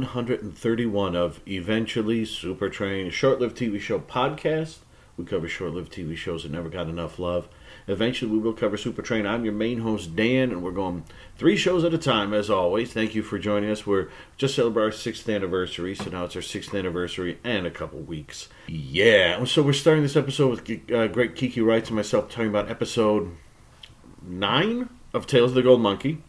131 0.00 1.14
of 1.14 1.40
Eventually 1.46 2.24
Super 2.24 2.70
Train, 2.70 3.08
a 3.08 3.10
short 3.10 3.40
lived 3.40 3.58
TV 3.58 3.78
show 3.78 3.98
podcast. 3.98 4.78
We 5.18 5.26
cover 5.26 5.46
short 5.46 5.74
lived 5.74 5.92
TV 5.92 6.16
shows 6.16 6.44
that 6.44 6.52
never 6.52 6.70
got 6.70 6.88
enough 6.88 7.18
love. 7.18 7.46
Eventually, 7.86 8.30
we 8.30 8.38
will 8.38 8.54
cover 8.54 8.78
Super 8.78 9.02
Train. 9.02 9.26
I'm 9.26 9.44
your 9.44 9.52
main 9.52 9.80
host, 9.80 10.16
Dan, 10.16 10.50
and 10.50 10.62
we're 10.62 10.70
going 10.70 11.04
three 11.36 11.58
shows 11.58 11.84
at 11.84 11.92
a 11.92 11.98
time, 11.98 12.32
as 12.32 12.48
always. 12.48 12.94
Thank 12.94 13.14
you 13.14 13.22
for 13.22 13.38
joining 13.38 13.70
us. 13.70 13.86
We're 13.86 14.08
just 14.38 14.54
celebrating 14.54 14.92
our 14.92 14.98
sixth 14.98 15.28
anniversary, 15.28 15.94
so 15.94 16.08
now 16.08 16.24
it's 16.24 16.36
our 16.36 16.42
sixth 16.42 16.74
anniversary 16.74 17.38
and 17.44 17.66
a 17.66 17.70
couple 17.70 17.98
weeks. 17.98 18.48
Yeah, 18.66 19.44
so 19.44 19.62
we're 19.62 19.74
starting 19.74 20.02
this 20.02 20.16
episode 20.16 20.58
with 20.58 20.90
uh, 20.90 21.08
great 21.08 21.36
Kiki 21.36 21.60
Wrights 21.60 21.90
and 21.90 21.96
myself 21.96 22.30
talking 22.30 22.48
about 22.48 22.70
episode 22.70 23.36
nine 24.22 24.88
of 25.12 25.26
Tales 25.26 25.50
of 25.50 25.56
the 25.56 25.62
Gold 25.62 25.82
Monkey 25.82 26.22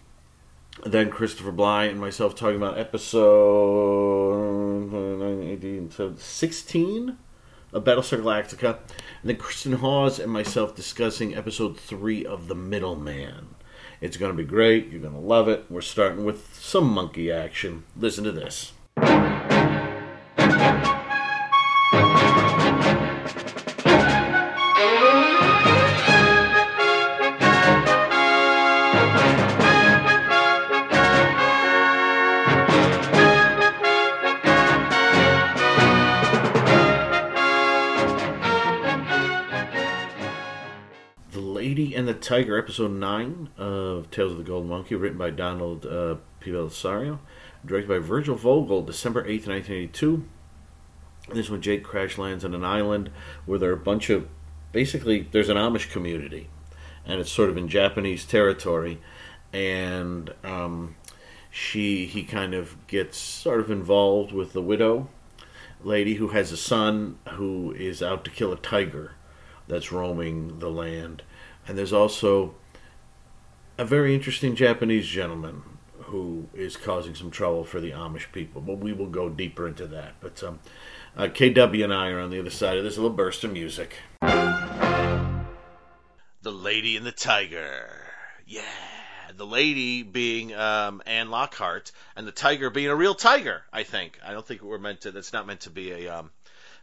then 0.85 1.09
Christopher 1.09 1.51
Bly 1.51 1.85
and 1.85 1.99
myself 1.99 2.35
talking 2.35 2.57
about 2.57 2.77
episode 2.77 3.73
uh, 5.99 6.11
16 6.17 7.17
of 7.71 7.83
Battlestar 7.83 8.21
Galactica, 8.21 8.77
and 9.21 9.29
then 9.29 9.37
Kristen 9.37 9.73
Hawes 9.73 10.19
and 10.19 10.31
myself 10.31 10.75
discussing 10.75 11.35
episode 11.35 11.79
3 11.79 12.25
of 12.25 12.47
The 12.47 12.55
Middleman. 12.55 13.55
It's 14.01 14.17
going 14.17 14.31
to 14.31 14.37
be 14.37 14.43
great. 14.43 14.89
You're 14.89 15.01
going 15.01 15.13
to 15.13 15.19
love 15.19 15.47
it. 15.47 15.65
We're 15.69 15.81
starting 15.81 16.25
with 16.25 16.53
some 16.55 16.89
monkey 16.89 17.31
action. 17.31 17.85
Listen 17.95 18.23
to 18.25 18.31
this. 18.31 18.73
Tiger, 42.23 42.57
episode 42.57 42.91
9 42.91 43.49
of 43.57 44.09
Tales 44.09 44.31
of 44.31 44.37
the 44.37 44.45
Golden 44.45 44.69
Monkey, 44.69 44.95
written 44.95 45.17
by 45.17 45.29
Donald 45.29 45.85
uh, 45.85 46.15
P. 46.39 46.51
Bellisario, 46.51 47.19
directed 47.65 47.89
by 47.89 47.99
Virgil 47.99 48.35
Vogel, 48.35 48.81
December 48.81 49.23
8th, 49.23 49.47
1982. 49.47 50.23
This 51.33 51.49
one, 51.49 51.61
Jake 51.61 51.83
crash 51.83 52.17
lands 52.17 52.45
on 52.45 52.55
an 52.55 52.63
island 52.63 53.11
where 53.45 53.59
there 53.59 53.71
are 53.71 53.73
a 53.73 53.77
bunch 53.77 54.09
of, 54.09 54.29
basically, 54.71 55.27
there's 55.33 55.49
an 55.49 55.57
Amish 55.57 55.91
community, 55.91 56.47
and 57.05 57.19
it's 57.19 57.29
sort 57.29 57.49
of 57.49 57.57
in 57.57 57.67
Japanese 57.67 58.23
territory, 58.23 59.01
and 59.51 60.33
um, 60.45 60.95
she, 61.51 62.05
he 62.05 62.23
kind 62.23 62.53
of 62.53 62.87
gets 62.87 63.17
sort 63.17 63.59
of 63.59 63.69
involved 63.69 64.31
with 64.31 64.53
the 64.53 64.61
widow 64.61 65.09
lady 65.83 66.13
who 66.13 66.29
has 66.29 66.53
a 66.53 66.57
son 66.57 67.19
who 67.31 67.73
is 67.73 68.01
out 68.01 68.23
to 68.23 68.31
kill 68.31 68.53
a 68.53 68.57
tiger 68.57 69.11
that's 69.67 69.91
roaming 69.91 70.59
the 70.59 70.69
land. 70.69 71.21
And 71.67 71.77
there's 71.77 71.93
also 71.93 72.55
a 73.77 73.85
very 73.85 74.13
interesting 74.13 74.55
Japanese 74.55 75.07
gentleman 75.07 75.63
who 75.97 76.47
is 76.53 76.77
causing 76.77 77.15
some 77.15 77.31
trouble 77.31 77.63
for 77.63 77.79
the 77.79 77.91
Amish 77.91 78.31
people. 78.31 78.61
But 78.61 78.79
we 78.79 78.93
will 78.93 79.07
go 79.07 79.29
deeper 79.29 79.67
into 79.67 79.87
that. 79.87 80.15
But 80.19 80.43
um, 80.43 80.59
uh, 81.15 81.23
KW 81.23 81.83
and 81.83 81.93
I 81.93 82.09
are 82.09 82.19
on 82.19 82.29
the 82.29 82.39
other 82.39 82.49
side 82.49 82.77
of 82.77 82.83
this 82.83 82.97
little 82.97 83.09
burst 83.09 83.43
of 83.43 83.51
music. 83.51 83.95
The 86.41 86.51
Lady 86.51 86.97
and 86.97 87.05
the 87.05 87.11
Tiger. 87.11 87.89
Yeah. 88.45 88.61
The 89.35 89.45
lady 89.45 90.03
being 90.03 90.53
um, 90.53 91.01
Anne 91.07 91.31
Lockhart, 91.31 91.91
and 92.15 92.27
the 92.27 92.31
tiger 92.31 92.69
being 92.69 92.89
a 92.89 92.95
real 92.95 93.15
tiger. 93.15 93.63
I 93.71 93.81
think. 93.81 94.19
I 94.23 94.31
don't 94.31 94.45
think 94.45 94.61
we're 94.61 94.77
meant 94.77 95.01
to. 95.01 95.11
That's 95.11 95.33
not 95.33 95.47
meant 95.47 95.61
to 95.61 95.71
be 95.71 95.91
a 95.91 96.19
um, 96.19 96.29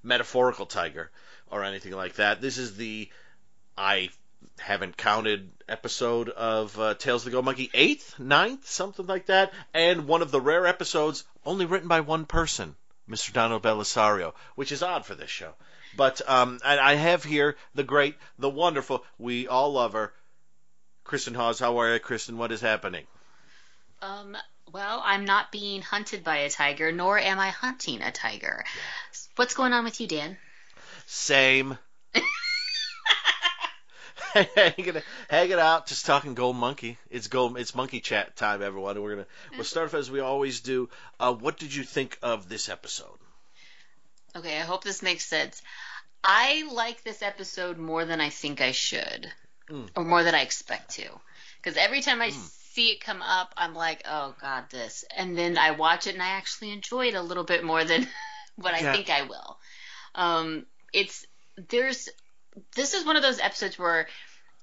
metaphorical 0.02 0.66
tiger 0.66 1.12
or 1.50 1.62
anything 1.62 1.92
like 1.92 2.14
that. 2.14 2.40
This 2.40 2.58
is 2.58 2.76
the 2.76 3.08
I 3.76 4.10
haven't 4.58 4.96
counted 4.96 5.50
episode 5.68 6.28
of 6.28 6.78
uh, 6.78 6.94
Tales 6.94 7.22
of 7.22 7.26
the 7.26 7.30
Gold 7.30 7.44
Monkey, 7.44 7.70
eighth, 7.74 8.18
ninth, 8.18 8.68
something 8.68 9.06
like 9.06 9.26
that, 9.26 9.52
and 9.72 10.06
one 10.06 10.22
of 10.22 10.30
the 10.30 10.40
rare 10.40 10.66
episodes 10.66 11.24
only 11.44 11.66
written 11.66 11.88
by 11.88 12.00
one 12.00 12.26
person, 12.26 12.76
Mr. 13.08 13.32
Donald 13.32 13.62
Bellisario, 13.62 14.34
which 14.54 14.72
is 14.72 14.82
odd 14.82 15.06
for 15.06 15.14
this 15.14 15.30
show. 15.30 15.54
But 15.96 16.20
um, 16.28 16.60
and 16.64 16.78
I 16.78 16.94
have 16.94 17.24
here 17.24 17.56
the 17.74 17.82
great, 17.82 18.16
the 18.38 18.50
wonderful, 18.50 19.04
we 19.18 19.48
all 19.48 19.72
love 19.72 19.94
her, 19.94 20.12
Kristen 21.04 21.34
Hawes. 21.34 21.58
How 21.58 21.78
are 21.78 21.94
you, 21.94 21.98
Kristen? 21.98 22.38
What 22.38 22.52
is 22.52 22.60
happening? 22.60 23.06
Um, 24.02 24.36
well, 24.72 25.02
I'm 25.04 25.24
not 25.24 25.50
being 25.50 25.82
hunted 25.82 26.22
by 26.22 26.38
a 26.38 26.50
tiger, 26.50 26.92
nor 26.92 27.18
am 27.18 27.38
I 27.38 27.48
hunting 27.48 28.02
a 28.02 28.12
tiger. 28.12 28.64
What's 29.36 29.54
going 29.54 29.72
on 29.72 29.84
with 29.84 30.00
you, 30.00 30.06
Dan? 30.06 30.38
Same. 31.06 31.76
hanging, 34.34 34.96
it- 34.96 35.04
hanging 35.28 35.58
out, 35.58 35.86
just 35.86 36.06
talking 36.06 36.34
Gold 36.34 36.56
Monkey. 36.56 36.98
It's 37.10 37.28
gold. 37.28 37.58
It's 37.58 37.74
monkey 37.74 38.00
chat 38.00 38.36
time, 38.36 38.62
everyone. 38.62 39.00
We're 39.02 39.14
gonna 39.16 39.26
we'll 39.54 39.64
start 39.64 39.86
off 39.88 39.94
as 39.94 40.10
we 40.10 40.20
always 40.20 40.60
do. 40.60 40.88
Uh, 41.18 41.32
what 41.32 41.58
did 41.58 41.74
you 41.74 41.82
think 41.84 42.18
of 42.22 42.48
this 42.48 42.68
episode? 42.68 43.18
Okay, 44.36 44.56
I 44.58 44.62
hope 44.62 44.84
this 44.84 45.02
makes 45.02 45.24
sense. 45.24 45.60
I 46.22 46.68
like 46.72 47.02
this 47.02 47.22
episode 47.22 47.78
more 47.78 48.04
than 48.04 48.20
I 48.20 48.28
think 48.28 48.60
I 48.60 48.72
should, 48.72 49.30
Mm. 49.68 49.88
or 49.96 50.04
more 50.04 50.22
than 50.22 50.34
I 50.34 50.42
expect 50.42 50.90
to. 50.96 51.08
Because 51.56 51.76
every 51.76 52.00
time 52.00 52.20
I 52.22 52.30
see 52.30 52.90
it 52.92 53.00
come 53.00 53.22
up, 53.22 53.52
I'm 53.56 53.74
like, 53.74 54.02
oh, 54.08 54.34
God, 54.40 54.64
this. 54.70 55.04
And 55.16 55.36
then 55.36 55.56
I 55.58 55.72
watch 55.72 56.06
it 56.06 56.14
and 56.14 56.22
I 56.22 56.28
actually 56.30 56.72
enjoy 56.72 57.06
it 57.08 57.14
a 57.14 57.22
little 57.22 57.44
bit 57.44 57.64
more 57.64 57.84
than 57.84 58.06
what 58.56 58.74
I 58.74 58.80
Yeah. 58.80 58.92
think 58.92 59.10
I 59.10 59.22
will. 59.22 59.58
Um, 60.14 60.66
it's, 60.92 61.26
there's, 61.68 62.08
this 62.74 62.94
is 62.94 63.04
one 63.04 63.16
of 63.16 63.22
those 63.22 63.40
episodes 63.40 63.78
where 63.78 64.08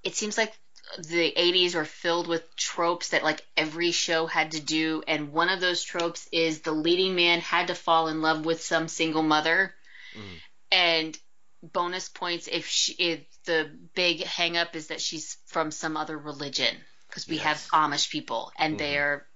it 0.03 0.15
seems 0.15 0.37
like 0.37 0.53
the 0.99 1.33
80s 1.37 1.75
were 1.75 1.85
filled 1.85 2.27
with 2.27 2.55
tropes 2.55 3.09
that 3.09 3.23
like 3.23 3.45
every 3.57 3.91
show 3.91 4.25
had 4.25 4.51
to 4.51 4.61
do 4.61 5.03
and 5.07 5.33
one 5.33 5.49
of 5.49 5.59
those 5.59 5.83
tropes 5.83 6.27
is 6.31 6.61
the 6.61 6.71
leading 6.71 7.15
man 7.15 7.41
had 7.41 7.67
to 7.67 7.75
fall 7.75 8.07
in 8.07 8.21
love 8.21 8.45
with 8.45 8.61
some 8.61 8.87
single 8.87 9.23
mother 9.23 9.73
Mhm. 10.15 10.41
and 10.71 11.19
bonus 11.61 12.07
points 12.07 12.47
if 12.47 12.67
she 12.67 12.93
if 12.93 13.43
the 13.45 13.69
big 13.95 14.23
hang 14.23 14.55
up 14.55 14.75
is 14.75 14.87
that 14.87 15.01
she's 15.01 15.37
from 15.47 15.71
some 15.71 15.97
other 15.97 16.17
religion 16.17 16.75
because 17.09 17.27
we 17.27 17.35
Yes. 17.37 17.43
have 17.43 17.71
Amish 17.71 18.09
people 18.09 18.51
and 18.57 18.75
Mhm. 18.75 18.77
they're 18.77 19.27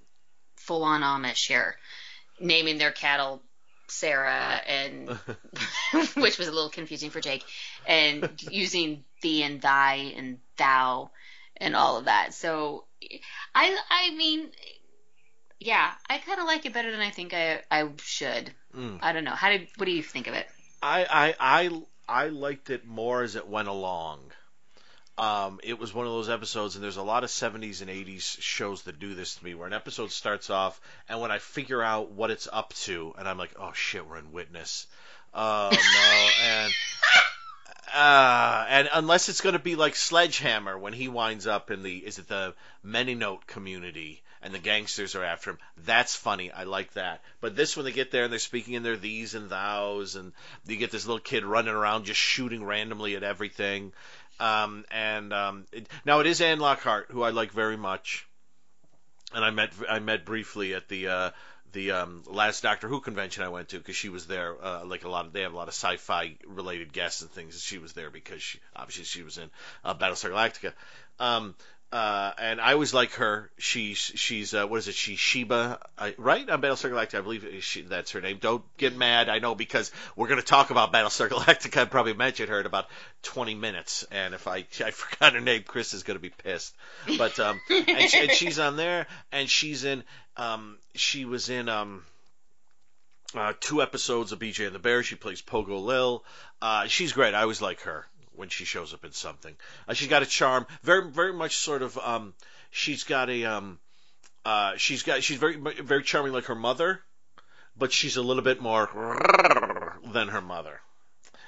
full 0.56 0.83
on 0.83 1.01
Amish 1.01 1.47
here 1.47 1.78
naming 2.39 2.78
their 2.78 2.91
cattle 2.91 3.44
Sarah 3.91 4.62
and 4.66 5.09
which 6.16 6.38
was 6.38 6.47
a 6.47 6.52
little 6.52 6.69
confusing 6.69 7.09
for 7.09 7.22
Jake, 7.22 7.44
and 7.85 8.29
using 8.50 9.03
thee 9.22 9.44
and 9.44 9.62
thy 9.62 10.13
and 10.16 10.40
thou 10.57 11.12
and 11.57 11.75
all 11.75 11.97
of 11.97 12.06
that. 12.06 12.34
So, 12.34 12.85
I 13.53 13.78
I 13.90 14.16
mean, 14.16 14.51
yeah, 15.59 15.91
I 16.09 16.18
kind 16.18 16.40
of 16.40 16.46
like 16.46 16.66
it 16.66 16.74
better 16.74 16.91
than 16.91 17.01
I 17.01 17.12
think 17.12 17.34
I 17.34 17.62
I 17.69 17.90
should. 17.97 18.51
Mm. 18.75 19.00
I 19.01 19.13
don't 19.13 19.24
know. 19.24 19.31
How 19.31 19.50
did 19.50 19.68
what 19.78 19.86
do 19.86 19.92
you 19.92 20.04
think 20.04 20.27
of 20.27 20.33
it? 20.33 20.48
I, 20.81 21.06
I 21.10 21.36
I 21.39 21.81
I 22.07 22.27
liked 22.30 22.69
it 22.69 22.86
more 22.86 23.21
as 23.24 23.36
it 23.36 23.48
went 23.48 23.68
along. 23.68 24.31
Um, 25.18 25.60
it 25.63 25.78
was 25.78 25.94
one 25.94 26.06
of 26.08 26.13
those 26.13 26.30
episodes, 26.30 26.75
and 26.75 26.84
there's 26.84 26.98
a 26.98 27.04
lot 27.04 27.24
of 27.24 27.30
70s 27.30 27.81
and 27.81 27.90
80s 27.90 28.42
shows 28.42 28.84
that 28.84 29.00
do 29.00 29.13
this 29.13 29.36
to 29.36 29.44
me, 29.44 29.54
where 29.54 29.68
an 29.68 29.74
episode 29.74 30.12
starts 30.12 30.50
off, 30.50 30.80
and 31.10 31.19
when 31.19 31.31
I 31.31 31.38
figure 31.38 31.81
out 31.81 32.12
what 32.12 32.31
it's 32.31 32.48
up 32.52 32.74
to, 32.86 33.13
and 33.18 33.28
I'm 33.28 33.38
like, 33.38 33.52
oh 33.60 33.74
shit, 33.74 34.08
we're 34.08 34.18
in 34.18 34.31
Witness. 34.31 34.88
Oh 35.34 35.69
no, 35.72 36.30
and 36.44 36.74
uh, 37.94 38.66
and 38.69 38.90
unless 38.94 39.28
it's 39.28 39.42
going 39.42 39.54
to 39.54 39.60
be 39.60 39.75
like 39.75 39.96
Sledgehammer 39.96 40.78
when 40.78 40.94
he 40.94 41.08
winds 41.08 41.46
up 41.46 41.72
in 41.72 41.84
the 41.84 41.98
is 41.98 42.19
it 42.19 42.28
the 42.28 42.54
Mennonite 42.84 43.48
community 43.48 44.22
and 44.42 44.54
the 44.54 44.60
gangsters 44.60 45.16
are 45.16 45.24
after 45.24 45.52
him. 45.52 45.60
That's 45.86 46.16
funny. 46.16 46.52
I 46.52 46.64
like 46.64 46.94
that. 46.94 47.22
But 47.42 47.56
this 47.56 47.75
when 47.75 47.86
they 47.86 47.92
get 47.92 48.12
there 48.12 48.24
and 48.24 48.31
they're 48.31 48.40
speaking 48.40 48.74
in 48.74 48.84
their 48.84 48.98
these 48.98 49.36
and 49.36 49.50
thous 49.50 50.16
and 50.16 50.31
you 50.66 50.78
get 50.78 50.92
this 50.92 51.06
little 51.06 51.19
kid 51.19 51.44
running 51.44 51.74
around 51.74 52.06
just 52.06 52.19
shooting 52.19 52.64
randomly 52.64 53.16
at 53.16 53.24
everything. 53.24 53.94
Um, 54.42 54.86
and 54.90 55.32
um, 55.32 55.66
it, 55.72 55.88
now 56.04 56.20
it 56.20 56.26
is 56.26 56.42
Anne 56.42 56.60
Lockhart 56.60 57.12
who 57.12 57.22
I 57.22 57.30
like 57.30 57.52
very 57.52 57.78
much, 57.78 58.28
and 59.36 59.46
I 59.46 59.52
met 59.52 59.72
I 59.88 60.00
met 60.00 60.26
briefly 60.26 60.74
at 60.74 60.88
the 60.88 61.08
uh, 61.08 61.32
the 61.74 61.92
um, 61.92 62.24
last 62.26 62.64
Doctor 62.64 62.88
Who 62.88 63.02
convention 63.02 63.44
I 63.44 63.50
went 63.50 63.70
to 63.70 63.78
because 63.78 63.96
she 63.96 64.10
was 64.10 64.26
there. 64.26 64.56
Uh, 64.60 64.84
like 64.84 65.04
a 65.04 65.10
lot 65.10 65.28
of 65.28 65.34
they 65.34 65.44
have 65.44 65.54
a 65.54 65.56
lot 65.56 65.68
of 65.68 65.76
sci-fi 65.76 66.38
related 66.48 66.92
guests 66.92 67.22
and 67.22 67.30
things. 67.30 67.62
She 67.62 67.78
was 67.78 67.94
there 67.94 68.10
because 68.10 68.42
she 68.42 68.60
obviously 68.76 69.04
she 69.04 69.22
was 69.22 69.38
in 69.38 69.52
uh, 69.84 69.94
Battlestar 69.94 70.32
Galactica. 70.32 70.74
Um, 71.20 71.54
uh, 71.92 72.32
and 72.38 72.62
I 72.62 72.72
always 72.74 72.94
like 72.94 73.14
her. 73.16 73.52
She's 73.58 73.98
she's 73.98 74.54
uh, 74.54 74.66
what 74.66 74.78
is 74.78 74.88
it? 74.88 74.96
She's 74.96 75.20
Sheba, 75.20 75.78
I, 75.98 76.16
right? 76.18 76.50
On 76.50 76.62
Battlestar 76.62 76.90
Galactica, 76.90 77.18
I 77.18 77.22
believe 77.22 77.64
she, 77.64 77.82
that's 77.82 78.12
her 78.12 78.22
name. 78.22 78.38
Don't 78.40 78.64
get 78.78 78.96
mad. 78.96 79.28
I 79.28 79.40
know 79.40 79.56
because 79.56 79.92
we're 80.16 80.30
going 80.30 80.40
to 80.40 80.46
talk 80.46 80.70
about 80.70 80.94
Battlestar 80.94 81.28
Galactica. 81.30 81.82
I 81.82 81.86
probably 81.86 82.14
mentioned 82.14 82.50
her 82.50 82.62
in 82.62 82.66
about 82.66 82.86
20 83.24 83.56
minutes, 83.56 84.06
and 84.10 84.34
if 84.34 84.48
I 84.48 84.66
I 84.84 84.92
forgot 84.92 85.34
her 85.34 85.42
name, 85.42 85.64
Chris 85.68 85.94
is 85.94 86.04
going 86.04 86.18
to 86.18 86.22
be 86.22 86.30
pissed. 86.30 86.74
But 87.18 87.38
um, 87.40 87.60
and, 87.70 88.10
she, 88.10 88.20
and 88.20 88.32
she's 88.32 88.58
on 88.58 88.78
there, 88.78 89.08
and 89.34 89.50
she's 89.50 89.84
in 89.84 90.04
um, 90.38 90.78
she 90.96 91.26
was 91.26 91.50
in 91.50 91.68
um. 91.70 92.04
Uh, 93.34 93.54
two 93.62 93.82
episodes 93.82 94.34
of 94.34 94.40
BJ 94.40 94.66
and 94.66 94.76
the 94.76 94.80
Bear. 94.80 95.04
She 95.04 95.16
plays 95.16 95.42
Pogo 95.42 95.82
Lil. 95.82 96.22
Uh, 96.62 96.88
she's 96.88 97.14
great. 97.14 97.34
I 97.34 97.44
always 97.44 97.62
like 97.62 97.80
her 97.84 98.06
when 98.42 98.50
she 98.50 98.66
shows 98.66 98.94
up 98.94 99.06
in 99.06 99.12
something. 99.14 99.56
Uh, 99.88 99.94
she's 99.94 100.10
got 100.10 100.24
a 100.24 100.26
charm, 100.26 100.66
very 100.82 101.10
very 101.10 101.32
much 101.32 101.56
sort 101.56 101.84
of. 101.84 101.98
Um, 101.98 102.34
she's 102.72 103.04
got 103.06 103.30
a 103.30 103.46
um, 103.46 103.80
uh, 104.44 104.74
she's 104.78 105.04
got 105.04 105.24
she's 105.24 105.38
very 105.38 105.56
very 105.56 106.04
charming 106.04 106.34
like 106.34 106.46
her 106.46 106.56
mother, 106.56 107.00
but 107.78 107.94
she's 107.94 108.18
a 108.18 108.22
little 108.22 108.44
bit 108.44 108.60
more 108.60 108.90
than 110.12 110.28
her 110.28 110.42
mother. 110.42 110.82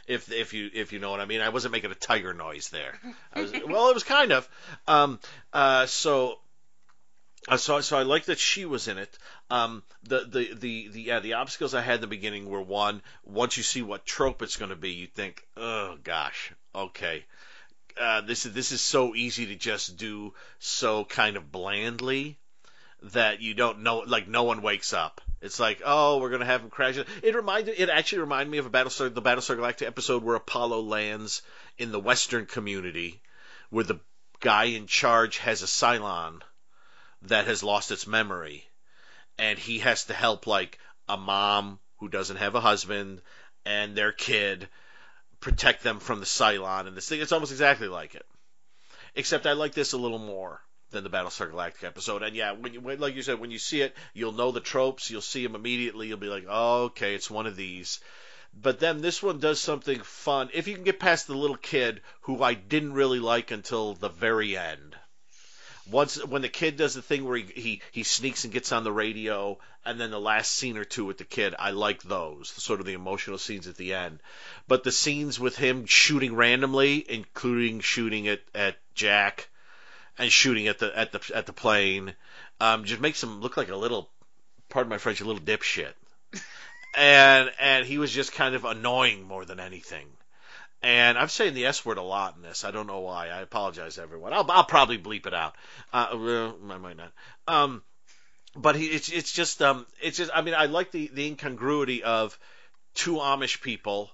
If 0.07 0.31
if 0.31 0.53
you 0.53 0.69
if 0.71 0.93
you 0.93 0.99
know 0.99 1.09
what 1.09 1.19
I 1.19 1.25
mean, 1.25 1.41
I 1.41 1.49
wasn't 1.49 1.71
making 1.71 1.91
a 1.91 1.95
tiger 1.95 2.33
noise 2.33 2.69
there. 2.69 2.93
Was, 3.35 3.51
well, 3.67 3.89
it 3.89 3.95
was 3.95 4.03
kind 4.03 4.31
of. 4.31 4.47
Um, 4.87 5.19
uh, 5.51 5.87
so 5.87 6.37
uh, 7.47 7.57
so, 7.57 7.81
so 7.81 7.97
I 7.97 8.03
like 8.03 8.25
that 8.25 8.39
she 8.39 8.65
was 8.65 8.87
in 8.87 8.97
it. 8.97 9.17
Um, 9.49 9.83
the, 10.03 10.19
the, 10.19 10.53
the, 10.53 10.87
the, 10.89 11.01
yeah, 11.01 11.19
the 11.19 11.33
obstacles 11.33 11.73
I 11.73 11.81
had 11.81 11.95
in 11.95 12.01
the 12.01 12.07
beginning 12.07 12.49
were 12.49 12.61
one, 12.61 13.01
once 13.25 13.57
you 13.57 13.63
see 13.63 13.81
what 13.81 14.05
trope 14.05 14.41
it's 14.41 14.55
going 14.55 14.69
to 14.69 14.77
be, 14.77 14.91
you 14.91 15.07
think, 15.07 15.45
oh 15.57 15.97
gosh, 16.03 16.53
okay. 16.75 17.25
Uh, 17.99 18.21
this 18.21 18.45
is, 18.45 18.53
this 18.53 18.71
is 18.71 18.81
so 18.81 19.15
easy 19.15 19.47
to 19.47 19.55
just 19.55 19.97
do 19.97 20.33
so 20.59 21.05
kind 21.05 21.37
of 21.37 21.51
blandly 21.51 22.37
that 23.03 23.41
you 23.41 23.53
don't 23.53 23.83
know, 23.83 23.99
like 23.99 24.27
no 24.27 24.43
one 24.43 24.61
wakes 24.61 24.93
up. 24.93 25.21
It's 25.41 25.59
like, 25.59 25.81
oh, 25.85 26.19
we're 26.19 26.29
gonna 26.29 26.45
have 26.45 26.61
him 26.61 26.69
crash. 26.69 26.97
It 27.21 27.35
reminded, 27.35 27.75
it 27.77 27.89
actually 27.89 28.19
reminded 28.19 28.49
me 28.49 28.59
of 28.59 28.65
a 28.65 28.69
Battlestar, 28.69 29.13
the 29.13 29.21
Battlestar 29.21 29.57
Galactica 29.57 29.85
episode 29.85 30.23
where 30.23 30.35
Apollo 30.35 30.81
lands 30.81 31.41
in 31.77 31.91
the 31.91 31.99
Western 31.99 32.45
community, 32.45 33.21
where 33.69 33.83
the 33.83 33.99
guy 34.39 34.65
in 34.65 34.87
charge 34.87 35.37
has 35.39 35.61
a 35.61 35.67
Cylon 35.67 36.41
that 37.23 37.45
has 37.45 37.61
lost 37.61 37.91
its 37.91 38.07
memory, 38.07 38.65
and 39.37 39.59
he 39.59 39.79
has 39.79 40.05
to 40.05 40.13
help 40.13 40.47
like 40.47 40.79
a 41.09 41.17
mom 41.17 41.79
who 41.97 42.07
doesn't 42.07 42.37
have 42.37 42.55
a 42.55 42.61
husband 42.61 43.21
and 43.65 43.95
their 43.95 44.11
kid 44.11 44.69
protect 45.43 45.83
them 45.83 45.99
from 45.99 46.21
the 46.21 46.25
Cylon 46.25 46.87
and 46.87 46.95
this 46.95 47.09
thing. 47.09 47.19
It's 47.19 47.33
almost 47.33 47.51
exactly 47.51 47.89
like 47.89 48.15
it, 48.15 48.25
except 49.13 49.45
I 49.45 49.51
like 49.51 49.73
this 49.73 49.91
a 49.91 49.97
little 49.97 50.17
more 50.17 50.61
than 50.91 51.03
the 51.03 51.09
Battlestar 51.09 51.51
Galactica 51.51 51.83
episode. 51.83 52.23
And 52.23 52.33
yeah, 52.33 52.53
when 52.53 52.73
you 52.73 52.79
like 52.79 53.15
you 53.15 53.21
said, 53.23 53.41
when 53.41 53.51
you 53.51 53.59
see 53.59 53.81
it, 53.81 53.93
you'll 54.13 54.31
know 54.31 54.51
the 54.51 54.61
tropes. 54.61 55.11
You'll 55.11 55.21
see 55.21 55.43
them 55.43 55.55
immediately. 55.55 56.07
You'll 56.07 56.17
be 56.17 56.27
like, 56.27 56.45
oh, 56.47 56.83
okay, 56.85 57.13
it's 57.13 57.29
one 57.29 57.45
of 57.45 57.57
these. 57.57 57.99
But 58.53 58.79
then 58.79 59.01
this 59.01 59.21
one 59.21 59.39
does 59.39 59.59
something 59.59 59.99
fun. 59.99 60.49
If 60.53 60.69
you 60.69 60.75
can 60.75 60.85
get 60.85 60.99
past 60.99 61.27
the 61.27 61.35
little 61.35 61.57
kid 61.57 62.01
who 62.21 62.41
I 62.41 62.53
didn't 62.53 62.93
really 62.93 63.19
like 63.19 63.51
until 63.51 63.95
the 63.95 64.09
very 64.09 64.55
end 64.55 64.95
once 65.89 66.23
when 66.25 66.41
the 66.41 66.49
kid 66.49 66.77
does 66.77 66.93
the 66.93 67.01
thing 67.01 67.25
where 67.25 67.37
he, 67.37 67.43
he 67.43 67.81
he 67.91 68.03
sneaks 68.03 68.43
and 68.43 68.53
gets 68.53 68.71
on 68.71 68.83
the 68.83 68.91
radio 68.91 69.57
and 69.85 69.99
then 69.99 70.11
the 70.11 70.19
last 70.19 70.51
scene 70.51 70.77
or 70.77 70.85
two 70.85 71.05
with 71.05 71.17
the 71.17 71.25
kid 71.25 71.53
i 71.59 71.71
like 71.71 72.01
those 72.03 72.49
sort 72.49 72.79
of 72.79 72.85
the 72.85 72.93
emotional 72.93 73.37
scenes 73.37 73.67
at 73.67 73.75
the 73.75 73.93
end. 73.93 74.19
But 74.67 74.83
the 74.83 74.91
scenes 74.91 75.39
with 75.39 75.57
him 75.57 75.85
shooting 75.85 76.35
randomly 76.35 77.05
including 77.07 77.81
shooting 77.81 78.27
at 78.27 78.41
at 78.55 78.77
jack 78.95 79.49
and 80.17 80.31
shooting 80.31 80.67
at 80.67 80.79
the 80.79 80.97
at 80.97 81.11
the 81.11 81.31
at 81.35 81.45
the 81.45 81.53
plane 81.53 82.15
um, 82.59 82.85
just 82.85 83.01
makes 83.01 83.21
him 83.21 83.41
look 83.41 83.57
like 83.57 83.69
a 83.69 83.75
little 83.75 84.09
pardon 84.69 84.89
my 84.89 84.97
french 84.97 85.21
a 85.21 85.25
little 85.25 85.41
dipshit. 85.41 85.93
And 86.95 87.51
and 87.59 87.87
he 87.87 87.97
was 87.97 88.11
just 88.11 88.33
kind 88.33 88.53
of 88.53 88.65
annoying 88.65 89.23
more 89.23 89.45
than 89.45 89.59
anything 89.59 90.05
and 90.83 91.17
I'm 91.17 91.29
saying 91.29 91.53
the 91.53 91.65
S 91.65 91.85
word 91.85 91.97
a 91.97 92.03
lot 92.03 92.35
in 92.35 92.41
this. 92.41 92.65
I 92.65 92.71
don't 92.71 92.87
know 92.87 92.99
why. 92.99 93.29
I 93.29 93.39
apologize, 93.39 93.97
everyone. 93.97 94.33
I'll, 94.33 94.45
I'll 94.51 94.65
probably 94.65 94.97
bleep 94.97 95.25
it 95.25 95.33
out. 95.33 95.55
Uh, 95.93 96.07
I 96.11 96.77
might 96.77 96.97
not. 96.97 97.11
Um, 97.47 97.81
but 98.55 98.75
he, 98.75 98.87
it's 98.87 99.09
it's 99.09 99.31
just 99.31 99.61
um, 99.61 99.85
it's 100.01 100.17
just. 100.17 100.29
I 100.33 100.41
mean, 100.41 100.53
I 100.53 100.65
like 100.65 100.91
the 100.91 101.09
the 101.11 101.25
incongruity 101.27 102.03
of 102.03 102.37
two 102.95 103.15
Amish 103.15 103.61
people, 103.61 104.11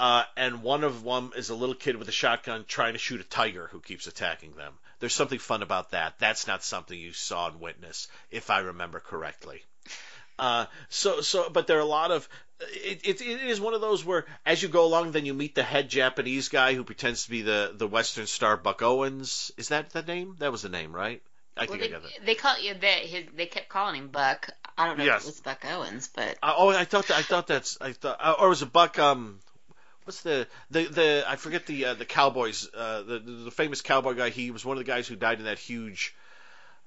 uh, 0.00 0.24
and 0.36 0.62
one 0.62 0.84
of 0.84 1.04
them 1.04 1.32
is 1.36 1.50
a 1.50 1.54
little 1.54 1.74
kid 1.74 1.96
with 1.96 2.08
a 2.08 2.12
shotgun 2.12 2.64
trying 2.66 2.94
to 2.94 2.98
shoot 2.98 3.20
a 3.20 3.24
tiger 3.24 3.68
who 3.70 3.80
keeps 3.80 4.06
attacking 4.06 4.54
them. 4.56 4.74
There's 4.98 5.14
something 5.14 5.38
fun 5.38 5.62
about 5.62 5.92
that. 5.92 6.18
That's 6.18 6.46
not 6.46 6.64
something 6.64 6.98
you 6.98 7.12
saw 7.12 7.48
and 7.48 7.60
witness, 7.60 8.08
if 8.30 8.50
I 8.50 8.58
remember 8.58 9.00
correctly. 9.00 9.62
Uh, 10.42 10.66
so, 10.88 11.20
so, 11.20 11.48
but 11.50 11.68
there 11.68 11.78
are 11.78 11.82
a 11.82 11.84
lot 11.84 12.10
of. 12.10 12.28
It, 12.60 13.06
it, 13.06 13.20
it 13.20 13.40
is 13.42 13.60
one 13.60 13.74
of 13.74 13.80
those 13.80 14.04
where, 14.04 14.26
as 14.44 14.60
you 14.60 14.68
go 14.68 14.84
along, 14.84 15.12
then 15.12 15.24
you 15.24 15.34
meet 15.34 15.54
the 15.54 15.62
head 15.62 15.88
Japanese 15.88 16.48
guy 16.48 16.74
who 16.74 16.82
pretends 16.82 17.24
to 17.24 17.30
be 17.30 17.42
the 17.42 17.72
the 17.72 17.86
Western 17.86 18.26
Star, 18.26 18.56
Buck 18.56 18.82
Owens. 18.82 19.52
Is 19.56 19.68
that 19.68 19.90
the 19.90 20.02
name? 20.02 20.34
That 20.40 20.50
was 20.50 20.62
the 20.62 20.68
name, 20.68 20.92
right? 20.92 21.22
I 21.56 21.60
well, 21.60 21.68
think 21.68 21.80
they, 21.82 21.88
I 21.88 21.90
got 21.92 22.02
that. 22.02 22.26
They 22.26 22.34
call 22.34 22.58
you 22.58 22.74
they 22.74 23.06
his, 23.06 23.24
they 23.36 23.46
kept 23.46 23.68
calling 23.68 23.94
him 23.94 24.08
Buck. 24.08 24.50
I 24.76 24.86
don't 24.86 24.98
know 24.98 25.04
yes. 25.04 25.22
if 25.22 25.22
it 25.22 25.26
was 25.28 25.40
Buck 25.42 25.64
Owens, 25.64 26.10
but 26.12 26.36
uh, 26.42 26.54
oh, 26.56 26.70
I 26.70 26.86
thought 26.86 27.06
that, 27.06 27.18
I 27.18 27.22
thought 27.22 27.46
that's 27.46 27.78
I 27.80 27.92
thought 27.92 28.16
uh, 28.20 28.34
or 28.40 28.48
was 28.48 28.62
it 28.62 28.72
Buck 28.72 28.98
um 28.98 29.38
what's 30.02 30.22
the 30.22 30.48
the 30.72 30.86
the 30.86 31.24
I 31.24 31.36
forget 31.36 31.66
the 31.66 31.84
uh, 31.84 31.94
the 31.94 32.04
Cowboys 32.04 32.68
uh, 32.74 33.02
the 33.02 33.20
the 33.20 33.50
famous 33.52 33.80
cowboy 33.80 34.14
guy. 34.14 34.30
He 34.30 34.50
was 34.50 34.64
one 34.64 34.76
of 34.76 34.84
the 34.84 34.90
guys 34.90 35.06
who 35.06 35.14
died 35.14 35.38
in 35.38 35.44
that 35.44 35.60
huge 35.60 36.16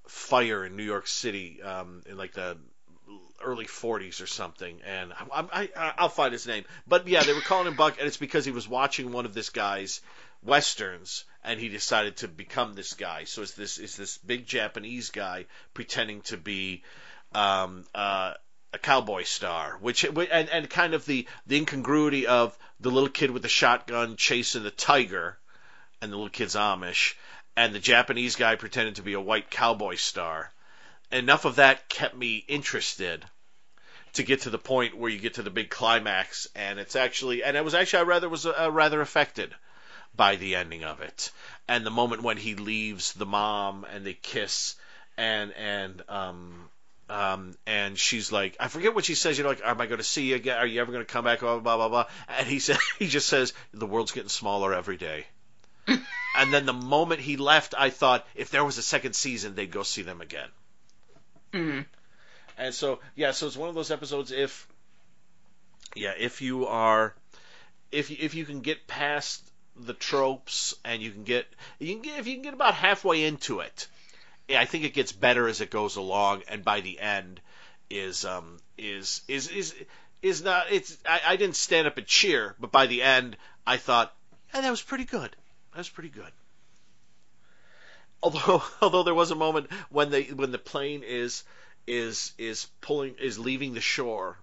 fire 0.07 0.65
in 0.65 0.75
New 0.75 0.83
York 0.83 1.07
City 1.07 1.61
um, 1.61 2.03
in 2.05 2.17
like 2.17 2.33
the 2.33 2.57
early 3.43 3.65
40s 3.65 4.21
or 4.21 4.27
something, 4.27 4.81
and 4.85 5.13
I, 5.13 5.69
I, 5.75 5.93
I'll 5.97 6.09
find 6.09 6.33
his 6.33 6.47
name. 6.47 6.65
But 6.87 7.07
yeah, 7.07 7.23
they 7.23 7.33
were 7.33 7.41
calling 7.41 7.67
him 7.67 7.75
Buck, 7.75 7.97
and 7.97 8.07
it's 8.07 8.17
because 8.17 8.45
he 8.45 8.51
was 8.51 8.67
watching 8.67 9.11
one 9.11 9.25
of 9.25 9.33
this 9.33 9.49
guy's 9.49 10.01
westerns, 10.43 11.25
and 11.43 11.59
he 11.59 11.69
decided 11.69 12.17
to 12.17 12.27
become 12.27 12.73
this 12.73 12.93
guy. 12.93 13.25
So 13.25 13.41
it's 13.41 13.53
this 13.53 13.77
it's 13.77 13.95
this 13.95 14.17
big 14.17 14.45
Japanese 14.45 15.09
guy 15.09 15.45
pretending 15.73 16.21
to 16.23 16.37
be 16.37 16.83
um, 17.33 17.85
uh, 17.93 18.33
a 18.73 18.77
cowboy 18.77 19.23
star, 19.23 19.77
which 19.79 20.03
and, 20.03 20.49
and 20.49 20.69
kind 20.69 20.93
of 20.93 21.05
the 21.05 21.27
the 21.47 21.57
incongruity 21.57 22.27
of 22.27 22.57
the 22.79 22.91
little 22.91 23.09
kid 23.09 23.31
with 23.31 23.41
the 23.41 23.49
shotgun 23.49 24.15
chasing 24.15 24.63
the 24.63 24.71
tiger, 24.71 25.37
and 26.01 26.11
the 26.11 26.15
little 26.15 26.29
kid's 26.29 26.55
Amish, 26.55 27.15
and 27.55 27.73
the 27.73 27.79
Japanese 27.79 28.35
guy 28.35 28.55
pretending 28.55 28.95
to 28.95 29.03
be 29.03 29.13
a 29.13 29.21
white 29.21 29.49
cowboy 29.49 29.95
star 29.95 30.51
enough 31.15 31.45
of 31.45 31.55
that 31.55 31.89
kept 31.89 32.15
me 32.15 32.43
interested 32.47 33.25
to 34.13 34.23
get 34.23 34.41
to 34.41 34.49
the 34.49 34.57
point 34.57 34.97
where 34.97 35.09
you 35.09 35.19
get 35.19 35.35
to 35.35 35.43
the 35.43 35.49
big 35.49 35.69
climax, 35.69 36.47
and 36.55 36.79
it's 36.79 36.95
actually, 36.95 37.43
and 37.43 37.57
it 37.57 37.63
was 37.63 37.73
actually 37.73 37.99
I 37.99 38.03
rather 38.03 38.29
was 38.29 38.45
uh, 38.45 38.69
rather 38.71 39.01
affected 39.01 39.53
by 40.15 40.37
the 40.37 40.55
ending 40.55 40.83
of 40.83 41.01
it, 41.01 41.31
and 41.67 41.85
the 41.85 41.91
moment 41.91 42.23
when 42.23 42.37
he 42.37 42.55
leaves 42.55 43.13
the 43.13 43.25
mom 43.25 43.85
and 43.91 44.05
they 44.05 44.13
kiss, 44.13 44.75
and 45.17 45.53
and 45.53 46.01
um 46.07 46.69
um, 47.07 47.55
and 47.67 47.97
she's 47.99 48.31
like, 48.31 48.57
I 48.59 48.67
forget 48.67 48.95
what 48.95 49.05
she 49.05 49.15
says. 49.15 49.37
You 49.37 49.43
know, 49.43 49.51
like, 49.51 49.61
am 49.63 49.79
I 49.79 49.85
going 49.85 49.99
to 49.99 50.03
see 50.03 50.29
you 50.29 50.35
again? 50.35 50.57
Are 50.57 50.65
you 50.65 50.81
ever 50.81 50.91
going 50.91 51.05
to 51.05 51.11
come 51.11 51.25
back? 51.25 51.41
Blah 51.41 51.59
blah 51.59 51.77
blah 51.77 51.89
blah. 51.89 52.05
And 52.27 52.47
he 52.47 52.59
said, 52.59 52.77
he 52.97 53.07
just 53.07 53.27
says, 53.27 53.53
the 53.73 53.85
world's 53.85 54.11
getting 54.11 54.29
smaller 54.29 54.73
every 54.73 54.97
day. 54.97 55.25
and 55.87 56.51
then 56.51 56.65
the 56.65 56.73
moment 56.73 57.21
he 57.21 57.37
left, 57.37 57.75
I 57.77 57.91
thought, 57.91 58.25
if 58.33 58.49
there 58.49 58.65
was 58.65 58.77
a 58.77 58.81
second 58.81 59.13
season, 59.13 59.53
they'd 59.53 59.71
go 59.71 59.83
see 59.83 60.01
them 60.01 60.21
again. 60.21 60.49
Mm-hmm. 61.55 61.81
And 62.57 62.73
so, 62.73 62.99
yeah, 63.15 63.31
so 63.31 63.47
it's 63.47 63.57
one 63.57 63.69
of 63.69 63.75
those 63.75 63.91
episodes. 63.91 64.31
If, 64.31 64.67
yeah, 65.95 66.13
if 66.17 66.41
you 66.41 66.67
are, 66.67 67.13
if 67.91 68.11
if 68.11 68.33
you 68.33 68.45
can 68.45 68.61
get 68.61 68.87
past 68.87 69.41
the 69.75 69.93
tropes 69.93 70.75
and 70.83 71.01
you 71.01 71.11
can 71.11 71.23
get, 71.23 71.47
you 71.79 71.93
can 71.93 72.01
get 72.01 72.19
if 72.19 72.27
you 72.27 72.33
can 72.33 72.43
get 72.43 72.53
about 72.53 72.73
halfway 72.73 73.25
into 73.25 73.59
it, 73.61 73.87
I 74.49 74.65
think 74.65 74.83
it 74.83 74.93
gets 74.93 75.11
better 75.11 75.47
as 75.47 75.61
it 75.61 75.69
goes 75.69 75.95
along, 75.95 76.43
and 76.49 76.63
by 76.63 76.81
the 76.81 76.99
end, 76.99 77.39
is 77.89 78.25
um 78.25 78.57
is 78.77 79.21
is 79.27 79.47
is 79.49 79.75
is 80.21 80.43
not 80.43 80.71
it's 80.71 80.97
I, 81.07 81.21
I 81.27 81.35
didn't 81.35 81.55
stand 81.55 81.87
up 81.87 81.97
and 81.97 82.07
cheer, 82.07 82.55
but 82.59 82.71
by 82.71 82.87
the 82.87 83.01
end, 83.01 83.37
I 83.65 83.77
thought, 83.77 84.13
yeah, 84.53 84.61
that 84.61 84.71
was 84.71 84.81
pretty 84.81 85.05
good. 85.05 85.35
That 85.71 85.77
was 85.77 85.89
pretty 85.89 86.09
good 86.09 86.31
although 88.25 88.63
although 88.81 89.03
there 89.03 89.13
was 89.13 89.31
a 89.31 89.35
moment 89.35 89.71
when 89.89 90.09
the 90.09 90.23
when 90.33 90.51
the 90.51 90.57
plane 90.57 91.03
is 91.03 91.43
is 91.87 92.33
is 92.37 92.67
pulling 92.81 93.15
is 93.19 93.37
leaving 93.39 93.73
the 93.73 93.81
shore 93.81 94.37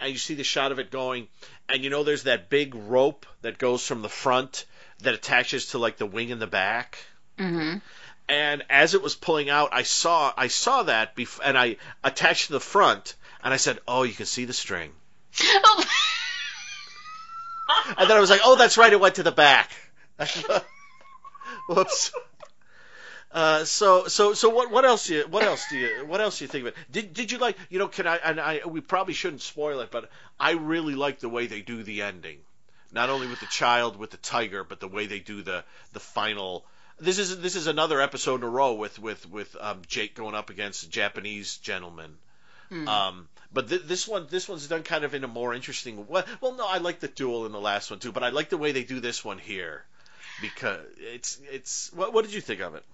and 0.00 0.12
you 0.12 0.18
see 0.18 0.34
the 0.34 0.44
shot 0.44 0.72
of 0.72 0.78
it 0.78 0.90
going 0.90 1.28
and 1.68 1.84
you 1.84 1.90
know 1.90 2.02
there's 2.02 2.24
that 2.24 2.50
big 2.50 2.74
rope 2.74 3.24
that 3.42 3.58
goes 3.58 3.86
from 3.86 4.02
the 4.02 4.08
front 4.08 4.66
that 4.98 5.14
attaches 5.14 5.66
to 5.66 5.78
like 5.78 5.96
the 5.96 6.06
wing 6.06 6.30
in 6.30 6.38
the 6.38 6.46
back 6.46 6.98
mm-hmm. 7.38 7.78
and 8.28 8.64
as 8.68 8.94
it 8.94 9.02
was 9.02 9.14
pulling 9.14 9.48
out 9.48 9.70
i 9.72 9.82
saw 9.82 10.32
i 10.36 10.48
saw 10.48 10.82
that 10.82 11.14
bef- 11.14 11.40
and 11.44 11.56
i 11.56 11.76
attached 12.02 12.48
to 12.48 12.52
the 12.52 12.60
front 12.60 13.14
and 13.46 13.54
I 13.54 13.58
said, 13.58 13.78
"Oh, 13.86 14.02
you 14.02 14.12
can 14.12 14.26
see 14.26 14.44
the 14.44 14.52
string." 14.52 14.92
Oh, 15.40 15.84
And 17.96 18.10
then 18.10 18.16
I 18.16 18.20
was 18.20 18.28
like, 18.28 18.40
"Oh, 18.42 18.56
that's 18.56 18.76
right, 18.76 18.92
it 18.92 18.98
went 18.98 19.14
to 19.16 19.22
the 19.22 19.30
back." 19.30 19.70
Whoops. 21.68 22.10
Uh, 23.32 23.64
so 23.64 24.06
so 24.06 24.32
so 24.34 24.48
what 24.48 24.70
what 24.70 24.84
else 24.84 25.08
do 25.08 25.14
you 25.14 25.24
what 25.28 25.42
else 25.42 25.66
do 25.68 25.76
you 25.76 26.06
what 26.06 26.20
else 26.20 26.38
do 26.38 26.44
you 26.44 26.48
think 26.48 26.62
of 26.62 26.68
it? 26.68 26.76
Did 26.90 27.12
did 27.12 27.32
you 27.32 27.38
like 27.38 27.56
you 27.68 27.78
know 27.78 27.88
can 27.88 28.06
I 28.06 28.16
and 28.16 28.40
I 28.40 28.60
we 28.66 28.80
probably 28.80 29.14
shouldn't 29.14 29.42
spoil 29.42 29.80
it, 29.80 29.90
but 29.90 30.10
I 30.38 30.52
really 30.52 30.94
like 30.94 31.18
the 31.18 31.28
way 31.28 31.46
they 31.46 31.60
do 31.60 31.82
the 31.82 32.02
ending. 32.02 32.38
Not 32.92 33.10
only 33.10 33.26
with 33.26 33.40
the 33.40 33.46
child 33.46 33.96
with 33.96 34.10
the 34.10 34.16
tiger, 34.16 34.64
but 34.64 34.80
the 34.80 34.88
way 34.88 35.06
they 35.06 35.18
do 35.18 35.42
the 35.42 35.64
the 35.92 36.00
final. 36.00 36.64
This 36.98 37.18
is 37.18 37.40
this 37.40 37.56
is 37.56 37.66
another 37.66 38.00
episode 38.00 38.36
in 38.36 38.44
a 38.44 38.48
row 38.48 38.74
with 38.74 38.98
with 38.98 39.28
with 39.28 39.56
um, 39.60 39.82
Jake 39.86 40.14
going 40.14 40.34
up 40.34 40.48
against 40.48 40.84
a 40.84 40.88
Japanese 40.88 41.58
gentleman. 41.58 42.16
Um, 42.88 43.28
but 43.52 43.68
th- 43.68 43.82
this 43.82 44.08
one, 44.08 44.26
this 44.30 44.48
one's 44.48 44.66
done 44.66 44.82
kind 44.82 45.04
of 45.04 45.14
in 45.14 45.24
a 45.24 45.28
more 45.28 45.54
interesting. 45.54 46.06
way. 46.08 46.22
well, 46.40 46.52
no, 46.52 46.66
I 46.66 46.78
like 46.78 47.00
the 47.00 47.08
duel 47.08 47.46
in 47.46 47.52
the 47.52 47.60
last 47.60 47.90
one 47.90 48.00
too, 48.00 48.12
but 48.12 48.22
I 48.22 48.30
like 48.30 48.48
the 48.48 48.56
way 48.56 48.72
they 48.72 48.84
do 48.84 49.00
this 49.00 49.24
one 49.24 49.38
here 49.38 49.84
because 50.40 50.80
it's 50.98 51.38
it's. 51.50 51.92
What, 51.92 52.12
what 52.12 52.24
did 52.24 52.34
you 52.34 52.40
think 52.40 52.60
of 52.60 52.74
it? 52.74 52.84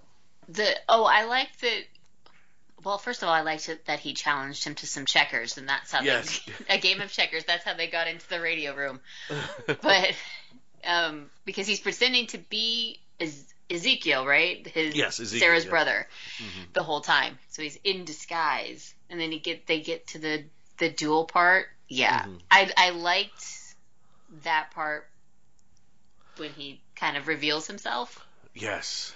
The 0.52 0.74
oh, 0.88 1.04
I 1.04 1.24
liked 1.24 1.60
that. 1.62 1.82
Well, 2.84 2.98
first 2.98 3.22
of 3.22 3.28
all, 3.28 3.34
I 3.34 3.42
liked 3.42 3.68
it 3.68 3.84
that 3.86 4.00
he 4.00 4.12
challenged 4.12 4.64
him 4.64 4.74
to 4.76 4.86
some 4.86 5.06
checkers, 5.06 5.56
and 5.56 5.68
that's 5.68 5.92
how 5.92 6.02
Yes. 6.02 6.40
they, 6.68 6.74
a 6.74 6.78
game 6.80 7.00
of 7.00 7.12
checkers. 7.12 7.44
That's 7.44 7.64
how 7.64 7.74
they 7.74 7.86
got 7.86 8.08
into 8.08 8.28
the 8.28 8.40
radio 8.40 8.74
room. 8.74 9.00
But 9.66 10.14
um, 10.84 11.30
because 11.44 11.66
he's 11.68 11.78
pretending 11.80 12.26
to 12.28 12.38
be 12.38 13.00
Ezekiel, 13.70 14.26
right? 14.26 14.66
His 14.66 14.96
Yes, 14.96 15.20
Ezekiel, 15.20 15.46
Sarah's 15.46 15.64
yeah. 15.64 15.70
brother 15.70 16.08
Mhm. 16.38 16.72
the 16.72 16.82
whole 16.82 17.00
time. 17.00 17.38
So 17.50 17.62
he's 17.62 17.78
in 17.84 18.04
disguise, 18.04 18.92
and 19.08 19.20
then 19.20 19.30
he 19.30 19.38
get 19.38 19.66
they 19.66 19.80
get 19.80 20.08
to 20.08 20.18
the 20.18 20.44
the 20.78 20.88
duel 20.90 21.24
part. 21.24 21.68
Yeah, 21.88 22.24
Mhm. 22.24 22.40
I 22.50 22.70
I 22.76 22.90
liked 22.90 23.46
that 24.42 24.72
part 24.72 25.08
when 26.36 26.50
he 26.50 26.80
kind 26.96 27.16
of 27.16 27.28
reveals 27.28 27.66
himself. 27.68 28.24
Yes, 28.54 29.14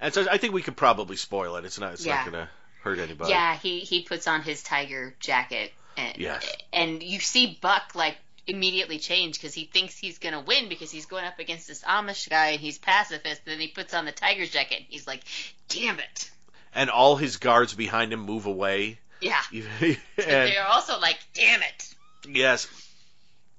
and 0.00 0.12
so 0.14 0.26
I 0.30 0.38
think 0.38 0.54
we 0.54 0.62
could 0.62 0.76
probably 0.76 1.16
spoil 1.16 1.56
it. 1.56 1.64
It's 1.64 1.78
not. 1.78 1.94
It's 1.94 2.04
Yeah. 2.06 2.16
not 2.16 2.30
going 2.30 2.44
to 2.44 2.50
hurt 2.82 2.98
anybody. 2.98 3.30
Yeah, 3.30 3.56
he 3.56 3.80
he 3.80 4.02
puts 4.02 4.26
on 4.26 4.42
his 4.42 4.62
tiger 4.62 5.14
jacket, 5.20 5.72
and 5.96 6.16
Yes. 6.16 6.46
and 6.72 7.02
you 7.02 7.20
see 7.20 7.58
Buck 7.60 7.94
like 7.94 8.16
immediately 8.46 8.98
change 9.00 9.34
because 9.34 9.54
he 9.54 9.64
thinks 9.64 9.96
he's 9.98 10.18
gonna 10.18 10.40
win 10.40 10.68
because 10.68 10.88
he's 10.90 11.06
going 11.06 11.24
up 11.24 11.40
against 11.40 11.66
this 11.66 11.82
Amish 11.82 12.28
guy 12.30 12.50
and 12.50 12.60
he's 12.60 12.78
pacifist. 12.78 13.42
And 13.44 13.52
then 13.52 13.60
he 13.60 13.66
puts 13.68 13.92
on 13.92 14.04
the 14.04 14.12
tiger's 14.12 14.50
jacket. 14.50 14.76
And 14.78 14.86
he's 14.88 15.06
like, 15.06 15.22
"Damn 15.68 15.98
it!" 15.98 16.30
And 16.72 16.88
all 16.90 17.16
his 17.16 17.38
guards 17.38 17.74
behind 17.74 18.12
him 18.12 18.20
move 18.20 18.46
away. 18.46 18.98
Yeah, 19.20 19.40
and, 19.52 19.96
they're 20.16 20.66
also 20.68 21.00
like, 21.00 21.18
"Damn 21.34 21.62
it!" 21.62 21.94
Yes. 22.28 22.68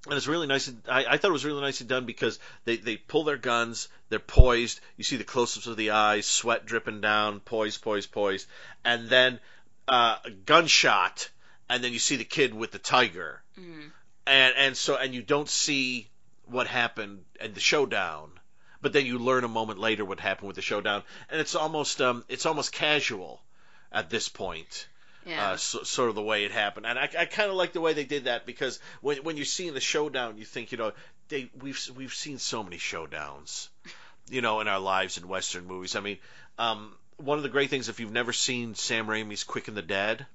And 0.10 0.16
it's 0.16 0.28
really 0.28 0.48
nice. 0.48 0.72
I, 0.88 1.06
I 1.06 1.18
thought 1.18 1.30
it 1.30 1.34
was 1.34 1.46
really 1.46 1.62
nicely 1.62 1.86
done 1.86 2.06
because 2.06 2.40
they, 2.66 2.78
they 2.78 2.96
pull 2.98 3.24
their 3.26 3.38
guns, 3.38 3.90
they're 4.10 4.20
poised. 4.20 4.80
You 4.96 5.04
see 5.04 5.18
the 5.18 5.24
close-ups 5.26 5.68
of 5.68 5.76
the 5.76 5.92
eyes, 5.92 6.26
sweat 6.26 6.66
dripping 6.66 7.02
down, 7.02 7.42
poised, 7.42 7.82
poised, 7.82 8.12
poised, 8.12 8.48
and 8.86 9.10
then 9.10 9.40
uh, 9.88 10.18
a 10.24 10.30
gunshot, 10.32 11.30
and 11.70 11.84
then 11.84 11.92
you 11.94 12.00
see 12.00 12.16
the 12.16 12.24
kid 12.24 12.54
with 12.54 12.72
the 12.72 12.80
tiger, 12.80 13.42
Mm. 13.60 13.92
and 14.28 14.54
and 14.56 14.78
so 14.78 14.96
and 14.96 15.14
you 15.16 15.22
don't 15.24 15.50
see 15.50 16.08
what 16.46 16.68
happened 16.68 17.26
at 17.42 17.54
the 17.56 17.60
showdown, 17.60 18.30
but 18.82 18.94
then 18.94 19.06
you 19.06 19.18
learn 19.20 19.44
a 19.44 19.48
moment 19.50 19.80
later 19.80 20.06
what 20.06 20.20
happened 20.20 20.48
with 20.48 20.56
the 20.56 20.62
showdown, 20.62 21.04
and 21.30 21.42
it's 21.42 21.56
almost 21.56 22.02
um 22.02 22.24
it's 22.30 22.46
almost 22.46 22.72
casual 22.72 23.42
at 23.92 24.10
this 24.10 24.30
point 24.30 24.88
Yeah, 25.28 25.52
uh, 25.52 25.58
so, 25.58 25.84
sort 25.84 26.10
of 26.10 26.16
the 26.16 26.22
way 26.22 26.46
it 26.46 26.52
happened. 26.52 26.86
And 26.86 26.98
I, 26.98 27.10
I 27.20 27.26
kind 27.26 27.50
of 27.50 27.56
like 27.56 27.74
the 27.74 27.82
way 27.82 27.94
they 27.94 28.06
did 28.06 28.26
that 28.26 28.46
because 28.46 28.80
when 29.02 29.18
when 29.18 29.36
you're 29.36 29.46
seeing 29.46 29.74
the 29.74 29.82
showdown, 29.82 30.38
you 30.38 30.46
think 30.46 30.72
you 30.72 30.78
know 30.78 30.94
they 31.28 31.50
we've 31.60 31.80
we've 31.96 32.14
seen 32.14 32.40
so 32.40 32.64
many 32.64 32.78
showdowns, 32.78 33.68
you 34.30 34.42
know, 34.42 34.62
in 34.62 34.68
our 34.68 34.80
lives 34.80 35.18
in 35.18 35.28
Western 35.28 35.66
movies. 35.66 35.96
I 35.96 36.00
mean, 36.00 36.18
um, 36.58 36.94
one 37.18 37.38
of 37.38 37.44
the 37.44 37.50
great 37.50 37.70
things 37.70 37.90
if 37.90 38.00
you've 38.00 38.12
never 38.12 38.32
seen 38.32 38.76
Sam 38.76 39.08
Raimi's 39.08 39.44
Quick 39.44 39.68
and 39.68 39.76
the 39.76 39.82
Dead. 39.82 40.26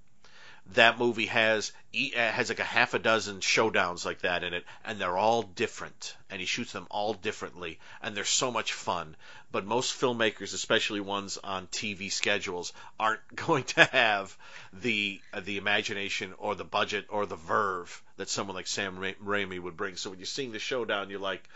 That 0.74 0.98
movie 0.98 1.26
has 1.26 1.72
uh, 1.94 2.16
has 2.16 2.48
like 2.48 2.60
a 2.60 2.64
half 2.64 2.94
a 2.94 2.98
dozen 2.98 3.40
showdowns 3.40 4.06
like 4.06 4.20
that 4.20 4.44
in 4.44 4.54
it, 4.54 4.64
and 4.84 4.98
they're 4.98 5.18
all 5.18 5.42
different, 5.42 6.16
and 6.30 6.40
he 6.40 6.46
shoots 6.46 6.72
them 6.72 6.86
all 6.90 7.12
differently, 7.14 7.78
and 8.00 8.16
they're 8.16 8.24
so 8.24 8.50
much 8.50 8.72
fun. 8.72 9.16
But 9.50 9.66
most 9.66 10.00
filmmakers, 10.00 10.54
especially 10.54 11.00
ones 11.00 11.36
on 11.36 11.66
TV 11.66 12.10
schedules, 12.10 12.72
aren't 12.98 13.20
going 13.36 13.64
to 13.64 13.84
have 13.84 14.36
the 14.72 15.20
uh, 15.34 15.40
the 15.40 15.58
imagination 15.58 16.32
or 16.38 16.54
the 16.54 16.64
budget 16.64 17.06
or 17.10 17.26
the 17.26 17.36
verve 17.36 18.02
that 18.16 18.30
someone 18.30 18.56
like 18.56 18.66
Sam 18.66 18.98
Ra- 18.98 19.10
Raimi 19.22 19.60
would 19.60 19.76
bring. 19.76 19.96
So 19.96 20.10
when 20.10 20.18
you're 20.18 20.26
seeing 20.26 20.52
the 20.52 20.58
showdown, 20.58 21.10
you're 21.10 21.20
like, 21.20 21.46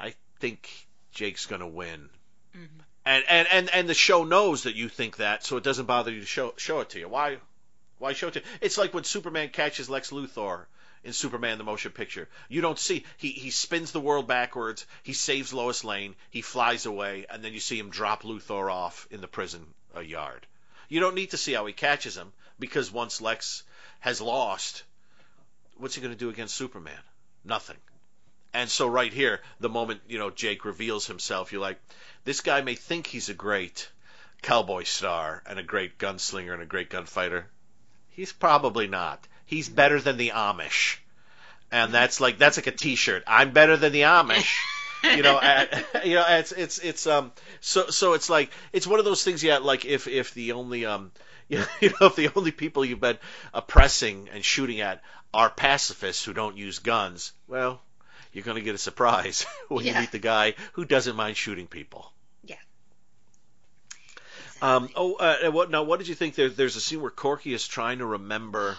I 0.00 0.14
think 0.40 0.68
Jake's 1.12 1.46
gonna 1.46 1.68
win. 1.68 2.08
And, 3.04 3.24
and 3.28 3.48
and 3.50 3.70
and 3.70 3.88
the 3.88 3.94
show 3.94 4.24
knows 4.24 4.64
that 4.64 4.74
you 4.74 4.88
think 4.88 5.16
that, 5.18 5.44
so 5.44 5.56
it 5.56 5.64
doesn't 5.64 5.86
bother 5.86 6.12
you 6.12 6.20
to 6.20 6.26
show 6.26 6.54
show 6.56 6.80
it 6.80 6.90
to 6.90 6.98
you. 6.98 7.08
Why 7.08 7.38
why 8.02 8.14
show 8.14 8.26
it 8.26 8.34
to? 8.34 8.42
It's 8.60 8.78
like 8.78 8.92
when 8.92 9.04
Superman 9.04 9.50
catches 9.50 9.88
Lex 9.88 10.10
Luthor 10.10 10.66
in 11.04 11.12
Superman 11.12 11.58
the 11.58 11.64
Motion 11.64 11.92
Picture. 11.92 12.28
You 12.48 12.60
don't 12.60 12.78
see 12.78 13.04
he 13.16 13.30
he 13.30 13.50
spins 13.50 13.92
the 13.92 14.00
world 14.00 14.26
backwards, 14.26 14.86
he 15.04 15.12
saves 15.12 15.52
Lois 15.52 15.84
Lane, 15.84 16.16
he 16.30 16.42
flies 16.42 16.84
away, 16.84 17.26
and 17.30 17.44
then 17.44 17.52
you 17.52 17.60
see 17.60 17.78
him 17.78 17.90
drop 17.90 18.24
Luthor 18.24 18.72
off 18.72 19.06
in 19.12 19.20
the 19.20 19.28
prison 19.28 19.64
uh, 19.96 20.00
yard. 20.00 20.44
You 20.88 20.98
don't 20.98 21.14
need 21.14 21.30
to 21.30 21.36
see 21.36 21.52
how 21.52 21.64
he 21.64 21.72
catches 21.72 22.16
him 22.16 22.32
because 22.58 22.90
once 22.90 23.20
Lex 23.20 23.62
has 24.00 24.20
lost, 24.20 24.82
what's 25.76 25.94
he 25.94 26.00
going 26.00 26.12
to 26.12 26.18
do 26.18 26.28
against 26.28 26.56
Superman? 26.56 27.04
Nothing. 27.44 27.78
And 28.52 28.68
so 28.68 28.88
right 28.88 29.12
here, 29.12 29.40
the 29.60 29.68
moment 29.68 30.02
you 30.08 30.18
know 30.18 30.30
Jake 30.30 30.64
reveals 30.64 31.06
himself, 31.06 31.52
you're 31.52 31.60
like, 31.60 31.80
this 32.24 32.40
guy 32.40 32.62
may 32.62 32.74
think 32.74 33.06
he's 33.06 33.28
a 33.28 33.34
great 33.34 33.88
cowboy 34.42 34.82
star 34.82 35.40
and 35.46 35.60
a 35.60 35.62
great 35.62 35.98
gunslinger 35.98 36.52
and 36.52 36.62
a 36.62 36.66
great 36.66 36.90
gunfighter. 36.90 37.46
He's 38.12 38.32
probably 38.32 38.86
not. 38.86 39.26
He's 39.46 39.68
better 39.68 40.00
than 40.00 40.16
the 40.16 40.30
Amish, 40.30 40.98
and 41.70 41.92
that's 41.92 42.20
like 42.20 42.38
that's 42.38 42.56
like 42.56 42.66
a 42.66 42.72
T-shirt. 42.72 43.24
I'm 43.26 43.52
better 43.52 43.76
than 43.76 43.92
the 43.92 44.02
Amish. 44.02 44.56
you 45.16 45.22
know, 45.22 45.38
and, 45.38 45.68
you 46.04 46.14
know, 46.14 46.24
it's 46.28 46.52
it's 46.52 46.78
it's 46.78 47.06
um 47.06 47.32
so 47.60 47.88
so 47.88 48.12
it's 48.12 48.30
like 48.30 48.50
it's 48.72 48.86
one 48.86 48.98
of 48.98 49.04
those 49.04 49.24
things. 49.24 49.42
Yeah, 49.42 49.58
like 49.58 49.84
if 49.84 50.06
if 50.06 50.34
the 50.34 50.52
only 50.52 50.86
um 50.86 51.10
you 51.48 51.58
know 51.58 52.06
if 52.06 52.16
the 52.16 52.30
only 52.36 52.52
people 52.52 52.84
you've 52.84 53.00
been 53.00 53.18
oppressing 53.52 54.28
and 54.32 54.44
shooting 54.44 54.80
at 54.80 55.02
are 55.34 55.50
pacifists 55.50 56.24
who 56.24 56.32
don't 56.32 56.56
use 56.56 56.78
guns, 56.78 57.32
well, 57.48 57.80
you're 58.32 58.44
going 58.44 58.56
to 58.56 58.62
get 58.62 58.74
a 58.74 58.78
surprise 58.78 59.46
when 59.68 59.84
you 59.84 59.94
meet 59.94 60.12
the 60.12 60.18
guy 60.18 60.54
who 60.74 60.84
doesn't 60.84 61.16
mind 61.16 61.36
shooting 61.36 61.66
people. 61.66 62.11
Um, 64.62 64.88
oh, 64.96 65.14
uh, 65.14 65.50
what 65.50 65.70
now? 65.70 65.82
What 65.82 65.98
did 65.98 66.08
you 66.08 66.14
think? 66.14 66.34
There, 66.36 66.48
there's 66.48 66.76
a 66.76 66.80
scene 66.80 67.00
where 67.02 67.10
Corky 67.10 67.52
is 67.52 67.66
trying 67.66 67.98
to 67.98 68.06
remember 68.06 68.76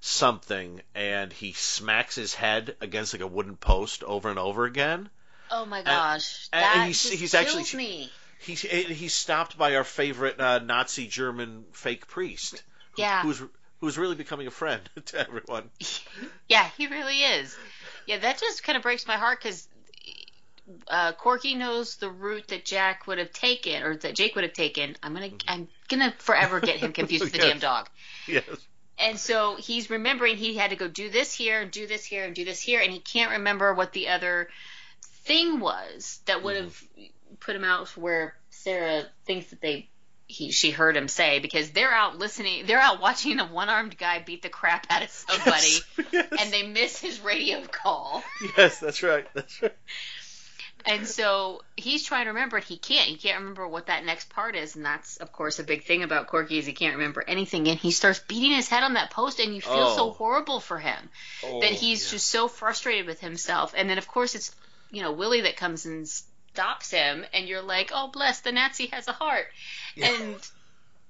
something, 0.00 0.82
and 0.94 1.32
he 1.32 1.52
smacks 1.52 2.16
his 2.16 2.34
head 2.34 2.76
against 2.80 3.14
like 3.14 3.22
a 3.22 3.26
wooden 3.26 3.56
post 3.56 4.02
over 4.04 4.28
and 4.28 4.38
over 4.38 4.64
again. 4.64 5.08
Oh 5.50 5.64
my 5.66 5.82
gosh, 5.82 6.48
and 6.52 6.62
that 6.62 6.86
he's- 6.86 7.02
just 7.02 7.14
he's 7.14 7.30
kills 7.32 7.56
actually- 7.56 7.78
me. 7.78 8.12
He's 8.40 8.62
he's 8.62 9.12
stopped 9.12 9.58
by 9.58 9.76
our 9.76 9.84
favorite 9.84 10.40
uh, 10.40 10.60
Nazi 10.60 11.06
German 11.06 11.64
fake 11.72 12.06
priest, 12.08 12.62
who- 12.96 13.02
Yeah. 13.02 13.22
who's 13.22 13.42
who's 13.80 13.98
really 13.98 14.14
becoming 14.14 14.46
a 14.46 14.50
friend 14.50 14.82
to 15.06 15.18
everyone. 15.18 15.70
Yeah, 16.48 16.68
he 16.76 16.88
really 16.88 17.22
is. 17.22 17.56
Yeah, 18.06 18.18
that 18.18 18.40
just 18.40 18.64
kind 18.64 18.76
of 18.76 18.82
breaks 18.82 19.06
my 19.06 19.16
heart 19.16 19.38
because 19.40 19.68
uh, 20.88 21.12
Corky 21.12 21.54
knows 21.54 21.96
the 21.96 22.10
route 22.10 22.48
that 22.48 22.64
Jack 22.64 23.06
would 23.06 23.18
have 23.18 23.32
taken, 23.32 23.82
or 23.82 23.96
that 23.96 24.14
Jake 24.14 24.34
would 24.34 24.44
have 24.44 24.52
taken. 24.52 24.96
I'm 25.02 25.14
gonna, 25.14 25.30
I'm 25.48 25.68
gonna 25.88 26.12
forever 26.18 26.60
get 26.60 26.76
him 26.76 26.92
confused 26.92 27.24
with 27.24 27.32
the 27.32 27.38
Yes. 27.40 27.48
damn 27.48 27.58
dog. 27.58 27.88
Yes. 28.26 28.44
And 28.98 29.18
so 29.18 29.56
he's 29.56 29.88
remembering 29.88 30.36
he 30.36 30.56
had 30.56 30.70
to 30.70 30.76
go 30.76 30.86
do 30.86 31.08
this 31.08 31.32
here 31.32 31.62
and 31.62 31.70
do 31.70 31.86
this 31.86 32.04
here 32.04 32.24
and 32.24 32.34
do 32.34 32.44
this 32.44 32.60
here, 32.60 32.80
and 32.80 32.92
he 32.92 32.98
can't 33.00 33.30
remember 33.32 33.72
what 33.74 33.92
the 33.92 34.08
other 34.08 34.48
thing 35.24 35.60
was 35.60 36.20
that 36.26 36.42
would 36.42 36.56
have 36.56 36.82
put 37.40 37.56
him 37.56 37.64
out 37.64 37.88
where 37.96 38.34
Sarah 38.50 39.04
thinks 39.24 39.46
that 39.50 39.60
they 39.60 39.88
he 40.26 40.52
she 40.52 40.70
heard 40.70 40.96
him 40.96 41.08
say 41.08 41.40
because 41.40 41.70
they're 41.70 41.90
out 41.92 42.18
listening, 42.18 42.64
they're 42.66 42.78
out 42.78 43.00
watching 43.00 43.40
a 43.40 43.46
one-armed 43.46 43.98
guy 43.98 44.20
beat 44.24 44.42
the 44.42 44.48
crap 44.48 44.86
out 44.90 45.02
of 45.02 45.08
somebody, 45.10 45.78
Yes. 46.12 46.28
and 46.38 46.52
they 46.52 46.62
miss 46.68 47.00
his 47.00 47.20
radio 47.20 47.62
call. 47.64 48.22
yes, 48.56 48.78
that's 48.78 49.02
right. 49.02 49.26
That's 49.34 49.60
right. 49.62 49.74
And 50.86 51.06
so 51.06 51.62
he's 51.76 52.04
trying 52.04 52.24
to 52.24 52.30
remember 52.30 52.58
it. 52.58 52.64
He 52.64 52.76
can't. 52.76 53.08
He 53.08 53.16
can't 53.16 53.38
remember 53.38 53.66
what 53.68 53.86
that 53.86 54.04
next 54.04 54.30
part 54.30 54.56
is, 54.56 54.76
and 54.76 54.84
that's 54.84 55.16
of 55.18 55.32
course 55.32 55.58
a 55.58 55.64
big 55.64 55.84
thing 55.84 56.02
about 56.02 56.26
Corky 56.26 56.58
is 56.58 56.66
he 56.66 56.72
can't 56.72 56.96
remember 56.96 57.22
anything. 57.26 57.68
And 57.68 57.78
he 57.78 57.90
starts 57.90 58.18
beating 58.18 58.52
his 58.52 58.68
head 58.68 58.82
on 58.82 58.94
that 58.94 59.10
post, 59.10 59.40
and 59.40 59.54
you 59.54 59.60
feel 59.60 59.72
Oh. 59.90 59.96
so 59.96 60.10
horrible 60.10 60.60
for 60.60 60.78
him 60.78 61.10
Oh, 61.44 61.60
that 61.60 61.72
he's 61.72 62.04
yeah. 62.06 62.12
just 62.12 62.28
so 62.28 62.48
frustrated 62.48 63.06
with 63.06 63.20
himself. 63.20 63.74
And 63.76 63.88
then 63.88 63.98
of 63.98 64.08
course 64.08 64.34
it's 64.34 64.54
you 64.90 65.02
know 65.02 65.12
Willie 65.12 65.42
that 65.42 65.56
comes 65.56 65.86
and 65.86 66.08
stops 66.08 66.90
him, 66.90 67.24
and 67.32 67.46
you're 67.46 67.62
like, 67.62 67.90
oh 67.94 68.08
bless 68.08 68.40
the 68.40 68.52
Nazi 68.52 68.86
has 68.86 69.06
a 69.08 69.12
heart. 69.12 69.46
Yeah. 69.96 70.12
And 70.12 70.36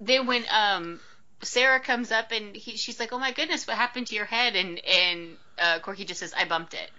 then 0.00 0.26
when 0.26 0.44
um 0.50 1.00
Sarah 1.42 1.80
comes 1.80 2.12
up 2.12 2.32
and 2.32 2.54
he, 2.54 2.76
she's 2.76 3.00
like, 3.00 3.14
"Oh 3.14 3.18
my 3.18 3.32
goodness, 3.32 3.66
what 3.66 3.76
happened 3.76 4.08
to 4.08 4.14
your 4.14 4.26
head?" 4.26 4.56
And 4.56 4.78
and 4.84 5.36
uh, 5.58 5.78
Corky 5.78 6.04
just 6.04 6.20
says, 6.20 6.34
"I 6.36 6.44
bumped 6.44 6.74
it." 6.74 6.90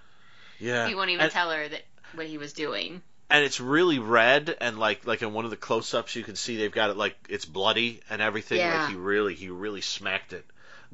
Yeah. 0.60 0.88
He 0.88 0.96
won't 0.96 1.12
even 1.12 1.26
and, 1.26 1.32
tell 1.32 1.52
her 1.52 1.68
that 1.68 1.84
what 2.16 2.28
he 2.28 2.38
was 2.38 2.54
doing. 2.54 3.02
and 3.30 3.44
it's 3.46 3.60
really 3.60 4.00
red 4.00 4.56
and 4.60 4.78
like 4.80 5.06
like 5.08 5.22
in 5.22 5.34
one 5.34 5.46
of 5.46 5.52
the 5.52 5.58
close 5.58 5.94
ups 5.94 6.16
you 6.16 6.24
can 6.24 6.36
see 6.36 6.58
they've 6.58 6.72
got 6.72 6.90
it 6.90 6.98
like 6.98 7.16
it's 7.30 7.46
bloody 7.46 8.02
and 8.10 8.22
everything. 8.22 8.60
Yeah. 8.60 8.82
Like 8.84 8.90
he 8.92 8.96
really 8.96 9.36
he 9.36 9.50
really 9.50 9.82
smacked 9.82 10.34
it 10.34 10.46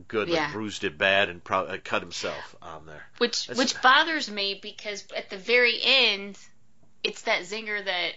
good, 0.07 0.27
Yeah. 0.29 0.43
like 0.45 0.53
bruised 0.53 0.83
it 0.83 0.97
bad 0.97 1.29
and 1.29 1.43
pro- 1.43 1.65
uh, 1.65 1.77
cut 1.83 2.01
himself 2.03 2.55
on 2.61 2.85
there. 2.85 3.03
Which 3.17 3.47
That's- 3.47 3.57
which 3.57 3.81
bothers 3.81 4.29
me 4.29 4.59
because 4.61 5.03
at 5.15 5.29
the 5.31 5.37
very 5.37 5.79
end, 5.81 6.37
it's 7.03 7.23
that 7.23 7.41
zinger 7.43 7.83
that, 7.83 8.11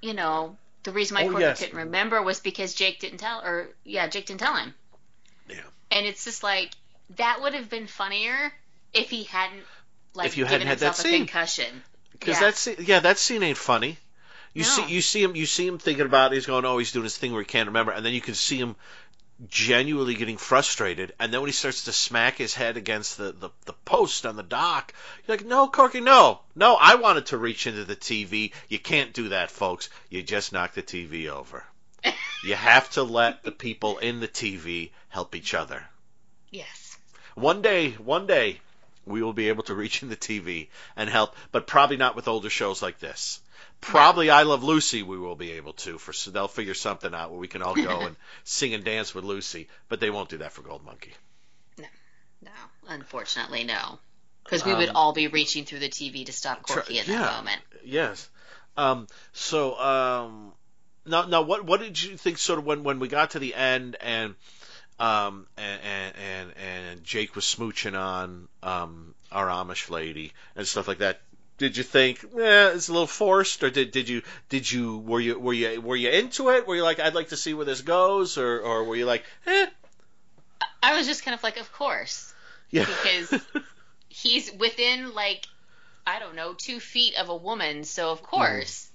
you 0.00 0.14
know, 0.14 0.56
the 0.84 0.92
reason 0.92 1.16
my 1.16 1.24
Oh, 1.26 1.36
yes. 1.38 1.58
couldn't 1.58 1.76
remember 1.76 2.22
was 2.22 2.38
because 2.38 2.74
Jake 2.74 3.00
didn't 3.00 3.18
tell, 3.18 3.40
or 3.42 3.68
yeah, 3.84 4.06
Jake 4.06 4.26
didn't 4.26 4.40
tell 4.40 4.54
him. 4.56 4.72
Yeah. 5.48 5.60
And 5.90 6.06
it's 6.06 6.24
just 6.24 6.44
like 6.44 6.70
that 7.16 7.40
would 7.42 7.54
have 7.54 7.68
been 7.68 7.88
funnier 7.88 8.52
if 8.94 9.10
he 9.10 9.24
hadn't 9.24 9.64
like 10.14 10.28
If 10.28 10.36
you 10.36 10.44
given 10.44 10.60
hadn't 10.60 10.66
had 10.68 10.78
that 10.78 10.98
a 10.98 11.02
scene. 11.02 11.16
concussion. 11.26 11.82
Because 12.20 12.36
Yeah. 12.36 12.40
that's 12.40 12.66
yeah, 12.88 13.00
that 13.00 13.18
scene 13.18 13.42
ain't 13.42 13.58
funny. 13.58 13.98
You 14.54 14.62
No. 14.62 14.68
see 14.68 14.86
you 14.86 15.00
see 15.02 15.22
him 15.22 15.34
you 15.34 15.46
see 15.46 15.66
him 15.66 15.78
thinking 15.78 16.06
about 16.06 16.32
it, 16.32 16.36
he's 16.36 16.46
going, 16.46 16.64
Oh, 16.64 16.78
he's 16.78 16.92
doing 16.92 17.04
his 17.04 17.16
thing 17.16 17.32
where 17.32 17.42
he 17.42 17.46
can't 17.46 17.66
remember 17.68 17.92
and 17.92 18.04
then 18.06 18.12
you 18.12 18.20
can 18.20 18.34
see 18.34 18.58
him 18.58 18.76
genuinely 19.48 20.14
getting 20.14 20.36
frustrated 20.36 21.14
and 21.18 21.32
then 21.32 21.40
when 21.40 21.48
he 21.48 21.52
starts 21.52 21.84
to 21.84 21.92
smack 21.92 22.36
his 22.36 22.52
head 22.52 22.76
against 22.76 23.16
the, 23.16 23.32
the, 23.32 23.48
the 23.64 23.72
post 23.72 24.26
on 24.26 24.36
the 24.36 24.42
dock, 24.42 24.92
you're 25.26 25.36
like, 25.36 25.46
No, 25.46 25.66
Corky, 25.68 26.00
no. 26.00 26.40
No, 26.54 26.76
I 26.78 26.96
wanted 26.96 27.26
to 27.26 27.38
reach 27.38 27.66
into 27.66 27.84
the 27.84 27.96
TV. 27.96 28.52
You 28.68 28.78
can't 28.78 29.14
do 29.14 29.30
that, 29.30 29.50
folks. 29.50 29.88
You 30.10 30.22
just 30.22 30.52
knocked 30.52 30.74
the 30.74 30.82
TV 30.82 31.28
over. 31.28 31.64
you 32.44 32.54
have 32.54 32.90
to 32.90 33.02
let 33.02 33.44
the 33.44 33.52
people 33.52 33.96
in 33.98 34.20
the 34.20 34.28
TV 34.28 34.90
help 35.08 35.34
each 35.34 35.54
other. 35.54 35.82
Yes. 36.50 36.98
One 37.34 37.62
day, 37.62 37.92
one 37.92 38.26
day, 38.26 38.60
we 39.06 39.22
will 39.22 39.32
be 39.32 39.48
able 39.48 39.62
to 39.64 39.74
reach 39.74 40.02
in 40.02 40.08
the 40.08 40.16
TV 40.16 40.68
and 40.96 41.08
help, 41.08 41.34
but 41.52 41.66
probably 41.66 41.96
not 41.96 42.16
with 42.16 42.28
older 42.28 42.50
shows 42.50 42.82
like 42.82 42.98
this. 42.98 43.40
Probably 43.80 44.28
I 44.30 44.42
Love 44.42 44.62
Lucy 44.62 45.02
we 45.02 45.18
will 45.18 45.36
be 45.36 45.52
able 45.52 45.72
to 45.74 45.96
for 45.98 46.12
so 46.12 46.30
they'll 46.30 46.48
figure 46.48 46.74
something 46.74 47.14
out 47.14 47.30
where 47.30 47.40
we 47.40 47.48
can 47.48 47.62
all 47.62 47.74
go 47.74 48.00
and 48.00 48.16
sing 48.44 48.74
and 48.74 48.84
dance 48.84 49.14
with 49.14 49.24
Lucy, 49.24 49.68
but 49.88 50.00
they 50.00 50.10
won't 50.10 50.28
do 50.28 50.38
that 50.38 50.52
for 50.52 50.62
Gold 50.62 50.84
Monkey. 50.84 51.12
No, 51.78 51.86
no, 52.42 52.50
unfortunately, 52.88 53.64
no. 53.64 53.98
Because 54.44 54.64
we 54.64 54.74
would 54.74 54.88
Um, 54.90 54.96
all 54.96 55.12
be 55.12 55.28
reaching 55.28 55.64
through 55.64 55.78
the 55.78 55.88
TV 55.88 56.26
to 56.26 56.32
stop 56.32 56.66
Tr- 56.66 56.74
Corky 56.74 56.98
in 56.98 57.06
yeah. 57.06 57.18
that 57.22 57.36
moment. 57.36 57.62
Yes. 57.84 58.28
Um, 58.76 59.06
so 59.32 59.78
um, 59.78 60.52
now, 61.06 61.22
now, 61.26 61.42
what 61.42 61.64
what 61.64 61.80
did 61.80 62.00
you 62.02 62.16
think? 62.16 62.38
Sort 62.38 62.58
of 62.58 62.64
when 62.66 62.82
when 62.82 62.98
we 62.98 63.08
got 63.08 63.30
to 63.32 63.38
the 63.38 63.54
end 63.54 63.96
and 64.00 64.34
um 65.00 65.46
and 65.56 65.80
and 65.82 66.14
and, 66.16 66.52
and 66.56 67.04
Jake 67.04 67.34
was 67.34 67.44
smooching 67.44 67.98
on 67.98 68.48
um 68.62 69.14
our 69.32 69.46
Amish 69.48 69.90
lady 69.90 70.32
and 70.56 70.66
stuff 70.66 70.86
like 70.88 70.98
that. 70.98 71.20
Did 71.58 71.76
you 71.76 71.82
think, 71.82 72.24
eh, 72.24 72.70
it's 72.74 72.88
a 72.88 72.92
little 72.92 73.06
forced, 73.06 73.62
or 73.62 73.68
did 73.70 73.90
did 73.90 74.08
you 74.08 74.22
did 74.48 74.70
you 74.70 74.96
were 74.98 75.20
you 75.20 75.38
were 75.38 75.52
you 75.52 75.80
were 75.80 75.96
you 75.96 76.08
into 76.10 76.48
it? 76.50 76.66
Were 76.66 76.74
you 76.76 76.82
like, 76.82 77.00
I'd 77.00 77.14
like 77.14 77.28
to 77.30 77.36
see 77.36 77.52
where 77.52 77.66
this 77.66 77.82
goes, 77.82 78.38
or 78.38 78.60
or 78.60 78.84
were 78.84 78.96
you 78.96 79.04
like, 79.04 79.24
eh, 79.46 79.66
I 80.82 80.96
was 80.96 81.06
just 81.06 81.22
kind 81.24 81.34
of 81.34 81.42
like, 81.42 81.58
of 81.58 81.70
course. 81.72 82.32
yeah, 82.70 82.86
Because- 82.86 83.42
He's 84.08 84.50
within, 84.52 85.14
like, 85.14 85.46
I 86.06 86.18
don't 86.18 86.34
know, 86.34 86.52
two 86.54 86.80
feet 86.80 87.14
of 87.16 87.28
a 87.28 87.36
woman, 87.36 87.84
so 87.84 88.10
of 88.10 88.22
course. 88.22 88.86
Mm. 88.86 88.89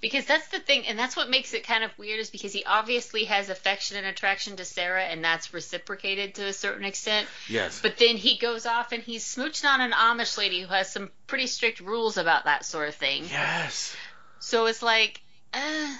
Because 0.00 0.26
that's 0.26 0.48
the 0.48 0.58
thing, 0.58 0.86
and 0.86 0.98
that's 0.98 1.16
what 1.16 1.30
makes 1.30 1.54
it 1.54 1.66
kind 1.66 1.82
of 1.84 1.96
weird, 1.98 2.20
is 2.20 2.30
because 2.30 2.52
he 2.52 2.64
obviously 2.64 3.24
has 3.24 3.48
affection 3.48 3.96
and 3.96 4.06
attraction 4.06 4.56
to 4.56 4.64
Sarah, 4.64 5.02
and 5.04 5.24
that's 5.24 5.54
reciprocated 5.54 6.34
to 6.36 6.46
a 6.46 6.52
certain 6.52 6.84
extent. 6.84 7.26
yes, 7.48 7.80
But 7.80 7.96
then 7.96 8.16
he 8.16 8.36
goes 8.38 8.66
off 8.66 8.92
and 8.92 9.02
he's 9.02 9.24
smooching 9.24 9.66
on 9.66 9.80
an 9.80 9.92
Amish 9.92 10.36
lady 10.36 10.60
who 10.60 10.68
has 10.68 10.92
some 10.92 11.10
pretty 11.26 11.46
strict 11.46 11.80
rules 11.80 12.16
about 12.18 12.44
that 12.44 12.64
sort 12.64 12.88
of 12.88 12.94
thing. 12.94 13.24
yes, 13.30 13.96
So 14.40 14.66
it's 14.66 14.82
like, 14.82 15.20
uh, 15.54 15.94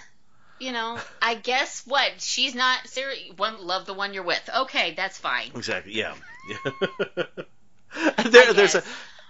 you 0.58 0.72
know, 0.72 0.98
I 1.20 1.34
guess 1.34 1.82
what 1.86 2.12
she's 2.20 2.54
not 2.54 2.86
Sarah. 2.86 3.14
One 3.36 3.66
love 3.66 3.86
the 3.86 3.94
one 3.94 4.14
you're 4.14 4.22
with. 4.22 4.48
Okay, 4.54 4.94
that's 4.96 5.18
fine. 5.18 5.50
Exactly. 5.54 5.94
Yeah. 5.94 6.14
there, 8.30 8.52
there's 8.52 8.74
a. 8.74 8.82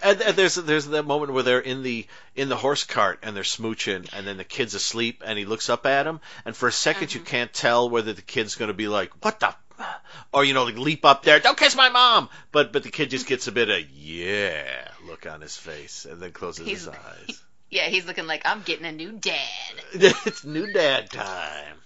and, 0.03 0.21
and 0.21 0.37
there's 0.37 0.55
there's 0.57 0.87
that 0.87 1.05
moment 1.05 1.33
where 1.33 1.43
they're 1.43 1.61
in 1.61 1.83
the 1.83 2.07
in 2.35 2.49
the 2.49 2.57
horse 2.57 2.85
cart 2.85 3.21
and 3.23 3.35
they're 3.37 3.43
smooching 3.43 4.09
and 4.13 4.27
then 4.27 4.37
the 4.37 4.45
kid's 4.45 4.75
asleep 4.75 5.23
and 5.25 5.39
he 5.39 5.45
looks 5.45 5.69
up 5.71 5.87
at 5.87 6.07
him 6.07 6.21
and 6.45 6.57
for 6.57 6.69
a 6.69 6.73
2nd 6.73 7.15
you 7.15 7.21
Mhm. 7.21 7.27
can't 7.27 7.53
tell 7.53 7.89
whether 7.91 8.13
the 8.13 8.23
kid's 8.23 8.57
going 8.57 8.69
to 8.69 8.75
be 8.75 8.89
like 8.89 9.11
what 9.25 9.41
the 9.41 9.49
f-" 9.49 10.01
or 10.33 10.45
you 10.45 10.55
know 10.55 10.65
like 10.65 10.77
leap 10.77 11.05
up 11.05 11.23
there 11.23 11.39
don't 11.41 11.57
kiss 11.59 11.75
my 11.77 11.89
mom 11.89 12.29
but 12.53 12.73
but 12.73 12.83
the 12.83 12.91
kid 12.91 13.11
just 13.11 13.27
gets 13.27 13.47
a 13.49 13.53
bit 13.53 13.69
of 13.71 13.89
yeah 13.91 14.89
look 15.07 15.27
on 15.27 15.41
his 15.41 15.57
face 15.57 16.05
and 16.05 16.21
then 16.21 16.33
closes 16.33 16.67
his 16.69 16.85
He's- 16.85 16.97
eyes 16.97 17.43
Yeah, 17.71 17.89
he's 17.89 18.05
looking 18.05 18.27
like 18.27 18.43
I'm 18.45 18.61
getting 18.61 18.85
a 18.85 18.93
new 18.93 19.13
dad 19.13 19.73
it's 19.95 20.45
new 20.45 20.71
dad 20.75 21.09
time 21.11 21.77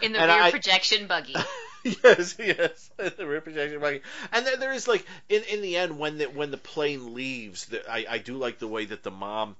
in 0.00 0.12
the 0.12 0.18
And 0.20 0.30
rear 0.32 0.42
I- 0.44 0.50
projection 0.50 1.06
buggy. 1.06 1.36
yes, 2.04 2.36
yes, 2.38 2.90
the 2.96 3.40
projection 3.42 3.80
buggy. 3.80 4.02
And 4.32 4.46
then 4.46 4.60
there 4.60 4.72
is 4.72 4.86
like 4.86 5.04
in 5.28 5.42
in 5.44 5.62
the 5.62 5.76
end 5.76 5.98
when 5.98 6.18
the 6.18 6.26
when 6.26 6.50
the 6.50 6.56
plane 6.56 7.14
leaves, 7.14 7.66
the, 7.66 7.90
I 7.90 8.06
I 8.08 8.18
do 8.18 8.36
like 8.36 8.58
the 8.58 8.68
way 8.68 8.84
that 8.84 9.02
the 9.02 9.10
mom, 9.10 9.56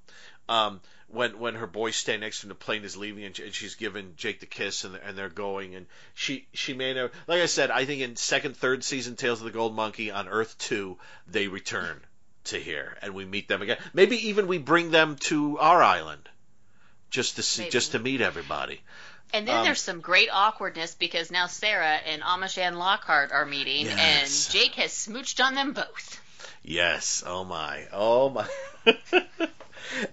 um, 0.49 0.81
when 1.09 1.39
when 1.39 1.55
her 1.57 1.67
boys 1.67 1.97
stand 1.97 2.21
next 2.21 2.41
to 2.41 2.47
him, 2.47 2.49
the 2.51 2.55
plane 2.55 2.85
is 2.85 2.97
leaving 2.97 3.25
and, 3.25 3.39
and 3.39 3.55
she's 3.55 3.75
giving 3.75 4.15
Jake 4.17 4.41
the 4.41 4.47
kiss 4.47 4.85
and 4.85 4.97
and 4.97 5.17
they're 5.17 5.29
going 5.29 5.75
and 5.75 5.87
she 6.15 6.47
she 6.53 6.75
may 6.75 6.95
have 6.95 7.11
like 7.27 7.41
I 7.41 7.47
said 7.47 7.71
I 7.71 7.85
think 7.85 8.03
in 8.03 8.17
second 8.17 8.57
third 8.57 8.85
season 8.85 9.17
Tales 9.17 9.41
of 9.41 9.45
the 9.45 9.51
Gold 9.51 9.75
Monkey 9.75 10.11
on 10.11 10.29
Earth 10.29 10.57
two 10.59 10.99
they 11.27 11.49
return 11.49 12.01
to 12.45 12.59
here 12.59 12.97
and 13.03 13.15
we 13.15 13.25
meet 13.25 13.49
them 13.49 13.63
again. 13.63 13.79
Maybe 13.93 14.29
even 14.29 14.47
we 14.47 14.59
bring 14.59 14.91
them 14.91 15.17
to 15.23 15.59
our 15.59 15.83
island. 15.83 16.29
Just 17.11 17.37
to 17.37 17.43
see, 17.43 17.63
Maybe. 17.65 17.73
just 17.73 17.93
to 17.93 17.99
meet 17.99 18.23
everybody. 18.23 18.81
And 19.33 19.49
then 19.49 19.59
Um, 19.59 19.65
there's 19.65 19.81
some 19.81 20.01
great 20.01 20.29
awkwardness 20.31 20.95
because 20.95 21.31
now 21.31 21.47
Sarah 21.47 21.97
and 22.07 22.23
Amish 22.23 22.59
Anne 22.59 22.77
Lockhart 22.79 23.33
are 23.33 23.47
meeting, 23.47 23.87
Yes. 23.87 24.47
and 24.47 24.53
Jake 24.53 24.75
has 24.75 24.93
smooched 24.93 25.43
on 25.45 25.55
them 25.55 25.73
both. 25.73 26.21
Yes. 26.63 27.23
Oh 27.27 27.45
my. 27.45 27.89
Oh 27.93 28.29
my. 28.31 28.47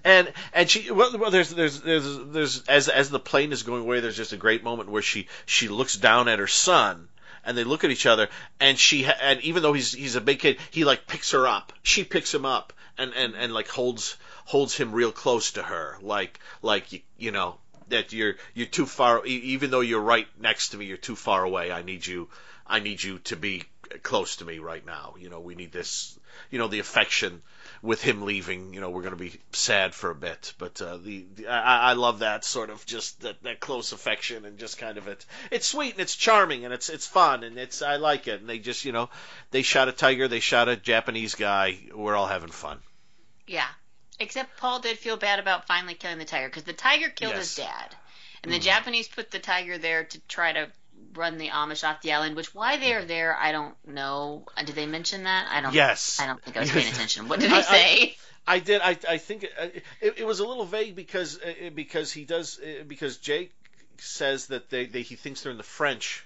and 0.03 0.31
and 0.53 0.69
she 0.69 0.91
well, 0.91 1.17
well 1.17 1.31
there's 1.31 1.49
there's 1.51 1.81
there's 1.81 2.17
there's 2.27 2.67
as 2.67 2.89
as 2.89 3.09
the 3.09 3.19
plane 3.19 3.51
is 3.51 3.63
going 3.63 3.83
away 3.83 3.99
there's 3.99 4.17
just 4.17 4.33
a 4.33 4.37
great 4.37 4.63
moment 4.63 4.89
where 4.89 5.01
she 5.01 5.27
she 5.45 5.67
looks 5.67 5.95
down 5.95 6.27
at 6.27 6.39
her 6.39 6.47
son 6.47 7.07
and 7.45 7.57
they 7.57 7.63
look 7.63 7.83
at 7.83 7.91
each 7.91 8.05
other 8.05 8.29
and 8.59 8.77
she 8.79 9.05
and 9.05 9.41
even 9.41 9.63
though 9.63 9.73
he's 9.73 9.93
he's 9.93 10.15
a 10.15 10.21
big 10.21 10.39
kid 10.39 10.57
he 10.71 10.83
like 10.85 11.07
picks 11.07 11.31
her 11.31 11.47
up 11.47 11.71
she 11.83 12.03
picks 12.03 12.33
him 12.33 12.45
up 12.45 12.73
and 12.97 13.13
and 13.13 13.35
and 13.35 13.53
like 13.53 13.67
holds 13.67 14.17
holds 14.45 14.75
him 14.75 14.91
real 14.91 15.11
close 15.11 15.51
to 15.51 15.61
her 15.63 15.97
like 16.01 16.39
like 16.61 16.91
you, 16.91 16.99
you 17.17 17.31
know 17.31 17.55
that 17.89 18.13
you're 18.13 18.35
you're 18.53 18.67
too 18.67 18.85
far 18.85 19.25
even 19.25 19.71
though 19.71 19.81
you're 19.81 20.01
right 20.01 20.27
next 20.39 20.69
to 20.69 20.77
me 20.77 20.85
you're 20.85 20.97
too 20.97 21.15
far 21.15 21.43
away. 21.43 21.71
I 21.71 21.81
need 21.81 22.05
you 22.05 22.29
I 22.65 22.79
need 22.79 23.01
you 23.01 23.19
to 23.19 23.35
be 23.35 23.63
close 24.03 24.37
to 24.37 24.45
me 24.45 24.59
right 24.59 24.85
now. 24.85 25.15
You 25.19 25.29
know 25.29 25.39
we 25.39 25.55
need 25.55 25.71
this 25.71 26.17
you 26.51 26.59
know 26.59 26.67
the 26.67 26.79
affection 26.79 27.41
with 27.81 28.01
him 28.01 28.23
leaving 28.23 28.73
you 28.73 28.81
know 28.81 28.89
we're 28.89 29.01
going 29.01 29.17
to 29.17 29.23
be 29.23 29.39
sad 29.51 29.93
for 29.93 30.09
a 30.09 30.15
bit. 30.15 30.53
But 30.57 30.81
uh, 30.81 30.97
the, 30.97 31.25
the 31.35 31.47
I, 31.47 31.91
I 31.91 31.93
love 31.93 32.19
that 32.19 32.43
sort 32.43 32.69
of 32.69 32.85
just 32.85 33.21
that, 33.21 33.41
that 33.43 33.59
close 33.59 33.91
affection 33.91 34.45
and 34.45 34.57
just 34.57 34.77
kind 34.77 34.97
of 34.97 35.07
it 35.07 35.25
it's 35.51 35.67
sweet 35.67 35.93
and 35.93 36.01
it's 36.01 36.15
charming 36.15 36.65
and 36.65 36.73
it's 36.73 36.89
it's 36.89 37.07
fun 37.07 37.43
and 37.43 37.57
it's 37.57 37.81
I 37.81 37.97
like 37.97 38.27
it. 38.27 38.41
And 38.41 38.49
they 38.49 38.59
just 38.59 38.85
you 38.85 38.91
know 38.91 39.09
they 39.51 39.61
shot 39.61 39.87
a 39.87 39.91
tiger 39.91 40.27
they 40.27 40.39
shot 40.39 40.69
a 40.69 40.75
Japanese 40.75 41.35
guy. 41.35 41.79
We're 41.93 42.15
all 42.15 42.27
having 42.27 42.51
fun. 42.51 42.79
Yeah. 43.47 43.67
Except 44.19 44.57
Paul 44.57 44.79
did 44.79 44.97
feel 44.99 45.17
bad 45.17 45.39
about 45.39 45.67
finally 45.67 45.93
killing 45.95 46.17
the 46.17 46.25
tiger 46.25 46.47
because 46.49 46.63
the 46.63 46.73
tiger 46.73 47.09
killed 47.09 47.35
his 47.35 47.55
dad, 47.55 47.95
and 48.43 48.51
the 48.51 48.59
Mhm. 48.59 48.63
Japanese 48.63 49.07
put 49.07 49.31
the 49.31 49.39
tiger 49.39 49.77
there 49.77 50.03
to 50.03 50.19
try 50.27 50.51
to 50.53 50.69
run 51.13 51.37
the 51.37 51.47
Amish 51.49 51.87
off 51.87 52.01
the 52.01 52.11
island. 52.13 52.35
Which 52.35 52.53
why 52.53 52.77
they're 52.77 53.05
there, 53.05 53.35
I 53.35 53.51
don't 53.53 53.75
know. 53.87 54.45
Uh, 54.57 54.63
Did 54.63 54.75
they 54.75 54.85
mention 54.85 55.23
that? 55.23 55.47
I 55.49 55.61
don't. 55.61 55.73
yes 55.73 56.19
I 56.19 56.27
don't 56.27 56.41
think 56.43 56.57
I 56.57 56.61
was 56.61 56.71
paying 56.71 56.87
attention. 56.93 57.27
What 57.29 57.39
did 57.39 57.51
I- 57.51 57.61
they 57.61 57.63
say? 57.63 58.17
I 58.47 58.59
did. 58.59 58.81
I 58.81 58.97
I 59.07 59.17
think 59.19 59.43
it, 59.43 59.83
it, 60.01 60.13
it 60.19 60.25
was 60.25 60.39
a 60.39 60.47
little 60.47 60.65
vague 60.65 60.95
because 60.95 61.39
uh, 61.39 61.69
because 61.73 62.11
he 62.11 62.25
does 62.25 62.59
uh, 62.59 62.83
because 62.87 63.17
Jake 63.17 63.53
says 63.99 64.47
that 64.47 64.69
they, 64.69 64.85
they 64.87 65.01
he 65.03 65.15
thinks 65.15 65.41
they're 65.41 65.51
in 65.51 65.57
the 65.57 65.63
French 65.63 66.23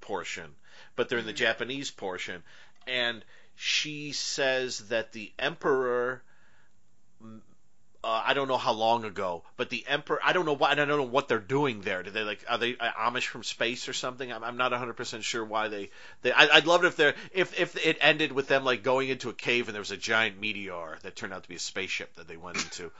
portion, 0.00 0.54
but 0.94 1.08
they're 1.08 1.18
in 1.18 1.26
the 1.26 1.32
Mhm. 1.32 1.36
Japanese 1.36 1.90
portion, 1.90 2.42
and 2.86 3.24
she 3.56 4.12
says 4.12 4.88
that 4.88 5.12
the 5.12 5.32
emperor 5.38 6.22
mm, 6.22 6.33
uh, 8.04 8.22
I 8.26 8.34
don't 8.34 8.48
know 8.48 8.58
how 8.58 8.72
long 8.72 9.04
ago, 9.04 9.44
but 9.56 9.70
the 9.70 9.82
emperor. 9.88 10.20
I 10.22 10.34
don't 10.34 10.44
know 10.44 10.54
why. 10.54 10.70
I 10.70 10.74
don't 10.74 10.88
know 10.88 11.02
what 11.02 11.26
they're 11.26 11.38
doing 11.38 11.80
there. 11.80 12.02
Do 12.02 12.10
they 12.10 12.22
like 12.22 12.44
are 12.48 12.58
they 12.58 12.76
uh, 12.76 12.90
Amish 12.92 13.26
from 13.26 13.42
space 13.42 13.88
or 13.88 13.94
something? 13.94 14.30
I'm, 14.30 14.44
I'm 14.44 14.58
not 14.58 14.72
100 14.72 14.92
percent 14.92 15.24
sure 15.24 15.42
why 15.42 15.68
they. 15.68 15.90
they 16.20 16.30
I, 16.30 16.48
I'd 16.52 16.66
love 16.66 16.84
it 16.84 16.88
if 16.88 16.96
they're 16.96 17.14
if 17.32 17.58
if 17.58 17.86
it 17.86 17.96
ended 18.02 18.32
with 18.32 18.46
them 18.46 18.62
like 18.62 18.82
going 18.82 19.08
into 19.08 19.30
a 19.30 19.32
cave 19.32 19.68
and 19.68 19.74
there 19.74 19.80
was 19.80 19.90
a 19.90 19.96
giant 19.96 20.38
meteor 20.38 20.98
that 21.02 21.16
turned 21.16 21.32
out 21.32 21.44
to 21.44 21.48
be 21.48 21.54
a 21.54 21.60
spaceship 21.60 22.14
that 22.16 22.28
they 22.28 22.36
went 22.36 22.58
into. 22.58 22.90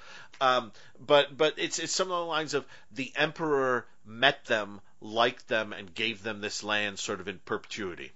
um, 0.40 0.72
but 0.98 1.37
but 1.37 1.54
it's 1.58 1.78
it's 1.78 1.94
some 1.94 2.10
of 2.10 2.18
the 2.18 2.24
lines 2.24 2.54
of 2.54 2.64
the 2.92 3.12
emperor 3.14 3.87
met 4.06 4.46
them, 4.46 4.80
liked 5.02 5.48
them, 5.48 5.74
and 5.74 5.94
gave 5.94 6.22
them 6.22 6.40
this 6.40 6.64
land 6.64 6.98
sort 6.98 7.20
of 7.20 7.28
in 7.28 7.38
perpetuity. 7.44 8.12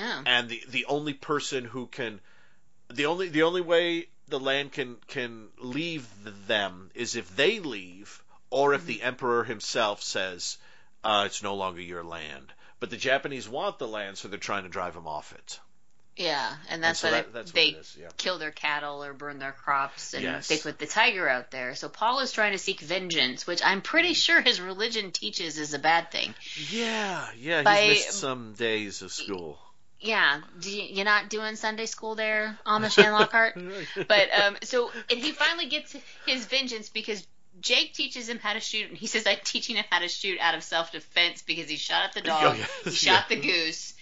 Oh. 0.00 0.22
And 0.26 0.48
the 0.48 0.60
the 0.68 0.86
only 0.86 1.14
person 1.14 1.64
who 1.64 1.86
can 1.86 2.18
the 2.92 3.06
only 3.06 3.28
the 3.28 3.44
only 3.44 3.60
way 3.60 4.08
the 4.28 4.40
land 4.40 4.72
can 4.72 4.96
can 5.08 5.48
leave 5.58 6.06
them 6.46 6.90
is 6.94 7.16
if 7.16 7.34
they 7.36 7.60
leave, 7.60 8.22
or 8.50 8.74
if 8.74 8.84
the 8.86 9.02
emperor 9.02 9.44
himself 9.44 10.02
says 10.02 10.58
uh, 11.04 11.24
it's 11.26 11.42
no 11.42 11.54
longer 11.54 11.80
your 11.80 12.02
land. 12.04 12.52
But 12.80 12.90
the 12.90 12.96
Japanese 12.96 13.48
want 13.48 13.78
the 13.78 13.88
land, 13.88 14.18
so 14.18 14.28
they're 14.28 14.38
trying 14.38 14.64
to 14.64 14.68
drive 14.68 14.94
them 14.94 15.06
off 15.06 15.32
it. 15.32 15.60
Yeah, 16.16 16.56
and 16.70 16.82
that's 16.82 17.00
so 17.00 17.08
why 17.08 17.18
that- 17.18 17.32
that's 17.34 17.50
what 17.52 17.54
they 17.54 17.76
yeah. 18.00 18.08
kill 18.16 18.38
their 18.38 18.50
cattle 18.50 19.04
or 19.04 19.12
burn 19.12 19.38
their 19.38 19.52
crops, 19.52 20.14
and 20.14 20.22
Yes. 20.22 20.48
they 20.48 20.56
put 20.58 20.78
the 20.78 20.86
tiger 20.86 21.28
out 21.28 21.50
there. 21.50 21.74
So 21.74 21.90
Paul 21.90 22.20
is 22.20 22.32
trying 22.32 22.52
to 22.52 22.58
seek 22.58 22.80
vengeance, 22.80 23.46
which 23.46 23.60
I'm 23.62 23.82
pretty 23.82 24.14
sure 24.14 24.40
his 24.40 24.58
religion 24.60 25.12
teaches 25.12 25.58
is 25.58 25.74
a 25.74 25.78
bad 25.78 26.10
thing. 26.10 26.34
Yeah, 26.70 27.28
yeah. 27.36 27.58
He's 27.58 27.64
By- 27.64 27.86
missed 27.88 28.12
some 28.12 28.54
days 28.54 29.02
of 29.02 29.12
school. 29.12 29.58
Yeah, 30.00 30.40
do 30.60 30.70
you, 30.70 30.82
you're 30.90 31.04
not 31.04 31.30
doing 31.30 31.56
Sunday 31.56 31.86
school 31.86 32.14
there, 32.14 32.58
Amish 32.66 33.02
Anne 33.02 33.12
Lockhart. 33.12 33.54
but 34.08 34.28
um, 34.32 34.56
so 34.62 34.90
and 35.10 35.18
he 35.18 35.32
finally 35.32 35.66
gets 35.68 35.96
his 36.26 36.44
vengeance 36.46 36.88
because 36.90 37.26
Jake 37.60 37.94
teaches 37.94 38.28
him 38.28 38.38
how 38.38 38.52
to 38.52 38.60
shoot, 38.60 38.88
and 38.90 38.98
he 38.98 39.06
says, 39.06 39.26
"I'm 39.26 39.38
teaching 39.42 39.76
him 39.76 39.84
how 39.90 40.00
to 40.00 40.08
shoot 40.08 40.38
out 40.40 40.54
of 40.54 40.62
self-defense 40.62 41.42
because 41.42 41.70
he 41.70 41.76
shot 41.76 42.04
at 42.04 42.12
the 42.12 42.20
dog, 42.20 42.42
Oh, 42.46 42.58
yes, 42.58 42.84
he 42.84 42.90
shot 42.90 43.24
yeah. 43.30 43.36
the 43.36 43.42
goose, 43.42 43.94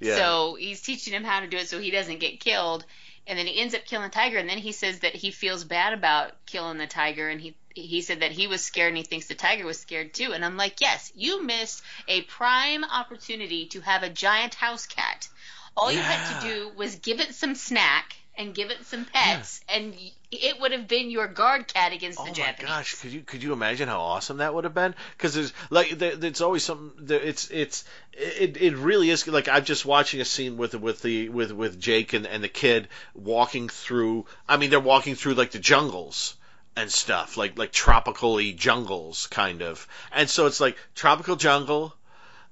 Yeah. 0.00 0.16
so 0.16 0.54
he's 0.54 0.80
teaching 0.80 1.12
him 1.12 1.24
how 1.24 1.40
to 1.40 1.46
do 1.46 1.58
it 1.58 1.68
so 1.68 1.78
he 1.78 1.90
doesn't 1.90 2.20
get 2.20 2.40
killed." 2.40 2.84
And 3.24 3.38
then 3.38 3.46
he 3.46 3.60
ends 3.60 3.72
up 3.72 3.84
killing 3.84 4.08
the 4.08 4.12
tiger, 4.12 4.38
and 4.38 4.48
then 4.48 4.58
he 4.58 4.72
says 4.72 5.00
that 5.00 5.14
he 5.14 5.30
feels 5.30 5.62
bad 5.62 5.92
about 5.92 6.44
killing 6.44 6.78
the 6.78 6.88
tiger, 6.88 7.28
and 7.28 7.40
he 7.40 7.54
he 7.74 8.02
said 8.02 8.20
that 8.20 8.32
he 8.32 8.46
was 8.46 8.64
scared, 8.64 8.88
and 8.88 8.96
he 8.96 9.04
thinks 9.04 9.26
the 9.26 9.34
tiger 9.34 9.64
was 9.64 9.78
scared 9.78 10.12
too. 10.12 10.32
And 10.32 10.44
I'm 10.44 10.56
like, 10.56 10.80
yes, 10.80 11.12
you 11.14 11.42
missed 11.42 11.82
a 12.08 12.22
prime 12.22 12.84
opportunity 12.84 13.66
to 13.66 13.80
have 13.80 14.02
a 14.02 14.10
giant 14.10 14.54
house 14.54 14.86
cat. 14.86 15.28
All 15.76 15.90
you 15.90 15.98
had 16.00 16.40
to 16.40 16.46
do 16.46 16.70
was 16.76 16.96
give 16.96 17.20
it 17.20 17.34
some 17.34 17.54
snack 17.54 18.14
and 18.36 18.54
give 18.54 18.70
it 18.70 18.84
some 18.86 19.04
pets, 19.04 19.60
and 19.68 19.94
it 20.30 20.60
would 20.60 20.72
have 20.72 20.88
been 20.88 21.10
your 21.10 21.26
guard 21.28 21.68
cat 21.72 21.92
against 21.92 22.18
Oh 22.18 22.24
the 22.24 22.30
my 22.30 22.34
Japanese. 22.36 22.70
gosh, 22.70 22.94
could 22.94 23.12
you 23.12 23.20
could 23.20 23.42
you 23.42 23.52
imagine 23.52 23.88
how 23.88 24.00
awesome 24.00 24.38
that 24.38 24.54
would 24.54 24.64
have 24.64 24.74
been? 24.74 24.94
Because 25.16 25.34
there's 25.34 25.52
like 25.70 25.90
there, 25.90 26.14
it's 26.20 26.40
always 26.40 26.62
something. 26.62 26.92
There, 27.06 27.20
it's 27.20 27.50
it's 27.50 27.84
it, 28.12 28.56
it 28.60 28.76
really 28.76 29.10
is 29.10 29.26
like 29.28 29.48
I'm 29.48 29.64
just 29.64 29.84
watching 29.84 30.20
a 30.20 30.24
scene 30.24 30.56
with 30.56 30.74
with 30.74 31.02
the 31.02 31.28
with 31.28 31.52
with 31.52 31.78
Jake 31.78 32.14
and 32.14 32.26
and 32.26 32.42
the 32.42 32.48
kid 32.48 32.88
walking 33.14 33.68
through. 33.68 34.24
I 34.48 34.56
mean, 34.56 34.70
they're 34.70 34.80
walking 34.80 35.14
through 35.14 35.34
like 35.34 35.50
the 35.50 35.58
jungles 35.58 36.34
and 36.74 36.90
stuff, 36.90 37.36
like 37.36 37.58
like 37.58 37.72
tropically 37.72 38.52
jungles 38.54 39.26
kind 39.26 39.62
of. 39.62 39.86
And 40.10 40.28
so 40.28 40.46
it's 40.46 40.60
like 40.60 40.76
tropical 40.94 41.36
jungle. 41.36 41.94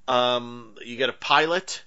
Um, 0.09 0.74
you 0.85 0.96
get 0.96 1.09
a 1.09 1.14
pilot 1.14 1.83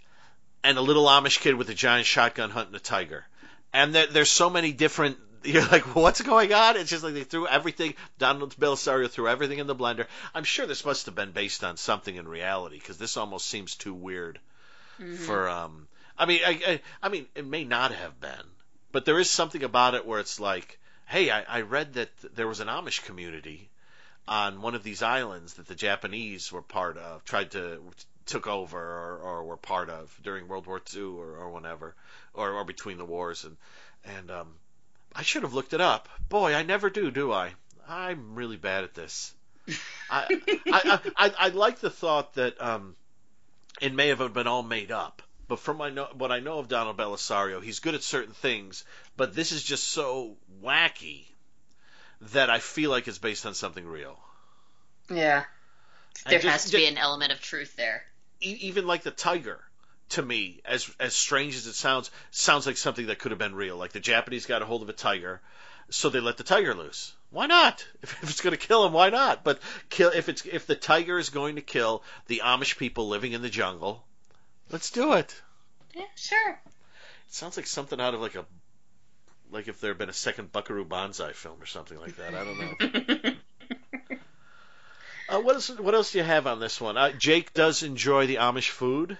and 0.63 0.77
a 0.77 0.81
little 0.81 1.05
Amish 1.05 1.39
kid 1.39 1.55
with 1.55 1.69
a 1.69 1.73
giant 1.73 2.05
shotgun 2.05 2.49
hunting 2.49 2.75
a 2.75 2.79
tiger. 2.79 3.25
And 3.73 3.93
there, 3.93 4.07
there's 4.07 4.31
so 4.31 4.49
many 4.49 4.71
different. 4.71 5.17
You're 5.43 5.65
like, 5.65 5.95
what's 5.95 6.21
going 6.21 6.53
on? 6.53 6.77
It's 6.77 6.89
just 6.89 7.03
like 7.03 7.13
they 7.13 7.23
threw 7.25 7.47
everything. 7.47 7.95
Donald 8.17 8.55
Bellisario 8.55 9.09
threw 9.09 9.27
everything 9.27 9.59
in 9.59 9.67
the 9.67 9.75
blender. 9.75 10.05
I'm 10.33 10.45
sure 10.45 10.65
this 10.65 10.85
must 10.85 11.07
have 11.07 11.15
been 11.15 11.31
based 11.31 11.63
on 11.63 11.75
something 11.75 12.15
in 12.15 12.27
reality 12.27 12.79
because 12.79 12.97
this 12.97 13.17
almost 13.17 13.47
seems 13.47 13.75
too 13.75 13.93
weird 13.93 14.39
for. 15.25 15.49
um 15.49 15.87
I 16.17 16.25
mean, 16.25 16.41
I, 16.45 16.61
I, 16.67 16.81
I 17.01 17.09
mean, 17.09 17.25
it 17.35 17.45
may 17.45 17.63
not 17.63 17.91
have 17.91 18.19
been, 18.21 18.45
but 18.91 19.03
there 19.05 19.19
is 19.19 19.29
something 19.29 19.63
about 19.63 19.95
it 19.95 20.05
where 20.05 20.19
it's 20.19 20.39
like, 20.39 20.79
hey, 21.07 21.31
I, 21.31 21.41
I 21.41 21.61
read 21.61 21.93
that 21.93 22.09
there 22.35 22.47
was 22.47 22.59
an 22.59 22.67
Amish 22.67 23.03
community 23.03 23.69
on 24.27 24.61
one 24.61 24.75
of 24.75 24.83
these 24.83 25.01
islands 25.01 25.55
that 25.55 25.67
the 25.67 25.75
Japanese 25.75 26.51
were 26.51 26.61
part 26.61 26.97
of, 26.97 27.25
tried 27.25 27.51
to 27.51 27.81
took 28.25 28.47
over 28.47 28.79
or, 28.79 29.17
or 29.17 29.43
were 29.43 29.57
part 29.57 29.89
of 29.89 30.15
during 30.23 30.47
World 30.47 30.65
War 30.67 30.81
II 30.95 31.01
or, 31.03 31.35
or 31.37 31.49
whenever, 31.51 31.95
or, 32.33 32.51
or 32.51 32.63
between 32.65 32.97
the 32.97 33.05
wars, 33.05 33.43
and 33.43 33.57
and 34.05 34.31
um, 34.31 34.53
I 35.15 35.21
should 35.23 35.43
have 35.43 35.53
looked 35.53 35.73
it 35.73 35.81
up. 35.81 36.09
Boy, 36.29 36.53
I 36.53 36.63
never 36.63 36.89
do, 36.89 37.11
do 37.11 37.31
I? 37.31 37.51
I'm 37.87 38.35
really 38.35 38.57
bad 38.57 38.83
at 38.83 38.93
this. 38.93 39.33
I, 40.09 40.25
I, 40.31 40.59
I, 40.67 40.99
I, 41.27 41.33
I 41.37 41.47
like 41.49 41.79
the 41.79 41.89
thought 41.89 42.33
that 42.35 42.61
um, 42.61 42.95
it 43.81 43.93
may 43.93 44.09
have 44.09 44.33
been 44.33 44.47
all 44.47 44.63
made 44.63 44.91
up. 44.91 45.21
But 45.47 45.59
from 45.59 45.77
my 45.77 45.89
know, 45.89 46.07
what 46.17 46.31
I 46.31 46.39
know 46.39 46.59
of 46.59 46.67
Donald 46.69 46.97
Bellisario, 46.97 47.61
he's 47.61 47.79
good 47.79 47.95
at 47.95 48.03
certain 48.03 48.33
things, 48.33 48.85
but 49.17 49.35
this 49.35 49.51
is 49.51 49.61
just 49.63 49.83
so 49.89 50.37
wacky 50.63 51.25
that 52.33 52.49
I 52.49 52.59
feel 52.59 52.89
like 52.89 53.07
it's 53.07 53.17
based 53.17 53.45
on 53.45 53.53
something 53.53 53.85
real. 53.85 54.17
Yeah, 55.09 55.43
there 56.27 56.39
just- 56.39 56.51
has 56.51 56.65
to 56.65 56.71
ju- 56.71 56.77
be 56.77 56.85
an 56.87 56.97
element 56.97 57.31
of 57.33 57.41
truth 57.41 57.75
there. 57.75 58.03
Even 58.43 58.87
like 58.87 59.03
the 59.03 59.11
tiger 59.11 59.59
to 60.09 60.21
me 60.21 60.61
as 60.65 60.89
as 60.99 61.13
strange 61.13 61.55
as 61.55 61.67
it 61.67 61.73
sounds 61.73 62.11
sounds 62.31 62.65
like 62.65 62.77
something 62.77 63.07
that 63.07 63.19
could 63.19 63.31
have 63.31 63.39
been 63.39 63.55
real. 63.55 63.77
Like 63.77 63.93
the 63.93 63.99
japanese 63.99 64.45
got 64.45 64.61
a 64.61 64.65
hold 64.65 64.81
of 64.81 64.89
a 64.89 64.93
tiger 64.93 65.41
so 65.89 66.09
they 66.09 66.19
let 66.19 66.37
the 66.37 66.43
tiger 66.43 66.73
loose. 66.73 67.13
Why 67.29 67.45
not? 67.47 67.85
If, 68.01 68.23
if 68.23 68.29
it's 68.29 68.41
going 68.41 68.55
to 68.55 68.67
kill 68.67 68.85
him 68.85 68.93
why 68.93 69.09
not? 69.09 69.43
But 69.43 69.59
kill 69.89 70.11
if 70.11 70.29
it's 70.29 70.45
if 70.45 70.67
the 70.67 70.75
tiger 70.75 71.17
is 71.17 71.29
going 71.29 71.55
to 71.55 71.61
kill 71.61 72.03
the 72.27 72.41
amish 72.43 72.77
people 72.77 73.07
living 73.07 73.33
in 73.33 73.41
the 73.41 73.49
jungle 73.49 74.03
let's 74.69 74.91
do 74.91 75.13
it. 75.13 75.41
Yeah, 75.95 76.05
sure. 76.15 76.51
it 76.51 77.33
sounds 77.33 77.57
like 77.57 77.67
something 77.67 78.01
out 78.01 78.13
of 78.13 78.21
like 78.21 78.35
a 78.35 78.45
like 79.51 79.67
if 79.67 79.79
there 79.79 79.91
had 79.91 79.99
been 79.99 80.09
a 80.09 80.13
second 80.13 80.51
buckaroo 80.51 80.85
banzai 80.85 81.31
film 81.33 81.61
or 81.61 81.67
something 81.67 81.99
like 81.99 82.17
that. 82.17 82.33
I 82.33 82.43
don't 82.43 83.25
know 83.25 83.33
uh, 85.33 85.41
what, 85.41 85.55
else, 85.55 85.69
what 85.69 85.93
else 85.93 86.11
do 86.11 86.19
you 86.19 86.23
have 86.23 86.47
on 86.47 86.59
this 86.59 86.79
one 86.79 86.97
uh, 86.97 87.11
jake 87.11 87.53
does 87.53 87.83
enjoy 87.83 88.27
the 88.27 88.35
amish 88.35 88.69
food 88.69 89.17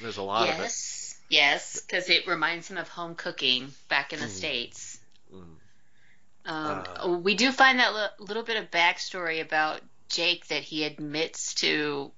there's 0.00 0.16
a 0.16 0.22
lot 0.22 0.48
of 0.48 0.54
it 0.54 0.62
yes, 0.62 1.00
yes, 1.28 1.80
because 1.80 2.08
it 2.10 2.26
reminds 2.26 2.70
him 2.70 2.76
of 2.76 2.88
home 2.88 3.14
cooking 3.14 3.72
back 3.88 4.12
in 4.12 4.20
the 4.20 4.28
states. 4.28 4.98
Mm. 5.32 5.56
Um, 6.46 6.84
Uh. 6.96 7.18
we 7.22 7.34
do 7.34 7.52
find 7.52 7.78
that 7.78 7.94
li- 7.94 8.26
little 8.26 8.42
bit 8.42 8.56
of 8.56 8.70
backstory 8.70 9.40
about 9.40 9.80
Jake 10.08 10.46
that 10.48 10.62
he 10.62 10.84
admits 10.84 11.54
to 11.54 12.10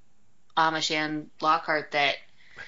Amish 0.56 0.90
Anne 0.90 1.30
Lockhart 1.40 1.92
that. 1.92 2.16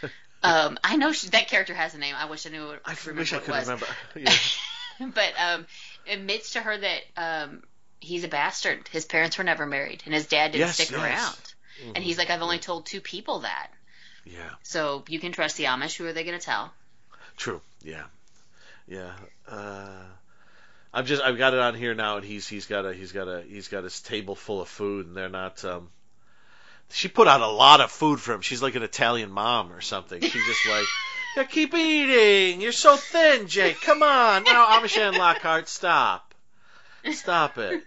Um, 0.43 0.79
I 0.85 0.97
know 0.97 1.13
she, 1.13 1.31
that 1.31 1.49
character 1.49 1.73
has 1.73 1.95
a 1.95 1.99
name. 1.99 2.15
I 2.15 2.27
wish 2.27 2.47
I 2.47 2.51
knew. 2.51 2.67
What, 2.67 2.83
I 2.85 2.95
wish 3.13 3.33
I 3.33 3.39
could 3.39 3.55
remember. 3.55 3.87
Yeah. 4.15 4.31
but 5.01 5.33
um, 5.41 5.67
admits 6.07 6.53
to 6.53 6.61
her 6.61 6.77
that 6.77 7.01
um, 7.17 7.63
he's 8.05 8.25
a 8.25 8.29
bastard. 8.29 8.87
His 8.89 9.05
parents 9.05 9.37
were 9.39 9.45
never 9.45 9.67
married, 9.67 10.03
and 10.05 10.15
his 10.15 10.27
dad 10.27 10.53
didn't 10.53 10.67
Yes, 10.67 10.75
stick 10.75 10.91
yes. 10.91 11.01
around. 11.01 11.93
And 11.97 12.05
he's 12.05 12.19
like, 12.19 12.31
I've 12.31 12.43
only 12.43 12.59
told 12.61 12.87
two 12.87 13.01
people 13.01 13.41
that. 13.41 13.69
yeah, 14.25 14.51
So 14.63 15.05
you 15.09 15.19
can 15.19 15.33
trust 15.33 15.57
the 15.57 15.65
Amish. 15.65 15.97
Who 15.97 16.07
are 16.07 16.13
they 16.13 16.25
going 16.25 16.39
to 16.39 16.45
tell? 16.45 16.73
true. 17.37 17.61
Yeah, 17.83 18.05
yeah. 18.87 19.11
Uh, 19.49 20.05
I'm 20.93 21.05
just 21.07 21.21
I've 21.23 21.37
got 21.37 21.53
it 21.53 21.59
on 21.61 21.75
here 21.75 21.95
now, 21.95 22.17
and 22.19 22.25
he's 22.25 22.47
he's 22.47 22.67
got 22.67 22.87
a 22.87 22.95
he's 22.95 23.11
got 23.13 23.27
a 23.27 23.43
he's 23.43 23.67
got 23.69 23.83
his 23.83 24.01
table 24.01 24.35
full 24.37 24.61
of 24.61 24.69
food, 24.69 25.07
and 25.07 25.17
they're 25.17 25.29
not. 25.29 25.65
Um, 25.65 25.89
she 26.91 27.09
put 27.09 27.27
out 27.27 27.41
a 27.41 27.49
lot 27.49 27.81
of 27.81 27.91
food 27.91 28.21
for 28.21 28.33
him. 28.35 28.41
She's 28.43 28.63
like 28.63 28.77
an 28.77 28.83
Italian 28.85 29.31
mom 29.33 29.73
or 29.73 29.81
something. 29.81 30.21
She's 30.21 30.47
just 30.47 30.67
like, 30.71 30.87
yeah, 31.37 31.45
keep 31.45 31.75
eating. 31.75 32.61
You're 32.61 32.73
so 32.73 32.97
thin, 32.97 33.49
Jake. 33.49 33.81
Come 33.81 34.03
on 34.03 34.45
now, 34.45 34.79
Amish 34.79 34.97
Anne 34.97 35.15
Lockhart, 35.15 35.69
stop, 35.69 36.34
stop 37.13 37.59
it. 37.59 37.85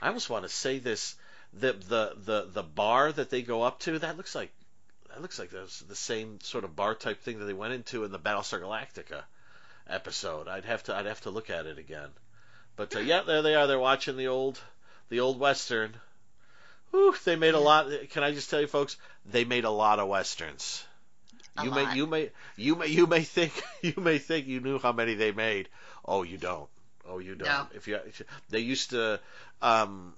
I 0.00 0.08
almost 0.08 0.30
want 0.30 0.44
to 0.44 0.48
say 0.48 0.78
this. 0.78 1.14
The 1.54 1.72
the 1.72 2.12
the 2.16 2.48
the 2.50 2.62
bar 2.62 3.12
that 3.12 3.28
they 3.30 3.42
go 3.42 3.62
up 3.62 3.80
to 3.80 3.98
that 3.98 4.16
looks 4.16 4.34
like 4.34 4.50
that 5.08 5.20
looks 5.20 5.38
like 5.38 5.50
that's 5.50 5.80
the 5.80 5.94
same 5.94 6.40
sort 6.40 6.64
of 6.64 6.74
bar 6.74 6.94
type 6.94 7.20
thing 7.20 7.38
that 7.38 7.44
they 7.44 7.52
went 7.52 7.74
into 7.74 8.04
in 8.04 8.12
the 8.12 8.18
Battlestar 8.18 8.60
Galactica 8.60 9.22
episode. 9.86 10.48
I'd 10.48 10.64
have 10.64 10.82
to 10.84 10.94
I'd 10.94 11.06
have 11.06 11.20
to 11.22 11.30
look 11.30 11.50
at 11.50 11.66
it 11.66 11.78
again. 11.78 12.08
But 12.76 12.96
uh, 12.96 13.00
yeah, 13.00 13.22
there 13.22 13.42
they 13.42 13.54
are. 13.54 13.66
They're 13.66 13.78
watching 13.78 14.16
the 14.16 14.28
old 14.28 14.58
the 15.10 15.20
old 15.20 15.38
western. 15.38 15.94
Whew, 16.90 17.14
they 17.24 17.36
made 17.36 17.54
a 17.54 17.60
lot. 17.60 17.88
Can 18.10 18.22
I 18.22 18.32
just 18.32 18.50
tell 18.50 18.60
you, 18.60 18.66
folks? 18.66 18.96
They 19.26 19.44
made 19.44 19.64
a 19.64 19.70
lot 19.70 19.98
of 19.98 20.08
westerns. 20.08 20.84
A 21.56 21.64
you 21.64 21.70
lot. 21.70 21.76
may 21.76 21.96
you 21.96 22.06
may 22.06 22.30
you 22.56 22.76
may 22.76 22.86
you 22.86 23.06
may 23.06 23.22
think 23.22 23.52
you 23.82 23.94
may 23.98 24.18
think 24.18 24.46
you 24.46 24.60
knew 24.60 24.78
how 24.78 24.92
many 24.92 25.14
they 25.14 25.32
made. 25.32 25.68
Oh, 26.04 26.22
you 26.22 26.38
don't. 26.38 26.68
Oh, 27.08 27.18
you 27.18 27.34
don't. 27.34 27.48
No. 27.48 27.66
If 27.74 27.88
you 27.88 27.98
they 28.50 28.60
used 28.60 28.90
to 28.90 29.20
um 29.60 30.14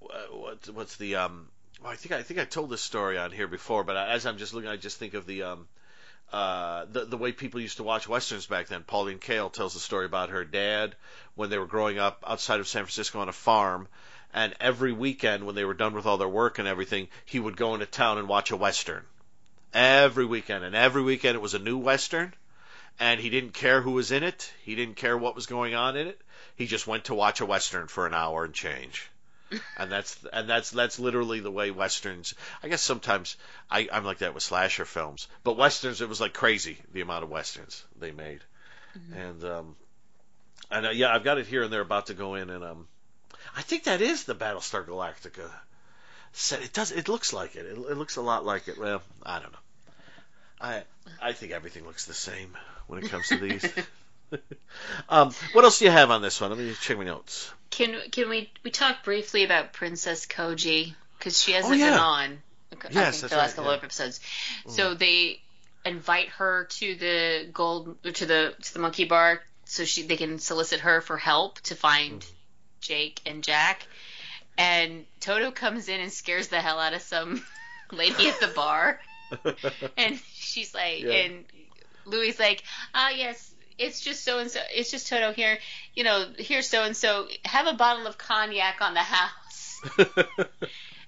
what 0.00 0.68
what's 0.72 0.96
the 0.96 1.16
um 1.16 1.48
well, 1.82 1.92
I 1.92 1.96
think 1.96 2.12
I 2.12 2.22
think 2.22 2.40
I 2.40 2.44
told 2.44 2.70
this 2.70 2.82
story 2.82 3.18
on 3.18 3.30
here 3.32 3.48
before, 3.48 3.84
but 3.84 3.96
as 3.96 4.26
I'm 4.26 4.38
just 4.38 4.54
looking, 4.54 4.68
I 4.68 4.76
just 4.76 4.98
think 4.98 5.14
of 5.14 5.26
the 5.26 5.42
um 5.44 5.68
uh, 6.32 6.84
the 6.92 7.04
the 7.06 7.16
way 7.16 7.32
people 7.32 7.60
used 7.60 7.78
to 7.78 7.82
watch 7.82 8.08
westerns 8.08 8.46
back 8.46 8.68
then. 8.68 8.82
Pauline 8.82 9.18
Kael 9.18 9.52
tells 9.52 9.74
a 9.74 9.80
story 9.80 10.06
about 10.06 10.30
her 10.30 10.44
dad 10.44 10.94
when 11.34 11.50
they 11.50 11.58
were 11.58 11.66
growing 11.66 11.98
up 11.98 12.22
outside 12.26 12.60
of 12.60 12.68
San 12.68 12.84
Francisco 12.84 13.20
on 13.20 13.28
a 13.28 13.32
farm, 13.32 13.88
and 14.32 14.54
every 14.60 14.92
weekend 14.92 15.44
when 15.44 15.54
they 15.54 15.64
were 15.64 15.74
done 15.74 15.92
with 15.92 16.06
all 16.06 16.18
their 16.18 16.28
work 16.28 16.58
and 16.58 16.68
everything, 16.68 17.08
he 17.24 17.40
would 17.40 17.56
go 17.56 17.74
into 17.74 17.86
town 17.86 18.18
and 18.18 18.28
watch 18.28 18.52
a 18.52 18.56
western. 18.56 19.04
Every 19.72 20.24
weekend, 20.24 20.64
and 20.64 20.74
every 20.74 21.02
weekend 21.02 21.34
it 21.34 21.42
was 21.42 21.54
a 21.54 21.58
new 21.58 21.78
western, 21.78 22.32
and 23.00 23.18
he 23.18 23.30
didn't 23.30 23.54
care 23.54 23.80
who 23.80 23.92
was 23.92 24.12
in 24.12 24.22
it. 24.22 24.52
He 24.62 24.76
didn't 24.76 24.96
care 24.96 25.18
what 25.18 25.34
was 25.34 25.46
going 25.46 25.74
on 25.74 25.96
in 25.96 26.06
it. 26.06 26.20
He 26.54 26.66
just 26.66 26.86
went 26.86 27.04
to 27.04 27.14
watch 27.14 27.40
a 27.40 27.46
western 27.46 27.88
for 27.88 28.06
an 28.06 28.14
hour 28.14 28.44
and 28.44 28.54
change 28.54 29.10
and 29.76 29.90
that's 29.90 30.18
and 30.32 30.48
that's 30.48 30.70
that's 30.70 30.98
literally 30.98 31.40
the 31.40 31.50
way 31.50 31.70
westerns. 31.70 32.34
I 32.62 32.68
guess 32.68 32.82
sometimes 32.82 33.36
I, 33.70 33.88
I'm 33.92 34.04
like 34.04 34.18
that 34.18 34.34
with 34.34 34.42
slasher 34.42 34.84
films, 34.84 35.28
but 35.42 35.56
westerns 35.56 36.00
it 36.00 36.08
was 36.08 36.20
like 36.20 36.34
crazy 36.34 36.78
the 36.92 37.00
amount 37.00 37.24
of 37.24 37.30
westerns 37.30 37.82
they 37.98 38.12
made, 38.12 38.40
mm-hmm. 38.96 39.18
and 39.18 39.44
um, 39.44 39.76
and 40.70 40.86
uh, 40.86 40.90
yeah, 40.90 41.12
I've 41.12 41.24
got 41.24 41.38
it 41.38 41.46
here, 41.46 41.62
and 41.62 41.72
they're 41.72 41.80
about 41.80 42.06
to 42.06 42.14
go 42.14 42.34
in, 42.34 42.50
and 42.50 42.62
um, 42.62 42.88
I 43.56 43.62
think 43.62 43.84
that 43.84 44.00
is 44.00 44.24
the 44.24 44.34
Battlestar 44.34 44.86
Galactica 44.86 45.50
set. 46.32 46.62
It 46.62 46.72
does. 46.72 46.92
It 46.92 47.08
looks 47.08 47.32
like 47.32 47.56
it. 47.56 47.66
It, 47.66 47.76
it 47.76 47.96
looks 47.96 48.16
a 48.16 48.22
lot 48.22 48.44
like 48.44 48.68
it. 48.68 48.78
Well, 48.78 49.02
I 49.22 49.40
don't 49.40 49.52
know. 49.52 49.58
I 50.60 50.82
I 51.20 51.32
think 51.32 51.52
everything 51.52 51.86
looks 51.86 52.06
the 52.06 52.14
same 52.14 52.56
when 52.90 53.04
it 53.04 53.10
comes 53.10 53.28
to 53.28 53.38
these. 53.38 53.64
um, 55.08 55.32
what 55.52 55.64
else 55.64 55.78
do 55.78 55.84
you 55.84 55.90
have 55.90 56.10
on 56.10 56.22
this 56.22 56.40
one? 56.40 56.50
Let 56.50 56.58
me 56.58 56.74
check 56.80 56.98
my 56.98 57.04
notes. 57.04 57.50
Can 57.70 57.96
can 58.10 58.28
we 58.28 58.50
we 58.64 58.70
talk 58.70 59.04
briefly 59.04 59.44
about 59.44 59.72
Princess 59.72 60.26
Koji 60.26 60.94
because 61.18 61.40
she 61.40 61.52
hasn't 61.52 61.74
oh, 61.74 61.76
yeah. 61.76 61.90
been 61.90 62.00
on? 62.00 62.42
Yes, 62.90 63.20
the 63.20 63.28
last 63.28 63.56
couple 63.56 63.70
of 63.70 63.82
episodes. 63.82 64.20
Mm. 64.66 64.70
So 64.70 64.94
they 64.94 65.40
invite 65.84 66.28
her 66.30 66.64
to 66.64 66.94
the 66.96 67.48
gold 67.52 67.96
to 68.02 68.26
the 68.26 68.54
to 68.60 68.72
the 68.74 68.80
monkey 68.80 69.04
bar 69.04 69.40
so 69.64 69.84
she 69.84 70.02
they 70.02 70.16
can 70.16 70.38
solicit 70.38 70.80
her 70.80 71.00
for 71.00 71.16
help 71.16 71.60
to 71.62 71.74
find 71.74 72.20
mm. 72.20 72.30
Jake 72.80 73.20
and 73.26 73.42
Jack. 73.42 73.86
And 74.58 75.06
Todo 75.20 75.52
comes 75.52 75.88
in 75.88 76.00
and 76.00 76.12
scares 76.12 76.48
the 76.48 76.60
hell 76.60 76.78
out 76.78 76.92
of 76.92 77.02
some 77.02 77.42
lady 77.92 78.28
at 78.28 78.40
the 78.40 78.48
bar. 78.48 79.00
and 79.96 80.18
she's 80.34 80.74
like, 80.74 81.02
yeah. 81.02 81.12
and 81.12 81.44
Louis 82.10 82.38
like, 82.38 82.62
ah 82.94 83.10
yes, 83.10 83.50
it's 83.78 84.00
just 84.00 84.22
so 84.22 84.38
and 84.38 84.50
so. 84.50 84.60
It's 84.72 84.90
just 84.90 85.08
Todo 85.08 85.32
here. 85.32 85.58
You 85.94 86.04
know, 86.04 86.26
here's 86.38 86.68
so 86.68 86.84
and 86.84 86.96
so. 86.96 87.26
Have 87.44 87.66
a 87.66 87.72
bottle 87.72 88.06
of 88.06 88.18
cognac 88.18 88.80
on 88.80 88.94
the 88.94 89.00
house. 89.00 89.80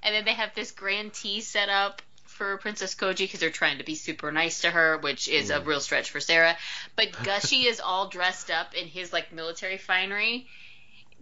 and 0.02 0.14
then 0.14 0.24
they 0.24 0.32
have 0.32 0.54
this 0.54 0.70
grand 0.70 1.12
tea 1.12 1.42
set 1.42 1.68
up 1.68 2.00
for 2.24 2.56
Princess 2.56 2.94
Koji 2.94 3.18
because 3.18 3.40
they're 3.40 3.50
trying 3.50 3.78
to 3.78 3.84
be 3.84 3.94
super 3.94 4.32
nice 4.32 4.62
to 4.62 4.70
her, 4.70 4.96
which 4.98 5.28
is 5.28 5.50
mm. 5.50 5.56
a 5.56 5.64
real 5.64 5.80
stretch 5.80 6.10
for 6.10 6.18
Sarah. 6.18 6.56
But 6.96 7.12
Gushie 7.12 7.66
is 7.66 7.78
all 7.78 8.08
dressed 8.08 8.50
up 8.50 8.74
in 8.74 8.86
his 8.86 9.12
like 9.12 9.32
military 9.32 9.78
finery 9.78 10.46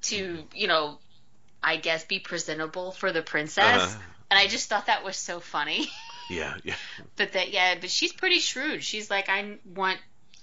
to, 0.02 0.44
you 0.54 0.68
know, 0.68 0.98
I 1.62 1.76
guess 1.76 2.04
be 2.04 2.20
presentable 2.20 2.92
for 2.92 3.12
the 3.12 3.22
princess. 3.22 3.82
Uh-huh. 3.82 4.02
And 4.30 4.38
I 4.38 4.46
just 4.46 4.68
thought 4.68 4.86
that 4.86 5.04
was 5.04 5.16
so 5.16 5.40
funny. 5.40 5.88
Yeah, 6.30 6.54
yeah. 6.64 6.74
but 7.16 7.32
that 7.32 7.50
yeah, 7.52 7.74
but 7.80 7.90
she's 7.90 8.12
pretty 8.12 8.38
shrewd. 8.38 8.82
She's 8.82 9.10
like, 9.10 9.28
I 9.28 9.58
want 9.74 9.98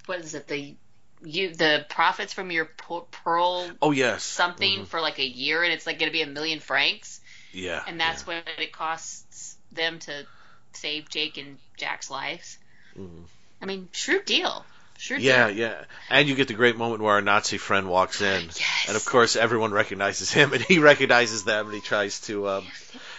what 0.06 0.20
is 0.20 0.34
it 0.34 0.48
the 0.48 0.76
you 1.24 1.54
the 1.54 1.86
profits 1.90 2.34
from 2.34 2.52
your 2.52 2.66
pearl 2.66 3.70
oh 3.82 3.92
yes 3.92 4.24
something 4.24 4.72
mm-hmm. 4.72 4.84
for 4.84 5.02
like 5.02 5.20
a 5.20 5.28
year 5.28 5.64
and 5.64 5.74
it's 5.74 5.88
like 5.88 6.00
going 6.00 6.10
to 6.10 6.14
be 6.14 6.22
a 6.22 6.28
million 6.28 6.60
francs 6.60 7.20
yeah 7.52 7.82
and 7.88 8.00
that's 8.00 8.22
yeah. 8.28 8.36
what 8.36 8.48
it 8.60 8.72
costs 8.72 9.58
them 9.72 10.00
to 10.00 10.26
save 10.74 11.10
jake 11.10 11.38
and 11.38 11.58
jack's 11.76 12.12
lives 12.12 12.58
mm-hmm. 12.98 13.24
i 13.62 13.66
mean 13.66 13.88
shrewd 13.92 14.26
deal 14.26 14.66
Sure 15.00 15.20
yeah, 15.20 15.50
deal. 15.50 15.58
yeah. 15.58 15.84
And 16.10 16.28
you 16.28 16.34
get 16.34 16.48
the 16.48 16.56
great 16.56 16.76
moment 16.76 17.04
where 17.04 17.14
our 17.14 17.22
Nazi 17.22 17.60
friend 17.60 17.88
walks 17.88 18.20
in. 18.20 18.46
Yes. 18.46 18.86
And 18.88 18.98
of 18.98 19.06
course 19.06 19.36
everyone 19.36 19.72
recognizes 19.72 20.32
him 20.32 20.54
and 20.54 20.62
he 20.64 20.80
recognizes 20.80 21.44
them 21.44 21.68
and 21.68 21.76
he 21.76 21.82
tries 21.82 22.20
to 22.22 22.50
um 22.50 22.66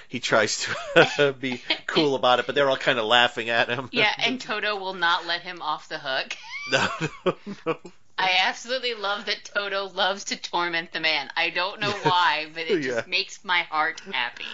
he 0.09 0.21
tries 0.21 0.67
to 0.95 1.33
be 1.39 1.63
cool 1.87 2.15
about 2.15 2.41
it, 2.41 2.47
but 2.47 2.55
they're 2.55 2.69
all 2.69 2.77
kind 2.77 2.99
of 2.99 3.05
laughing 3.05 3.51
at 3.51 3.69
him. 3.69 3.91
Yeah, 3.93 4.13
and 4.19 4.41
Todo 4.41 4.77
will 4.77 4.95
not 4.95 5.27
let 5.27 5.43
him 5.43 5.63
off 5.63 5.89
the 5.89 5.99
hook. 5.99 6.37
No, 6.71 6.87
no, 7.25 7.35
no. 7.65 7.79
I 8.19 8.41
absolutely 8.43 8.93
love 8.93 9.25
that 9.25 9.43
Todo 9.43 9.89
loves 9.89 10.25
to 10.25 10.37
torment 10.37 10.93
the 10.93 11.01
man. 11.01 11.31
I 11.35 11.49
don't 11.49 11.81
know 11.81 11.91
why, 12.03 12.47
but 12.53 12.65
it 12.69 12.83
just 12.83 13.09
makes 13.09 13.43
my 13.43 13.63
heart 13.63 14.03
happy. 14.13 14.45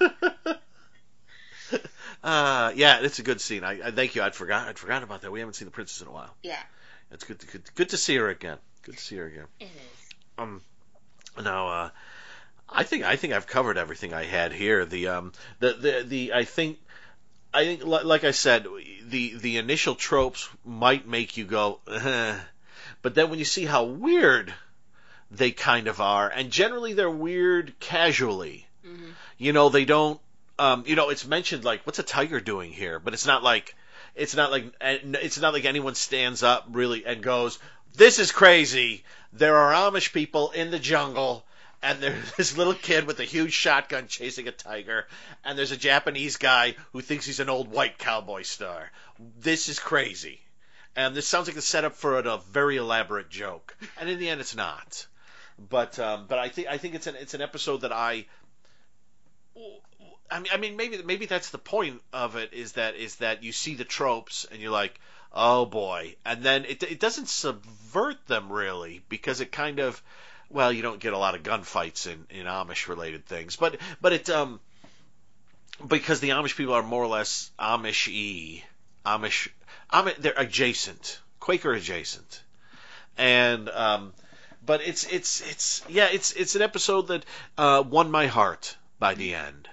uh, 2.24 2.72
yeah, 2.74 3.02
it's 3.02 3.20
a 3.20 3.22
good 3.22 3.40
scene. 3.40 3.62
I, 3.62 3.86
I 3.86 3.90
thank 3.92 4.16
you. 4.16 4.22
I'd 4.22 4.34
forgot. 4.34 4.66
I'd 4.66 4.80
forgotten 4.80 5.04
about 5.04 5.22
that. 5.22 5.30
We 5.30 5.38
haven't 5.38 5.54
seen 5.54 5.66
the 5.66 5.70
princess 5.70 6.02
in 6.02 6.08
a 6.08 6.10
while. 6.10 6.34
Yeah, 6.42 6.58
it's 7.12 7.22
good. 7.22 7.38
To, 7.38 7.46
good, 7.46 7.62
good 7.76 7.88
to 7.90 7.96
see 7.96 8.16
her 8.16 8.28
again. 8.30 8.58
Good 8.82 8.96
to 8.96 9.00
see 9.00 9.16
her 9.18 9.26
again. 9.26 9.46
It 9.60 9.64
is. 9.66 10.14
Um, 10.38 10.62
now, 11.40 11.68
uh, 11.68 11.90
I 12.72 12.84
think 12.84 13.04
I 13.04 13.16
think 13.16 13.32
I've 13.32 13.46
covered 13.46 13.78
everything 13.78 14.14
I 14.14 14.24
had 14.24 14.52
here. 14.52 14.84
The 14.84 15.08
um 15.08 15.32
the 15.58 15.72
the, 15.72 16.04
the 16.06 16.32
I 16.34 16.44
think 16.44 16.78
I 17.52 17.64
think 17.64 17.84
like 17.84 18.24
I 18.24 18.30
said 18.30 18.66
the 19.04 19.34
the 19.36 19.56
initial 19.56 19.94
tropes 19.94 20.48
might 20.64 21.06
make 21.06 21.36
you 21.36 21.44
go 21.44 21.80
eh. 21.90 22.38
but 23.02 23.14
then 23.14 23.30
when 23.30 23.38
you 23.38 23.44
see 23.44 23.64
how 23.64 23.84
weird 23.84 24.54
they 25.30 25.50
kind 25.50 25.88
of 25.88 26.00
are 26.00 26.28
and 26.28 26.50
generally 26.50 26.92
they're 26.92 27.10
weird 27.10 27.78
casually. 27.80 28.66
Mm-hmm. 28.86 29.10
You 29.38 29.52
know, 29.52 29.68
they 29.68 29.84
don't 29.84 30.20
um 30.58 30.84
you 30.86 30.94
know, 30.94 31.10
it's 31.10 31.26
mentioned 31.26 31.64
like 31.64 31.86
what's 31.86 31.98
a 31.98 32.04
tiger 32.04 32.40
doing 32.40 32.72
here, 32.72 33.00
but 33.00 33.14
it's 33.14 33.26
not 33.26 33.42
like 33.42 33.74
it's 34.14 34.34
not 34.34 34.50
like 34.50 34.72
it's 34.80 35.40
not 35.40 35.52
like 35.52 35.64
anyone 35.64 35.94
stands 35.94 36.42
up 36.42 36.66
really 36.70 37.04
and 37.06 37.22
goes, 37.22 37.58
"This 37.94 38.18
is 38.18 38.32
crazy. 38.32 39.04
There 39.32 39.56
are 39.56 39.72
Amish 39.72 40.12
people 40.12 40.50
in 40.50 40.70
the 40.70 40.78
jungle 40.78 41.44
and 41.82 42.00
there's 42.00 42.32
this 42.36 42.56
little 42.56 42.74
kid 42.74 43.06
with 43.06 43.20
a 43.20 43.24
huge 43.24 43.52
shotgun 43.52 44.06
chasing 44.06 44.48
a 44.48 44.52
tiger, 44.52 45.06
and 45.44 45.58
there's 45.58 45.72
a 45.72 45.76
Japanese 45.76 46.36
guy 46.36 46.76
who 46.92 47.00
thinks 47.00 47.26
he's 47.26 47.40
an 47.40 47.50
old 47.50 47.68
white 47.68 47.98
cowboy 47.98 48.42
star. 48.42 48.90
This 49.38 49.68
is 49.68 49.78
crazy. 49.78 50.40
And 50.96 51.14
this 51.14 51.26
sounds 51.26 51.46
like 51.46 51.54
the 51.54 51.62
setup 51.62 51.94
for 51.94 52.18
a, 52.18 52.28
a 52.28 52.38
very 52.38 52.76
elaborate 52.76 53.30
joke, 53.30 53.76
and 54.00 54.08
in 54.08 54.18
the 54.18 54.28
end, 54.28 54.40
it's 54.40 54.56
not. 54.56 55.06
But 55.58 55.98
um, 55.98 56.26
but 56.28 56.38
I 56.38 56.48
think 56.48 56.68
I 56.68 56.78
think 56.78 56.94
it's 56.94 57.06
an 57.06 57.14
it's 57.16 57.34
an 57.34 57.42
episode 57.42 57.82
that 57.82 57.92
I. 57.92 58.26
I 60.32 60.38
mean, 60.38 60.48
I 60.52 60.56
mean, 60.56 60.76
maybe 60.76 61.02
maybe 61.02 61.26
that's 61.26 61.50
the 61.50 61.58
point 61.58 62.02
of 62.12 62.36
it 62.36 62.52
is 62.52 62.72
that 62.72 62.96
is 62.96 63.16
that 63.16 63.42
you 63.44 63.52
see 63.52 63.74
the 63.74 63.84
tropes 63.84 64.46
and 64.50 64.60
you're 64.60 64.72
like, 64.72 64.98
oh 65.32 65.64
boy, 65.66 66.16
and 66.24 66.42
then 66.42 66.64
it 66.64 66.82
it 66.82 66.98
doesn't 66.98 67.28
subvert 67.28 68.26
them 68.26 68.50
really 68.50 69.02
because 69.08 69.40
it 69.40 69.52
kind 69.52 69.78
of 69.78 70.02
well, 70.50 70.72
you 70.72 70.82
don't 70.82 71.00
get 71.00 71.12
a 71.12 71.18
lot 71.18 71.34
of 71.34 71.42
gunfights 71.42 72.06
in, 72.06 72.26
in 72.30 72.46
Amish 72.46 72.88
related 72.88 73.24
things, 73.24 73.56
but 73.56 73.76
but 74.00 74.12
it 74.12 74.28
um 74.28 74.60
because 75.86 76.20
the 76.20 76.30
Amish 76.30 76.56
people 76.56 76.74
are 76.74 76.82
more 76.82 77.02
or 77.02 77.06
less 77.06 77.50
Amish-y, 77.58 78.62
Amish, 79.06 79.48
Amish 79.92 80.16
they're 80.16 80.34
adjacent, 80.36 81.20
Quaker 81.38 81.72
adjacent, 81.72 82.42
and 83.16 83.68
um, 83.70 84.12
but 84.64 84.82
it's 84.82 85.04
it's 85.06 85.40
it's 85.48 85.82
yeah 85.88 86.08
it's 86.12 86.32
it's 86.32 86.56
an 86.56 86.62
episode 86.62 87.08
that 87.08 87.24
uh, 87.56 87.82
won 87.86 88.10
my 88.10 88.26
heart 88.26 88.76
by 88.98 89.14
the 89.14 89.34
end. 89.34 89.68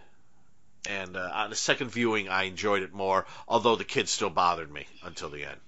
And 0.90 1.18
uh, 1.18 1.30
on 1.34 1.50
the 1.50 1.56
second 1.58 1.90
viewing, 1.90 2.30
I 2.30 2.44
enjoyed 2.44 2.82
it 2.82 2.94
more, 2.94 3.26
although 3.46 3.76
the 3.76 3.84
kid 3.84 4.08
still 4.08 4.30
bothered 4.30 4.72
me 4.72 4.88
until 5.04 5.30
the 5.30 5.44
end. 5.44 5.60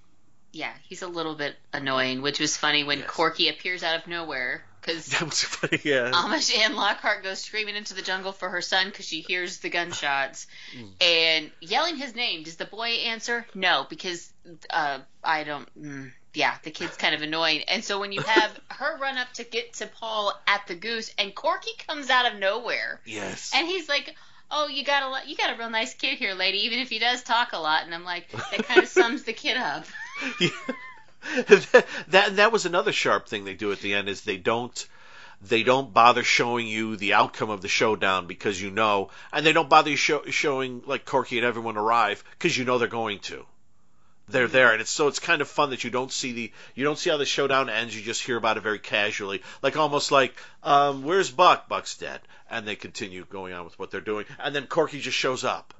Yeah, 0.52 0.72
he's 0.88 1.02
a 1.02 1.06
little 1.06 1.34
bit 1.34 1.56
annoying, 1.74 2.22
which 2.22 2.40
was 2.40 2.56
funny 2.56 2.84
when 2.84 3.00
yes. 3.00 3.10
Corky 3.10 3.50
appears 3.50 3.82
out 3.82 3.96
of 3.96 4.06
nowhere 4.06 4.64
because 4.90 5.06
that 5.18 5.24
was 5.24 5.42
funny. 5.42 5.80
Yeah. 5.84 6.10
Amish 6.12 6.56
Anne 6.56 6.74
Lockhart 6.74 7.22
goes 7.22 7.40
screaming 7.40 7.76
into 7.76 7.94
the 7.94 8.02
jungle 8.02 8.32
for 8.32 8.48
her 8.48 8.60
son 8.60 8.86
because 8.86 9.06
she 9.06 9.20
hears 9.20 9.58
the 9.58 9.70
gunshots 9.70 10.46
mm. 10.76 10.90
and 11.00 11.50
yelling 11.60 11.96
his 11.96 12.14
name. 12.14 12.42
Does 12.42 12.56
the 12.56 12.64
boy 12.64 12.88
answer? 12.88 13.46
No, 13.54 13.86
because 13.88 14.32
uh, 14.70 15.00
I 15.22 15.44
don't. 15.44 15.68
Mm, 15.80 16.12
yeah, 16.34 16.54
the 16.62 16.70
kid's 16.70 16.96
kind 16.96 17.14
of 17.14 17.22
annoying. 17.22 17.62
And 17.62 17.84
so 17.84 18.00
when 18.00 18.12
you 18.12 18.20
have 18.26 18.60
her 18.68 18.98
run 18.98 19.18
up 19.18 19.32
to 19.34 19.44
get 19.44 19.74
to 19.74 19.86
Paul 19.86 20.32
at 20.46 20.66
the 20.66 20.74
goose, 20.74 21.12
and 21.18 21.34
Corky 21.34 21.72
comes 21.86 22.10
out 22.10 22.32
of 22.32 22.38
nowhere. 22.38 23.00
Yes. 23.04 23.52
And 23.54 23.66
he's 23.66 23.88
like, 23.88 24.14
"Oh, 24.50 24.68
you 24.68 24.84
got 24.84 25.24
a 25.24 25.28
you 25.28 25.36
got 25.36 25.54
a 25.54 25.58
real 25.58 25.70
nice 25.70 25.94
kid 25.94 26.18
here, 26.18 26.34
lady. 26.34 26.66
Even 26.66 26.78
if 26.78 26.88
he 26.88 26.98
does 26.98 27.22
talk 27.22 27.52
a 27.52 27.58
lot." 27.58 27.84
And 27.84 27.94
I'm 27.94 28.04
like, 28.04 28.30
that 28.30 28.66
kind 28.66 28.82
of 28.82 28.88
sums 28.88 29.24
the 29.24 29.32
kid 29.32 29.56
up. 29.56 29.86
Yeah. 30.40 30.48
That 31.22 32.36
that 32.36 32.52
was 32.52 32.66
another 32.66 32.92
sharp 32.92 33.28
thing 33.28 33.44
they 33.44 33.54
do 33.54 33.72
at 33.72 33.80
the 33.80 33.94
end 33.94 34.08
is 34.08 34.22
they 34.22 34.36
don't 34.36 34.86
they 35.42 35.62
don't 35.62 35.92
bother 35.92 36.22
showing 36.22 36.66
you 36.66 36.96
the 36.96 37.14
outcome 37.14 37.50
of 37.50 37.62
the 37.62 37.68
showdown 37.68 38.26
because 38.26 38.60
you 38.60 38.70
know, 38.70 39.10
and 39.32 39.44
they 39.44 39.52
don't 39.52 39.70
bother 39.70 39.96
show, 39.96 40.22
showing 40.26 40.82
like 40.86 41.04
Corky 41.04 41.38
and 41.38 41.46
everyone 41.46 41.76
arrive 41.76 42.22
because 42.32 42.56
you 42.56 42.64
know 42.64 42.78
they're 42.78 42.88
going 42.88 43.20
to. 43.20 43.46
They're 44.28 44.48
there, 44.48 44.72
and 44.72 44.80
it's 44.80 44.90
so 44.90 45.08
it's 45.08 45.18
kind 45.18 45.40
of 45.40 45.48
fun 45.48 45.70
that 45.70 45.82
you 45.82 45.90
don't 45.90 46.12
see 46.12 46.32
the 46.32 46.52
you 46.74 46.84
don't 46.84 46.98
see 46.98 47.10
how 47.10 47.16
the 47.16 47.24
showdown 47.24 47.68
ends. 47.68 47.96
You 47.96 48.02
just 48.02 48.22
hear 48.22 48.36
about 48.36 48.58
it 48.58 48.62
very 48.62 48.78
casually, 48.78 49.42
like 49.60 49.76
almost 49.76 50.12
like, 50.12 50.34
um, 50.62 51.02
"Where's 51.02 51.30
Buck? 51.32 51.68
Buck's 51.68 51.96
dead," 51.96 52.20
and 52.48 52.66
they 52.66 52.76
continue 52.76 53.24
going 53.24 53.54
on 53.54 53.64
with 53.64 53.76
what 53.78 53.90
they're 53.90 54.00
doing, 54.00 54.26
and 54.38 54.54
then 54.54 54.68
Corky 54.68 55.00
just 55.00 55.16
shows 55.16 55.42
up 55.42 55.74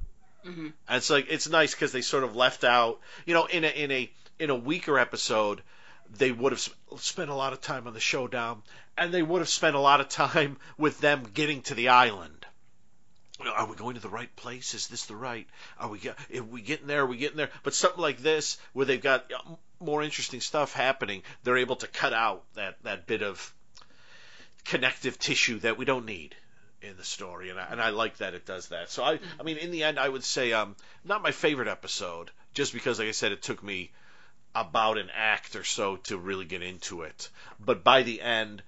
Mm-hmm. 0.47 0.67
And 0.89 0.97
it's 0.97 1.11
like 1.11 1.27
it's 1.29 1.49
nice 1.49 1.75
because 1.75 1.93
they 1.93 2.01
sort 2.01 2.25
of 2.25 2.37
left 2.37 2.65
out, 2.65 3.01
you 3.27 3.35
know, 3.35 3.47
in 3.47 3.65
a 3.65 3.69
in 3.69 3.91
a 3.91 4.11
in 4.41 4.51
a 4.51 4.57
weaker 4.57 4.99
episode, 4.99 5.63
they 6.17 6.33
would 6.33 6.53
have 6.53 6.69
spent 6.97 7.31
a 7.31 7.35
lot 7.35 7.53
of 7.53 7.61
time 7.61 7.87
on 7.87 7.95
the 7.95 8.01
showdown, 8.01 8.63
and 8.97 9.13
they 9.13 9.23
would 9.23 9.41
have 9.41 9.49
spent 9.49 9.77
a 9.77 9.81
lot 9.81 10.01
of 10.01 10.09
time 10.09 10.57
with 10.77 11.01
them 11.01 11.29
getting 11.33 11.63
to 11.63 11.75
the 11.75 11.91
island. 11.91 12.47
Are 13.41 13.67
we 13.67 13.77
going 13.77 13.95
to 13.95 14.01
the 14.01 14.09
right 14.09 14.35
place? 14.37 14.75
Is 14.75 14.89
this 14.89 15.07
the 15.07 15.17
right? 15.17 15.47
Are 15.79 15.89
we 15.89 15.99
get, 15.99 16.19
are 16.35 16.43
we 16.43 16.61
getting 16.61 16.89
there? 16.89 17.03
Are 17.03 17.07
we 17.07 17.17
getting 17.17 17.37
there? 17.37 17.51
But 17.63 17.75
something 17.75 18.01
like 18.01 18.19
this, 18.19 18.59
where 18.73 18.87
they've 18.87 19.01
got 19.01 19.31
uh, 19.33 19.55
more 19.79 20.03
interesting 20.03 20.41
stuff 20.41 20.73
happening, 20.73 21.23
they're 21.43 21.57
able 21.57 21.77
to 21.77 21.87
cut 21.87 22.13
out 22.13 22.45
that 22.55 22.83
that 22.83 23.07
bit 23.07 23.23
of 23.23 23.55
connective 24.65 25.19
tissue 25.19 25.59
that 25.61 25.79
we 25.79 25.85
don't 25.85 26.05
need 26.05 26.35
in 26.83 26.97
the 26.97 27.05
story, 27.05 27.51
and 27.51 27.59
I, 27.59 27.67
and 27.71 27.81
I 27.81 27.91
like 27.91 28.19
that 28.19 28.35
it 28.35 28.47
does 28.47 28.69
that. 28.69 28.91
So 28.91 29.05
I, 29.05 29.21
I 29.39 29.43
mean, 29.43 29.59
in 29.59 29.71
the 29.71 29.85
end, 29.85 29.99
I 29.99 30.09
would 30.09 30.25
say 30.25 30.53
um, 30.53 30.77
not 31.05 31.23
my 31.23 31.31
favorite 31.31 31.69
episode, 31.69 32.31
just 32.53 32.73
because, 32.73 32.99
like 32.99 33.09
I 33.09 33.13
said, 33.13 33.33
it 33.33 33.43
took 33.43 33.63
me 33.63 33.91
about 34.55 34.99
an 34.99 35.11
act 35.15 35.57
or 35.57 35.65
so 35.65 35.97
to 35.97 36.19
really 36.19 36.45
get 36.45 36.63
into 36.63 37.03
it. 37.03 37.29
But 37.59 37.85
by 37.85 38.03
the 38.03 38.21
end, 38.21 38.63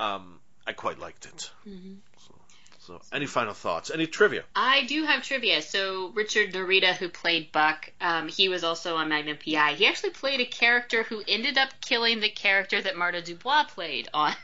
um, 0.00 0.40
I 0.66 0.72
quite 0.72 0.98
liked 0.98 1.26
it. 1.26 1.50
Mm-hmm. 1.66 1.94
So, 2.26 2.34
so, 2.80 3.00
any 3.12 3.26
final 3.26 3.54
thoughts? 3.54 3.90
Any 3.90 4.06
trivia? 4.06 4.44
I 4.56 4.84
do 4.84 5.04
have 5.04 5.22
trivia. 5.22 5.62
So 5.62 6.08
Richard 6.14 6.52
Narita, 6.52 6.94
who 6.94 7.08
played 7.08 7.52
Buck, 7.52 7.90
um, 8.00 8.28
he 8.28 8.48
was 8.48 8.64
also 8.64 8.96
on 8.96 9.08
Magnum 9.08 9.36
PI. 9.36 9.74
He 9.74 9.86
actually 9.86 10.10
played 10.10 10.40
a 10.40 10.46
character 10.46 11.02
who 11.02 11.22
ended 11.26 11.58
up 11.58 11.70
killing 11.80 12.20
the 12.20 12.30
character 12.30 12.80
that 12.80 12.96
Marta 12.96 13.22
Dubois 13.22 13.64
played 13.64 14.08
on 14.12 14.34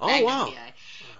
Oh 0.00 0.06
Magnum 0.06 0.26
wow! 0.26 0.46
PI. 0.46 0.72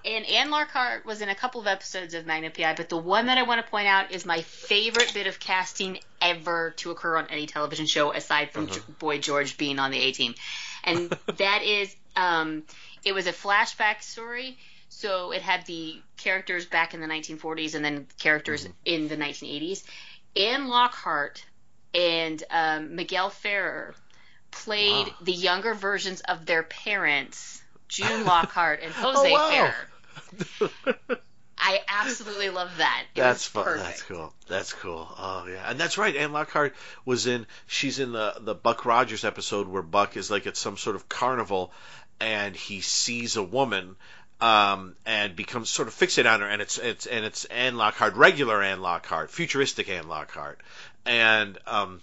And 0.04 0.26
Anne 0.26 0.50
Lockhart 0.50 1.06
was 1.06 1.20
in 1.20 1.28
a 1.28 1.34
couple 1.34 1.60
of 1.60 1.66
episodes 1.68 2.14
of 2.14 2.26
Magnum 2.26 2.50
PI, 2.52 2.74
but 2.74 2.88
the 2.88 2.96
one 2.96 3.26
that 3.26 3.38
I 3.38 3.42
want 3.44 3.64
to 3.64 3.70
point 3.70 3.86
out 3.86 4.10
is 4.10 4.24
my 4.26 4.42
favorite 4.42 5.12
bit 5.14 5.28
of 5.28 5.38
casting 5.38 5.98
ever 6.20 6.72
to 6.78 6.90
occur 6.90 7.16
on 7.16 7.28
any 7.28 7.46
television 7.46 7.86
show, 7.86 8.12
aside 8.12 8.50
from 8.50 8.64
Uh-huh. 8.68 8.80
Boy 8.98 9.18
George 9.18 9.56
being 9.56 9.78
on 9.78 9.90
the 9.92 9.98
A 10.00 10.12
Team, 10.12 10.34
and 10.82 11.08
that 11.36 11.62
is 11.62 11.94
um, 12.16 12.64
it 13.04 13.12
was 13.12 13.26
a 13.26 13.32
flashback 13.32 14.02
story. 14.02 14.58
So 14.88 15.32
it 15.32 15.40
had 15.40 15.64
the 15.66 15.94
characters 16.18 16.66
back 16.66 16.92
in 16.94 17.00
the 17.00 17.06
1940s 17.06 17.74
and 17.74 17.84
then 17.84 18.06
characters 18.18 18.64
Mm-hmm. 18.64 18.72
in 18.84 19.08
the 19.08 19.16
1980s. 19.16 19.84
Anne 20.36 20.68
Lockhart 20.68 21.44
and 21.94 22.42
um, 22.50 22.96
Miguel 22.96 23.30
Ferrer 23.30 23.94
played 24.50 25.06
Wow. 25.06 25.14
the 25.22 25.32
younger 25.32 25.72
versions 25.74 26.20
of 26.22 26.44
their 26.44 26.62
parents, 26.62 27.62
June 27.88 28.24
Lockhart 28.26 28.80
and 28.82 28.92
Jose 28.92 29.30
Oh, 29.30 29.32
wow. 29.32 29.48
Ferrer. 29.50 29.74
I 31.64 31.81
absolutely 31.87 32.51
love 32.51 32.70
that. 32.79 33.05
It 33.14 33.20
That's 33.20 33.46
fun. 33.46 33.64
perfect. 33.64 33.85
That's 33.85 34.03
cool. 34.03 34.35
That's 34.48 34.72
cool. 34.72 35.09
Oh 35.16 35.46
yeah, 35.48 35.70
and 35.70 35.79
that's 35.79 35.96
right. 35.96 36.14
Anne 36.16 36.33
Lockhart 36.33 36.75
was 37.05 37.27
in. 37.27 37.46
She's 37.68 38.01
in 38.01 38.12
the 38.12 38.35
the 38.40 38.55
Buck 38.55 38.85
Rogers 38.85 39.25
episode 39.25 39.68
where 39.68 39.83
Buck 39.83 40.16
is 40.16 40.31
like 40.31 40.46
at 40.48 40.57
some 40.57 40.77
sort 40.77 40.96
of 40.96 41.09
carnival, 41.09 41.72
and 42.20 42.57
he 42.57 42.81
sees 42.81 43.37
a 43.37 43.42
woman. 43.42 43.96
Um, 44.40 44.96
and 45.07 45.37
becomes 45.37 45.70
sort 45.70 45.87
of 45.87 45.94
fixated 45.94 46.29
on 46.29 46.40
her, 46.40 46.48
and 46.48 46.61
it's 46.61 46.77
it's 46.77 47.07
and 47.07 47.25
it's 47.25 47.44
Anne 47.44 47.77
Lockhart, 47.77 48.16
regular 48.16 48.61
Anne 48.61 48.81
Lockhart, 48.81 49.31
futuristic 49.31 49.88
Anne 49.88 50.09
Lockhart, 50.09 50.59
and 51.07 51.57
um, 51.68 52.01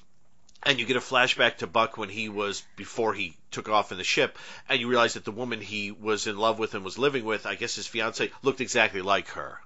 and 0.63 0.79
you 0.79 0.85
get 0.85 0.97
a 0.97 1.01
flashback 1.01 1.57
to 1.57 1.67
Buck 1.67 1.97
when 1.97 2.09
he 2.09 2.29
was 2.29 2.63
before 2.75 3.13
he 3.13 3.35
took 3.51 3.69
off 3.69 3.91
in 3.91 3.97
the 3.97 4.03
ship, 4.03 4.37
and 4.67 4.79
you 4.79 4.87
realize 4.87 5.13
that 5.13 5.25
the 5.25 5.31
woman 5.31 5.61
he 5.61 5.91
was 5.91 6.27
in 6.27 6.37
love 6.37 6.59
with 6.59 6.73
and 6.75 6.83
was 6.83 6.97
living 6.97 7.23
with, 7.23 7.45
I 7.45 7.55
guess 7.55 7.75
his 7.75 7.87
fiance, 7.87 8.31
looked 8.43 8.61
exactly 8.61 9.01
like 9.01 9.29
her. 9.29 9.59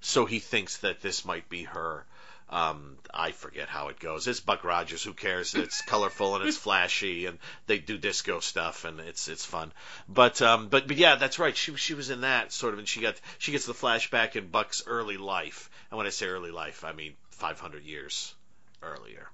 So 0.00 0.26
he 0.26 0.40
thinks 0.40 0.78
that 0.78 1.00
this 1.00 1.24
might 1.24 1.48
be 1.48 1.64
her. 1.64 2.04
Um, 2.48 2.96
I 3.12 3.32
forget 3.32 3.68
how 3.68 3.88
it 3.88 3.98
goes. 3.98 4.28
It's 4.28 4.38
Buck 4.38 4.62
Rogers. 4.62 5.02
Who 5.02 5.14
cares? 5.14 5.54
It's 5.54 5.80
colorful 5.80 6.36
and 6.36 6.46
it's 6.46 6.56
flashy, 6.66 7.26
and 7.26 7.38
they 7.66 7.78
do 7.78 7.98
disco 7.98 8.38
stuff, 8.38 8.84
and 8.84 9.00
it's 9.00 9.26
it's 9.26 9.44
fun. 9.44 9.72
But 10.08 10.40
um, 10.42 10.68
but 10.68 10.86
but 10.86 10.96
yeah, 10.96 11.16
that's 11.16 11.40
right. 11.40 11.56
She 11.56 11.74
she 11.76 11.94
was 11.94 12.10
in 12.10 12.20
that 12.20 12.52
sort 12.52 12.72
of, 12.72 12.78
and 12.78 12.86
she 12.86 13.00
got 13.00 13.16
she 13.38 13.50
gets 13.50 13.66
the 13.66 13.72
flashback 13.72 14.36
in 14.36 14.48
Buck's 14.48 14.84
early 14.86 15.16
life. 15.16 15.70
And 15.90 15.98
when 15.98 16.06
I 16.06 16.10
say 16.10 16.26
early 16.26 16.52
life, 16.52 16.84
I 16.84 16.92
mean 16.92 17.14
500 17.30 17.82
years 17.82 18.32
earlier. 18.80 19.28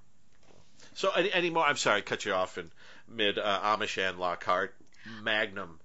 So 0.95 1.11
any, 1.13 1.33
any 1.33 1.51
more? 1.51 1.65
I'm 1.65 1.77
sorry, 1.77 1.99
I 1.99 2.01
cut 2.03 2.25
you 2.25 2.35
off 2.35 2.59
in 2.59 2.71
mid 3.09 3.39
uh, 3.39 3.61
Amish 3.77 3.99
and 3.99 4.19
Lockhart, 4.19 4.75
Magnum, 5.23 5.79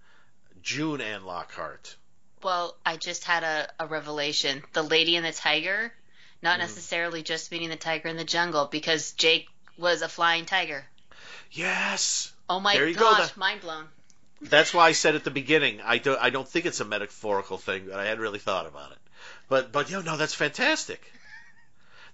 June 0.62 1.02
and 1.02 1.26
Lockhart. 1.26 1.96
Well, 2.44 2.76
I 2.86 2.98
just 2.98 3.24
had 3.24 3.44
a, 3.44 3.70
a 3.80 3.88
revelation. 3.88 4.64
The 4.74 4.84
Lady 4.84 5.16
and 5.16 5.26
the 5.26 5.32
Tiger, 5.32 5.94
Mm. 6.38 6.44
not 6.44 6.60
necessarily 6.60 7.24
just 7.24 7.52
meaning 7.52 7.70
the 7.70 7.76
tiger 7.78 8.10
in 8.10 8.16
the 8.16 8.24
jungle, 8.24 8.66
because 8.68 9.14
Jake 9.14 9.48
was 9.76 10.04
a 10.04 10.08
flying 10.08 10.46
tiger. 10.46 10.86
Yes, 11.52 12.32
Oh 12.50 12.60
my 12.60 12.74
There 12.74 12.88
you 12.88 12.94
go, 12.94 13.02
gosh, 13.02 13.36
mind 13.36 13.62
blown. 13.62 13.88
that's 14.42 14.72
why 14.74 14.88
I 14.88 14.92
said 14.92 15.16
at 15.16 15.24
the 15.24 15.32
beginning. 15.32 15.82
I 15.84 15.98
don't 15.98 16.22
I 16.22 16.30
don't 16.30 16.48
think 16.48 16.66
it's 16.68 16.80
a 16.80 16.86
metaphorical 16.86 17.58
thing, 17.58 17.88
but 17.90 18.00
I 18.00 18.06
hadn't 18.06 18.22
really 18.22 18.40
thought 18.40 18.68
about 18.68 18.92
it. 18.92 18.98
But 19.50 19.72
but 19.72 19.90
you 19.90 19.98
know, 19.98 20.04
no, 20.12 20.18
that's 20.18 20.36
fantastic. 20.36 21.02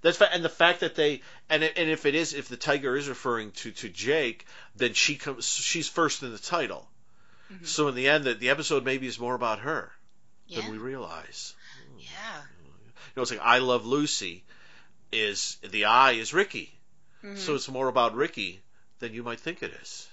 That's 0.03 0.17
fa- 0.17 0.31
and 0.31 0.43
the 0.45 0.49
fact 0.49 0.81
that 0.81 0.95
they 0.95 1.21
and 1.49 1.63
it, 1.63 1.73
and 1.77 1.89
if 1.89 2.05
it 2.05 2.13
is 2.13 2.33
if 2.33 2.47
the 2.49 2.57
tiger 2.57 2.95
is 2.95 3.09
referring 3.09 3.51
to 3.53 3.71
to 3.71 3.89
Jake, 3.89 4.45
then 4.75 4.93
she 4.93 5.15
comes 5.15 5.47
she's 5.47 5.87
first 5.89 6.21
in 6.23 6.31
the 6.31 6.37
title. 6.37 6.87
Mhm. 7.51 7.65
So 7.65 7.87
in 7.87 7.95
the 7.95 8.07
end, 8.09 8.23
the, 8.25 8.33
the 8.35 8.49
episode 8.49 8.85
maybe 8.85 9.07
is 9.07 9.17
more 9.19 9.33
about 9.35 9.59
her 9.59 9.91
Yeah, 10.47 10.61
than 10.61 10.71
we 10.71 10.77
realize. 10.77 11.55
yeah. 11.97 12.41
You 12.65 13.11
know, 13.15 13.21
it's 13.23 13.31
like 13.31 13.39
I 13.41 13.57
Love 13.59 13.85
Lucy 13.85 14.43
is 15.11 15.57
the 15.63 15.85
I 15.85 16.11
is 16.13 16.33
Ricky, 16.33 16.73
Mhm. 17.23 17.37
so 17.37 17.55
it's 17.55 17.69
more 17.69 17.87
about 17.87 18.15
Ricky 18.15 18.61
than 18.99 19.13
you 19.13 19.23
might 19.23 19.39
think 19.39 19.63
it 19.63 19.71
is. 19.81 20.07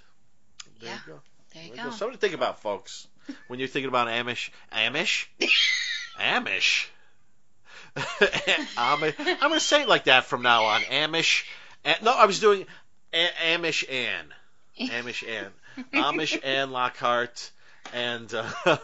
There 0.80 0.88
Yeah, 0.90 0.94
you 0.94 1.12
go. 1.14 1.20
there 1.54 1.64
you 1.64 1.74
There 1.74 1.84
go. 1.86 1.90
Something 1.90 2.12
to 2.12 2.18
think 2.18 2.34
about, 2.34 2.60
folks, 2.62 3.06
when 3.48 3.58
you're 3.58 3.68
thinking 3.68 3.88
about 3.88 4.08
Amish. 4.08 4.50
Amish? 4.72 5.26
Amish? 6.18 6.86
I'm 8.76 9.00
going 9.00 9.52
to 9.52 9.60
say 9.60 9.82
it 9.82 9.88
like 9.88 10.04
that 10.04 10.24
from 10.24 10.42
now 10.42 10.64
on. 10.64 10.80
Amish. 10.82 11.44
A- 11.84 12.02
no, 12.02 12.12
I 12.12 12.26
was 12.26 12.40
doing 12.40 12.66
A- 13.12 13.56
Amish 13.56 13.90
Ann. 13.90 14.26
Amish 14.78 15.28
Ann. 15.28 15.50
Amish 15.92 16.38
Ann 16.44 16.70
Lockhart 16.72 17.50
and 17.92 18.32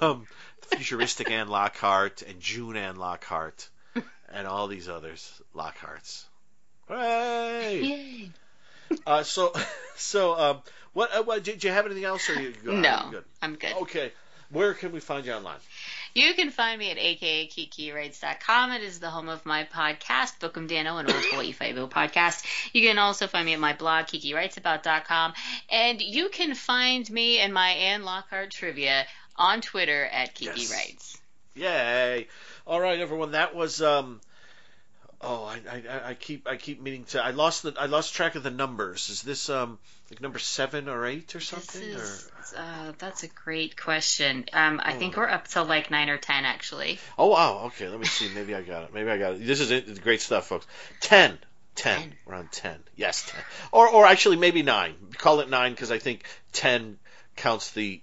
um, 0.00 0.26
futuristic 0.62 1.30
Ann 1.30 1.48
Lockhart 1.48 2.22
and 2.22 2.40
June 2.40 2.76
Ann 2.76 2.96
Lockhart 2.96 3.68
and 4.32 4.46
all 4.46 4.66
these 4.68 4.88
others 4.88 5.40
Lockharts. 5.54 6.24
Hooray! 6.88 7.80
Yay. 7.82 8.30
Uh, 9.06 9.22
so, 9.22 9.52
so 9.96 10.38
um, 10.38 10.58
what? 10.92 11.10
Uh, 11.14 11.22
what? 11.24 11.42
Did 11.42 11.64
you 11.64 11.70
have 11.70 11.86
anything 11.86 12.04
else, 12.04 12.28
or 12.30 12.34
are 12.34 12.40
you 12.40 12.52
good? 12.64 12.74
Are 12.74 12.80
No, 12.80 13.08
good? 13.10 13.24
I'm 13.42 13.56
good. 13.56 13.74
Okay. 13.82 14.12
Where 14.50 14.74
can 14.74 14.92
we 14.92 15.00
find 15.00 15.26
you 15.26 15.32
online? 15.32 15.58
You 16.14 16.32
can 16.34 16.50
find 16.50 16.78
me 16.78 16.90
at 16.90 16.96
akakikirights.com. 16.96 18.72
It 18.72 18.82
is 18.82 19.00
the 19.00 19.10
home 19.10 19.28
of 19.28 19.44
my 19.44 19.64
podcast, 19.64 20.38
Bookum 20.40 20.66
Dano, 20.68 20.96
an 20.98 21.10
old 21.10 21.24
Hawaii 21.30 21.52
Five-O 21.52 21.88
podcast. 21.88 22.44
You 22.72 22.86
can 22.88 22.98
also 22.98 23.26
find 23.26 23.44
me 23.44 23.52
at 23.54 23.60
my 23.60 23.74
blog, 23.74 24.06
kikightsabout.com. 24.06 25.34
And 25.70 26.00
you 26.00 26.28
can 26.28 26.54
find 26.54 27.08
me 27.10 27.38
and 27.38 27.52
my 27.52 27.68
Anne 27.70 28.04
Lockhart 28.04 28.50
trivia 28.50 29.06
on 29.36 29.60
Twitter 29.60 30.04
at 30.04 30.34
Kiki 30.34 30.60
Yes. 30.60 30.72
Writes. 30.72 31.18
Yay! 31.54 32.28
All 32.66 32.80
right, 32.80 33.00
everyone. 33.00 33.32
That 33.32 33.54
was 33.54 33.82
um. 33.82 34.20
Oh, 35.20 35.44
I, 35.44 35.60
I, 35.70 36.10
I 36.10 36.14
keep 36.14 36.46
I 36.46 36.56
keep 36.56 36.80
meaning 36.80 37.04
to. 37.06 37.22
I 37.24 37.30
lost 37.30 37.62
the 37.62 37.74
I 37.78 37.86
lost 37.86 38.14
track 38.14 38.34
of 38.34 38.42
the 38.42 38.50
numbers. 38.50 39.08
Is 39.08 39.22
this 39.22 39.48
um 39.48 39.78
like 40.10 40.20
number 40.20 40.38
seven 40.38 40.88
or 40.88 41.06
eight 41.06 41.34
or 41.34 41.38
This 41.38 41.48
something? 41.48 41.82
is, 41.82 42.30
uh, 42.56 42.92
that's 42.98 43.22
a 43.24 43.28
great 43.28 43.76
question. 43.76 44.44
Um, 44.52 44.80
I 44.82 44.92
think 44.92 45.16
we're 45.16 45.28
up 45.28 45.48
to 45.48 45.62
like 45.62 45.90
nine 45.90 46.08
or 46.08 46.18
ten, 46.18 46.44
actually. 46.44 46.98
Oh 47.18 47.26
wow. 47.28 47.64
Okay. 47.66 47.88
Let 47.88 47.98
me 47.98 48.06
see. 48.06 48.32
Maybe 48.34 48.54
I 48.54 48.62
got 48.62 48.84
it. 48.84 48.94
Maybe 48.94 49.10
I 49.10 49.18
got 49.18 49.34
it. 49.34 49.46
This 49.46 49.60
is 49.60 49.70
it. 49.70 49.88
It's 49.88 49.98
great 49.98 50.20
stuff, 50.20 50.46
folks. 50.46 50.66
Ten. 51.00 51.38
Ten. 51.74 51.98
Ten. 52.00 52.12
We're 52.24 52.34
on 52.34 52.48
ten. 52.52 52.78
Yes, 52.94 53.28
ten. 53.28 53.40
Or 53.72 53.88
or 53.88 54.06
actually 54.06 54.36
maybe 54.36 54.62
nine. 54.62 54.94
Call 55.18 55.40
it 55.40 55.50
nine 55.50 55.72
because 55.72 55.90
I 55.90 55.98
think 55.98 56.24
ten 56.52 56.98
counts 57.34 57.72
the 57.72 58.00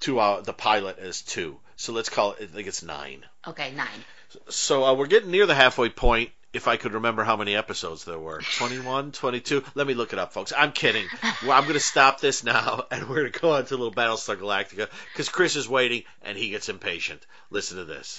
two 0.00 0.20
hour 0.20 0.42
the 0.42 0.52
pilot 0.52 0.98
as 0.98 1.22
two. 1.22 1.58
So 1.76 1.92
let's 1.92 2.08
call 2.08 2.32
it. 2.32 2.38
I 2.42 2.46
think 2.46 2.66
it's 2.68 2.82
nine. 2.82 3.24
Okay, 3.46 3.72
nine. 3.72 4.04
So 4.48 4.84
uh, 4.84 4.94
we're 4.94 5.06
getting 5.06 5.30
near 5.30 5.46
the 5.46 5.54
halfway 5.54 5.88
point. 5.90 6.30
If 6.56 6.68
I 6.68 6.78
could 6.78 6.94
remember 6.94 7.22
how 7.22 7.36
many 7.36 7.54
episodes 7.54 8.04
there 8.04 8.18
were 8.18 8.40
21, 8.40 9.12
22. 9.12 9.62
Let 9.74 9.86
me 9.86 9.92
look 9.92 10.14
it 10.14 10.18
up, 10.18 10.32
folks. 10.32 10.54
I'm 10.56 10.72
kidding. 10.72 11.06
Well, 11.42 11.52
I'm 11.52 11.64
going 11.64 11.74
to 11.74 11.80
stop 11.80 12.18
this 12.18 12.42
now 12.42 12.86
and 12.90 13.08
we're 13.08 13.20
going 13.20 13.32
to 13.32 13.38
go 13.38 13.52
on 13.52 13.66
to 13.66 13.74
a 13.74 13.76
little 13.76 13.92
Battlestar 13.92 14.36
Galactica 14.36 14.88
because 15.12 15.28
Chris 15.28 15.54
is 15.54 15.68
waiting 15.68 16.04
and 16.22 16.38
he 16.38 16.48
gets 16.48 16.70
impatient. 16.70 17.26
Listen 17.50 17.76
to 17.76 17.84
this. 17.84 18.18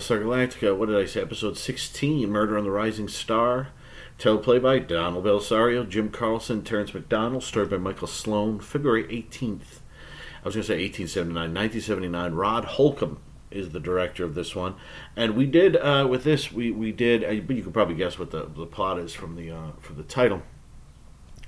Battlestar 0.00 0.22
Galactica, 0.22 0.74
what 0.74 0.86
did 0.86 0.96
I 0.96 1.04
say? 1.04 1.20
Episode 1.20 1.58
16, 1.58 2.30
Murder 2.30 2.56
on 2.56 2.64
the 2.64 2.70
Rising 2.70 3.06
Star. 3.06 3.68
Teleplay 4.18 4.60
by 4.60 4.78
Donald 4.78 5.26
Bellisario, 5.26 5.86
Jim 5.86 6.08
Carlson, 6.08 6.62
Terrence 6.62 6.94
McDonald, 6.94 7.44
starred 7.44 7.68
by 7.68 7.76
Michael 7.76 8.06
Sloan, 8.06 8.60
February 8.60 9.04
18th. 9.04 9.80
I 10.42 10.46
was 10.48 10.54
going 10.54 10.62
to 10.62 10.68
say 10.68 10.80
1879, 10.80 11.34
1979. 11.34 12.32
Rod 12.32 12.64
Holcomb 12.64 13.18
is 13.50 13.70
the 13.70 13.80
director 13.80 14.24
of 14.24 14.34
this 14.34 14.56
one, 14.56 14.74
and 15.16 15.36
we 15.36 15.44
did 15.44 15.76
uh, 15.76 16.06
with 16.08 16.24
this 16.24 16.50
we 16.50 16.70
we 16.70 16.92
did. 16.92 17.22
Uh, 17.22 17.42
but 17.44 17.56
you 17.56 17.62
can 17.62 17.72
probably 17.72 17.94
guess 17.94 18.18
what 18.18 18.30
the, 18.30 18.46
the 18.46 18.64
plot 18.64 18.98
is 18.98 19.12
from 19.12 19.36
the 19.36 19.50
uh, 19.50 19.72
from 19.80 19.96
the 19.96 20.02
title. 20.02 20.40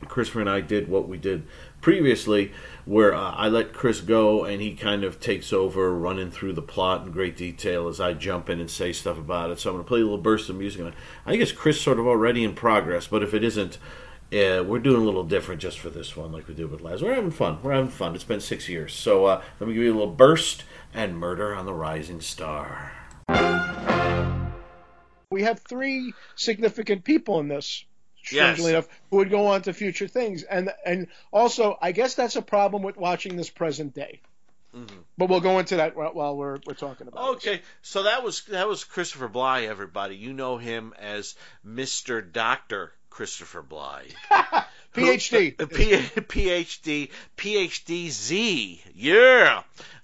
Christopher 0.09 0.41
and 0.41 0.51
I 0.51 0.61
did 0.61 0.89
what 0.89 1.09
we 1.09 1.17
did 1.17 1.45
previously, 1.83 2.53
where 2.87 3.15
uh, 3.15 3.33
I 3.33 3.49
let 3.49 3.75
Chris 3.75 4.01
go 4.01 4.45
and 4.45 4.63
he 4.63 4.75
kind 4.75 5.05
of 5.05 5.21
takes 5.21 5.53
over, 5.53 5.95
running 5.95 6.31
through 6.31 6.55
the 6.55 6.63
plot 6.63 7.05
in 7.05 7.13
great 7.13 7.37
detail 7.37 7.89
as 7.89 8.01
I 8.01 8.15
jump 8.15 8.49
in 8.49 8.59
and 8.61 8.71
say 8.71 8.93
stuff 8.93 9.19
about 9.19 9.51
it. 9.51 9.61
So 9.61 9.69
I'm 9.69 9.77
going 9.77 9.85
to 9.85 9.89
play 9.89 10.01
a 10.01 10.05
little 10.05 10.17
burst 10.17 10.49
of 10.49 10.57
music. 10.57 10.81
On 10.81 10.87
it. 10.89 10.95
I 11.27 11.35
it's 11.35 11.53
Chris 11.53 11.81
sort 11.81 11.99
of 11.99 12.07
already 12.07 12.43
in 12.43 12.55
progress, 12.55 13.07
but 13.07 13.23
if 13.23 13.35
it 13.35 13.45
isn't, 13.45 13.79
uh, 14.33 14.65
we're 14.67 14.79
doing 14.79 15.03
a 15.03 15.05
little 15.05 15.25
different 15.25 15.61
just 15.61 15.79
for 15.79 15.91
this 15.91 16.17
one, 16.17 16.33
like 16.33 16.49
we 16.49 16.55
did 16.55 16.71
with 16.71 16.81
Laz. 16.81 17.03
We're 17.03 17.15
having 17.15 17.31
fun. 17.31 17.59
We're 17.63 17.75
having 17.75 17.91
fun. 17.91 18.15
It's 18.15 18.25
been 18.25 18.41
six 18.41 18.69
years. 18.69 18.95
So 18.95 19.27
uh, 19.27 19.43
let 19.61 19.69
me 19.69 19.75
give 19.75 19.83
you 19.83 19.93
a 19.93 19.99
little 19.99 20.15
burst 20.15 20.65
and 20.95 21.19
Murder 21.19 21.55
on 21.55 21.67
the 21.67 21.75
Rising 21.75 22.21
Star. 22.21 22.93
We 25.31 25.43
have 25.43 25.61
three 25.61 26.15
significant 26.35 27.05
people 27.05 27.41
in 27.41 27.49
this 27.49 27.85
strangely 28.23 28.65
Yes. 28.65 28.71
enough, 28.71 28.89
who 29.11 29.17
would 29.19 29.31
go 29.31 29.47
on 29.49 29.63
to 29.63 29.73
future 29.73 30.09
things. 30.09 30.43
And 30.43 30.71
and 30.85 31.09
also, 31.33 31.77
I 31.81 31.93
guess 31.93 32.15
that's 32.15 32.37
a 32.37 32.43
problem 32.43 32.83
with 32.83 32.97
watching 32.97 33.37
this 33.37 33.51
present 33.51 33.95
day. 33.95 34.21
Mm-hmm. 34.75 34.97
But 35.19 35.29
we'll 35.29 35.41
go 35.41 35.59
into 35.59 35.77
that 35.77 35.95
while 35.97 36.35
we're 36.37 36.59
we're 36.67 36.75
talking 36.75 37.07
about. 37.07 37.41
this. 37.43 37.47
Okay, 37.53 37.63
so 37.83 38.05
that 38.05 38.23
was 38.25 38.43
that 38.45 38.67
was 38.69 38.85
Christopher 38.85 39.29
Bly. 39.29 39.63
Everybody, 39.63 40.17
you 40.17 40.33
know 40.33 40.57
him 40.57 40.95
as 40.99 41.35
Mister 41.63 42.23
Doctor 42.23 42.93
Christopher 43.11 43.61
Bly. 43.63 44.07
PhD. 44.95 45.57
P- 45.75 45.95
uh, 45.95 45.99
PhD, 46.23 47.11
PhD 47.37 48.09
Z. 48.11 48.83
Yeah. 48.95 49.63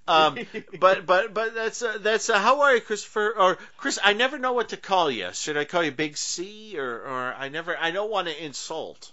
Um, 0.09 0.38
but 0.80 1.06
but 1.06 1.34
but 1.34 1.54
that's 1.54 1.82
uh, 1.82 1.98
that's 2.00 2.30
uh, 2.30 2.38
how 2.38 2.62
are 2.62 2.74
you, 2.74 2.80
Christopher? 2.80 3.34
Or 3.38 3.59
Chris? 3.76 3.98
I 4.02 4.14
never 4.14 4.38
know 4.38 4.54
what 4.54 4.70
to 4.70 4.76
call 4.76 5.11
you. 5.11 5.28
Should 5.32 5.56
I 5.56 5.64
call 5.64 5.84
you 5.84 5.92
Big 5.92 6.16
C 6.16 6.78
or 6.78 7.00
or 7.00 7.34
I 7.34 7.48
never 7.48 7.76
I 7.76 7.90
don't 7.90 8.11
want 8.11 8.28
to 8.28 8.44
insult. 8.44 9.12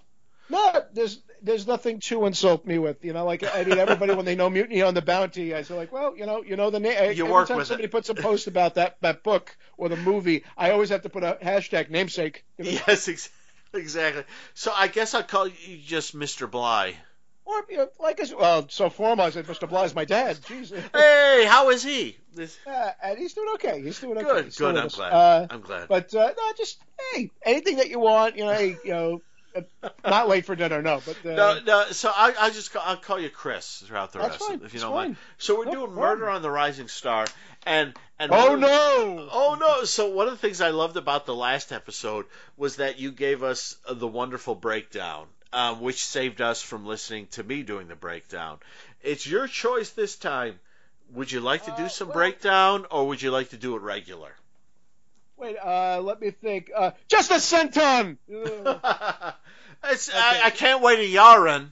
No, 0.50 0.84
there's 0.94 1.20
there's 1.42 1.68
nothing 1.68 2.00
to 2.02 2.26
insult 2.26 2.66
me 2.66 2.78
with. 2.78 3.04
You 3.04 3.14
know, 3.14 3.26
like 3.26 3.44
I 3.44 3.64
mean, 3.64 3.78
everybody 3.78 4.14
when 4.14 4.26
they 4.26 4.36
know 4.36 4.50
Mutiny 4.50 4.82
on 4.82 4.94
the 4.94 5.02
Bounty, 5.02 5.54
I 5.54 5.64
say 5.64 5.76
like, 5.76 5.92
well, 5.92 6.16
you 6.16 6.26
know, 6.26 6.44
you 6.44 6.56
know 6.56 6.70
the 6.70 6.80
name. 6.80 6.94
You 6.94 7.24
every 7.24 7.24
work 7.24 7.48
time 7.48 7.58
with 7.58 7.68
somebody 7.68 7.86
it. 7.86 7.92
puts 7.92 8.10
a 8.10 8.16
post 8.16 8.48
about 8.48 8.76
that 8.76 8.98
that 9.02 9.24
book 9.24 9.56
or 9.78 9.90
the 9.90 9.96
movie, 9.96 10.44
I 10.58 10.72
always 10.72 10.90
have 10.90 11.02
to 11.02 11.10
put 11.10 11.24
a 11.24 11.38
hashtag 11.42 11.90
namesake. 11.90 12.46
You 12.58 12.66
know? 12.72 12.72
Yes, 12.88 13.08
ex- 13.08 13.30
exactly. 13.74 14.24
So 14.54 14.72
I 14.76 14.88
guess 14.88 15.14
I'll 15.14 15.24
call 15.24 15.48
you 15.48 15.78
just 15.84 16.16
Mr. 16.16 16.50
Bly. 16.50 16.96
Or 17.46 17.64
you 17.70 17.78
know, 17.78 17.90
like 18.00 18.20
I 18.20 18.24
said, 18.24 18.38
well, 18.38 18.68
so 18.70 18.90
formal. 18.90 19.26
I 19.26 19.30
said, 19.30 19.46
Mr. 19.46 19.70
Bly's 19.70 19.94
my 19.94 20.06
dad. 20.06 20.40
Jesus. 20.48 20.84
Hey, 20.94 21.46
how 21.48 21.70
is 21.70 21.84
he? 21.84 22.18
This, 22.34 22.58
Uh, 22.66 22.92
and 23.04 23.18
he's 23.20 23.34
doing 23.34 23.50
okay. 23.56 23.82
He's 23.82 24.00
doing 24.00 24.18
okay. 24.18 24.26
good, 24.28 24.46
He's 24.46 24.58
good. 24.58 24.76
I'm 24.76 24.86
us. 24.88 24.96
glad. 24.96 25.14
Uh, 25.14 25.48
I'm 25.52 25.62
glad. 25.62 25.88
but 25.88 26.14
uh, 26.16 26.34
no, 26.36 26.44
just 26.58 26.80
hey, 27.14 27.30
anything 27.46 27.78
that 27.78 27.90
you 27.90 28.00
want. 28.00 28.36
You 28.36 28.46
know, 28.46 28.54
hey, 28.54 28.78
you 28.84 28.92
know, 28.92 29.22
uh, 29.56 29.90
not 30.04 30.28
late 30.28 30.46
for 30.46 30.56
dinner, 30.56 30.82
no. 30.82 31.02
But 31.06 31.18
uh, 31.26 31.36
No, 31.36 31.60
no. 31.66 31.86
So 31.92 32.12
I, 32.14 32.34
I 32.40 32.50
just 32.50 32.74
call, 32.74 32.82
I'll 32.84 32.98
call 32.98 33.20
you 33.20 33.30
Chris 33.30 33.84
throughout 33.86 34.12
the 34.12 34.20
rest, 34.20 34.40
fine, 34.40 34.62
if 34.64 34.74
you 34.74 34.80
don't 34.80 34.92
fine. 34.92 35.08
mind. 35.10 35.18
So 35.38 35.58
we're 35.58 35.66
No 35.66 35.72
doing 35.72 35.86
problem. 35.94 36.00
Murder 36.20 36.30
on 36.30 36.42
the 36.42 36.50
Rising 36.52 36.88
Star, 36.88 37.26
and 37.66 37.94
and 38.20 38.32
oh 38.34 38.56
no, 38.56 39.30
Oh 39.32 39.56
no! 39.60 39.84
So 39.86 40.10
one 40.10 40.28
of 40.28 40.34
the 40.34 40.40
things 40.40 40.62
I 40.62 40.70
loved 40.72 40.98
about 40.98 41.26
the 41.28 41.36
last 41.36 41.72
episode 41.72 42.26
was 42.58 42.78
that 42.78 42.98
you 43.00 43.12
gave 43.12 43.44
us 43.44 43.78
the 43.90 44.08
wonderful 44.08 44.56
breakdown, 44.56 45.28
um, 45.56 45.82
which 45.82 46.04
saved 46.06 46.42
us 46.42 46.62
from 46.62 46.86
listening 46.86 47.28
to 47.32 47.44
me 47.44 47.64
doing 47.64 47.88
the 47.88 47.96
breakdown. 47.96 48.60
It's 49.02 49.26
your 49.26 49.48
choice 49.48 49.90
this 49.92 50.16
time. 50.16 50.60
Would 51.14 51.32
you 51.32 51.40
like 51.40 51.66
to 51.66 51.74
do 51.78 51.86
Uh, 51.86 51.90
some 51.90 52.08
well- 52.10 52.14
breakdown, 52.16 52.86
or 52.92 53.08
would 53.08 53.22
you 53.22 53.32
like 53.32 53.50
to 53.50 53.58
do 53.58 53.76
it 53.76 53.82
regular? 53.82 54.32
wait. 55.38 55.58
Uh, 55.58 56.00
let 56.02 56.20
me 56.22 56.32
think. 56.32 56.72
Uh, 56.76 56.92
just 57.08 57.30
a 57.32 57.40
centon. 57.40 58.18
I, 58.30 59.34
I 60.46 60.50
can't 60.50 60.82
wait 60.82 61.00
a 61.00 61.16
yahren. 61.18 61.70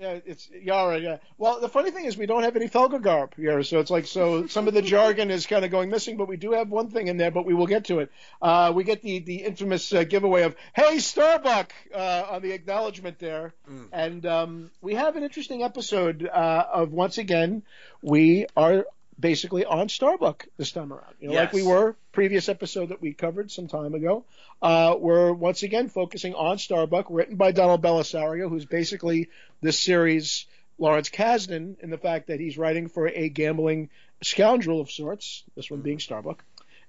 Yeah, 0.00 0.18
it's 0.24 0.48
Yara. 0.50 0.98
Yeah. 0.98 1.18
Well, 1.36 1.60
the 1.60 1.68
funny 1.68 1.90
thing 1.90 2.06
is 2.06 2.16
we 2.16 2.24
don't 2.24 2.42
have 2.42 2.56
any 2.56 2.68
felgercarb 2.70 3.34
here, 3.36 3.62
so 3.62 3.80
it's 3.80 3.90
like 3.90 4.06
so 4.06 4.46
some 4.46 4.66
of 4.66 4.72
the 4.72 4.80
jargon 4.80 5.30
is 5.30 5.46
kind 5.46 5.62
of 5.62 5.70
going 5.70 5.90
missing, 5.90 6.16
but 6.16 6.26
we 6.26 6.38
do 6.38 6.52
have 6.52 6.70
one 6.70 6.88
thing 6.88 7.08
in 7.08 7.18
there, 7.18 7.30
but 7.30 7.44
we 7.44 7.52
will 7.52 7.66
get 7.66 7.84
to 7.86 7.98
it. 7.98 8.10
Uh, 8.40 8.72
we 8.74 8.82
get 8.82 9.02
the 9.02 9.18
the 9.18 9.36
infamous 9.44 9.92
uh, 9.92 10.04
giveaway 10.04 10.44
of 10.44 10.56
"Hey 10.74 11.00
Starbuck" 11.00 11.72
uh, 11.94 12.24
on 12.30 12.40
the 12.40 12.52
acknowledgement 12.52 13.18
there, 13.18 13.52
Mm. 13.70 13.88
and 13.92 14.26
um, 14.26 14.70
we 14.80 14.94
have 14.94 15.16
an 15.16 15.22
interesting 15.22 15.62
episode 15.62 16.26
uh, 16.26 16.66
of 16.72 16.92
once 16.92 17.18
again 17.18 17.62
we 18.02 18.46
are 18.56 18.86
basically 19.20 19.64
on 19.64 19.88
Starbuck 19.88 20.46
this 20.56 20.72
time 20.72 20.92
around. 20.92 21.14
You 21.20 21.28
know, 21.28 21.34
like 21.34 21.52
we 21.52 21.62
were 21.62 21.96
previous 22.12 22.48
episode 22.48 22.88
that 22.88 23.00
we 23.00 23.12
covered 23.12 23.50
some 23.50 23.68
time 23.68 23.94
ago. 23.94 24.24
Uh, 24.62 24.96
we're 24.98 25.32
once 25.32 25.62
again 25.62 25.88
focusing 25.88 26.34
on 26.34 26.58
Starbuck, 26.58 27.06
written 27.10 27.36
by 27.36 27.52
Donald 27.52 27.82
Bellisario, 27.82 28.48
who's 28.48 28.64
basically 28.64 29.28
this 29.60 29.78
series 29.78 30.46
Lawrence 30.78 31.10
Kasdan 31.10 31.78
in 31.80 31.90
the 31.90 31.98
fact 31.98 32.28
that 32.28 32.40
he's 32.40 32.56
writing 32.56 32.88
for 32.88 33.06
a 33.06 33.28
gambling 33.28 33.90
scoundrel 34.22 34.80
of 34.80 34.90
sorts, 34.90 35.44
this 35.54 35.70
one 35.70 35.80
being 35.82 35.98
Starbuck. 35.98 36.42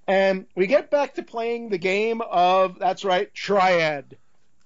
And 0.06 0.46
we 0.56 0.66
get 0.66 0.90
back 0.90 1.14
to 1.14 1.22
playing 1.22 1.68
the 1.68 1.78
game 1.78 2.20
of, 2.22 2.78
that's 2.78 3.04
right, 3.04 3.32
Triad. 3.32 4.16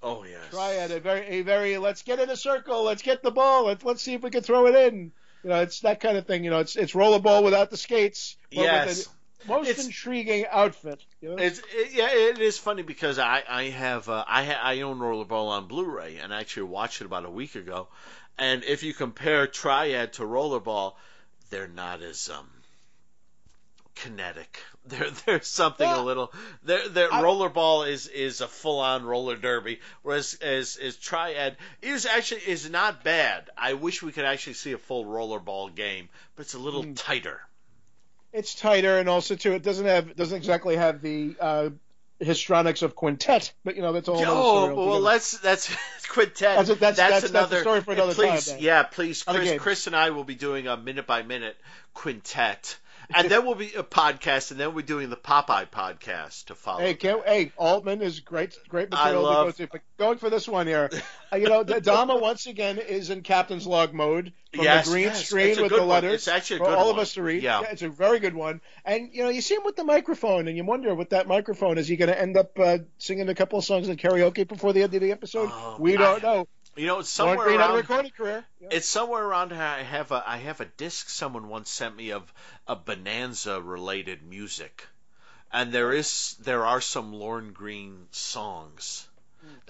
Oh 0.02 0.24
yes. 0.24 0.40
Triad, 0.50 0.90
a 0.92 1.00
very, 1.00 1.26
a 1.26 1.42
very, 1.42 1.78
let's 1.78 2.02
get 2.02 2.20
in 2.20 2.30
a 2.30 2.36
circle, 2.36 2.84
let's 2.84 3.02
get 3.02 3.22
the 3.22 3.30
ball, 3.30 3.66
let's, 3.66 3.84
let's 3.84 4.02
see 4.02 4.14
if 4.14 4.22
we 4.22 4.30
can 4.30 4.42
throw 4.42 4.66
it 4.66 4.92
in. 4.92 5.12
You 5.42 5.50
know, 5.50 5.62
it's 5.62 5.80
that 5.80 6.00
kind 6.00 6.16
of 6.16 6.26
thing. 6.26 6.44
You 6.44 6.50
know, 6.50 6.58
it's 6.60 6.76
it's 6.76 6.92
rollerball 6.92 7.42
without 7.44 7.70
the 7.70 7.76
skates. 7.76 8.36
but 8.50 8.58
with 8.58 8.64
Yes. 8.66 9.08
most 9.46 9.68
It's- 9.68 9.86
intriguing 9.86 10.44
outfit. 10.50 11.00
You 11.20 11.30
know? 11.30 11.36
It's 11.36 11.58
it, 11.72 11.92
yeah, 11.92 12.08
it 12.12 12.38
is 12.38 12.58
funny 12.58 12.82
because 12.82 13.18
I 13.18 13.42
I 13.48 13.64
have 13.64 14.08
uh, 14.08 14.24
I 14.26 14.44
ha, 14.44 14.60
I 14.62 14.80
own 14.80 14.98
Rollerball 14.98 15.48
on 15.48 15.66
Blu-ray 15.68 16.16
and 16.18 16.34
I 16.34 16.40
actually 16.40 16.64
watched 16.64 17.00
it 17.00 17.04
about 17.06 17.24
a 17.24 17.30
week 17.30 17.54
ago, 17.54 17.88
and 18.38 18.64
if 18.64 18.82
you 18.82 18.92
compare 18.94 19.46
Triad 19.46 20.14
to 20.14 20.22
Rollerball, 20.22 20.94
they're 21.50 21.68
not 21.68 22.02
as 22.02 22.28
um 22.28 22.48
kinetic. 23.96 24.58
There 24.88 25.10
there's 25.26 25.48
something 25.48 25.84
Yeah. 25.88 26.00
a 26.00 26.04
little 26.04 26.32
there 26.62 26.88
there 26.88 27.12
I- 27.12 27.20
Rollerball 27.20 27.88
is 27.88 28.06
is 28.06 28.40
a 28.40 28.46
full-on 28.46 29.04
roller 29.04 29.34
derby, 29.34 29.80
whereas 30.02 30.34
as 30.34 30.76
is 30.76 30.96
Triad 30.96 31.56
is 31.82 32.06
actually 32.06 32.42
is 32.46 32.70
not 32.70 33.02
bad. 33.02 33.50
I 33.58 33.72
wish 33.72 34.00
we 34.00 34.12
could 34.12 34.24
actually 34.24 34.52
see 34.52 34.70
a 34.70 34.78
full 34.78 35.04
Rollerball 35.04 35.74
game, 35.74 36.08
but 36.36 36.42
it's 36.42 36.54
a 36.54 36.60
little 36.60 36.84
Mm. 36.84 36.94
tighter. 36.96 37.40
it's 38.32 38.54
tighter, 38.54 38.98
and 38.98 39.08
also 39.08 39.34
too, 39.34 39.54
it 39.54 39.62
doesn't 39.64 39.86
have 39.86 40.14
doesn't 40.14 40.36
exactly 40.36 40.76
have 40.76 41.02
the 41.02 41.34
uh, 41.40 41.70
histrionics 42.20 42.82
of 42.82 42.94
quintet. 42.94 43.52
But 43.64 43.74
you 43.74 43.82
know, 43.82 43.92
that's 43.92 44.08
all. 44.08 44.22
Oh 44.24 44.72
well, 44.86 45.00
that's 45.02 45.36
that's 45.38 45.74
quintet. 46.08 46.58
That's 46.58 46.68
a- 46.70 46.74
that's- 46.76 46.96
that's- 46.96 47.22
that's 47.22 47.30
another 47.30 47.60
story 47.60 47.80
for 47.80 47.90
another 47.92 48.14
please, 48.14 48.46
time, 48.46 48.54
then. 48.54 48.62
Yeah, 48.62 48.82
please, 48.84 49.24
Chris. 49.24 49.60
Chris 49.60 49.86
and 49.88 49.96
I 49.96 50.10
will 50.10 50.22
be 50.24 50.36
doing 50.36 50.68
a 50.68 50.76
minute 50.76 51.08
by 51.08 51.22
minute 51.24 51.56
quintet, 51.94 52.76
and 53.14 53.28
then 53.30 53.44
we'll 53.44 53.54
be 53.54 53.72
a 53.74 53.82
podcast, 53.82 54.50
and 54.50 54.60
then 54.60 54.74
we're 54.74 54.82
doing 54.82 55.10
the 55.10 55.16
Popeye 55.16 55.68
podcast 55.70 56.46
to 56.46 56.54
follow. 56.54 56.80
Hey, 56.80 56.94
can't, 56.94 57.24
hey, 57.26 57.52
Altman 57.56 58.02
is 58.02 58.20
great, 58.20 58.56
great 58.68 58.88
I 58.92 58.96
material 59.12 59.22
love- 59.22 59.56
to 59.56 59.62
go 59.62 59.66
to. 59.66 59.70
But 59.72 59.80
going 59.98 60.18
for 60.18 60.30
this 60.30 60.48
one 60.48 60.66
here, 60.66 60.90
uh, 61.32 61.36
you 61.36 61.48
know, 61.48 61.62
the 61.62 61.80
Dama 61.80 62.16
once 62.20 62.46
again 62.46 62.78
is 62.78 63.10
in 63.10 63.22
captain's 63.22 63.66
log 63.66 63.92
mode 63.94 64.32
from 64.54 64.64
Yes, 64.64 64.86
the 64.86 64.92
green 64.92 65.04
yes, 65.04 65.26
screen 65.26 65.48
it's 65.48 65.60
with 65.60 65.70
the 65.70 65.78
one. 65.78 65.88
letters 65.88 66.14
It's 66.14 66.28
actually 66.28 66.56
a 66.56 66.58
for 66.60 66.64
good 66.66 66.78
all 66.78 66.90
of 66.90 66.98
us 66.98 67.14
to 67.14 67.22
read. 67.22 67.42
Yeah. 67.42 67.62
it's 67.70 67.82
a 67.82 67.88
very 67.88 68.18
good 68.20 68.34
one. 68.34 68.60
And 68.84 69.10
you 69.12 69.22
know, 69.22 69.28
you 69.28 69.40
see 69.40 69.54
him 69.54 69.62
with 69.64 69.76
the 69.76 69.84
microphone, 69.84 70.48
and 70.48 70.56
you 70.56 70.64
wonder 70.64 70.94
with 70.94 71.10
that 71.10 71.26
microphone, 71.28 71.78
is 71.78 71.88
he 71.88 71.96
going 71.96 72.08
to 72.10 72.20
end 72.20 72.36
up 72.36 72.58
uh, 72.58 72.78
singing 72.98 73.28
a 73.28 73.34
couple 73.34 73.58
of 73.58 73.64
songs 73.64 73.88
in 73.88 73.96
karaoke 73.96 74.46
before 74.48 74.72
the 74.72 74.82
end 74.82 74.94
of 74.94 75.00
the 75.00 75.12
episode? 75.12 75.48
Oh, 75.52 75.76
we 75.78 75.96
don't 75.96 76.22
know. 76.22 76.46
You 76.76 76.86
know, 76.86 76.98
it's 77.00 77.08
somewhere 77.08 77.36
Greene 77.46 77.60
had 77.60 77.70
a 77.70 77.74
around. 77.74 77.76
recording 77.76 78.10
career. 78.12 78.44
Yeah. 78.60 78.68
It's 78.70 78.88
somewhere 78.88 79.24
around 79.24 79.50
here. 79.52 79.62
I 79.62 79.82
have 79.82 80.12
a 80.12 80.22
I 80.26 80.36
have 80.38 80.60
a 80.60 80.66
disc 80.66 81.08
someone 81.08 81.48
once 81.48 81.70
sent 81.70 81.96
me 81.96 82.10
of 82.12 82.32
a 82.66 82.76
Bonanza 82.76 83.60
related 83.62 84.22
music, 84.22 84.86
and 85.50 85.72
there 85.72 85.92
is 85.92 86.36
there 86.40 86.66
are 86.66 86.80
some 86.80 87.12
Lorne 87.14 87.52
Greene 87.52 88.08
songs. 88.10 89.08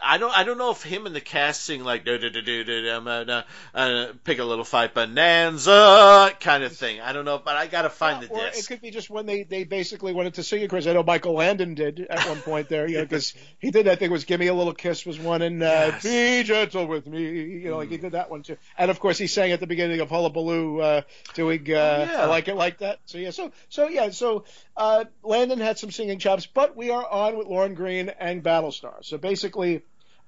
I 0.03 0.19
don't 0.19 0.37
I 0.37 0.45
don't 0.45 0.59
know 0.59 0.71
if 0.71 0.83
him 0.83 1.07
and 1.07 1.17
the 1.17 1.21
cast 1.21 1.63
sing 1.63 1.83
like 1.83 2.05
do 2.05 2.19
do 2.19 2.29
do 2.31 2.43
do 2.43 2.65
do 2.65 3.43
uh, 3.75 4.13
pick 4.25 4.39
a 4.39 4.45
little 4.45 4.65
fight 4.65 4.95
bonanza 4.95 6.33
kind 6.41 6.65
of 6.65 6.77
thing. 6.77 7.01
I 7.01 7.13
don't 7.13 7.25
know, 7.25 7.41
but 7.43 7.57
I 7.57 7.67
gotta 7.67 7.89
find 7.89 8.23
the 8.23 8.29
or 8.29 8.47
it 8.47 8.67
could 8.67 8.81
be 8.81 8.91
just 8.91 9.09
when 9.09 9.27
they, 9.27 9.45
they 9.45 9.65
basically 9.65 10.13
wanted 10.13 10.35
to 10.35 10.43
sing 10.43 10.61
it. 10.61 10.71
Because 10.71 10.87
I 10.87 10.93
know 10.93 11.03
Michael 11.03 11.35
Landon 11.35 11.75
did 11.75 12.01
at 12.01 12.29
one 12.29 12.39
point 12.39 12.69
there, 12.69 12.89
you 12.89 12.99
know, 12.99 13.05
because 13.05 13.35
he 13.59 13.71
did 13.71 13.87
that 13.87 13.99
thing 13.99 14.11
was 14.11 14.25
"Give 14.25 14.39
Me 14.39 14.49
a 14.49 14.55
Little 14.55 14.75
Kiss" 14.75 15.07
was 15.07 15.19
one, 15.19 15.43
and 15.43 15.63
uh, 15.63 15.67
Yes. 15.67 16.03
"Be 16.03 16.43
Gentle 16.43 16.87
with 16.87 17.07
Me," 17.07 17.23
you 17.23 17.71
know, 17.71 17.79
like 17.79 17.91
he 17.91 17.97
did 17.97 18.13
that 18.13 18.31
one 18.31 18.43
too. 18.43 18.59
And 18.77 18.91
of 18.91 19.01
course, 19.01 19.19
he 19.19 19.27
sang 19.27 19.53
at 19.53 19.61
the 19.61 19.67
beginning 19.67 20.01
of 20.01 20.11
Hullabaloo, 20.11 20.81
uh, 20.81 21.03
doing 21.35 21.61
uh, 21.63 22.09
yeah. 22.11 22.23
"I 22.23 22.27
Like 22.27 22.49
It 22.49 22.55
Like 22.55 22.79
That." 22.79 23.01
So 23.07 23.19
yeah, 23.19 23.31
so 23.31 23.51
so 23.69 23.89
yeah, 23.89 24.11
so 24.11 24.45
uh, 24.77 25.05
Landon 25.23 25.61
had 25.61 25.79
some 25.79 25.91
singing 25.91 26.19
chops, 26.19 26.47
but 26.47 26.77
we 26.77 26.91
are 26.91 27.07
on 27.07 27.39
with 27.39 27.47
Lorne 27.47 27.75
Greene 27.75 28.11
and 28.11 28.43
Battlestar. 28.43 29.03
So 29.05 29.17
basically. 29.17 29.66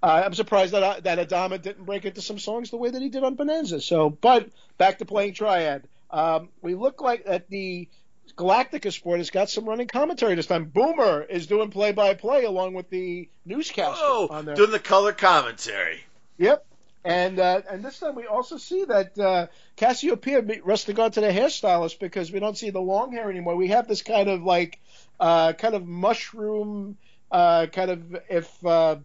Uh, 0.02 0.22
I'm 0.26 0.34
surprised 0.34 0.72
that 0.74 0.82
uh, 0.82 1.00
that 1.00 1.18
Adama 1.28 1.60
didn't 1.60 1.84
break 1.84 2.04
into 2.04 2.20
some 2.22 2.38
songs 2.38 2.70
the 2.70 2.76
way 2.76 2.90
that 2.90 3.02
he 3.02 3.08
did 3.08 3.24
on 3.24 3.34
Bonanza. 3.34 3.80
So, 3.80 4.10
but 4.10 4.48
back 4.78 4.98
to 4.98 5.04
playing 5.04 5.34
Triad. 5.34 5.88
Um, 6.10 6.48
we 6.62 6.74
look 6.74 7.00
like 7.00 7.24
that 7.26 7.48
the 7.50 7.88
Galactica 8.36 8.92
Sport 8.92 9.18
has 9.18 9.30
got 9.30 9.50
some 9.50 9.64
running 9.68 9.88
commentary 9.88 10.34
this 10.36 10.46
time. 10.46 10.66
Boomer 10.66 11.22
is 11.22 11.46
doing 11.48 11.70
play 11.70 11.92
by 11.92 12.14
play 12.14 12.44
along 12.44 12.74
with 12.74 12.88
the 12.90 13.28
newscaster 13.44 14.04
on 14.04 14.28
Oh, 14.30 14.42
there. 14.42 14.54
doing 14.54 14.70
the 14.70 14.78
color 14.78 15.12
commentary. 15.12 16.00
Yep. 16.38 16.64
And 17.04 17.38
uh, 17.40 17.62
and 17.70 17.84
this 17.84 17.98
time 17.98 18.14
we 18.14 18.26
also 18.26 18.58
see 18.58 18.84
that 18.84 19.18
uh, 19.18 19.46
Cassiopeia 19.76 20.42
be- 20.42 20.60
resting 20.60 20.98
onto 21.00 21.20
the 21.20 21.28
hairstylist 21.30 21.98
because 21.98 22.30
we 22.30 22.38
don't 22.38 22.56
see 22.56 22.70
the 22.70 22.80
long 22.80 23.12
hair 23.12 23.30
anymore. 23.30 23.56
We 23.56 23.68
have 23.68 23.88
this 23.88 24.02
kind 24.02 24.28
of 24.28 24.42
like 24.42 24.78
uh, 25.18 25.52
kind 25.54 25.74
of 25.74 25.86
mushroom 25.86 26.96
uh, 27.30 27.66
kind 27.66 27.90
of 27.90 28.16
if 28.28 28.66
uh, 28.66 28.96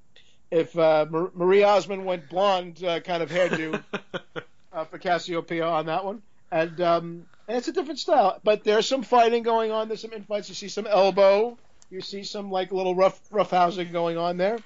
if 0.53 0.77
uh, 0.77 1.07
Mar- 1.09 1.31
Marie 1.33 1.63
Osmond 1.63 2.05
went 2.05 2.29
blonde 2.29 2.83
uh, 2.83 2.99
kind 2.99 3.23
of 3.23 3.31
hairdo 3.31 3.83
uh, 4.73 4.85
for 4.85 4.99
Cassiopeia 4.99 5.65
on 5.65 5.87
that 5.87 6.05
one. 6.05 6.21
And 6.51 6.79
um, 6.79 7.25
and 7.47 7.57
it's 7.57 7.67
a 7.67 7.73
different 7.73 7.99
style, 7.99 8.39
but 8.43 8.63
there's 8.63 8.87
some 8.87 9.01
fighting 9.01 9.41
going 9.41 9.71
on. 9.71 9.87
There's 9.87 10.01
some 10.01 10.13
infights. 10.13 10.49
You 10.49 10.55
see 10.55 10.69
some 10.69 10.85
elbow. 10.85 11.57
You 11.89 12.01
see 12.01 12.23
some 12.23 12.51
like 12.51 12.71
little 12.71 12.93
rough 12.93 13.19
rough 13.31 13.49
housing 13.49 13.91
going 13.91 14.17
on 14.17 14.37
there. 14.37 14.59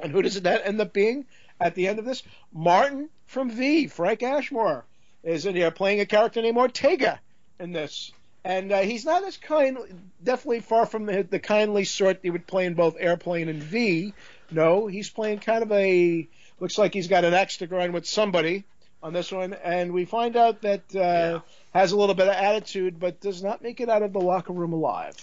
And 0.00 0.12
who 0.12 0.22
does 0.22 0.40
that 0.40 0.64
end 0.64 0.80
up 0.80 0.92
being 0.92 1.26
at 1.60 1.74
the 1.74 1.88
end 1.88 1.98
of 1.98 2.04
this? 2.04 2.22
Martin 2.52 3.08
from 3.26 3.50
V, 3.50 3.88
Frank 3.88 4.22
Ashmore, 4.22 4.84
is 5.24 5.44
in 5.44 5.56
here 5.56 5.72
playing 5.72 6.00
a 6.00 6.06
character 6.06 6.40
named 6.40 6.56
Ortega 6.56 7.18
in 7.58 7.72
this. 7.72 8.12
And 8.44 8.70
uh, 8.70 8.82
he's 8.82 9.04
not 9.04 9.24
as 9.24 9.36
kind, 9.36 9.76
definitely 10.22 10.60
far 10.60 10.86
from 10.86 11.06
the, 11.06 11.24
the 11.24 11.40
kindly 11.40 11.84
sort 11.84 12.20
you 12.22 12.30
would 12.30 12.46
play 12.46 12.66
in 12.66 12.74
both 12.74 12.94
Airplane 12.96 13.48
and 13.48 13.60
V. 13.60 14.14
No, 14.50 14.86
he's 14.86 15.10
playing 15.10 15.38
kind 15.40 15.62
of 15.62 15.72
a, 15.72 16.28
looks 16.60 16.78
like 16.78 16.94
he's 16.94 17.08
got 17.08 17.24
an 17.24 17.34
axe 17.34 17.58
to 17.58 17.66
grind 17.66 17.92
with 17.92 18.06
somebody 18.06 18.64
on 19.02 19.12
this 19.12 19.30
one. 19.32 19.54
And 19.54 19.92
we 19.92 20.04
find 20.04 20.36
out 20.36 20.62
that 20.62 20.82
uh, 20.94 20.98
Yeah. 20.98 21.38
has 21.72 21.92
a 21.92 21.96
little 21.96 22.14
bit 22.14 22.28
of 22.28 22.34
attitude, 22.34 22.98
but 23.00 23.20
does 23.20 23.42
not 23.42 23.62
make 23.62 23.80
it 23.80 23.88
out 23.88 24.02
of 24.02 24.12
the 24.12 24.20
locker 24.20 24.52
room 24.52 24.72
alive. 24.72 25.14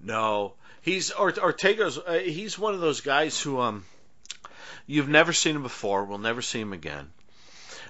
No, 0.00 0.54
he's 0.82 1.10
or, 1.10 1.32
Ortega's. 1.40 1.98
Uh, 1.98 2.14
he's 2.24 2.58
one 2.58 2.74
of 2.74 2.80
those 2.80 3.02
guys 3.02 3.38
who 3.40 3.60
um, 3.60 3.84
you've 4.86 5.08
never 5.08 5.32
seen 5.32 5.56
him 5.56 5.62
before. 5.62 6.04
We'll 6.04 6.18
never 6.18 6.40
see 6.42 6.60
him 6.60 6.72
again. 6.72 7.10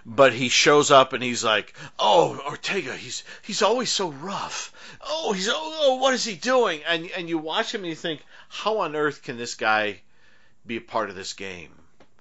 But 0.07 0.33
he 0.33 0.49
shows 0.49 0.91
up 0.91 1.13
and 1.13 1.23
he's 1.23 1.45
like, 1.45 1.75
"Oh, 1.99 2.41
Ortega, 2.47 2.97
he's 2.97 3.23
he's 3.43 3.63
always 3.63 3.91
so 3.91 4.11
rough. 4.11 4.73
Oh, 5.07 5.33
he's 5.33 5.49
oh, 5.49 5.53
oh 5.55 5.95
what 5.97 6.15
is 6.15 6.25
he 6.25 6.35
doing?" 6.35 6.81
And 6.89 7.11
and 7.17 7.29
you 7.29 7.37
watch 7.39 7.75
him 7.75 7.83
and 7.83 7.91
you 7.91 7.95
think, 7.95 8.25
"How 8.49 8.79
on 8.79 8.97
earth 8.97 9.23
can 9.23 9.37
this 9.37 9.55
guy 9.55 10.01
be 10.67 10.77
a 10.77 10.81
part 10.81 11.11
of 11.11 11.17
this 11.17 11.33
game?" 11.35 11.71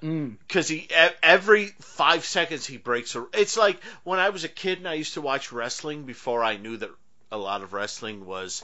Mm. 0.02 0.38
because 0.48 0.70
he 0.70 0.78
e- 0.78 1.16
every 1.22 1.68
five 1.82 2.24
seconds 2.24 2.66
he 2.66 2.78
breaks 2.78 3.16
a. 3.16 3.28
It's 3.34 3.58
like 3.58 3.84
when 4.04 4.20
I 4.20 4.30
was 4.30 4.46
a 4.46 4.50
kid 4.50 4.78
and 4.78 4.88
I 4.88 4.94
used 4.94 5.16
to 5.16 5.22
watch 5.22 5.52
wrestling 5.52 6.04
before 6.06 6.42
I 6.42 6.56
knew 6.56 6.78
that 6.78 6.92
a 7.32 7.38
lot 7.38 7.64
of 7.64 7.74
wrestling 7.74 8.26
was 8.26 8.64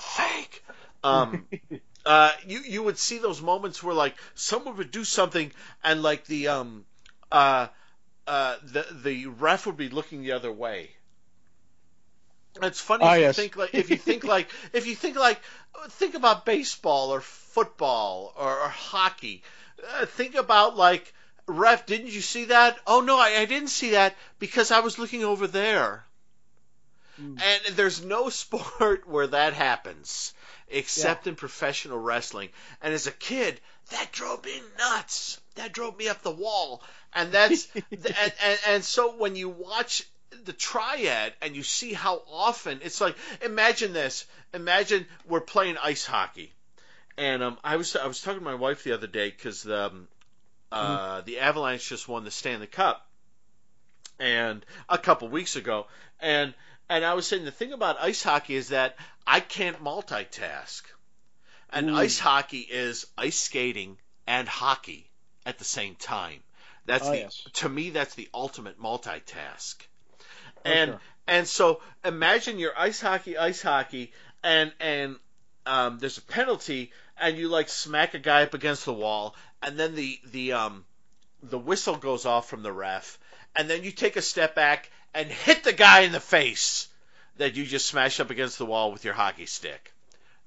fake. 0.00 0.64
Um, 1.04 1.46
uh, 2.06 2.32
you 2.46 2.60
you 2.60 2.82
would 2.82 2.98
see 2.98 3.18
those 3.18 3.42
moments 3.42 3.82
where 3.82 3.94
like 3.94 4.16
someone 4.34 4.76
would 4.78 4.90
do 4.90 5.04
something 5.04 5.52
and 5.84 6.02
like 6.02 6.24
the 6.24 6.48
um 6.48 6.84
uh 7.30 7.68
uh 8.26 8.56
the 8.62 8.86
the 9.04 9.26
ref 9.26 9.66
would 9.66 9.76
be 9.76 9.88
looking 9.90 10.22
the 10.22 10.32
other 10.32 10.52
way. 10.52 10.90
It's 12.60 12.80
funny 12.80 13.04
Ah, 13.04 13.14
if 13.14 13.18
you 13.18 13.22
yes. 13.22 13.36
think 13.36 13.56
like 13.56 13.74
if 13.74 13.90
you 13.90 13.96
think 13.96 14.24
like 14.24 14.48
if 14.72 14.86
you 14.86 14.94
think 14.94 15.16
like 15.16 15.40
think 15.88 16.14
about 16.14 16.44
baseball 16.44 17.10
or 17.14 17.20
football 17.20 18.32
or, 18.36 18.60
or 18.60 18.68
hockey. 18.68 19.42
Uh, 19.94 20.06
think 20.06 20.34
about 20.34 20.76
like 20.76 21.12
ref. 21.46 21.86
Didn't 21.86 22.08
you 22.08 22.20
see 22.20 22.46
that? 22.46 22.78
Oh 22.86 23.00
no, 23.00 23.18
I, 23.18 23.38
I 23.38 23.44
didn't 23.46 23.68
see 23.68 23.90
that 23.90 24.14
because 24.38 24.70
I 24.70 24.80
was 24.80 24.98
looking 24.98 25.24
over 25.24 25.46
there. 25.46 26.04
Mm. 27.20 27.40
And 27.42 27.76
there's 27.76 28.02
no 28.04 28.28
sport 28.42 29.06
where 29.06 29.26
that 29.28 29.54
happens 29.54 30.32
except 30.68 31.26
in 31.26 31.36
professional 31.36 31.98
wrestling. 31.98 32.48
And 32.80 32.94
as 32.94 33.06
a 33.06 33.12
kid, 33.12 33.60
that 33.90 34.12
drove 34.12 34.44
me 34.44 34.62
nuts. 34.78 35.38
That 35.56 35.72
drove 35.72 35.96
me 35.98 36.08
up 36.08 36.22
the 36.22 36.30
wall. 36.30 36.82
And 37.12 37.32
that's 37.32 37.68
and, 37.90 38.32
and 38.42 38.58
and 38.66 38.84
so 38.84 39.16
when 39.16 39.36
you 39.36 39.48
watch 39.48 40.02
the 40.44 40.52
triad 40.52 41.32
and 41.42 41.54
you 41.56 41.62
see 41.62 41.92
how 41.92 42.22
often 42.30 42.80
it's 42.82 43.00
like 43.00 43.16
imagine 43.42 43.92
this. 43.92 44.26
Imagine 44.54 45.06
we're 45.26 45.40
playing 45.40 45.76
ice 45.78 46.04
hockey. 46.04 46.52
And 47.16 47.42
um, 47.42 47.58
I 47.62 47.76
was 47.76 47.94
I 47.94 48.06
was 48.06 48.20
talking 48.20 48.40
to 48.40 48.44
my 48.44 48.54
wife 48.54 48.84
the 48.84 48.92
other 48.92 49.06
day 49.06 49.30
because 49.30 49.66
um, 49.66 50.08
uh, 50.70 51.20
the 51.20 51.40
Avalanche 51.40 51.86
just 51.88 52.08
won 52.08 52.24
the 52.24 52.30
Stanley 52.30 52.66
Cup, 52.66 53.06
and 54.18 54.64
a 54.88 54.96
couple 54.98 55.28
weeks 55.28 55.56
ago, 55.56 55.86
and 56.20 56.54
and 56.88 57.04
I 57.04 57.14
was 57.14 57.26
saying 57.26 57.44
the 57.44 57.50
thing 57.50 57.72
about 57.72 58.00
ice 58.00 58.22
hockey 58.22 58.54
is 58.54 58.68
that 58.68 58.96
I 59.26 59.40
can't 59.40 59.82
multitask, 59.84 60.82
and 61.70 61.90
Ooh. 61.90 61.96
ice 61.96 62.18
hockey 62.18 62.60
is 62.60 63.06
ice 63.18 63.38
skating 63.38 63.98
and 64.26 64.48
hockey 64.48 65.10
at 65.44 65.58
the 65.58 65.64
same 65.64 65.94
time. 65.94 66.40
That's 66.86 67.06
Oh, 67.06 67.12
the 67.12 67.18
yes. 67.18 67.46
to 67.54 67.68
me 67.68 67.90
that's 67.90 68.14
the 68.14 68.28
ultimate 68.32 68.80
multitask, 68.80 69.76
and 70.64 70.90
sure. 70.90 71.00
and 71.26 71.46
so 71.46 71.80
imagine 72.04 72.58
you're 72.58 72.76
ice 72.78 73.00
hockey, 73.00 73.36
ice 73.38 73.62
hockey, 73.62 74.12
and 74.42 74.72
and 74.80 75.16
um, 75.66 75.98
there's 75.98 76.18
a 76.18 76.22
penalty, 76.22 76.92
and 77.20 77.36
you 77.36 77.48
like 77.48 77.68
smack 77.68 78.14
a 78.14 78.18
guy 78.18 78.42
up 78.42 78.54
against 78.54 78.84
the 78.84 78.92
wall, 78.92 79.34
and 79.62 79.78
then 79.78 79.94
the 79.94 80.18
the 80.32 80.52
um 80.52 80.84
the 81.42 81.58
whistle 81.58 81.96
goes 81.96 82.24
off 82.26 82.48
from 82.48 82.62
the 82.62 82.72
ref, 82.72 83.18
and 83.56 83.68
then 83.68 83.84
you 83.84 83.90
take 83.92 84.16
a 84.16 84.22
step 84.22 84.54
back 84.54 84.90
and 85.14 85.28
hit 85.28 85.62
the 85.64 85.72
guy 85.72 86.00
in 86.00 86.12
the 86.12 86.20
face 86.20 86.88
that 87.38 87.54
you 87.54 87.64
just 87.64 87.86
smashed 87.86 88.20
up 88.20 88.30
against 88.30 88.58
the 88.58 88.66
wall 88.66 88.92
with 88.92 89.04
your 89.04 89.14
hockey 89.14 89.46
stick. 89.46 89.92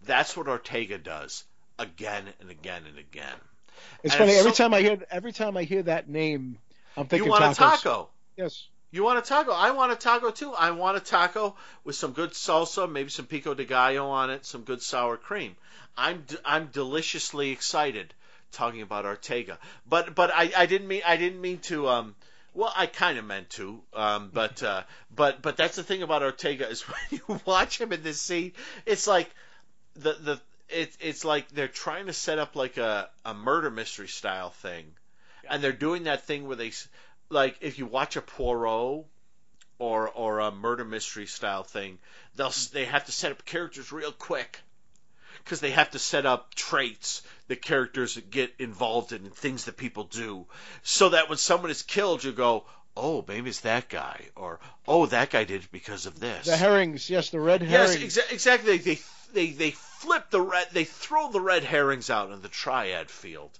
That's 0.05 0.35
what 0.37 0.47
Ortega 0.47 0.97
does 0.97 1.43
again 1.79 2.25
and 2.41 2.49
again 2.49 2.83
and 2.87 2.97
again. 2.99 3.35
It's 4.03 4.13
And 4.13 4.19
funny 4.19 4.33
every 4.37 4.51
so- 4.51 4.63
time 4.63 4.73
I 4.73 4.81
hear 4.81 4.97
every 5.11 5.31
time 5.33 5.57
I 5.57 5.63
hear 5.63 5.83
that 5.83 6.07
name, 6.09 6.57
I'm 6.95 7.07
thinking 7.07 7.25
you 7.25 7.31
want 7.31 7.43
tacos. 7.43 7.51
a 7.51 7.55
taco? 7.77 8.09
Yes. 8.37 8.67
You 8.95 9.03
want 9.03 9.19
a 9.19 9.21
taco? 9.21 9.51
I 9.51 9.71
want 9.71 9.91
a 9.91 9.97
taco 9.97 10.31
too. 10.31 10.53
I 10.53 10.71
want 10.71 10.95
a 10.95 11.01
taco 11.01 11.57
with 11.83 11.97
some 11.97 12.13
good 12.13 12.31
salsa, 12.31 12.89
maybe 12.89 13.09
some 13.09 13.25
pico 13.25 13.53
de 13.53 13.65
gallo 13.65 14.09
on 14.09 14.29
it, 14.29 14.45
some 14.45 14.61
good 14.61 14.81
sour 14.81 15.17
cream. 15.17 15.57
I'm 15.97 16.21
d- 16.21 16.37
I'm 16.45 16.67
deliciously 16.67 17.49
excited 17.49 18.13
talking 18.53 18.81
about 18.81 19.05
Ortega. 19.05 19.59
But 19.85 20.15
but 20.15 20.31
I, 20.33 20.49
I 20.55 20.65
didn't 20.65 20.87
mean 20.87 21.01
I 21.05 21.17
didn't 21.17 21.41
mean 21.41 21.57
to 21.63 21.89
um 21.89 22.15
well 22.53 22.71
I 22.73 22.85
kind 22.85 23.17
of 23.17 23.25
meant 23.25 23.49
to 23.59 23.81
um 23.93 24.31
but 24.33 24.63
uh 24.63 24.83
but 25.13 25.41
but 25.41 25.57
that's 25.57 25.75
the 25.75 25.83
thing 25.83 26.01
about 26.01 26.23
Ortega 26.23 26.69
is 26.69 26.81
when 26.87 26.97
you 27.11 27.41
watch 27.45 27.81
him 27.81 27.91
in 27.91 28.01
this 28.01 28.21
scene 28.21 28.53
it's 28.85 29.07
like 29.07 29.29
the 29.97 30.13
the 30.13 30.41
it, 30.69 30.95
it's 31.01 31.25
like 31.25 31.49
they're 31.49 31.67
trying 31.67 32.05
to 32.05 32.13
set 32.13 32.39
up 32.39 32.55
like 32.55 32.77
a, 32.77 33.09
a 33.25 33.33
murder 33.33 33.69
mystery 33.69 34.07
style 34.07 34.51
thing 34.51 34.85
and 35.49 35.61
they're 35.61 35.73
doing 35.73 36.03
that 36.03 36.23
thing 36.23 36.47
where 36.47 36.55
they 36.55 36.71
like 37.29 37.57
if 37.61 37.79
you 37.79 37.85
watch 37.85 38.15
a 38.15 38.21
Poirot 38.21 39.05
or 39.79 40.09
or 40.09 40.39
a 40.39 40.51
murder 40.51 40.85
mystery 40.85 41.25
style 41.25 41.63
thing, 41.63 41.97
they'll 42.35 42.53
they 42.73 42.85
have 42.85 43.05
to 43.05 43.11
set 43.11 43.31
up 43.31 43.45
characters 43.45 43.91
real 43.91 44.11
quick 44.11 44.59
because 45.43 45.59
they 45.59 45.71
have 45.71 45.91
to 45.91 45.99
set 45.99 46.25
up 46.25 46.55
traits 46.55 47.21
that 47.47 47.61
characters 47.61 48.17
get 48.31 48.53
involved 48.59 49.11
in 49.11 49.25
and 49.25 49.35
things 49.35 49.65
that 49.65 49.77
people 49.77 50.05
do, 50.05 50.45
so 50.83 51.09
that 51.09 51.29
when 51.29 51.37
someone 51.37 51.69
is 51.69 51.83
killed, 51.83 52.23
you 52.23 52.31
go, 52.31 52.65
oh, 52.97 53.23
maybe 53.27 53.49
it's 53.49 53.59
that 53.61 53.89
guy, 53.89 54.21
or 54.35 54.59
oh, 54.87 55.05
that 55.07 55.29
guy 55.29 55.43
did 55.43 55.63
it 55.63 55.71
because 55.71 56.05
of 56.05 56.19
this. 56.19 56.45
The 56.47 56.57
herrings, 56.57 57.09
yes, 57.09 57.29
the 57.29 57.39
red 57.39 57.61
Yes, 57.61 57.93
herrings. 57.93 58.17
exa- 58.17 58.31
exactly. 58.31 58.77
They 58.77 58.99
they 59.33 59.47
they 59.51 59.71
flip 59.71 60.29
the 60.29 60.41
red. 60.41 60.67
They 60.71 60.85
throw 60.85 61.31
the 61.31 61.41
red 61.41 61.63
herrings 61.63 62.09
out 62.09 62.31
in 62.31 62.41
the 62.41 62.47
triad 62.49 63.11
field 63.11 63.51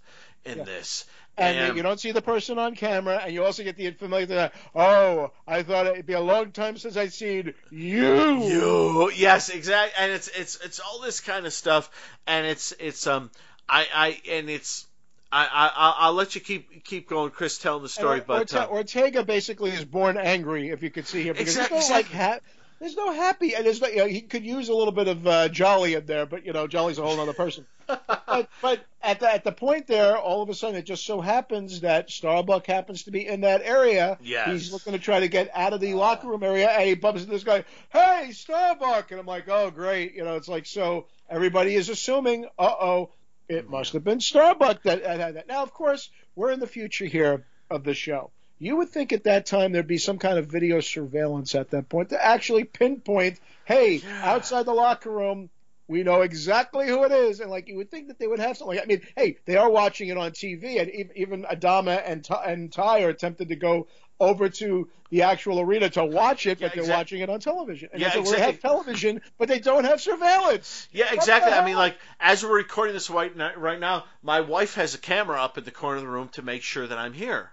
in 0.46 0.60
Yeah. 0.60 0.64
this. 0.64 1.06
And 1.38 1.76
you 1.76 1.84
don't 1.84 2.00
see 2.00 2.12
the 2.12 2.22
person 2.22 2.58
on 2.60 2.76
camera, 2.76 3.18
and 3.24 3.34
you 3.34 3.44
also 3.44 3.64
get 3.64 3.76
the 3.76 3.92
familiar 3.92 4.26
thing. 4.26 4.50
Oh, 4.74 5.32
I 5.48 5.64
thought 5.64 5.86
it'd 5.88 6.06
be 6.06 6.14
a 6.14 6.22
long 6.22 6.52
time 6.52 6.78
since 6.78 6.96
I'd 6.96 7.12
seen 7.14 7.54
you. 7.72 8.38
You 8.42 9.12
yes, 9.16 9.50
exactly, 9.50 9.94
and 10.02 10.12
it's 10.12 10.28
it's 10.30 10.58
it's 10.64 10.80
all 10.80 11.02
this 11.02 11.20
kind 11.20 11.46
of 11.46 11.54
stuff, 11.54 11.90
and 12.26 12.46
it's 12.46 12.74
it's 12.80 13.06
um 13.08 13.32
I 13.68 13.86
I 13.94 14.22
and 14.32 14.50
it's 14.50 14.88
I, 15.32 15.46
I 15.46 15.72
I'll- 15.76 15.96
I'll 15.98 16.14
let 16.14 16.36
you 16.36 16.42
keep 16.42 16.86
keep 16.86 17.10
going, 17.10 17.32
Chris, 17.32 17.58
telling 17.58 17.84
the 17.84 17.90
story. 17.90 18.20
And 18.20 18.28
but 18.28 18.48
Orte- 18.48 18.56
uh, 18.62 18.68
Ortega 18.70 19.24
basically 19.24 19.72
is 19.72 19.84
born 19.84 20.18
angry, 20.18 20.70
if 20.70 20.84
you 20.84 20.90
could 20.92 21.08
see 21.08 21.24
here, 21.24 21.34
because 21.34 21.50
Exact- 21.58 21.72
there's 21.72 21.90
no 21.90 21.96
like 21.96 22.12
ha- 22.12 22.40
there's 22.80 22.96
no 22.96 23.14
happy, 23.14 23.56
and 23.56 23.66
there's 23.66 23.82
no, 23.82 23.88
you 23.88 23.98
know, 23.98 24.08
he 24.08 24.22
could 24.22 24.46
use 24.46 24.70
a 24.70 24.74
little 24.74 24.92
bit 24.92 25.08
of 25.08 25.26
uh, 25.26 25.50
Jolly 25.50 25.94
in 25.94 26.06
there, 26.06 26.26
but 26.26 26.46
you 26.46 26.54
know, 26.54 26.68
Jolly's 26.68 26.98
a 26.98 27.04
whole 27.04 27.20
other 27.20 27.34
person. 27.34 27.66
but 27.88 28.50
but 28.62 28.86
at 29.02 29.20
the 29.20 29.32
at 29.32 29.44
the 29.44 29.52
point 29.52 29.88
there, 29.88 30.18
all 30.18 30.42
of 30.42 30.50
a 30.50 30.54
sudden, 30.54 30.76
it 30.76 30.86
just 30.86 31.06
so 31.06 31.22
happens 31.22 31.82
that 31.82 32.10
Starbuck 32.10 32.66
happens 32.66 33.04
to 33.04 33.12
be 33.12 33.26
in 33.26 33.42
that 33.42 33.62
area. 33.64 34.18
Yes. 34.22 34.50
He's 34.50 34.74
looking 34.74 34.94
to 34.94 35.00
try 35.00 35.22
to 35.22 35.28
get 35.28 35.50
out 35.54 35.74
of 35.74 35.80
the 35.80 35.94
locker 35.94 36.28
room 36.28 36.44
area, 36.44 36.70
and 36.70 36.88
he 36.88 36.96
bumps 36.96 37.22
into 37.22 37.32
this 37.32 37.44
guy. 37.44 37.64
Hey, 37.90 38.32
Starbuck, 38.32 39.12
and 39.12 39.20
I'm 39.20 39.26
like, 39.26 39.48
oh 39.48 39.72
great, 39.72 40.14
you 40.16 40.24
know, 40.24 40.36
it's 40.36 40.48
like 40.48 40.66
so 40.66 41.08
everybody 41.30 41.76
is 41.76 41.90
assuming, 41.90 42.46
uh 42.60 42.74
oh, 42.80 43.12
it 43.48 43.70
must 43.70 43.94
have 43.94 44.04
been 44.04 44.20
Starbuck 44.20 44.84
that 44.84 45.04
that 45.04 45.20
had 45.20 45.36
that. 45.36 45.48
Now, 45.48 45.64
of 45.64 45.74
course, 45.74 46.10
we're 46.36 46.52
in 46.52 46.60
the 46.60 46.68
future 46.68 47.06
here 47.06 47.46
of 47.70 47.84
the 47.84 47.94
show. 47.94 48.32
You 48.58 48.78
would 48.78 48.90
think 48.90 49.12
at 49.12 49.26
that 49.26 49.46
time 49.46 49.72
there'd 49.72 49.88
be 49.88 49.98
some 49.98 50.18
kind 50.18 50.38
of 50.38 50.48
video 50.48 50.80
surveillance 50.80 51.56
at 51.56 51.72
that 51.72 51.90
point 51.90 52.10
to 52.10 52.26
actually 52.26 52.64
pinpoint, 52.64 53.40
hey, 53.66 54.02
outside 54.24 54.66
the 54.66 54.74
locker 54.74 55.12
room, 55.12 55.50
we 55.88 56.04
know 56.04 56.22
exactly 56.22 56.88
who 56.88 57.04
it 57.04 57.12
is, 57.12 57.42
and 57.42 57.52
like 57.52 57.68
you 57.68 57.76
would 57.78 57.92
think 57.92 58.08
that 58.08 58.18
they 58.18 58.28
would 58.28 58.40
have 58.40 58.58
something. 58.58 58.80
I 58.80 58.86
mean, 58.86 59.02
hey, 59.16 59.38
they 59.46 59.58
are 59.58 59.70
watching 59.70 60.08
it 60.08 60.18
on 60.18 60.32
TV, 60.32 60.82
and 60.82 61.12
even 61.16 61.44
Adama 61.44 62.02
and 62.06 62.24
Tigh, 62.24 62.44
and 62.46 62.72
Tigh 62.72 63.04
are 63.04 63.14
tempted 63.14 63.50
to 63.50 63.56
go 63.56 63.88
over 64.20 64.50
to 64.50 64.90
the 65.10 65.24
actual 65.24 65.60
arena 65.60 65.90
to 65.90 66.06
watch 66.06 66.48
it, 66.48 66.60
Yeah, 66.60 66.70
but 66.70 66.76
they're 66.76 66.96
watching 66.96 67.22
it 67.22 67.30
on 67.30 67.40
television. 67.40 67.90
And 67.92 68.02
Yeah, 68.02 68.12
so 68.12 68.22
exactly. 68.22 68.46
have 68.46 68.60
television, 68.62 69.22
but 69.38 69.48
they 69.48 69.60
don't 69.60 69.84
have 69.84 70.02
surveillance. 70.02 70.88
Yeah, 70.92 71.06
What 71.06 71.16
exactly. 71.16 71.52
I 71.52 71.66
mean, 71.66 71.76
like 71.76 71.98
as 72.20 72.44
we're 72.44 72.56
recording 72.56 72.94
this 72.94 73.10
right 73.10 73.36
now, 73.36 73.52
right 73.56 73.80
now, 73.80 74.06
my 74.24 74.42
wife 74.42 74.76
has 74.76 74.96
a 74.96 74.98
camera 74.98 75.42
up 75.42 75.58
in 75.58 75.66
the 75.66 75.72
corner 75.72 75.98
of 75.98 76.04
the 76.04 76.10
room 76.10 76.30
to 76.30 76.42
make 76.42 76.64
sure 76.64 76.88
that 76.88 76.98
I'm 76.98 77.14
here. 77.14 77.52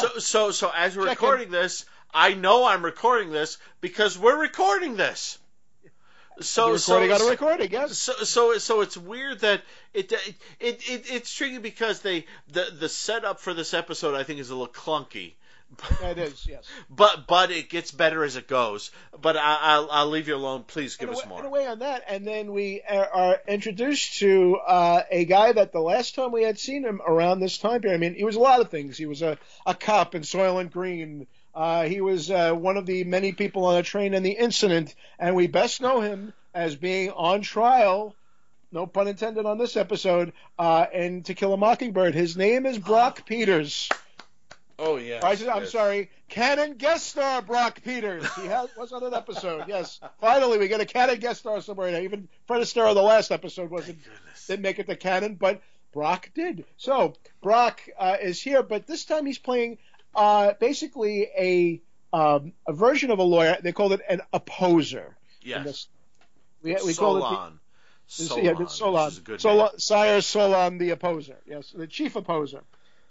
So, 0.00 0.18
so, 0.18 0.50
so 0.50 0.72
as 0.74 0.96
we're 0.96 1.06
Check 1.06 1.20
recording 1.20 1.50
this, 1.50 1.84
I 2.12 2.34
know 2.34 2.66
I'm 2.66 2.84
recording 2.84 3.30
this 3.30 3.58
because 3.80 4.18
we're 4.18 4.40
recording 4.40 4.96
this. 4.96 5.38
So, 6.40 6.68
You're 6.68 6.78
so, 6.78 7.02
on 7.02 7.20
a 7.20 7.30
recording, 7.30 7.70
yes. 7.70 7.96
so, 7.96 8.12
so, 8.24 8.58
so 8.58 8.82
it's 8.82 8.96
weird 8.96 9.40
that 9.40 9.62
it, 9.94 10.12
it, 10.12 10.34
it, 10.60 10.90
it 10.90 11.10
it's 11.10 11.34
tricky 11.34 11.56
because 11.58 12.00
they 12.00 12.26
the 12.48 12.66
the 12.78 12.90
setup 12.90 13.40
for 13.40 13.54
this 13.54 13.72
episode 13.72 14.14
I 14.14 14.22
think 14.22 14.40
is 14.40 14.50
a 14.50 14.54
little 14.54 14.72
clunky. 14.72 15.32
It 16.02 16.18
is, 16.18 16.46
yes. 16.46 16.64
But 16.90 17.26
but 17.26 17.50
it 17.50 17.68
gets 17.68 17.90
better 17.90 18.24
as 18.24 18.36
it 18.36 18.48
goes. 18.48 18.90
But 19.20 19.36
I, 19.36 19.58
I'll 19.60 19.88
I'll 19.90 20.06
leave 20.06 20.28
you 20.28 20.36
alone. 20.36 20.64
Please 20.66 20.96
give 20.96 21.08
in 21.08 21.14
us 21.14 21.22
way- 21.22 21.28
more. 21.28 21.40
In 21.40 21.46
a 21.46 21.50
way 21.50 21.66
on 21.66 21.80
that, 21.80 22.04
and 22.08 22.26
then 22.26 22.52
we 22.52 22.82
are, 22.88 23.40
introduced 23.46 24.18
to 24.20 24.56
uh, 24.56 25.02
a 25.10 25.24
guy 25.24 25.52
that 25.52 25.72
the 25.72 25.80
last 25.80 26.14
time 26.14 26.32
we 26.32 26.44
had 26.44 26.58
seen 26.58 26.84
him 26.84 27.00
around 27.06 27.40
this 27.40 27.58
time 27.58 27.80
period. 27.80 27.96
I 27.96 28.00
mean, 28.00 28.14
he 28.14 28.24
was 28.24 28.36
a 28.36 28.40
lot 28.40 28.60
of 28.60 28.70
things. 28.70 28.96
He 28.96 29.06
was 29.06 29.22
a, 29.22 29.38
a 29.66 29.74
cop 29.74 30.14
in 30.14 30.22
Soylent 30.22 30.70
Green. 30.72 31.26
Uh, 31.54 31.84
he 31.84 32.00
was 32.00 32.30
uh, 32.30 32.52
one 32.52 32.76
of 32.76 32.86
the 32.86 33.04
many 33.04 33.32
people 33.32 33.64
on 33.66 33.76
a 33.76 33.82
train 33.82 34.14
in 34.14 34.22
the 34.22 34.32
incident, 34.32 34.94
and 35.18 35.34
we 35.34 35.46
best 35.46 35.80
know 35.80 36.00
him 36.00 36.32
as 36.54 36.76
being 36.76 37.10
on 37.10 37.42
trial. 37.42 38.14
No 38.72 38.86
pun 38.86 39.08
intended 39.08 39.46
on 39.46 39.58
this 39.58 39.76
episode. 39.76 40.32
Uh, 40.58 40.86
in 40.92 41.22
To 41.24 41.34
Kill 41.34 41.52
a 41.52 41.56
Mockingbird, 41.56 42.14
his 42.14 42.36
name 42.36 42.66
is 42.66 42.78
Brock 42.78 43.24
Peters. 43.26 43.88
Oh 44.78 44.96
yeah. 44.96 45.20
I'm 45.24 45.66
sorry, 45.66 46.10
canon 46.28 46.74
guest 46.74 47.06
star 47.06 47.40
Brock 47.40 47.82
Peters. 47.82 48.26
He 48.34 48.46
has, 48.46 48.68
was 48.76 48.92
on 48.92 49.02
an 49.04 49.14
episode. 49.14 49.64
Yes, 49.68 50.00
finally 50.20 50.58
we 50.58 50.68
get 50.68 50.80
a 50.80 50.86
canon 50.86 51.18
guest 51.18 51.40
star 51.40 51.60
somewhere. 51.60 51.90
Now. 51.90 51.98
Even 51.98 52.28
Fred 52.46 52.60
Astaire 52.62 52.94
the 52.94 53.02
last 53.02 53.30
episode 53.30 53.70
wasn't 53.70 53.98
didn't 54.46 54.62
make 54.62 54.78
it 54.78 54.86
to 54.86 54.96
canon, 54.96 55.34
but 55.34 55.62
Brock 55.92 56.30
did. 56.34 56.64
So 56.76 57.14
Brock 57.42 57.80
uh, 57.98 58.16
is 58.20 58.40
here, 58.40 58.62
but 58.62 58.86
this 58.86 59.04
time 59.06 59.24
he's 59.24 59.38
playing 59.38 59.78
uh, 60.14 60.52
basically 60.60 61.28
a 61.38 61.80
um, 62.12 62.52
a 62.66 62.72
version 62.72 63.10
of 63.10 63.18
a 63.18 63.22
lawyer. 63.22 63.56
They 63.62 63.72
called 63.72 63.92
it 63.92 64.02
an 64.08 64.20
opposer. 64.32 65.16
Yes. 65.42 65.64
this. 65.64 65.88
We, 66.62 66.74
we 66.84 66.94
called 66.94 67.18
it 67.18 67.20
the, 67.20 67.26
Solon. 67.28 67.60
this- 68.08 68.28
Solon. 68.28 68.44
yeah, 68.44 68.66
Solon. 68.66 69.04
Which 69.04 69.12
is 69.12 69.18
a 69.18 69.22
good 69.22 69.40
Solon. 69.40 69.78
Sire 69.78 70.20
Solon, 70.20 70.78
the 70.78 70.90
opposer. 70.90 71.36
Yes, 71.46 71.70
the 71.70 71.86
chief 71.86 72.16
opposer. 72.16 72.62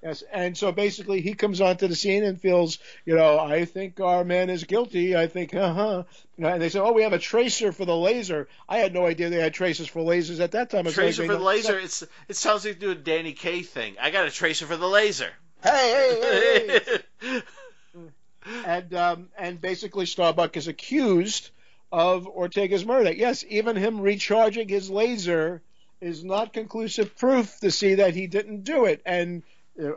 Yes, 0.06 0.24
and 0.32 0.56
so 0.56 0.72
basically 0.72 1.22
he 1.22 1.34
comes 1.34 1.62
onto 1.62 1.88
the 1.88 1.96
scene 1.96 2.24
and 2.24 2.40
feels, 2.40 2.78
you 3.06 3.16
know, 3.16 3.40
I 3.40 3.66
think 3.66 4.00
our 4.00 4.24
man 4.24 4.52
is 4.52 4.64
guilty. 4.64 5.18
I 5.18 5.26
think, 5.26 5.56
uh 5.56 5.74
huh. 5.74 6.04
And 6.38 6.62
they 6.62 6.70
say, 6.70 6.78
oh, 6.78 6.92
we 6.92 7.02
have 7.02 7.14
a 7.14 7.18
tracer 7.18 7.72
for 7.72 7.86
the 7.86 7.98
laser. 7.98 8.48
I 8.70 8.78
had 8.78 8.94
no 8.94 9.08
idea 9.08 9.32
they 9.32 9.42
had 9.42 9.56
tracers 9.56 9.88
for 9.88 10.02
lasers 10.04 10.40
at 10.40 10.52
that 10.52 10.70
time. 10.70 10.86
Tracer 10.86 11.24
like 11.24 11.32
for 11.32 11.34
the 11.34 11.40
don't- 11.40 11.48
laser. 11.48 11.80
It's 11.80 12.04
it 12.28 12.36
sounds 12.36 12.66
like 12.66 12.78
doing 12.78 12.98
a 12.98 13.02
Danny 13.02 13.34
Kaye 13.34 13.64
thing. 13.64 13.96
I 14.00 14.12
got 14.12 14.28
a 14.28 14.32
tracer 14.32 14.68
for 14.68 14.78
the 14.78 14.88
laser. 14.88 15.32
Hey, 15.64 16.20
hey, 16.22 16.70
hey, 16.70 17.02
hey. 17.22 17.42
and 18.68 18.94
um, 18.94 19.30
and 19.40 19.60
basically 19.60 20.06
Starbuck 20.06 20.56
is 20.56 20.68
accused 20.68 21.50
of 21.92 22.28
Ortega's 22.28 22.86
murder. 22.86 23.12
Yes, 23.12 23.44
even 23.50 23.76
him 23.76 24.02
recharging 24.02 24.70
his 24.70 24.88
laser 24.88 25.64
is 26.00 26.24
not 26.24 26.54
conclusive 26.54 27.18
proof 27.18 27.60
to 27.62 27.72
see 27.72 27.96
that 27.96 28.14
he 28.14 28.28
didn't 28.28 28.66
do 28.66 28.86
it, 28.86 29.02
and 29.04 29.42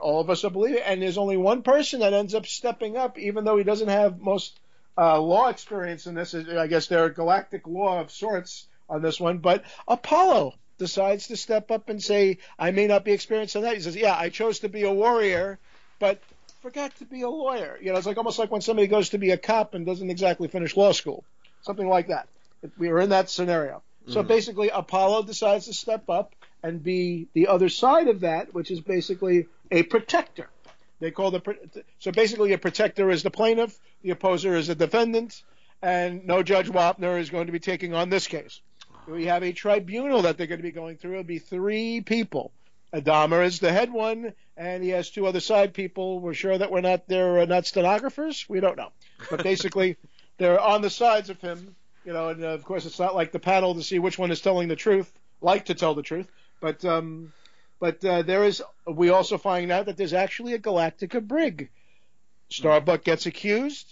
all 0.00 0.20
of 0.20 0.30
us 0.30 0.44
are 0.44 0.50
believing. 0.50 0.82
And 0.82 1.02
there's 1.02 1.18
only 1.18 1.36
one 1.36 1.62
person 1.62 2.00
that 2.00 2.12
ends 2.12 2.34
up 2.34 2.46
stepping 2.46 2.96
up, 2.96 3.18
even 3.18 3.44
though 3.44 3.56
he 3.56 3.64
doesn't 3.64 3.88
have 3.88 4.20
most 4.20 4.58
uh, 4.96 5.20
law 5.20 5.48
experience 5.48 6.06
in 6.06 6.14
this. 6.14 6.34
I 6.34 6.66
guess 6.66 6.86
they're 6.86 7.06
a 7.06 7.12
galactic 7.12 7.66
law 7.66 8.00
of 8.00 8.10
sorts 8.10 8.66
on 8.88 9.02
this 9.02 9.20
one, 9.20 9.38
but 9.38 9.64
Apollo 9.86 10.54
decides 10.78 11.28
to 11.28 11.36
step 11.36 11.70
up 11.70 11.88
and 11.88 12.02
say, 12.02 12.38
"I 12.58 12.70
may 12.70 12.86
not 12.86 13.04
be 13.04 13.12
experienced 13.12 13.56
in 13.56 13.62
that." 13.62 13.74
He 13.74 13.80
says, 13.80 13.96
"Yeah, 13.96 14.16
I 14.16 14.30
chose 14.30 14.60
to 14.60 14.68
be 14.68 14.84
a 14.84 14.92
warrior, 14.92 15.58
but." 15.98 16.20
Forgot 16.60 16.96
to 16.96 17.04
be 17.04 17.22
a 17.22 17.30
lawyer. 17.30 17.78
You 17.80 17.92
know, 17.92 17.98
it's 17.98 18.06
like 18.06 18.16
almost 18.16 18.40
like 18.40 18.50
when 18.50 18.60
somebody 18.60 18.88
goes 18.88 19.10
to 19.10 19.18
be 19.18 19.30
a 19.30 19.38
cop 19.38 19.74
and 19.74 19.86
doesn't 19.86 20.10
exactly 20.10 20.48
finish 20.48 20.76
law 20.76 20.90
school, 20.90 21.22
something 21.62 21.88
like 21.88 22.08
that. 22.08 22.26
We 22.76 22.88
were 22.88 22.98
in 22.98 23.10
that 23.10 23.30
scenario. 23.30 23.80
So 24.08 24.22
basically, 24.22 24.70
Apollo 24.70 25.24
decides 25.24 25.66
to 25.66 25.72
step 25.72 26.08
up 26.08 26.34
and 26.62 26.82
be 26.82 27.28
the 27.34 27.48
other 27.48 27.68
side 27.68 28.08
of 28.08 28.20
that, 28.20 28.54
which 28.54 28.70
is 28.70 28.80
basically 28.80 29.46
a 29.70 29.82
protector. 29.82 30.48
They 31.00 31.10
call 31.10 31.30
the 31.30 31.42
so 32.00 32.10
basically 32.10 32.52
a 32.52 32.58
protector 32.58 33.10
is 33.10 33.22
the 33.22 33.30
plaintiff, 33.30 33.78
the 34.02 34.10
opposer 34.10 34.56
is 34.56 34.66
the 34.66 34.74
defendant, 34.74 35.42
and 35.80 36.26
no 36.26 36.42
Judge 36.42 36.68
Wapner 36.68 37.18
is 37.20 37.30
going 37.30 37.46
to 37.46 37.52
be 37.52 37.60
taking 37.60 37.94
on 37.94 38.10
this 38.10 38.26
case. 38.26 38.60
We 39.06 39.26
have 39.26 39.42
a 39.42 39.52
tribunal 39.52 40.22
that 40.22 40.36
they're 40.36 40.46
going 40.46 40.58
to 40.58 40.64
be 40.64 40.72
going 40.72 40.96
through. 40.96 41.12
It'll 41.12 41.24
be 41.24 41.38
three 41.38 42.00
people. 42.00 42.52
Adama 42.92 43.44
is 43.44 43.58
the 43.58 43.72
head 43.72 43.92
one, 43.92 44.32
and 44.56 44.82
he 44.82 44.90
has 44.90 45.10
two 45.10 45.26
other 45.26 45.40
side 45.40 45.74
people. 45.74 46.20
We're 46.20 46.34
sure 46.34 46.56
that 46.56 46.70
we're 46.70 46.80
not 46.80 47.06
they're 47.06 47.40
uh, 47.40 47.44
not 47.44 47.66
stenographers. 47.66 48.46
We 48.48 48.60
don't 48.60 48.76
know, 48.76 48.90
but 49.30 49.42
basically 49.42 49.96
they're 50.38 50.60
on 50.60 50.82
the 50.82 50.90
sides 50.90 51.30
of 51.30 51.40
him. 51.40 51.76
You 52.04 52.12
know, 52.12 52.30
and 52.30 52.42
uh, 52.42 52.48
of 52.48 52.64
course 52.64 52.86
it's 52.86 52.98
not 52.98 53.14
like 53.14 53.32
the 53.32 53.38
panel 53.38 53.74
to 53.74 53.82
see 53.82 53.98
which 53.98 54.18
one 54.18 54.30
is 54.30 54.40
telling 54.40 54.68
the 54.68 54.76
truth, 54.76 55.12
like 55.42 55.66
to 55.66 55.74
tell 55.74 55.94
the 55.94 56.02
truth, 56.02 56.30
but 56.60 56.82
um, 56.84 57.32
but 57.80 58.04
uh, 58.04 58.22
there 58.22 58.44
is. 58.44 58.62
We 58.86 59.10
also 59.10 59.38
find 59.38 59.70
out 59.70 59.86
that 59.86 59.96
there's 59.96 60.14
actually 60.14 60.54
a 60.54 60.58
Galactica 60.58 61.26
brig. 61.26 61.70
Starbuck 62.50 63.04
gets 63.04 63.26
accused, 63.26 63.86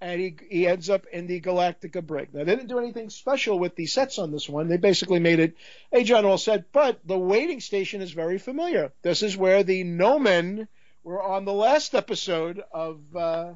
and 0.00 0.20
he 0.20 0.36
he 0.48 0.66
ends 0.66 0.90
up 0.90 1.06
in 1.12 1.26
the 1.26 1.40
Galactica 1.40 2.04
brig. 2.04 2.32
Now 2.32 2.44
they 2.44 2.56
didn't 2.56 2.68
do 2.68 2.78
anything 2.78 3.10
special 3.10 3.58
with 3.58 3.76
the 3.76 3.86
sets 3.86 4.18
on 4.18 4.32
this 4.32 4.48
one. 4.48 4.68
They 4.68 4.78
basically 4.78 5.20
made 5.20 5.40
it 5.40 5.56
a 5.92 6.02
general 6.02 6.38
set, 6.38 6.72
but 6.72 7.00
the 7.04 7.18
waiting 7.18 7.60
station 7.60 8.02
is 8.02 8.12
very 8.12 8.38
familiar. 8.38 8.92
This 9.02 9.22
is 9.22 9.36
where 9.36 9.62
the 9.62 9.84
Nomen 9.84 10.68
were 11.02 11.22
on 11.22 11.44
the 11.44 11.52
last 11.52 11.94
episode 11.94 12.62
of. 12.72 13.00
Uh, 13.14 13.54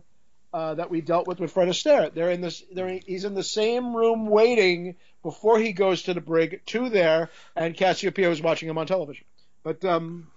uh, 0.53 0.72
that 0.75 0.89
we 0.89 1.01
dealt 1.01 1.27
with 1.27 1.41
with 1.41 1.51
Fred 1.51 1.66
Astaire. 1.66 2.14
They're 2.14 2.31
in 2.31 2.41
this. 2.41 2.62
They're 2.72 3.01
he's 3.05 3.25
in 3.25 3.35
the 3.35 3.43
same 3.43 3.93
room 3.93 4.29
waiting 4.29 4.95
before 5.25 5.59
he 5.59 5.72
goes 5.72 6.03
to 6.03 6.14
the 6.14 6.20
brig 6.20 6.61
to 6.66 6.91
there, 6.91 7.31
and 7.57 7.77
Cassiopeia 7.77 8.31
is 8.31 8.41
watching 8.41 8.68
him 8.68 8.79
on 8.79 8.87
television. 8.87 9.27
But 9.64 9.84
um, 9.84 10.28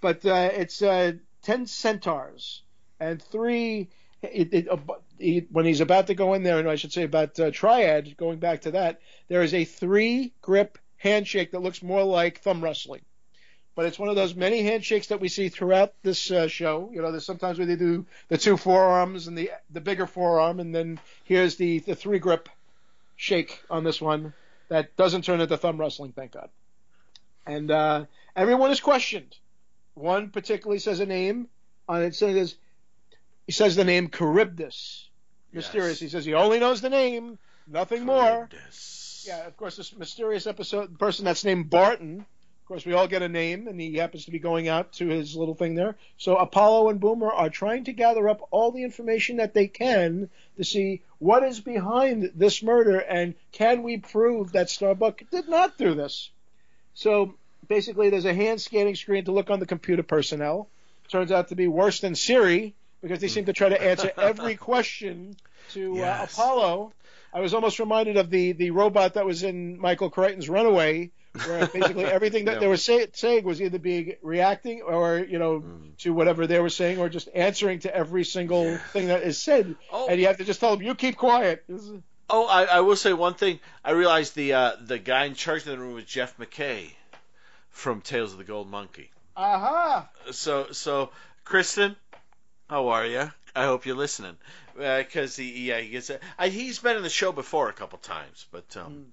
but 0.00 0.24
uh, 0.24 0.50
it's 0.52 0.82
uh, 0.82 1.12
ten 1.42 1.66
centaurs 1.66 2.62
and 3.00 3.20
three. 3.20 3.88
It, 4.22 4.54
it, 4.54 4.68
uh, 4.68 4.76
he, 5.18 5.46
when 5.50 5.66
he's 5.66 5.80
about 5.80 6.06
to 6.08 6.14
go 6.14 6.34
in 6.34 6.42
there, 6.42 6.58
and 6.58 6.68
I 6.68 6.76
should 6.76 6.92
say 6.92 7.02
about 7.02 7.38
uh, 7.40 7.50
triad, 7.50 8.16
going 8.16 8.38
back 8.38 8.62
to 8.62 8.72
that, 8.72 9.00
there 9.28 9.42
is 9.42 9.54
a 9.54 9.64
three 9.64 10.32
grip 10.42 10.78
handshake 10.98 11.52
that 11.52 11.62
looks 11.62 11.82
more 11.82 12.04
like 12.04 12.40
thumb 12.40 12.62
wrestling. 12.62 13.02
But 13.74 13.86
it's 13.86 13.98
one 13.98 14.08
of 14.08 14.16
those 14.16 14.34
many 14.34 14.62
handshakes 14.62 15.08
that 15.08 15.20
we 15.20 15.28
see 15.28 15.48
throughout 15.48 15.92
this 16.02 16.30
uh, 16.30 16.48
show. 16.48 16.90
You 16.92 17.02
know, 17.02 17.10
there's 17.10 17.26
sometimes 17.26 17.58
where 17.58 17.66
they 17.66 17.76
do 17.76 18.06
the 18.28 18.38
two 18.38 18.56
forearms 18.56 19.26
and 19.26 19.36
the 19.36 19.50
the 19.70 19.80
bigger 19.80 20.06
forearm, 20.06 20.60
and 20.60 20.74
then 20.74 21.00
here's 21.24 21.56
the 21.56 21.80
the 21.80 21.94
three 21.94 22.18
grip 22.18 22.48
shake 23.16 23.62
on 23.70 23.84
this 23.84 24.00
one 24.00 24.34
that 24.68 24.96
doesn't 24.96 25.22
turn 25.22 25.40
into 25.40 25.56
thumb 25.56 25.78
wrestling, 25.78 26.12
thank 26.12 26.32
God. 26.32 26.50
And 27.46 27.70
uh, 27.70 28.04
everyone 28.36 28.70
is 28.70 28.80
questioned. 28.80 29.34
One 29.94 30.30
particularly 30.30 30.78
says 30.78 31.00
a 31.00 31.06
name 31.06 31.48
and 31.88 32.04
it 32.04 32.14
says 32.14 32.56
he 33.46 33.52
says 33.52 33.76
the 33.76 33.84
name 33.84 34.10
Charybdis. 34.10 35.08
Mysterious. 35.52 35.92
Yes. 35.92 36.00
He 36.00 36.08
says 36.08 36.24
he 36.24 36.34
only 36.34 36.60
knows 36.60 36.80
the 36.80 36.90
name, 36.90 37.38
nothing 37.66 38.04
more. 38.04 38.48
Yeah, 39.26 39.46
of 39.46 39.56
course, 39.56 39.76
this 39.76 39.96
mysterious 39.96 40.46
episode 40.46 40.98
person 40.98 41.24
that's 41.24 41.44
named 41.44 41.70
Barton 41.70 42.26
Of 42.66 42.68
course, 42.68 42.84
we 42.84 42.94
all 42.94 43.06
get 43.06 43.22
a 43.22 43.28
name, 43.28 43.68
and 43.68 43.80
he 43.80 43.94
happens 43.94 44.24
to 44.24 44.32
be 44.32 44.40
going 44.40 44.66
out 44.66 44.92
to 44.94 45.06
his 45.06 45.36
little 45.36 45.54
thing 45.54 45.76
there. 45.76 45.94
So 46.18 46.36
Apollo 46.36 46.90
and 46.90 46.98
Boomer 46.98 47.30
are 47.30 47.48
trying 47.48 47.84
to 47.84 47.92
gather 47.92 48.28
up 48.28 48.40
all 48.50 48.72
the 48.72 48.82
information 48.82 49.36
that 49.36 49.54
they 49.54 49.68
can 49.68 50.28
to 50.56 50.64
see 50.64 51.02
what 51.18 51.44
is 51.44 51.60
behind 51.60 52.32
this 52.34 52.64
murder 52.64 52.98
and 52.98 53.34
can 53.52 53.84
we 53.84 53.98
prove 53.98 54.50
that 54.52 54.68
Starbuck 54.68 55.22
did 55.30 55.48
not 55.48 55.78
do 55.78 55.94
this. 55.94 56.30
So 56.94 57.36
basically, 57.68 58.10
there's 58.10 58.24
a 58.24 58.34
hand 58.34 58.60
scanning 58.60 58.94
screen 58.96 59.24
to 59.24 59.32
look 59.32 59.50
on 59.50 59.60
the 59.60 59.66
computer 59.66 60.02
personnel. 60.02 60.68
Turns 61.08 61.30
out 61.32 61.48
to 61.48 61.54
be 61.54 61.68
worse 61.68 62.00
than 62.00 62.14
Siri 62.14 62.74
because 63.00 63.20
they 63.20 63.28
seem 63.28 63.44
to 63.46 63.52
try 63.52 63.68
to 63.68 63.80
answer 63.80 64.10
every 64.18 64.56
question 64.56 65.36
to 65.72 66.02
uh, 66.02 66.20
Apollo. 66.24 66.92
I 67.32 67.40
was 67.40 67.54
almost 67.54 67.78
reminded 67.78 68.16
of 68.16 68.30
the, 68.30 68.52
the 68.52 68.70
robot 68.70 69.14
that 69.14 69.26
was 69.26 69.42
in 69.42 69.78
Michael 69.78 70.10
Crichton's 70.10 70.48
Runaway, 70.48 71.10
where 71.46 71.66
basically 71.66 72.06
everything 72.06 72.46
that 72.46 72.60
they 72.60 72.66
were 72.66 72.78
say, 72.78 73.06
saying 73.12 73.44
was 73.44 73.60
either 73.60 73.78
being 73.78 74.14
reacting 74.22 74.82
or 74.82 75.18
you 75.18 75.38
know 75.38 75.62
to 75.98 76.14
whatever 76.14 76.46
they 76.46 76.58
were 76.60 76.70
saying, 76.70 76.98
or 76.98 77.08
just 77.08 77.28
answering 77.34 77.80
to 77.80 77.94
every 77.94 78.24
single 78.24 78.78
thing 78.92 79.08
that 79.08 79.22
is 79.22 79.38
said, 79.38 79.76
Oh. 79.92 80.08
and 80.08 80.18
you 80.20 80.26
have 80.28 80.38
to 80.38 80.44
just 80.44 80.60
tell 80.60 80.76
them, 80.76 80.84
"You 80.84 80.94
keep 80.94 81.16
quiet." 81.16 81.64
Oh, 82.28 82.46
I, 82.46 82.64
I 82.64 82.80
will 82.80 82.96
say 82.96 83.12
one 83.12 83.34
thing. 83.34 83.60
I 83.84 83.92
realized 83.92 84.34
the 84.34 84.54
uh, 84.54 84.72
the 84.80 84.98
guy 84.98 85.26
in 85.26 85.34
charge 85.34 85.60
of 85.60 85.68
the 85.68 85.78
room 85.78 85.94
was 85.94 86.04
Jeff 86.04 86.36
McKay 86.38 86.92
from 87.76 88.00
Tales 88.00 88.32
of 88.32 88.38
the 88.38 88.44
Gold 88.44 88.70
Monkey. 88.70 89.10
Aha! 89.36 90.08
So 90.30 90.68
so 90.72 91.10
Kristen, 91.44 91.94
how 92.70 92.88
are 92.88 93.04
you? 93.04 93.30
I 93.54 93.64
hope 93.64 93.84
you're 93.84 93.96
listening 93.96 94.36
because 94.74 95.36
he 95.36 95.68
yeah 95.68 95.80
he 95.80 95.90
gets 95.90 96.10
I, 96.38 96.48
he's 96.48 96.78
been 96.78 96.96
in 96.96 97.02
the 97.02 97.10
show 97.10 97.32
before 97.32 97.68
a 97.68 97.74
couple 97.74 97.98
times, 97.98 98.46
but 98.50 98.76
um, 98.78 99.08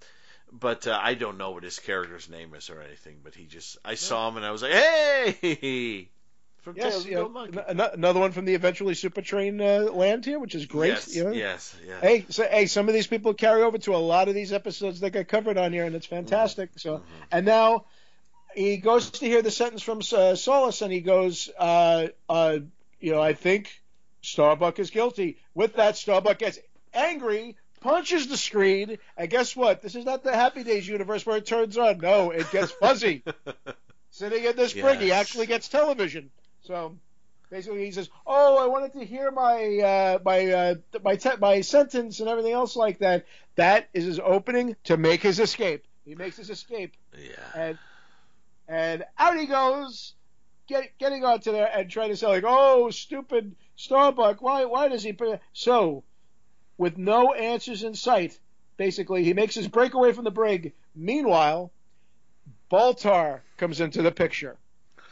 but 0.50 0.88
uh, 0.88 0.98
I 1.00 1.14
don't 1.14 1.38
know 1.38 1.52
what 1.52 1.64
his 1.64 1.78
character's 1.80 2.30
name 2.30 2.54
is 2.56 2.70
or 2.70 2.82
anything. 2.82 3.18
But 3.22 3.36
he 3.36 3.46
just 3.46 3.78
I 3.84 3.96
saw 3.96 4.30
him 4.30 4.38
and 4.38 4.46
I 4.46 4.52
was 4.52 4.62
like, 4.62 4.72
hey, 4.72 6.08
from 6.62 6.76
Tales 6.76 6.86
Yes, 6.86 6.96
of 7.00 7.04
the 7.04 7.10
you 7.10 7.16
know, 7.18 7.22
Gold 7.30 7.34
Monkey. 7.54 7.92
another 7.94 8.22
one 8.22 8.32
from 8.32 8.46
the 8.46 8.56
eventually 8.56 8.94
Super 8.94 9.22
Train 9.22 9.60
uh, 9.60 9.90
land 9.92 10.24
here, 10.24 10.40
which 10.40 10.56
is 10.56 10.68
great. 10.68 10.94
Yes, 10.94 11.14
you 11.14 11.26
know? 11.26 11.32
yes, 11.32 11.76
yes. 11.86 12.02
Hey, 12.02 12.26
so, 12.30 12.48
hey, 12.50 12.68
some 12.68 12.88
of 12.88 12.94
these 12.94 13.08
people 13.08 13.34
carry 13.34 13.62
over 13.62 13.78
to 13.80 13.94
a 13.94 13.98
lot 13.98 14.30
of 14.30 14.36
these 14.36 14.54
episodes 14.54 15.02
that 15.02 15.10
get 15.12 15.28
covered 15.28 15.58
on 15.58 15.74
here, 15.74 15.84
and 15.84 15.96
it's 15.96 16.06
fantastic. 16.06 16.70
So, 16.78 17.04
and 17.30 17.46
now 17.46 17.86
he 18.56 18.78
goes 18.78 19.12
to 19.12 19.26
hear 19.26 19.42
the 19.42 19.52
sentence 19.52 19.82
from 19.82 20.00
uh, 20.00 20.36
Solus, 20.36 20.82
and 20.82 20.92
he 20.92 21.02
goes, 21.02 21.50
uh, 21.58 22.08
uh, 22.30 22.60
you 23.00 23.12
know, 23.12 23.22
I 23.22 23.34
think 23.34 23.82
Starbuck 24.22 24.80
is 24.80 24.90
guilty. 24.90 25.38
With 25.54 25.76
that, 25.76 25.98
Starbuck 25.98 26.40
gets 26.40 26.60
angry, 26.94 27.58
punches 27.82 28.28
the 28.28 28.38
screen, 28.38 28.98
and 29.18 29.30
guess 29.30 29.56
what? 29.56 29.82
This 29.82 29.96
is 29.96 30.06
not 30.06 30.24
the 30.24 30.34
Happy 30.34 30.64
Days 30.64 30.88
universe 30.88 31.26
where 31.26 31.38
it 31.38 31.46
turns 31.46 31.78
on. 31.78 32.00
No, 32.00 32.32
it 32.32 32.50
gets 32.52 32.72
fuzzy. 32.80 33.24
Sitting 34.12 34.44
in 34.44 34.56
this 34.56 34.74
brig, 34.74 35.00
he 35.00 35.12
actually 35.12 35.48
gets 35.48 35.68
television. 35.68 36.30
So 36.62 36.96
basically, 37.50 37.86
he 37.86 37.92
says, 37.92 38.10
"Oh, 38.26 38.64
I 38.64 38.68
wanted 38.68 38.94
to 38.94 39.04
hear 39.06 39.32
my 39.32 39.80
uh, 39.80 40.20
my 40.24 40.52
uh, 40.52 40.76
my 41.04 41.16
te- 41.16 41.38
my 41.40 41.62
sentence 41.62 42.20
and 42.20 42.30
everything 42.30 42.54
else 42.54 42.76
like 42.76 43.00
that." 43.00 43.26
That 43.56 43.90
is 43.94 44.06
his 44.06 44.20
opening 44.20 44.76
to 44.86 44.98
make 44.98 45.22
his 45.22 45.40
escape. 45.40 45.86
He 46.06 46.16
makes 46.16 46.38
his 46.38 46.50
escape, 46.50 46.94
yeah. 47.18 47.36
and 47.56 47.78
and 48.68 49.04
out 49.18 49.38
he 49.38 49.46
goes, 49.46 50.14
get, 50.68 50.98
getting 50.98 51.24
onto 51.24 51.52
there 51.52 51.70
and 51.74 51.90
trying 51.90 52.10
to 52.10 52.18
say 52.18 52.28
like, 52.28 52.44
"Oh, 52.46 52.90
stupid 52.90 53.56
Starbuck, 53.76 54.42
why 54.42 54.66
why 54.66 54.88
does 54.88 55.04
he?" 55.04 55.14
Put... 55.14 55.40
So, 55.54 56.04
with 56.78 56.98
no 56.98 57.34
answers 57.34 57.84
in 57.84 57.96
sight, 57.96 58.38
basically 58.78 59.24
he 59.24 59.34
makes 59.34 59.56
his 59.56 59.68
breakaway 59.68 60.14
from 60.14 60.24
the 60.24 60.32
brig. 60.32 60.74
Meanwhile, 60.96 61.72
Baltar 62.72 63.42
comes 63.58 63.82
into 63.82 64.02
the 64.02 64.12
picture. 64.12 64.58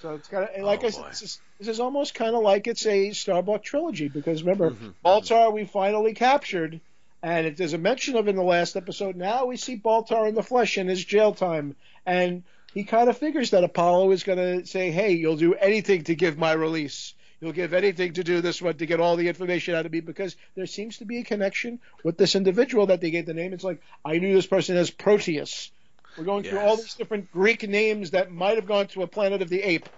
So 0.02 0.16
it's 0.16 0.28
kind 0.28 0.50
of 0.50 0.64
like 0.64 0.84
Oh, 0.84 0.88
I 0.88 1.10
this 1.10 1.22
is, 1.22 1.40
this 1.60 1.68
is 1.68 1.80
almost 1.80 2.16
kind 2.16 2.36
of 2.36 2.42
like 2.42 2.66
it's 2.66 2.86
a 2.88 3.12
Starbuck 3.12 3.64
trilogy 3.64 4.08
because 4.08 4.42
remember, 4.42 4.72
Mhm. 4.72 4.94
Baltar 5.06 5.54
we 5.54 5.66
finally 5.66 6.16
captured, 6.16 6.82
and 7.22 7.46
it, 7.46 7.58
there's 7.58 7.74
a 7.74 7.78
mention 7.78 8.16
of 8.16 8.28
in 8.28 8.36
the 8.36 8.44
last 8.44 8.76
episode. 8.76 9.16
Now 9.16 9.46
we 9.46 9.58
see 9.58 9.78
Baltar 9.78 10.28
in 10.28 10.34
the 10.34 10.42
flesh 10.42 10.80
in 10.80 10.88
his 10.88 11.06
jail 11.06 11.34
time, 11.36 11.76
and 12.04 12.44
he 12.74 12.84
kind 12.84 13.10
of 13.10 13.18
figures 13.18 13.52
that 13.52 13.64
Apollo 13.64 14.12
is 14.12 14.24
going 14.24 14.38
to 14.38 14.66
say, 14.66 14.92
"Hey, 14.92 15.14
you'll 15.14 15.38
do 15.38 15.54
anything 15.54 16.04
to 16.06 16.16
give 16.16 16.38
my 16.38 16.54
release. 16.54 17.14
You'll 17.42 17.54
give 17.54 17.74
anything 17.74 18.14
to 18.14 18.24
do 18.24 18.40
this 18.42 18.62
one 18.62 18.76
to 18.76 18.86
get 18.86 19.00
all 19.00 19.16
the 19.16 19.28
information 19.28 19.74
out 19.74 19.88
of 19.88 19.92
me 19.92 20.00
because 20.00 20.36
there 20.56 20.68
seems 20.68 21.00
to 21.00 21.06
be 21.06 21.18
a 21.18 21.24
connection 21.24 21.80
with 22.04 22.16
this 22.16 22.36
individual 22.36 22.86
that 22.88 23.02
they 23.02 23.10
gave 23.10 23.26
the 23.26 23.34
name. 23.34 23.52
It's 23.52 23.64
like 23.64 23.82
I 24.06 24.20
knew 24.20 24.36
this 24.36 24.46
person 24.46 24.78
as 24.78 24.92
Proteus. 24.92 25.72
We're 26.18 26.26
going 26.26 26.44
through 26.44 26.60
all 26.60 26.76
these 26.76 26.94
different 26.94 27.32
Greek 27.32 27.68
names 27.68 28.12
that 28.12 28.32
might 28.32 28.58
have 28.58 28.68
gone 28.68 28.88
to 28.88 29.02
a 29.02 29.08
planet 29.08 29.42
of 29.42 29.50
the 29.50 29.64
ape, 29.64 29.90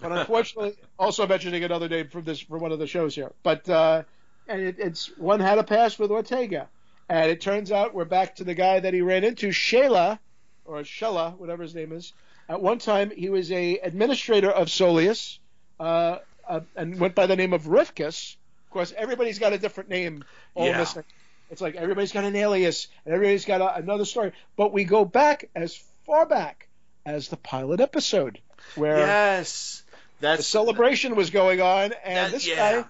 but 0.00 0.12
unfortunately, 0.12 0.74
also 0.98 1.26
mentioning 1.26 1.64
another 1.64 1.88
name 1.88 2.08
from 2.08 2.24
this 2.24 2.40
from 2.40 2.60
one 2.60 2.72
of 2.72 2.78
the 2.78 2.86
shows 2.86 3.14
here. 3.14 3.32
But 3.42 3.68
uh, 3.68 4.02
and 4.48 4.60
it, 4.60 4.76
it's 4.78 5.16
one 5.16 5.40
had 5.40 5.58
a 5.58 5.64
pass 5.64 5.98
with 5.98 6.10
Ortega, 6.10 6.68
and 7.08 7.30
it 7.30 7.40
turns 7.40 7.72
out 7.72 7.94
we're 7.94 8.04
back 8.04 8.36
to 8.36 8.44
the 8.44 8.54
guy 8.54 8.80
that 8.80 8.92
he 8.92 9.00
ran 9.00 9.24
into, 9.24 9.48
Shela, 9.48 10.18
or 10.66 10.78
Shella, 10.82 11.36
whatever 11.36 11.62
his 11.62 11.74
name 11.74 11.92
is. 11.92 12.12
At 12.48 12.60
one 12.62 12.78
time, 12.78 13.10
he 13.10 13.28
was 13.28 13.50
a 13.50 13.78
administrator 13.78 14.50
of 14.50 14.68
Solius, 14.68 15.38
uh, 15.80 16.18
uh, 16.48 16.60
and 16.76 16.98
went 17.00 17.14
by 17.14 17.26
the 17.26 17.36
name 17.36 17.52
of 17.52 17.64
Rifkus. 17.64 18.36
Of 18.66 18.70
course, 18.70 18.92
everybody's 18.96 19.38
got 19.38 19.52
a 19.52 19.58
different 19.58 19.88
name. 19.90 20.24
All 20.54 20.66
Yeah. 20.66 20.78
this 20.78 20.92
thing. 20.92 21.04
It's 21.50 21.60
like 21.60 21.76
everybody's 21.76 22.12
got 22.12 22.24
an 22.24 22.34
alias, 22.36 22.88
and 23.04 23.14
everybody's 23.14 23.44
got 23.44 23.60
a, 23.60 23.76
another 23.76 24.04
story. 24.04 24.32
But 24.56 24.72
we 24.72 24.84
go 24.84 25.04
back 25.04 25.48
as 25.54 25.76
far 26.04 26.26
back 26.26 26.68
as 27.04 27.28
the 27.28 27.36
pilot 27.36 27.80
episode, 27.80 28.40
where 28.74 28.98
Yes, 28.98 29.82
the 30.20 30.26
that's 30.28 30.46
celebration 30.46 31.14
was 31.16 31.30
going 31.30 31.60
on, 31.60 31.92
and 32.04 32.16
that- 32.16 32.30
this 32.32 32.46
yeah. 32.46 32.56
guy 32.82 32.88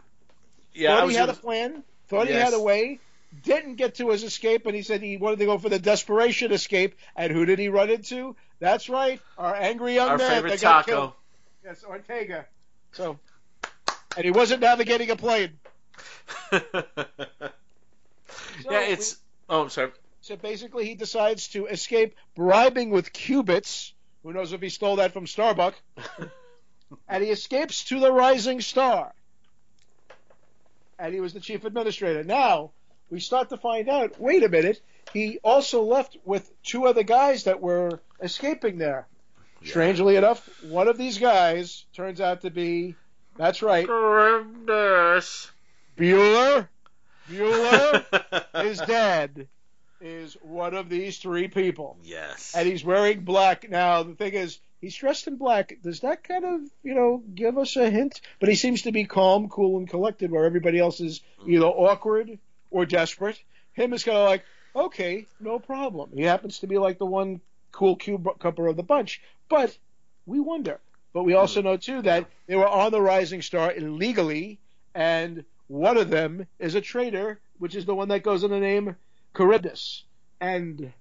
Yeah, 0.75 1.01
thought 1.01 1.09
he 1.11 1.15
had 1.17 1.29
a 1.29 1.35
plan, 1.35 1.83
thought 2.09 2.29
he 2.29 2.35
had 2.35 2.53
a 2.55 2.61
way, 2.61 2.99
didn't 3.47 3.77
get 3.77 3.95
to 3.97 4.11
his 4.11 4.23
escape, 4.23 4.67
and 4.67 4.77
he 4.77 4.83
said 4.83 5.01
he 5.01 5.17
wanted 5.17 5.39
to 5.39 5.47
go 5.47 5.57
for 5.57 5.71
the 5.71 5.79
desperation 5.79 6.53
escape. 6.53 6.97
And 7.17 7.33
who 7.33 7.47
did 7.47 7.59
he 7.59 7.69
run 7.69 7.89
into? 7.89 8.37
That's 8.59 8.89
right, 8.89 9.21
our 9.39 9.55
angry 9.55 9.95
young 9.95 10.11
our 10.11 10.19
man 10.19 10.31
favorite 10.31 10.51
that 10.51 10.61
got 10.61 10.87
taco. 10.87 10.91
killed. 10.91 11.13
Yes, 11.65 11.85
Ortega. 11.85 12.47
So, 12.93 13.19
and 14.17 14.25
he 14.25 14.31
wasn't 14.31 14.61
navigating 14.61 15.11
a 15.11 15.17
plane. 15.17 15.53
So 18.63 18.71
yeah, 18.71 18.81
it's. 18.83 19.17
Oh, 19.49 19.63
I'm 19.63 19.71
sorry. 19.71 19.91
So 20.23 20.37
basically, 20.37 20.87
he 20.87 20.95
decides 20.95 21.49
to 21.49 21.67
escape 21.67 22.17
bribing 22.35 22.91
with 22.91 23.13
cubits. 23.13 23.93
Who 24.23 24.33
knows 24.33 24.53
if 24.53 24.61
he 24.61 24.71
stole 24.71 24.97
that 24.97 25.13
from 25.13 25.27
Starbuck? 25.27 25.75
and 27.09 27.23
he 27.23 27.31
escapes 27.31 27.85
to 27.85 28.01
the 28.01 28.11
Rising 28.11 28.61
Star. 28.61 29.13
And 30.99 31.15
he 31.15 31.21
was 31.21 31.33
the 31.33 31.41
chief 31.41 31.65
administrator. 31.65 32.25
Now, 32.25 32.73
we 33.11 33.21
start 33.21 33.51
to 33.51 33.57
find 33.57 33.89
out 33.89 34.21
wait 34.21 34.43
a 34.43 34.49
minute, 34.49 34.81
he 35.13 35.39
also 35.43 35.83
left 35.83 36.17
with 36.25 36.51
two 36.63 36.87
other 36.87 37.03
guys 37.03 37.45
that 37.45 37.61
were 37.61 38.01
escaping 38.21 38.79
there. 38.79 39.07
Strangely 39.65 40.17
enough, 40.17 40.49
one 40.65 40.89
of 40.89 40.99
these 40.99 41.19
guys 41.19 41.87
turns 41.95 42.21
out 42.21 42.43
to 42.43 42.51
be, 42.51 42.95
that's 43.37 43.63
right, 43.63 43.87
Goodness. 43.87 45.51
Bueller. 45.97 46.69
Bueller, 47.29 48.45
is 48.65 48.79
dead. 48.79 49.49
is 50.01 50.37
one 50.43 50.75
of 50.75 50.89
these 50.89 51.19
three 51.19 51.49
people. 51.49 51.97
yes. 52.03 52.53
and 52.55 52.69
he's 52.69 52.85
wearing 52.85 53.21
black. 53.21 53.69
Now 53.69 54.03
the 54.03 54.15
thing 54.15 54.35
is, 54.35 54.59
he's 54.81 54.95
dressed 54.95 55.27
in 55.27 55.37
black. 55.37 55.79
Does 55.83 56.01
that 56.01 56.23
kind 56.23 56.45
of 56.45 56.61
you 56.83 56.95
know 56.95 57.23
give 57.35 57.59
us 57.59 57.77
a 57.77 57.91
hint? 57.91 58.21
But 58.39 58.49
he 58.49 58.55
seems 58.55 58.83
to 58.83 58.93
be 58.93 59.05
calm, 59.05 59.49
cool, 59.49 59.79
and 59.79 59.89
collected, 59.89 60.31
where 60.31 60.45
everybody 60.45 60.79
else 60.79 61.01
is 61.01 61.23
either 61.47 61.65
mm-hmm. 61.65 61.81
awkward 61.81 62.39
or 62.77 62.85
desperate. 62.85 63.43
Him 63.73 63.95
is 63.95 64.05
kind 64.05 64.19
of 64.19 64.29
like, 64.29 64.45
okay, 64.75 65.27
no 65.41 65.59
problem. 65.59 66.11
He 66.13 66.25
happens 66.25 66.59
to 66.59 66.67
be 66.67 66.77
like 66.77 66.99
the 66.99 67.07
one 67.07 67.41
cool 67.73 67.97
cucumber 67.97 68.67
of 68.67 68.77
the 68.77 68.83
bunch, 68.83 69.23
but 69.49 69.77
we 70.27 70.41
wonder. 70.41 70.79
But 71.15 71.23
we 71.23 71.33
also 71.33 71.63
know 71.63 71.79
too 71.79 72.03
that 72.03 72.27
they 72.47 72.55
were 72.55 72.69
on 72.69 72.93
the 72.93 73.01
Rising 73.01 73.41
Star 73.41 73.73
illegally, 73.73 74.59
and 74.95 75.47
one 75.69 75.97
of 75.97 76.11
them 76.11 76.47
is 76.59 76.75
a 76.75 76.83
traitor, 76.83 77.41
which 77.59 77.75
is 77.75 77.87
the 77.87 77.95
one 77.95 78.09
that 78.09 78.23
goes 78.23 78.45
in 78.45 78.51
the 78.51 78.61
name 78.61 78.95
Charybdis. 79.35 80.05
And 80.39 80.93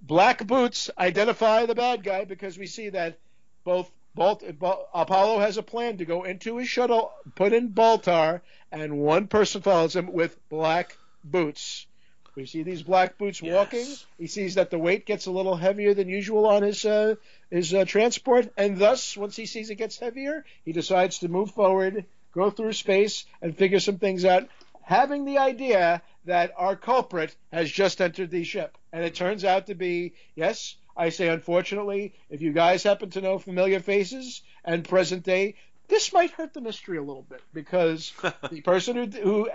Black 0.00 0.46
Boots 0.46 0.88
identify 0.96 1.66
the 1.66 1.74
bad 1.74 2.04
guy 2.04 2.24
because 2.24 2.56
we 2.56 2.68
see 2.68 2.90
that 2.90 3.18
both 3.64 3.90
Balt, 4.16 4.42
Bal- 4.58 4.88
Apollo 4.92 5.38
has 5.40 5.58
a 5.58 5.62
plan 5.62 5.98
to 5.98 6.04
go 6.04 6.24
into 6.24 6.56
his 6.56 6.68
shuttle, 6.68 7.12
put 7.34 7.52
in 7.52 7.68
Baltar, 7.72 8.40
and 8.72 8.98
one 8.98 9.28
person 9.28 9.60
follows 9.62 9.94
him 9.94 10.10
with 10.12 10.36
black 10.48 10.96
boots. 11.22 11.86
We 12.34 12.46
see 12.46 12.62
these 12.62 12.82
black 12.82 13.16
boots 13.18 13.40
Yes. 13.40 13.54
walking. 13.54 13.86
He 14.18 14.26
sees 14.26 14.56
that 14.56 14.70
the 14.70 14.78
weight 14.78 15.06
gets 15.06 15.26
a 15.26 15.30
little 15.30 15.54
heavier 15.56 15.94
than 15.94 16.08
usual 16.08 16.46
on 16.46 16.62
his 16.62 16.84
uh, 16.84 17.14
his 17.50 17.72
uh, 17.72 17.84
transport, 17.84 18.50
and 18.56 18.76
thus, 18.78 19.16
once 19.16 19.36
he 19.36 19.46
sees 19.46 19.70
it 19.70 19.76
gets 19.76 19.98
heavier, 19.98 20.44
he 20.64 20.72
decides 20.72 21.20
to 21.20 21.28
move 21.28 21.52
forward, 21.52 22.04
go 22.32 22.50
through 22.50 22.72
space, 22.72 23.24
and 23.40 23.56
figure 23.56 23.80
some 23.80 23.98
things 23.98 24.24
out, 24.24 24.48
having 24.82 25.24
the 25.24 25.38
idea 25.38 26.02
that 26.24 26.52
our 26.56 26.74
culprit 26.76 27.34
has 27.52 27.70
just 27.70 28.00
entered 28.00 28.30
the 28.30 28.44
ship. 28.44 28.76
And 28.92 29.04
it 29.04 29.14
turns 29.14 29.44
out 29.44 29.66
to 29.68 29.74
be, 29.74 30.14
yes, 30.34 30.76
I 30.96 31.10
say, 31.10 31.28
unfortunately, 31.28 32.14
if 32.30 32.40
you 32.40 32.52
guys 32.52 32.82
happen 32.82 33.10
to 33.10 33.20
know 33.20 33.38
familiar 33.38 33.80
faces 33.80 34.42
and 34.64 34.88
present 34.88 35.24
day, 35.24 35.56
this 35.88 36.12
might 36.12 36.30
hurt 36.30 36.54
the 36.54 36.60
mystery 36.60 36.98
a 36.98 37.02
little 37.02 37.22
bit 37.22 37.42
because 37.52 38.12
the 38.50 38.60
person 38.62 38.96
who 38.96 39.06
who 39.20 39.50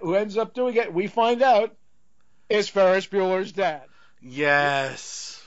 who 0.00 0.14
ends 0.14 0.36
up 0.36 0.54
doing 0.54 0.74
it, 0.76 0.92
we 0.92 1.06
find 1.06 1.42
out, 1.42 1.74
is 2.48 2.68
Ferris 2.68 3.06
Bueller's 3.06 3.52
dad. 3.52 3.84
Yes. 4.20 5.42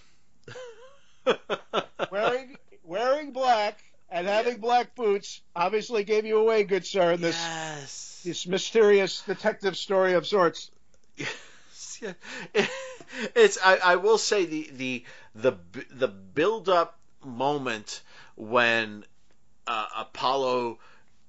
wearing 2.11 2.57
wearing 2.83 3.31
black 3.31 3.79
and 4.09 4.27
having 4.27 4.57
black 4.57 4.95
boots 4.95 5.41
obviously 5.55 6.03
gave 6.03 6.25
you 6.25 6.37
away, 6.37 6.63
good 6.63 6.85
sir, 6.85 7.13
in 7.13 7.21
this 7.21 7.35
yes. 7.35 8.21
this 8.23 8.47
mysterious 8.47 9.21
detective 9.21 9.75
story 9.75 10.13
of 10.13 10.25
sorts. 10.25 10.71
It's 13.35 13.59
I, 13.63 13.75
I 13.77 13.95
will 13.97 14.17
say 14.17 14.45
the 14.45 14.69
the 14.73 15.05
the 15.35 15.53
the 15.91 16.07
build 16.07 16.67
up 16.67 16.97
moment 17.23 18.01
when 18.35 19.05
uh, 19.67 19.85
Apollo 19.97 20.79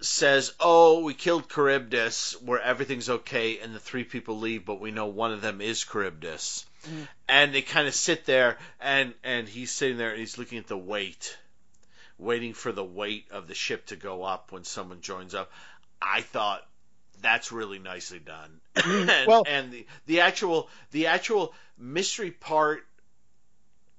says, 0.00 0.54
"Oh, 0.60 1.00
we 1.00 1.14
killed 1.14 1.50
Charybdis, 1.50 2.40
where 2.40 2.60
everything's 2.60 3.10
okay," 3.10 3.58
and 3.58 3.74
the 3.74 3.80
three 3.80 4.04
people 4.04 4.38
leave, 4.38 4.64
but 4.64 4.80
we 4.80 4.90
know 4.90 5.06
one 5.06 5.32
of 5.32 5.42
them 5.42 5.60
is 5.60 5.84
Charybdis, 5.84 6.66
mm. 6.86 7.08
and 7.28 7.54
they 7.54 7.62
kind 7.62 7.86
of 7.86 7.94
sit 7.94 8.24
there, 8.24 8.58
and 8.80 9.14
and 9.22 9.48
he's 9.48 9.70
sitting 9.70 9.98
there 9.98 10.10
and 10.10 10.18
he's 10.20 10.38
looking 10.38 10.58
at 10.58 10.66
the 10.66 10.78
weight, 10.78 11.36
waiting 12.18 12.54
for 12.54 12.72
the 12.72 12.84
weight 12.84 13.26
of 13.30 13.46
the 13.46 13.54
ship 13.54 13.86
to 13.86 13.96
go 13.96 14.22
up 14.22 14.52
when 14.52 14.64
someone 14.64 15.00
joins 15.00 15.34
up. 15.34 15.50
I 16.00 16.22
thought 16.22 16.66
that's 17.20 17.52
really 17.52 17.78
nicely 17.78 18.18
done, 18.18 18.60
mm. 18.76 19.08
and, 19.08 19.26
well, 19.26 19.44
and 19.46 19.72
the 19.72 19.86
the 20.06 20.20
actual 20.20 20.68
the 20.90 21.08
actual 21.08 21.52
mystery 21.78 22.30
part 22.30 22.84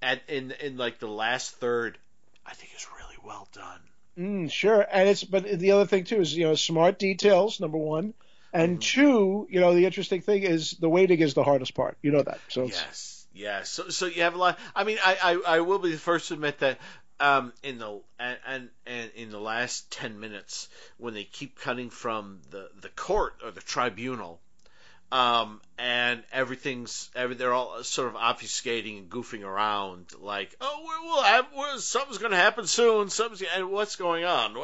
at 0.01 0.21
in 0.27 0.51
in 0.51 0.77
like 0.77 0.99
the 0.99 1.07
last 1.07 1.55
third, 1.55 1.97
I 2.45 2.53
think 2.53 2.71
is 2.75 2.87
really 2.97 3.17
well 3.25 3.47
done. 3.53 3.79
Mm, 4.17 4.51
sure, 4.51 4.85
and 4.89 5.09
it's 5.09 5.23
but 5.23 5.43
the 5.59 5.71
other 5.71 5.85
thing 5.85 6.03
too 6.05 6.21
is 6.21 6.35
you 6.35 6.45
know 6.45 6.55
smart 6.55 6.99
details 6.99 7.59
number 7.59 7.77
one, 7.77 8.13
and 8.53 8.77
mm. 8.77 8.81
two 8.81 9.47
you 9.49 9.59
know 9.59 9.73
the 9.73 9.85
interesting 9.85 10.21
thing 10.21 10.43
is 10.43 10.71
the 10.71 10.89
waiting 10.89 11.19
is 11.19 11.33
the 11.33 11.43
hardest 11.43 11.73
part. 11.73 11.97
You 12.01 12.11
know 12.11 12.23
that. 12.23 12.39
So 12.47 12.65
yes, 12.65 13.27
yes. 13.33 13.69
So 13.69 13.89
so 13.89 14.05
you 14.05 14.21
have 14.21 14.35
a 14.35 14.37
lot. 14.37 14.59
I 14.75 14.83
mean, 14.83 14.97
I 15.03 15.17
I, 15.21 15.55
I 15.57 15.59
will 15.61 15.79
be 15.79 15.91
the 15.91 15.97
first 15.97 16.29
to 16.29 16.35
admit 16.35 16.59
that 16.59 16.79
um, 17.19 17.53
in 17.63 17.77
the 17.77 18.01
and, 18.19 18.37
and 18.47 18.69
and 18.85 19.11
in 19.15 19.29
the 19.29 19.39
last 19.39 19.91
ten 19.91 20.19
minutes 20.19 20.67
when 20.97 21.13
they 21.13 21.23
keep 21.23 21.59
cutting 21.59 21.89
from 21.89 22.41
the 22.51 22.69
the 22.81 22.89
court 22.89 23.35
or 23.43 23.51
the 23.51 23.61
tribunal 23.61 24.39
um, 25.11 25.61
and 25.77 26.23
everything's 26.31 27.09
every, 27.15 27.35
they're 27.35 27.53
all 27.53 27.83
sort 27.83 28.09
of 28.09 28.15
obfuscating 28.15 28.97
and 28.97 29.09
goofing 29.09 29.43
around, 29.43 30.07
like, 30.19 30.55
oh, 30.59 30.81
we'll 31.03 31.23
have 31.23 31.45
we're, 31.55 31.77
something's 31.77 32.17
going 32.17 32.31
to 32.31 32.37
happen 32.37 32.65
soon. 32.65 33.09
Something's 33.09 33.43
and 33.55 33.71
what's 33.71 33.95
going 33.95 34.25
on? 34.25 34.57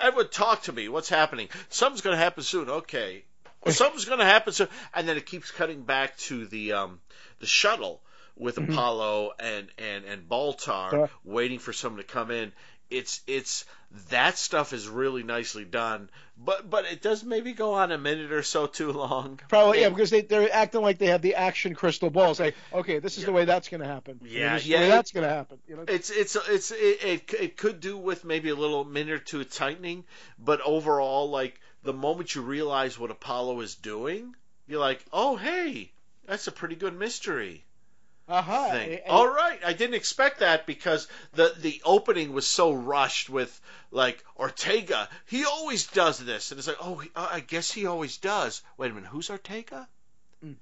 Edward, 0.00 0.32
talk 0.32 0.62
to 0.62 0.72
me. 0.72 0.88
What's 0.88 1.08
happening? 1.08 1.48
Something's 1.68 2.00
going 2.00 2.16
to 2.16 2.22
happen 2.22 2.42
soon. 2.42 2.68
Okay, 2.68 3.22
something's 3.68 4.06
going 4.06 4.18
to 4.18 4.24
happen 4.24 4.52
soon. 4.52 4.68
And 4.94 5.06
then 5.06 5.16
it 5.16 5.26
keeps 5.26 5.50
cutting 5.50 5.82
back 5.82 6.16
to 6.18 6.46
the 6.46 6.72
um, 6.72 7.00
the 7.40 7.46
shuttle 7.46 8.00
with 8.36 8.56
mm-hmm. 8.56 8.72
Apollo 8.72 9.32
and 9.38 9.68
and 9.78 10.04
and 10.04 10.28
Baltar 10.28 11.08
waiting 11.24 11.58
for 11.58 11.72
someone 11.72 12.02
to 12.02 12.06
come 12.06 12.30
in 12.30 12.52
it's 12.92 13.20
it's 13.26 13.64
that 14.10 14.38
stuff 14.38 14.72
is 14.72 14.88
really 14.88 15.22
nicely 15.22 15.64
done, 15.64 16.10
but 16.36 16.68
but 16.68 16.84
it 16.84 17.02
does 17.02 17.24
maybe 17.24 17.52
go 17.52 17.74
on 17.74 17.90
a 17.90 17.98
minute 17.98 18.32
or 18.32 18.42
so 18.42 18.66
too 18.66 18.92
long. 18.92 19.40
Probably 19.48 19.80
yeah, 19.80 19.88
because 19.88 20.10
they 20.10 20.20
they're 20.20 20.52
acting 20.52 20.82
like 20.82 20.98
they 20.98 21.06
have 21.06 21.22
the 21.22 21.34
action 21.34 21.74
crystal 21.74 22.10
ball. 22.10 22.34
Say, 22.34 22.54
okay, 22.72 22.98
this 22.98 23.16
is 23.16 23.22
yeah. 23.22 23.26
the 23.26 23.32
way 23.32 23.44
that's 23.44 23.68
going 23.68 23.80
to 23.80 23.86
happen. 23.86 24.20
Yeah, 24.24 24.58
yeah, 24.62 24.88
that's 24.88 25.12
going 25.12 25.26
to 25.26 25.32
happen. 25.34 25.58
You 25.66 25.76
know? 25.76 25.84
It's 25.88 26.10
it's 26.10 26.36
it's 26.48 26.70
it, 26.70 27.04
it 27.04 27.34
it 27.34 27.56
could 27.56 27.80
do 27.80 27.96
with 27.96 28.24
maybe 28.24 28.50
a 28.50 28.54
little 28.54 28.84
minute 28.84 29.14
or 29.14 29.18
two 29.18 29.44
tightening, 29.44 30.04
but 30.38 30.60
overall, 30.60 31.30
like 31.30 31.58
the 31.82 31.94
moment 31.94 32.34
you 32.34 32.42
realize 32.42 32.98
what 32.98 33.10
Apollo 33.10 33.60
is 33.60 33.74
doing, 33.74 34.34
you're 34.66 34.80
like, 34.80 35.04
oh 35.12 35.36
hey, 35.36 35.92
that's 36.26 36.46
a 36.46 36.52
pretty 36.52 36.76
good 36.76 36.98
mystery 36.98 37.64
uh-huh. 38.32 38.70
thing. 38.70 39.00
All 39.08 39.28
right, 39.28 39.58
I 39.64 39.72
didn't 39.72 39.94
expect 39.94 40.40
that 40.40 40.66
because 40.66 41.06
the 41.34 41.54
the 41.60 41.82
opening 41.84 42.32
was 42.32 42.46
so 42.46 42.72
rushed 42.72 43.28
with 43.28 43.60
like 43.90 44.24
Ortega. 44.36 45.08
He 45.26 45.44
always 45.44 45.86
does 45.88 46.18
this, 46.18 46.50
and 46.50 46.58
it's 46.58 46.68
like, 46.68 46.78
oh, 46.80 47.02
uh, 47.14 47.28
I 47.30 47.40
guess 47.40 47.70
he 47.70 47.86
always 47.86 48.16
does. 48.16 48.62
Wait 48.78 48.90
a 48.90 48.94
minute, 48.94 49.08
who's 49.08 49.30
Ortega? 49.30 49.86
Mm. 50.44 50.56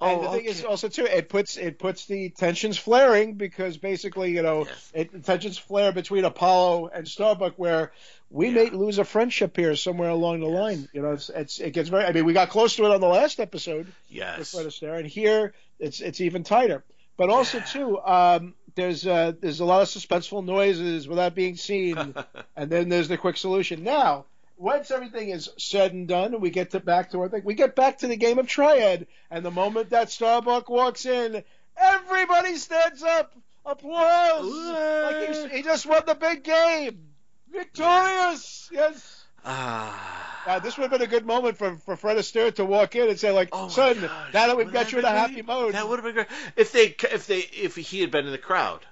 Oh, 0.00 0.14
and 0.14 0.24
the 0.24 0.28
okay. 0.28 0.38
thing 0.38 0.46
is 0.46 0.64
also 0.64 0.88
too, 0.88 1.04
it 1.04 1.28
puts 1.28 1.56
it 1.56 1.78
puts 1.78 2.06
the 2.06 2.30
tensions 2.30 2.76
flaring 2.76 3.34
because 3.34 3.76
basically, 3.76 4.32
you 4.32 4.42
know, 4.42 4.66
yes. 4.66 4.92
it 4.92 5.24
tensions 5.24 5.58
flare 5.58 5.92
between 5.92 6.24
Apollo 6.24 6.90
and 6.92 7.06
Starbuck, 7.06 7.54
where 7.56 7.92
we 8.30 8.48
yeah. 8.48 8.54
may 8.54 8.70
lose 8.70 8.98
a 8.98 9.04
friendship 9.04 9.56
here 9.56 9.76
somewhere 9.76 10.10
along 10.10 10.40
the 10.40 10.48
yes. 10.48 10.60
line. 10.60 10.88
You 10.92 11.02
know, 11.02 11.12
it's, 11.12 11.28
it's 11.28 11.60
it 11.60 11.70
gets 11.70 11.88
very. 11.88 12.04
I 12.04 12.12
mean, 12.12 12.24
we 12.24 12.32
got 12.32 12.48
close 12.48 12.74
to 12.76 12.84
it 12.84 12.90
on 12.90 13.00
the 13.00 13.06
last 13.06 13.38
episode 13.38 13.92
yes. 14.08 14.38
with 14.40 14.48
Fred 14.48 14.66
Astaire, 14.66 14.98
and 14.98 15.06
here 15.06 15.54
it's 15.78 16.00
it's 16.00 16.20
even 16.20 16.42
tighter. 16.42 16.82
But 17.16 17.30
also 17.30 17.60
too, 17.60 18.00
um, 18.00 18.54
there's 18.74 19.06
uh, 19.06 19.32
there's 19.40 19.60
a 19.60 19.64
lot 19.64 19.82
of 19.82 19.88
suspenseful 19.88 20.44
noises 20.44 21.06
without 21.06 21.34
being 21.34 21.56
seen, 21.56 21.96
and 22.56 22.70
then 22.70 22.88
there's 22.88 23.08
the 23.08 23.18
quick 23.18 23.36
solution. 23.36 23.84
Now, 23.84 24.24
once 24.56 24.90
everything 24.90 25.30
is 25.30 25.50
said 25.58 25.92
and 25.92 26.08
done, 26.08 26.34
and 26.34 26.42
we 26.42 26.50
get 26.50 26.70
to 26.70 26.80
back 26.80 27.10
to 27.10 27.20
our 27.20 27.28
thing, 27.28 27.42
we 27.44 27.54
get 27.54 27.74
back 27.74 27.98
to 27.98 28.06
the 28.06 28.16
game 28.16 28.38
of 28.38 28.46
triad, 28.46 29.06
and 29.30 29.44
the 29.44 29.50
moment 29.50 29.90
that 29.90 30.10
Starbuck 30.10 30.70
walks 30.70 31.04
in, 31.04 31.42
everybody 31.76 32.56
stands 32.56 33.02
up, 33.02 33.34
applause, 33.66 34.46
like 34.46 35.50
he, 35.50 35.56
he 35.56 35.62
just 35.62 35.84
won 35.84 36.02
the 36.06 36.14
big 36.14 36.44
game, 36.44 37.08
victorious, 37.50 38.70
yes. 38.72 39.11
Ah. 39.44 40.22
Uh, 40.44 40.58
this 40.58 40.76
would 40.76 40.90
have 40.90 40.90
been 40.90 41.06
a 41.06 41.10
good 41.10 41.24
moment 41.24 41.56
for, 41.56 41.76
for 41.76 41.96
Fred 41.96 42.16
Astaire 42.16 42.52
to 42.56 42.64
walk 42.64 42.96
in 42.96 43.08
and 43.08 43.18
say, 43.18 43.30
like, 43.30 43.50
oh 43.52 43.68
son, 43.68 44.00
gosh. 44.00 44.34
now 44.34 44.48
that 44.48 44.56
we've 44.56 44.66
would 44.66 44.72
got 44.72 44.90
you 44.90 44.98
in 44.98 45.04
a 45.04 45.10
happy 45.10 45.42
mode. 45.42 45.74
That 45.74 45.88
would 45.88 46.02
have 46.02 46.04
been 46.04 46.14
great. 46.14 46.26
If 46.56 46.72
they, 46.72 46.94
if 47.12 47.26
they, 47.26 47.38
if 47.38 47.76
he 47.76 48.00
had 48.00 48.10
been 48.10 48.26
in 48.26 48.32
the 48.32 48.38
crowd. 48.38 48.84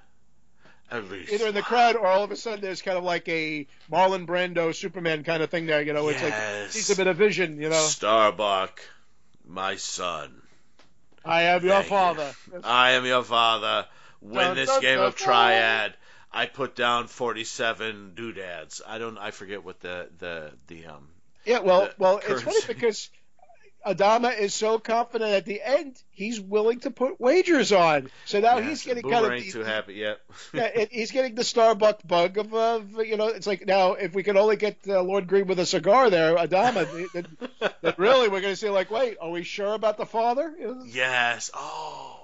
At 0.93 1.09
least. 1.09 1.33
Either 1.33 1.49
in 1.49 1.55
the 1.55 1.63
crowd 1.63 1.97
or 1.97 2.07
all 2.07 2.25
of 2.25 2.33
a 2.33 2.37
sudden 2.37 2.61
there's 2.61 2.83
kind 2.83 2.99
of 2.99 3.05
like 3.05 3.29
a 3.29 3.67
Marlon 3.91 4.27
Brando 4.27 4.75
Superman 4.75 5.23
kind 5.23 5.43
of 5.43 5.51
thing 5.51 5.67
there, 5.67 5.83
you 5.83 5.93
know, 5.93 6.09
it's 6.09 6.23
like 6.23 6.35
he's 6.73 6.91
a 6.91 6.97
bit 6.97 7.07
of 7.07 7.17
vision, 7.17 7.61
you 7.61 7.69
know. 7.69 7.81
Starbuck, 7.81 8.81
my 9.47 9.77
son. 9.77 10.43
I 11.25 11.43
am 11.43 11.65
your 11.65 11.83
father. 11.83 12.33
You. 12.53 12.61
I 12.65 12.93
am 12.93 13.05
your 13.05 13.23
father. 13.23 13.87
Win 14.21 14.35
dun, 14.35 14.57
this 14.57 14.69
dun, 14.69 14.81
game 14.81 14.99
dun, 14.99 15.07
of 15.07 15.17
triad. 15.17 15.95
I 16.33 16.47
put 16.47 16.77
down 16.77 17.09
47 17.09 18.13
doodads. 18.15 18.81
I 18.87 18.99
don't. 18.99 19.19
I 19.19 19.31
forget 19.31 19.65
what 19.65 19.81
the 19.81 20.09
the 20.19 20.53
the 20.69 20.87
um. 20.87 21.09
Yeah, 21.45 21.61
well, 21.61 21.87
the 21.87 21.95
well, 21.99 22.19
currency. 22.19 22.47
it's 22.49 22.65
funny 22.65 22.75
because 22.75 23.11
Adama 23.87 24.39
is 24.39 24.53
so 24.53 24.79
confident 24.79 25.33
at 25.33 25.47
the 25.47 25.63
end, 25.63 26.01
he's 26.11 26.41
willing 26.41 26.81
to 26.81 26.91
put 26.91 27.21
wagers 27.21 27.73
on. 27.73 28.11
So 28.27 28.41
now 28.41 28.59
yes, 28.59 28.69
he's 28.69 28.85
getting 28.85 29.11
kind 29.11 29.25
of 29.25 29.33
ain't 29.33 29.51
too 29.51 29.65
happy 29.65 29.95
yet. 29.95 30.21
yeah, 30.53 30.65
it, 30.65 30.93
he's 30.93 31.11
getting 31.11 31.35
the 31.35 31.45
Starbuck 31.45 32.07
bug 32.07 32.37
of, 32.37 32.53
of, 32.53 32.93
you 33.07 33.17
know, 33.17 33.29
it's 33.29 33.47
like 33.47 33.67
now 33.67 33.95
if 33.95 34.15
we 34.15 34.23
can 34.23 34.37
only 34.37 34.57
get 34.57 34.79
uh, 34.87 35.03
Lorne 35.03 35.25
Greene 35.25 35.47
with 35.47 35.59
a 35.59 35.67
cigar 35.67 36.11
there, 36.11 36.37
Adama, 36.37 36.87
then, 37.13 37.27
then 37.81 37.95
really 37.97 38.29
we're 38.29 38.43
going 38.43 38.53
to 38.53 38.57
say 38.57 38.71
like, 38.71 38.91
wait, 38.91 39.17
are 39.21 39.31
we 39.31 39.43
sure 39.43 39.73
about 39.73 39.97
the 39.97 40.07
father? 40.07 40.55
Yes. 40.87 41.51
Oh. 41.55 42.20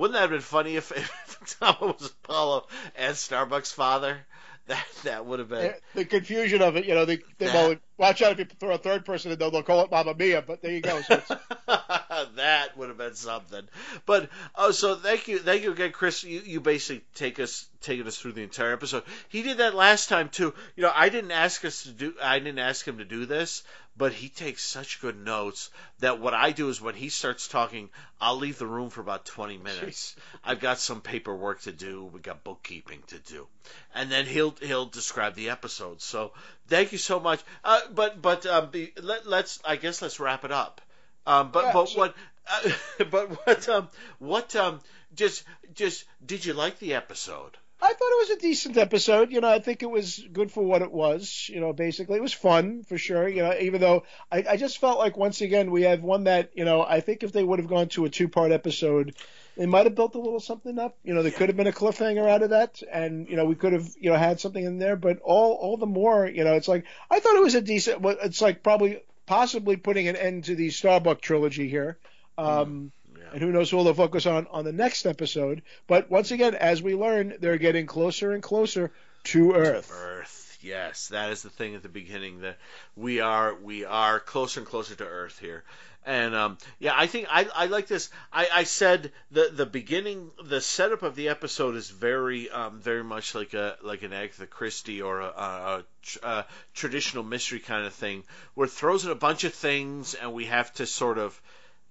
Wouldn't 0.00 0.14
that 0.14 0.22
have 0.22 0.30
been 0.30 0.40
funny 0.40 0.76
if, 0.76 0.92
if 0.96 1.58
Tom 1.60 1.76
was 1.80 2.06
Apollo 2.24 2.68
and 2.96 3.14
Starbuck's 3.14 3.70
father? 3.70 4.26
That 4.66 4.86
that 5.04 5.26
would 5.26 5.40
have 5.40 5.50
been 5.50 5.74
the 5.94 6.06
confusion 6.06 6.62
of 6.62 6.76
it. 6.76 6.86
You 6.86 6.94
know, 6.94 7.04
they, 7.04 7.18
they 7.36 7.46
well, 7.46 7.76
watch 7.98 8.22
out 8.22 8.32
if 8.32 8.38
you 8.38 8.44
throw 8.58 8.74
a 8.74 8.78
third 8.78 9.04
person 9.04 9.30
in, 9.30 9.38
they'll, 9.38 9.50
they'll 9.50 9.62
call 9.62 9.84
it 9.84 9.90
Mamma 9.90 10.14
Mia. 10.14 10.40
But 10.40 10.62
there 10.62 10.72
you 10.72 10.80
go. 10.80 11.02
So 11.02 11.20
that 12.36 12.76
would 12.76 12.88
have 12.88 12.98
been 12.98 13.14
something. 13.14 13.68
But 14.06 14.30
oh, 14.54 14.70
so 14.70 14.94
thank 14.94 15.28
you, 15.28 15.38
thank 15.38 15.62
you 15.62 15.72
again, 15.72 15.92
Chris. 15.92 16.24
You 16.24 16.40
you 16.40 16.60
basically 16.60 17.04
take 17.14 17.38
us 17.38 17.66
taking 17.80 18.06
us 18.06 18.18
through 18.18 18.32
the 18.32 18.42
entire 18.42 18.72
episode. 18.72 19.04
He 19.28 19.42
did 19.42 19.58
that 19.58 19.74
last 19.74 20.08
time 20.08 20.28
too. 20.28 20.54
You 20.76 20.82
know, 20.82 20.92
I 20.94 21.08
didn't 21.08 21.32
ask 21.32 21.64
us 21.64 21.84
to 21.84 21.90
do. 21.90 22.14
I 22.22 22.38
didn't 22.38 22.58
ask 22.58 22.86
him 22.86 22.98
to 22.98 23.04
do 23.04 23.26
this 23.26 23.62
but 24.00 24.14
he 24.14 24.30
takes 24.30 24.62
such 24.62 25.02
good 25.02 25.18
notes 25.18 25.68
that 25.98 26.20
what 26.20 26.32
I 26.32 26.52
do 26.52 26.70
is 26.70 26.80
when 26.80 26.94
he 26.94 27.10
starts 27.10 27.48
talking, 27.48 27.90
I'll 28.18 28.36
leave 28.36 28.58
the 28.58 28.66
room 28.66 28.88
for 28.88 29.02
about 29.02 29.26
20 29.26 29.58
minutes. 29.68 30.16
I've 30.42 30.58
got 30.58 30.78
some 30.78 31.02
paperwork 31.02 31.60
to 31.62 31.72
do, 31.72 32.06
we 32.06 32.20
got 32.20 32.42
bookkeeping 32.42 33.02
to 33.08 33.18
do, 33.18 33.46
and 33.94 34.10
then 34.10 34.24
he'll 34.24 34.54
he'll 34.62 34.86
describe 34.86 35.34
the 35.34 35.50
episode. 35.50 36.00
So 36.00 36.32
thank 36.68 36.92
you 36.92 36.98
so 36.98 37.20
much. 37.20 37.42
Uh, 37.62 37.80
but 37.92 38.22
but 38.22 38.46
um, 38.46 38.70
be, 38.70 38.92
let, 38.96 39.26
us 39.26 39.58
I 39.66 39.76
guess 39.76 40.00
let's 40.00 40.18
wrap 40.18 40.46
it 40.46 40.52
up. 40.52 40.80
Um, 41.26 41.50
but 41.50 41.66
yeah, 41.66 41.72
but 41.72 41.88
so, 41.88 41.98
what 41.98 42.14
uh, 42.50 42.70
but 43.10 43.46
what 43.46 43.68
um 43.68 43.88
what 44.18 44.56
um 44.56 44.80
just 45.14 45.44
just 45.74 46.04
did 46.24 46.44
you 46.44 46.54
like 46.54 46.78
the 46.78 46.94
episode? 46.94 47.56
I 47.82 47.92
thought 47.94 48.12
it 48.12 48.28
was 48.28 48.30
a 48.30 48.40
decent 48.40 48.76
episode. 48.76 49.32
You 49.32 49.40
know, 49.40 49.48
I 49.48 49.58
think 49.58 49.82
it 49.82 49.90
was 49.90 50.22
good 50.32 50.52
for 50.52 50.62
what 50.62 50.82
it 50.82 50.92
was. 50.92 51.48
You 51.52 51.60
know, 51.60 51.72
basically, 51.72 52.16
it 52.18 52.22
was 52.22 52.32
fun 52.32 52.82
for 52.84 52.98
sure. 52.98 53.26
You 53.26 53.42
know, 53.42 53.54
even 53.58 53.80
though 53.80 54.04
I, 54.30 54.44
I 54.50 54.56
just 54.58 54.78
felt 54.78 54.98
like 54.98 55.16
once 55.16 55.40
again 55.40 55.70
we 55.70 55.82
have 55.82 56.02
one 56.02 56.24
that 56.24 56.50
you 56.54 56.64
know 56.64 56.82
I 56.82 57.00
think 57.00 57.22
if 57.22 57.32
they 57.32 57.42
would 57.42 57.58
have 57.58 57.68
gone 57.68 57.88
to 57.90 58.04
a 58.04 58.10
two 58.10 58.28
part 58.28 58.52
episode, 58.52 59.14
they 59.56 59.64
might 59.66 59.86
have 59.86 59.94
built 59.94 60.14
a 60.14 60.20
little 60.20 60.40
something 60.40 60.78
up. 60.78 60.98
You 61.04 61.14
know, 61.14 61.22
there 61.22 61.32
could 61.32 61.48
have 61.48 61.56
been 61.56 61.66
a 61.66 61.72
cliffhanger 61.72 62.28
out 62.28 62.42
of 62.42 62.50
that, 62.50 62.82
and 62.92 63.28
you 63.28 63.36
know, 63.36 63.46
we 63.46 63.54
could 63.54 63.72
have 63.72 63.88
you 63.98 64.10
know 64.10 64.16
had 64.16 64.40
something 64.40 64.64
in 64.64 64.78
there. 64.78 64.96
But 64.96 65.20
all 65.20 65.52
all 65.54 65.76
the 65.78 65.86
more, 65.86 66.26
you 66.26 66.44
know, 66.44 66.54
it's 66.54 66.68
like 66.68 66.84
I 67.10 67.20
thought 67.20 67.36
it 67.36 67.42
was 67.42 67.54
a 67.54 67.62
decent. 67.62 68.04
It's 68.04 68.42
like 68.42 68.62
probably 68.62 69.00
possibly 69.30 69.76
putting 69.76 70.08
an 70.08 70.16
end 70.16 70.42
to 70.42 70.56
the 70.56 70.70
Starbuck 70.70 71.20
trilogy 71.20 71.68
here. 71.68 71.96
Um, 72.36 72.90
Yeah. 73.16 73.22
and 73.34 73.40
who 73.42 73.52
knows 73.52 73.70
who 73.70 73.84
they'll 73.84 73.94
focus 73.94 74.26
on 74.26 74.48
on 74.50 74.64
the 74.64 74.72
next 74.72 75.06
episode. 75.06 75.62
But 75.86 76.10
once 76.10 76.32
again, 76.32 76.56
as 76.56 76.82
we 76.82 76.96
learn, 76.96 77.34
they're 77.38 77.56
getting 77.58 77.86
closer 77.86 78.32
and 78.32 78.42
closer 78.42 78.90
to 79.24 79.52
Earth. 79.54 79.92
Earth. 79.94 80.39
Yes, 80.62 81.08
that 81.08 81.30
is 81.30 81.42
the 81.42 81.50
thing 81.50 81.74
at 81.74 81.82
the 81.82 81.88
beginning 81.88 82.40
that 82.40 82.58
we 82.96 83.20
are 83.20 83.54
we 83.54 83.84
are 83.84 84.20
closer 84.20 84.60
and 84.60 84.68
closer 84.68 84.94
to 84.94 85.04
Earth 85.06 85.38
here. 85.38 85.64
And 86.06 86.34
um, 86.34 86.58
yeah, 86.78 86.92
I 86.96 87.06
think 87.06 87.26
I, 87.30 87.46
I 87.54 87.66
like 87.66 87.86
this. 87.86 88.08
I, 88.32 88.48
I 88.52 88.64
said 88.64 89.12
the 89.30 89.50
the 89.52 89.66
beginning, 89.66 90.30
the 90.42 90.60
setup 90.60 91.02
of 91.02 91.14
the 91.14 91.28
episode 91.28 91.76
is 91.76 91.90
very 91.90 92.48
um, 92.50 92.80
very 92.80 93.04
much 93.04 93.34
like 93.34 93.52
a 93.52 93.76
like 93.82 94.02
an 94.02 94.12
Agatha 94.12 94.46
Christie 94.46 95.02
or 95.02 95.20
a, 95.20 95.26
a, 95.26 95.84
a, 96.22 96.28
a 96.28 96.46
traditional 96.74 97.22
mystery 97.22 97.58
kind 97.58 97.86
of 97.86 97.92
thing, 97.92 98.24
where 98.54 98.66
it 98.66 98.70
throws 98.70 99.04
in 99.04 99.10
a 99.10 99.14
bunch 99.16 99.44
of 99.44 99.52
things 99.52 100.14
and 100.14 100.32
we 100.32 100.46
have 100.46 100.72
to 100.74 100.86
sort 100.86 101.18
of 101.18 101.38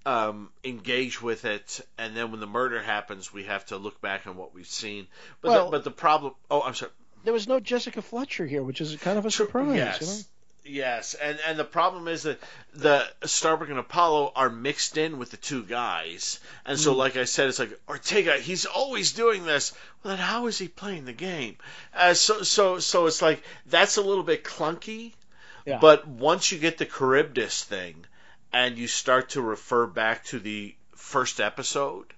um, 0.05 0.49
engage 0.63 1.21
with 1.21 1.45
it, 1.45 1.81
and 1.97 2.15
then 2.15 2.31
when 2.31 2.39
the 2.39 2.47
murder 2.47 2.81
happens, 2.81 3.31
we 3.31 3.43
have 3.43 3.65
to 3.67 3.77
look 3.77 4.01
back 4.01 4.25
on 4.25 4.37
what 4.37 4.55
we've 4.55 4.65
seen. 4.65 5.07
But 5.41 5.49
Well- 5.49 5.65
the, 5.65 5.71
but 5.71 5.83
the 5.83 5.91
problem. 5.91 6.33
Oh, 6.49 6.61
I'm 6.61 6.73
sorry. 6.73 6.91
There 7.23 7.33
was 7.33 7.47
no 7.47 7.59
Jessica 7.59 8.01
Fletcher 8.01 8.45
here, 8.45 8.63
which 8.63 8.81
is 8.81 8.95
kind 8.97 9.17
of 9.17 9.25
a 9.25 9.31
surprise. 9.31 9.75
Yes. 9.75 10.01
You 10.01 10.07
know? 10.07 10.19
Yes, 10.65 11.15
and 11.15 11.39
and 11.47 11.57
the 11.57 11.63
problem 11.63 12.07
is 12.07 12.23
that 12.23 12.39
the 12.73 13.03
Starbuck 13.23 13.69
and 13.69 13.79
Apollo 13.79 14.33
are 14.35 14.49
mixed 14.51 14.97
in 14.97 15.17
with 15.17 15.31
the 15.31 15.37
two 15.37 15.63
guys, 15.63 16.39
and 16.63 16.77
so 16.77 16.93
like 16.93 17.17
I 17.17 17.23
said, 17.23 17.47
it's 17.49 17.57
like 17.57 17.79
Ortega, 17.87 18.37
he's 18.37 18.65
always 18.67 19.13
doing 19.13 19.45
this. 19.45 19.73
Well, 20.03 20.15
then 20.15 20.23
how 20.23 20.45
is 20.45 20.59
he 20.59 20.67
playing 20.67 21.05
the 21.05 21.13
game? 21.13 21.57
Uh, 21.95 22.13
so 22.13 22.43
so 22.43 22.77
so 22.77 23.07
it's 23.07 23.21
like 23.21 23.41
that's 23.65 23.97
a 23.97 24.01
little 24.03 24.23
bit 24.23 24.43
clunky, 24.43 25.13
Yeah. 25.65 25.79
but 25.79 26.07
once 26.07 26.51
you 26.51 26.59
get 26.59 26.77
the 26.77 26.85
Charybdis 26.85 27.63
thing, 27.63 28.05
and 28.53 28.77
you 28.77 28.87
start 28.87 29.29
to 29.29 29.41
refer 29.41 29.87
back 29.87 30.25
to 30.25 30.39
the 30.39 30.75
first 30.95 31.39
episode, 31.39 32.13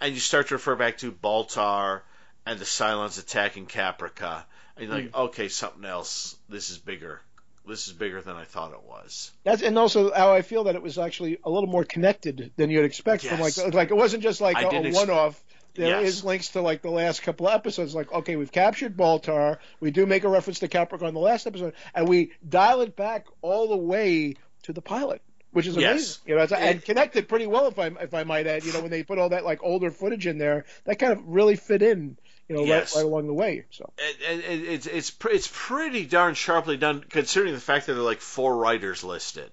and 0.00 0.14
you 0.14 0.20
start 0.20 0.48
to 0.48 0.54
refer 0.54 0.76
back 0.76 0.98
to 0.98 1.12
Baltar 1.12 2.00
and 2.46 2.58
the 2.58 2.64
Cylons 2.64 3.18
attacking 3.18 3.66
Caprica, 3.66 4.44
and 4.76 4.86
you're 4.86 4.94
like, 4.94 5.10
Mm. 5.12 5.24
okay, 5.26 5.48
something 5.48 5.84
else. 5.84 6.36
This 6.48 6.70
is 6.70 6.78
bigger. 6.78 7.20
This 7.66 7.86
is 7.86 7.94
bigger 7.94 8.20
than 8.20 8.36
I 8.36 8.44
thought 8.44 8.72
it 8.72 8.82
was. 8.82 9.32
That's 9.42 9.62
and 9.62 9.78
also 9.78 10.12
how 10.12 10.34
I 10.34 10.42
feel 10.42 10.64
that 10.64 10.74
it 10.74 10.82
was 10.82 10.98
actually 10.98 11.38
a 11.44 11.48
little 11.50 11.68
more 11.68 11.84
connected 11.84 12.52
than 12.56 12.68
you'd 12.70 12.84
expect 12.84 13.24
from 13.24 13.40
like 13.40 13.56
like 13.72 13.90
it 13.90 13.96
wasn't 13.96 14.22
just 14.22 14.40
like 14.42 14.56
I 14.56 14.62
a, 14.64 14.68
a 14.68 14.82
ex- 14.82 14.94
one-off. 14.96 15.42
There 15.74 16.00
is 16.02 16.16
Yes. 16.16 16.24
links 16.24 16.48
to 16.50 16.60
like 16.60 16.82
the 16.82 16.90
last 16.90 17.22
couple 17.22 17.48
of 17.48 17.54
episodes. 17.54 17.94
Like 17.94 18.12
okay, 18.12 18.36
we've 18.36 18.52
captured 18.52 18.96
Baltar. 18.98 19.56
We 19.80 19.90
do 19.92 20.04
make 20.04 20.24
a 20.24 20.28
reference 20.28 20.58
to 20.58 20.68
Capricorn 20.68 21.08
in 21.08 21.14
the 21.14 21.20
last 21.20 21.46
episode, 21.46 21.72
and 21.94 22.06
we 22.06 22.32
dial 22.46 22.82
it 22.82 22.94
back 22.96 23.26
all 23.40 23.68
the 23.68 23.76
way 23.78 24.34
to 24.64 24.72
the 24.74 24.82
pilot. 24.82 25.22
Which 25.52 25.68
is 25.68 25.76
Yes. 25.76 25.90
amazing, 25.92 26.22
you 26.26 26.34
know, 26.34 26.42
it's, 26.42 26.52
and 26.52 26.84
connected 26.84 27.28
pretty 27.28 27.46
well, 27.46 27.68
if 27.68 27.78
I 27.78 27.86
if 28.00 28.12
I 28.12 28.24
might 28.24 28.46
add. 28.48 28.64
You 28.64 28.72
know, 28.72 28.80
when 28.80 28.90
they 28.90 29.04
put 29.04 29.18
all 29.18 29.28
that 29.30 29.44
like 29.44 29.62
older 29.62 29.90
footage 29.92 30.26
in 30.26 30.36
there, 30.36 30.64
that 30.84 30.98
kind 30.98 31.12
of 31.12 31.22
really 31.26 31.54
fit 31.56 31.80
in, 31.80 32.18
you 32.48 32.56
know, 32.56 32.64
Yes. 32.64 32.94
right, 32.94 33.02
right 33.02 33.06
along 33.06 33.26
the 33.26 33.34
way. 33.34 33.64
So 33.70 33.90
and, 34.28 34.42
and 34.42 34.62
it's 34.64 34.86
it's 34.86 35.12
it's 35.30 35.50
pretty 35.52 36.04
darn 36.06 36.34
sharply 36.34 36.76
done, 36.76 37.04
considering 37.08 37.54
the 37.54 37.60
fact 37.60 37.86
that 37.86 37.94
there 37.94 38.02
are 38.02 38.06
like 38.06 38.20
four 38.20 38.56
writers 38.56 39.02
listed. 39.04 39.50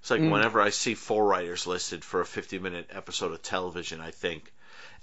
It's 0.00 0.10
like 0.10 0.20
Mm. 0.22 0.30
whenever 0.30 0.60
I 0.60 0.70
see 0.70 0.94
four 0.94 1.26
writers 1.26 1.66
listed 1.66 2.02
for 2.04 2.20
a 2.22 2.26
50 2.26 2.58
minute 2.58 2.88
episode 2.90 3.32
of 3.32 3.42
television, 3.42 4.00
I 4.00 4.10
think, 4.12 4.50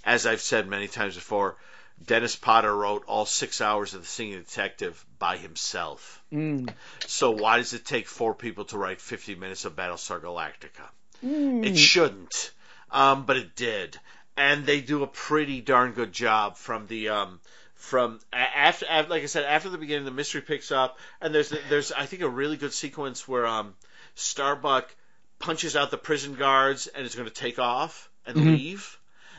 as 0.04 0.26
I've 0.26 0.40
said 0.40 0.66
many 0.66 0.88
times 0.88 1.14
before, 1.14 1.56
Dennis 2.04 2.34
Potter 2.36 2.74
wrote 2.74 3.04
all 3.06 3.24
six 3.26 3.60
hours 3.60 3.94
of 3.94 4.02
The 4.02 4.06
Singing 4.08 4.38
Detective 4.40 5.04
by 5.18 5.36
himself. 5.36 6.22
mm. 6.32 6.68
So 7.06 7.30
why 7.30 7.58
does 7.58 7.74
it 7.74 7.84
take 7.84 8.08
four 8.08 8.34
people 8.34 8.64
to 8.66 8.78
write 8.78 9.00
50 9.00 9.34
minutes 9.36 9.64
of 9.64 9.76
Battlestar 9.76 10.20
Galactica? 10.20 10.88
Mm. 11.24 11.64
It 11.66 11.76
shouldn't, 11.76 12.52
um, 12.90 13.24
but 13.24 13.36
it 13.36 13.54
did, 13.56 13.98
and 14.38 14.64
they 14.64 14.80
do 14.80 15.02
a 15.02 15.06
pretty 15.06 15.60
darn 15.60 15.92
good 15.92 16.12
job 16.12 16.56
from 16.56 16.86
the 16.86 17.08
um, 17.10 17.40
from 17.74 18.20
a- 18.32 18.36
after, 18.36 18.86
after 18.88 19.10
like 19.10 19.22
I 19.22 19.26
said 19.26 19.44
after 19.44 19.68
the 19.68 19.78
beginning 19.78 20.04
the 20.04 20.10
mystery 20.10 20.40
picks 20.40 20.70
up 20.72 20.98
and 21.20 21.34
there's 21.34 21.52
there's 21.68 21.92
I 21.92 22.06
think 22.06 22.22
a 22.22 22.28
really 22.28 22.56
good 22.56 22.72
sequence 22.72 23.26
where 23.28 23.46
um, 23.46 23.74
Starbuck 24.14 24.94
punches 25.38 25.76
out 25.76 25.90
the 25.90 25.98
prison 25.98 26.34
guards 26.34 26.86
and 26.88 27.06
is 27.06 27.14
going 27.14 27.28
to 27.28 27.34
take 27.34 27.58
off 27.58 28.10
and 28.26 28.36
Mhm. 28.36 28.44
leave, 28.56 28.98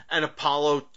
and 0.10 0.24
Apollo 0.26 0.88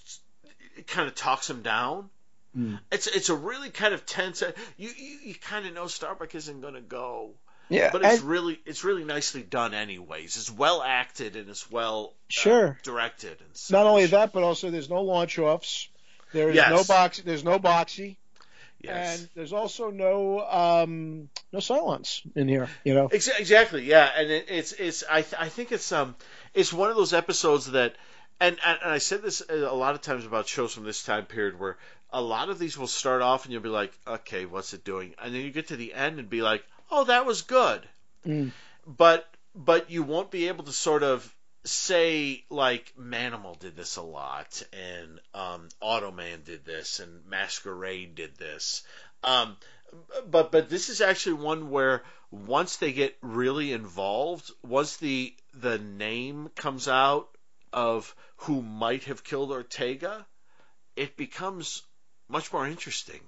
kind 0.86 1.08
of 1.08 1.14
talks 1.14 1.48
him 1.50 1.62
down. 1.62 2.08
Mm. 2.56 2.78
It's 2.90 3.06
it's 3.06 3.28
a 3.30 3.34
really 3.34 3.70
kind 3.70 3.94
of 3.94 4.04
tense. 4.06 4.42
You 4.76 4.90
you, 4.96 5.18
you 5.24 5.34
kind 5.34 5.66
of 5.66 5.74
know 5.74 5.86
Starbuck 5.86 6.34
isn't 6.34 6.60
going 6.60 6.74
to 6.74 6.80
go, 6.80 7.34
yeah, 7.68 7.90
but 7.92 8.02
it's 8.04 8.22
really 8.22 8.60
it's 8.66 8.84
really 8.84 9.04
nicely 9.04 9.42
done 9.42 9.74
anyways. 9.74 10.36
It's 10.36 10.50
well 10.50 10.82
acted 10.82 11.36
and 11.36 11.48
it's 11.48 11.70
well 11.70 12.12
uh, 12.12 12.16
Sure. 12.28 12.78
directed 12.82 13.40
and 13.40 13.56
such. 13.56 13.72
Not 13.72 13.86
only 13.86 14.06
that, 14.06 14.32
but 14.32 14.42
also 14.42 14.70
there's 14.70 14.90
no 14.90 15.02
launch 15.02 15.38
offs. 15.38 15.88
There 16.32 16.50
is 16.50 16.56
Yes. 16.56 16.70
no 16.70 16.84
box. 16.84 17.20
There's 17.20 17.44
no 17.44 17.58
Boxey, 17.58 18.16
yes. 18.80 19.20
and 19.20 19.28
there's 19.34 19.52
also 19.52 19.90
no 19.90 20.40
um, 20.40 21.28
no 21.52 21.58
Cylons 21.58 22.22
in 22.34 22.48
here. 22.48 22.68
You 22.84 22.94
know. 22.94 23.08
Exactly, 23.12 23.84
yeah, 23.84 24.10
and 24.16 24.30
it, 24.30 24.46
it's 24.48 24.72
it's 24.72 25.04
I 25.10 25.22
th- 25.22 25.34
I 25.38 25.48
think 25.50 25.72
it's 25.72 25.92
um 25.92 26.16
it's 26.54 26.72
one 26.72 26.88
of 26.90 26.96
those 26.96 27.12
episodes 27.12 27.70
that 27.72 27.96
and, 28.40 28.56
and 28.64 28.78
and 28.82 28.90
I 28.92 28.98
said 28.98 29.22
this 29.22 29.42
a 29.48 29.54
lot 29.74 29.94
of 29.94 30.00
times 30.00 30.24
about 30.24 30.48
shows 30.48 30.72
from 30.74 30.84
this 30.84 31.02
time 31.04 31.26
period 31.26 31.60
where 31.60 31.76
a 32.14 32.20
lot 32.20 32.48
of 32.48 32.58
these 32.58 32.76
will 32.76 32.86
start 32.86 33.22
off 33.22 33.44
and 33.44 33.52
you'll 33.52 33.62
be 33.62 33.68
like, 33.68 33.92
okay, 34.06 34.44
what's 34.46 34.74
it 34.74 34.84
doing? 34.84 35.14
And 35.22 35.34
then 35.34 35.42
you 35.42 35.50
get 35.50 35.68
to 35.68 35.76
the 35.76 35.94
end 35.94 36.18
and 36.18 36.28
be 36.28 36.42
like, 36.42 36.62
oh, 36.92 37.04
that 37.04 37.26
was 37.26 37.42
good. 37.42 37.80
Mm. 38.26 38.52
But 38.86 39.28
but 39.54 39.90
you 39.90 40.02
won't 40.02 40.30
be 40.30 40.48
able 40.48 40.64
to 40.64 40.72
sort 40.72 41.02
of 41.02 41.34
say 41.64 42.44
like 42.50 42.92
Manimal 42.98 43.58
did 43.58 43.76
this 43.76 43.96
a 43.96 44.02
lot 44.02 44.62
and 44.72 45.20
um, 45.34 45.68
Automan 45.82 46.44
did 46.44 46.64
this 46.64 47.00
and 47.00 47.24
Masquerade 47.26 48.14
did 48.14 48.36
this. 48.36 48.82
Um, 49.24 49.56
but 50.28 50.52
but 50.52 50.68
this 50.68 50.88
is 50.88 51.00
actually 51.00 51.34
one 51.34 51.70
where 51.70 52.02
once 52.30 52.76
they 52.76 52.92
get 52.92 53.16
really 53.20 53.72
involved, 53.72 54.50
once 54.62 54.96
the 54.98 55.34
the 55.54 55.78
name 55.78 56.50
comes 56.56 56.88
out 56.88 57.28
of 57.72 58.14
who 58.36 58.62
might 58.62 59.04
have 59.04 59.24
killed 59.24 59.50
Ortega, 59.50 60.26
it 60.96 61.16
becomes 61.16 61.82
much 62.28 62.52
more 62.52 62.66
interesting. 62.66 63.20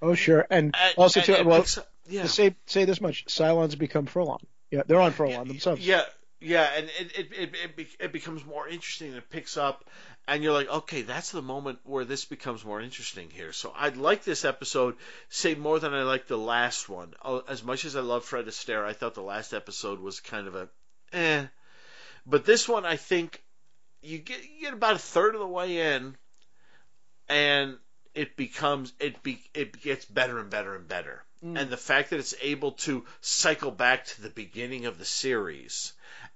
Oh 0.00 0.14
sure, 0.14 0.46
and, 0.50 0.74
And- 0.76 0.94
also 0.96 1.20
and 1.20 1.26
too. 1.26 1.32
it 1.34 1.46
Well, 1.46 1.64
yeah. 2.08 2.26
say 2.26 2.56
say 2.66 2.84
this 2.84 3.00
much: 3.00 3.26
Cylons 3.26 3.78
become 3.78 4.06
Furlon. 4.06 4.40
Yeah, 4.70 4.82
they're 4.86 5.00
on 5.00 5.12
Furlon 5.12 5.48
themselves. 5.48 5.86
Yeah, 5.86 6.04
yeah, 6.40 6.68
and 6.76 6.88
it 6.98 7.18
it, 7.18 7.32
it, 7.32 7.54
it, 7.76 7.86
it 8.00 8.12
becomes 8.12 8.44
more 8.44 8.68
interesting. 8.68 9.12
It 9.14 9.30
picks 9.30 9.56
up, 9.56 9.84
and 10.26 10.42
you're 10.42 10.52
like, 10.52 10.68
okay, 10.68 11.02
that's 11.02 11.32
the 11.32 11.42
moment 11.42 11.80
where 11.84 12.04
this 12.04 12.24
becomes 12.24 12.64
more 12.64 12.80
interesting 12.80 13.30
here. 13.30 13.52
So 13.52 13.72
I'd 13.76 13.96
like 13.96 14.24
this 14.24 14.44
episode, 14.44 14.96
say 15.30 15.54
more 15.54 15.80
than 15.80 15.94
I 15.94 16.02
like 16.02 16.26
the 16.26 16.38
last 16.38 16.88
one. 16.88 17.14
Oh, 17.24 17.42
As 17.48 17.64
much 17.64 17.84
as 17.84 17.96
I 17.96 18.00
love 18.00 18.24
Fred 18.24 18.46
Astaire, 18.46 18.84
I 18.84 18.92
thought 18.92 19.14
the 19.14 19.22
last 19.22 19.52
episode 19.52 20.00
was 20.00 20.20
kind 20.20 20.46
of 20.46 20.54
a, 20.54 20.68
eh. 21.12 21.46
But 22.26 22.44
this 22.44 22.68
one, 22.68 22.84
I 22.84 22.96
think, 22.96 23.42
you 24.02 24.18
get 24.18 24.42
you 24.42 24.60
get 24.60 24.74
about 24.74 24.96
a 24.96 24.98
third 24.98 25.34
of 25.34 25.40
the 25.40 25.46
way 25.46 25.94
in, 25.94 26.16
and 27.28 27.78
it 28.14 28.36
becomes 28.36 28.92
it 29.00 29.22
be 29.22 29.40
it 29.54 29.80
gets 29.80 30.04
better 30.04 30.38
and 30.38 30.50
better 30.50 30.76
and 30.76 30.86
better. 30.86 31.24
Mm. 31.44 31.60
And 31.60 31.70
the 31.70 31.76
fact 31.76 32.10
that 32.10 32.18
it's 32.18 32.34
able 32.42 32.72
to 32.72 33.04
cycle 33.20 33.70
back 33.70 34.06
to 34.06 34.22
the 34.22 34.30
beginning 34.30 34.86
of 34.86 34.98
the 34.98 35.04
series 35.04 35.92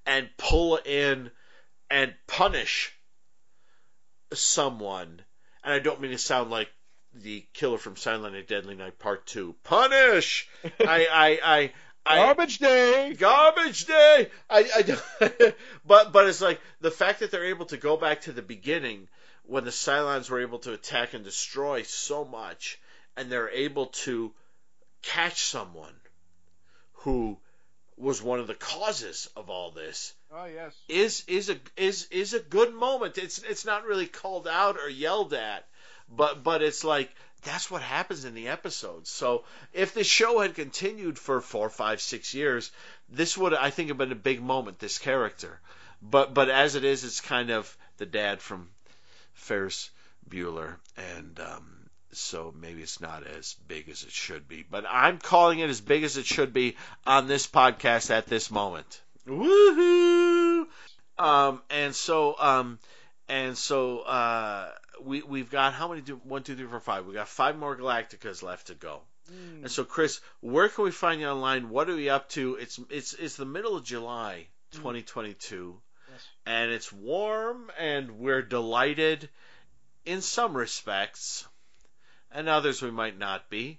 and 0.06 0.28
pull 0.36 0.76
in 0.76 1.30
and 1.90 2.14
punish 2.26 2.92
someone, 4.32 5.20
and 5.64 5.72
I 5.74 5.78
don't 5.78 6.00
mean 6.00 6.12
to 6.12 6.18
sound 6.18 6.50
like 6.50 6.68
the 7.14 7.44
killer 7.52 7.78
from 7.78 7.96
Silent 7.96 8.34
Night, 8.34 8.48
Deadly 8.48 8.74
Night 8.74 8.98
Part 8.98 9.26
Two. 9.26 9.54
Punish! 9.64 10.48
I 10.80 11.06
I 11.12 11.40
I. 11.44 11.72
I, 12.04 12.16
Garbage 12.16 12.58
day. 12.58 13.14
garbage 13.16 13.84
day. 13.84 14.28
I, 14.50 14.68
I 14.74 14.82
don't- 14.82 15.54
but 15.86 16.10
but 16.10 16.26
it's 16.26 16.40
like 16.40 16.60
the 16.80 16.90
fact 16.90 17.20
that 17.20 17.30
they're 17.30 17.44
able 17.44 17.66
to 17.66 17.76
go 17.76 17.96
back 17.96 18.22
to 18.22 18.32
the 18.32 18.42
beginning 18.42 19.06
when 19.44 19.62
the 19.64 19.70
Cylons 19.70 20.28
were 20.28 20.40
able 20.40 20.58
to 20.60 20.72
attack 20.72 21.14
and 21.14 21.22
destroy 21.22 21.82
so 21.82 22.24
much, 22.24 22.80
and 23.16 23.30
they're 23.30 23.50
able 23.50 23.86
to 23.86 24.32
catch 25.02 25.42
someone 25.44 25.94
who 26.94 27.38
was 27.96 28.22
one 28.22 28.40
of 28.40 28.46
the 28.46 28.54
causes 28.54 29.28
of 29.36 29.50
all 29.50 29.70
this 29.70 30.14
Oh 30.32 30.46
yes. 30.46 30.74
is 30.88 31.24
is 31.28 31.50
a 31.50 31.56
is 31.76 32.06
is 32.10 32.34
a 32.34 32.40
good 32.40 32.72
moment. 32.74 33.18
It's 33.18 33.38
it's 33.38 33.64
not 33.64 33.84
really 33.84 34.06
called 34.06 34.48
out 34.48 34.76
or 34.76 34.88
yelled 34.88 35.34
at, 35.34 35.66
but 36.08 36.42
but 36.42 36.62
it's 36.62 36.84
like 36.84 37.14
that's 37.42 37.70
what 37.70 37.82
happens 37.82 38.24
in 38.24 38.34
the 38.34 38.48
episodes. 38.48 39.10
So 39.10 39.44
if 39.72 39.94
the 39.94 40.04
show 40.04 40.40
had 40.40 40.54
continued 40.54 41.18
for 41.18 41.40
four, 41.40 41.68
five, 41.68 42.00
six 42.00 42.34
years, 42.34 42.70
this 43.08 43.36
would 43.36 43.52
I 43.52 43.70
think 43.70 43.88
have 43.88 43.98
been 43.98 44.12
a 44.12 44.16
big 44.30 44.40
moment. 44.40 44.78
This 44.78 44.98
character, 44.98 45.60
but 46.00 46.32
but 46.34 46.48
as 46.48 46.74
it 46.76 46.84
is, 46.84 47.04
it's 47.04 47.20
kind 47.20 47.50
of 47.50 47.76
the 47.98 48.06
dad 48.06 48.40
from 48.40 48.70
Ferris 49.34 49.90
Bueller, 50.28 50.76
and 50.96 51.38
um, 51.40 51.81
so 52.12 52.54
maybe 52.58 52.82
it's 52.82 53.00
not 53.00 53.26
as 53.26 53.54
big 53.66 53.88
as 53.88 54.02
it 54.02 54.10
should 54.12 54.48
be. 54.48 54.64
But 54.68 54.84
I'm 54.88 55.18
calling 55.18 55.58
it 55.58 55.70
as 55.70 55.80
big 55.80 56.04
as 56.04 56.16
it 56.16 56.26
should 56.26 56.52
be 56.52 56.76
on 57.06 57.26
this 57.26 57.46
podcast 57.46 58.10
at 58.10 58.26
this 58.26 58.50
moment. 58.50 59.00
Woohoo! 59.26 60.66
Um, 61.18 61.62
and 61.70 61.94
so, 61.94 62.36
um, 62.38 62.78
and 63.28 63.56
so, 63.56 64.00
uh, 64.00 64.70
we 65.02 65.22
we've 65.22 65.50
got 65.50 65.72
how 65.74 65.88
many? 65.88 66.00
Do, 66.00 66.20
one, 66.24 66.42
two, 66.42 66.56
three, 66.56 66.66
four, 66.66 66.80
five. 66.80 67.06
We 67.06 67.14
got 67.14 67.28
five 67.28 67.56
more 67.56 67.76
Galacticas 67.76 68.42
left 68.42 68.68
to 68.68 68.74
go. 68.74 69.00
Mm. 69.30 69.62
And 69.62 69.70
so, 69.70 69.84
Chris, 69.84 70.20
where 70.40 70.68
can 70.68 70.84
we 70.84 70.90
find 70.90 71.20
you 71.20 71.28
online? 71.28 71.70
What 71.70 71.88
are 71.88 71.94
we 71.94 72.08
up 72.08 72.28
to? 72.30 72.56
It's 72.56 72.78
it's 72.90 73.14
it's 73.14 73.36
the 73.36 73.44
middle 73.44 73.76
of 73.76 73.84
July, 73.84 74.46
2022, 74.72 75.80
Yes. 76.10 76.28
and 76.46 76.70
it's 76.70 76.92
warm, 76.92 77.70
and 77.78 78.18
we're 78.18 78.42
delighted 78.42 79.28
in 80.04 80.20
some 80.20 80.56
respects, 80.56 81.46
and 82.34 82.48
others 82.48 82.82
we 82.82 82.90
might 82.90 83.18
not 83.18 83.48
be. 83.50 83.78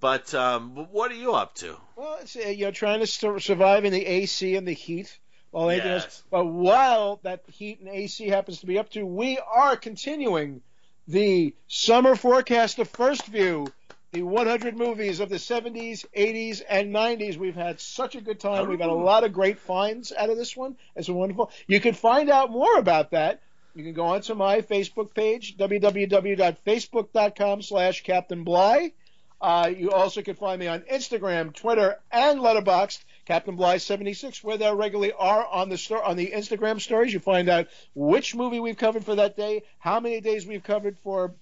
But 0.00 0.34
um, 0.34 0.74
what 0.90 1.12
are 1.12 1.16
you 1.16 1.34
up 1.34 1.54
to? 1.56 1.76
Well, 1.94 2.18
it's, 2.20 2.34
uh, 2.36 2.48
you 2.48 2.64
know, 2.64 2.70
trying 2.72 3.00
to 3.00 3.06
sur- 3.06 3.38
survive 3.38 3.84
in 3.84 3.92
the 3.92 4.04
AC 4.04 4.56
and 4.56 4.66
the 4.66 4.72
heat 4.72 5.16
while 5.52 5.72
Yes. 5.72 6.04
else. 6.04 6.22
But 6.30 6.44
while 6.46 7.20
that 7.22 7.42
heat 7.48 7.78
and 7.80 7.88
AC 7.88 8.26
happens 8.28 8.60
to 8.60 8.66
be 8.66 8.78
up 8.78 8.90
to, 8.90 9.06
we 9.06 9.38
are 9.38 9.76
continuing 9.76 10.62
the 11.06 11.54
summer 11.68 12.16
forecast 12.16 12.80
of 12.80 12.88
First 12.88 13.26
View, 13.26 13.68
the 14.10 14.22
100 14.22 14.76
movies 14.76 15.20
of 15.20 15.28
the 15.28 15.36
70s, 15.38 16.04
80s, 16.16 16.62
and 16.68 16.92
90s. 16.92 17.36
We've 17.36 17.54
had 17.54 17.80
such 17.80 18.16
a 18.16 18.20
good 18.20 18.40
time. 18.40 18.68
We've 18.68 18.80
had 18.80 18.88
a 18.88 18.92
lot 18.92 19.22
of 19.22 19.32
great 19.32 19.60
finds 19.60 20.10
out 20.12 20.30
of 20.30 20.36
this 20.36 20.56
one. 20.56 20.76
It's 20.96 21.08
wonderful. 21.08 21.52
You 21.68 21.80
can 21.80 21.94
find 21.94 22.28
out 22.28 22.50
more 22.50 22.76
about 22.76 23.12
that. 23.12 23.40
You 23.76 23.84
can 23.84 23.92
go 23.92 24.06
onto 24.06 24.34
my 24.34 24.62
Facebook 24.62 25.12
page, 25.12 25.58
www.facebook.com 25.58 27.60
slash 27.60 28.02
Captain 28.04 28.42
Bly. 28.42 28.92
Uh, 29.38 29.70
you 29.76 29.90
also 29.90 30.22
can 30.22 30.34
find 30.34 30.58
me 30.58 30.66
on 30.66 30.80
Instagram, 30.90 31.54
Twitter, 31.54 31.98
and 32.10 32.40
Letterboxd, 32.40 33.04
Captain 33.26 33.54
Bly 33.54 33.76
76, 33.76 34.42
where 34.42 34.56
there 34.56 34.74
regularly 34.74 35.12
are 35.12 35.46
on 35.46 35.68
the 35.68 35.76
sto- 35.76 36.00
on 36.00 36.16
the 36.16 36.32
Instagram 36.34 36.80
stories. 36.80 37.12
You 37.12 37.20
find 37.20 37.50
out 37.50 37.66
which 37.94 38.34
movie 38.34 38.60
we've 38.60 38.78
covered 38.78 39.04
for 39.04 39.16
that 39.16 39.36
day, 39.36 39.62
how 39.78 40.00
many 40.00 40.22
days 40.22 40.46
we've 40.46 40.64
covered 40.64 40.96
for 41.00 41.34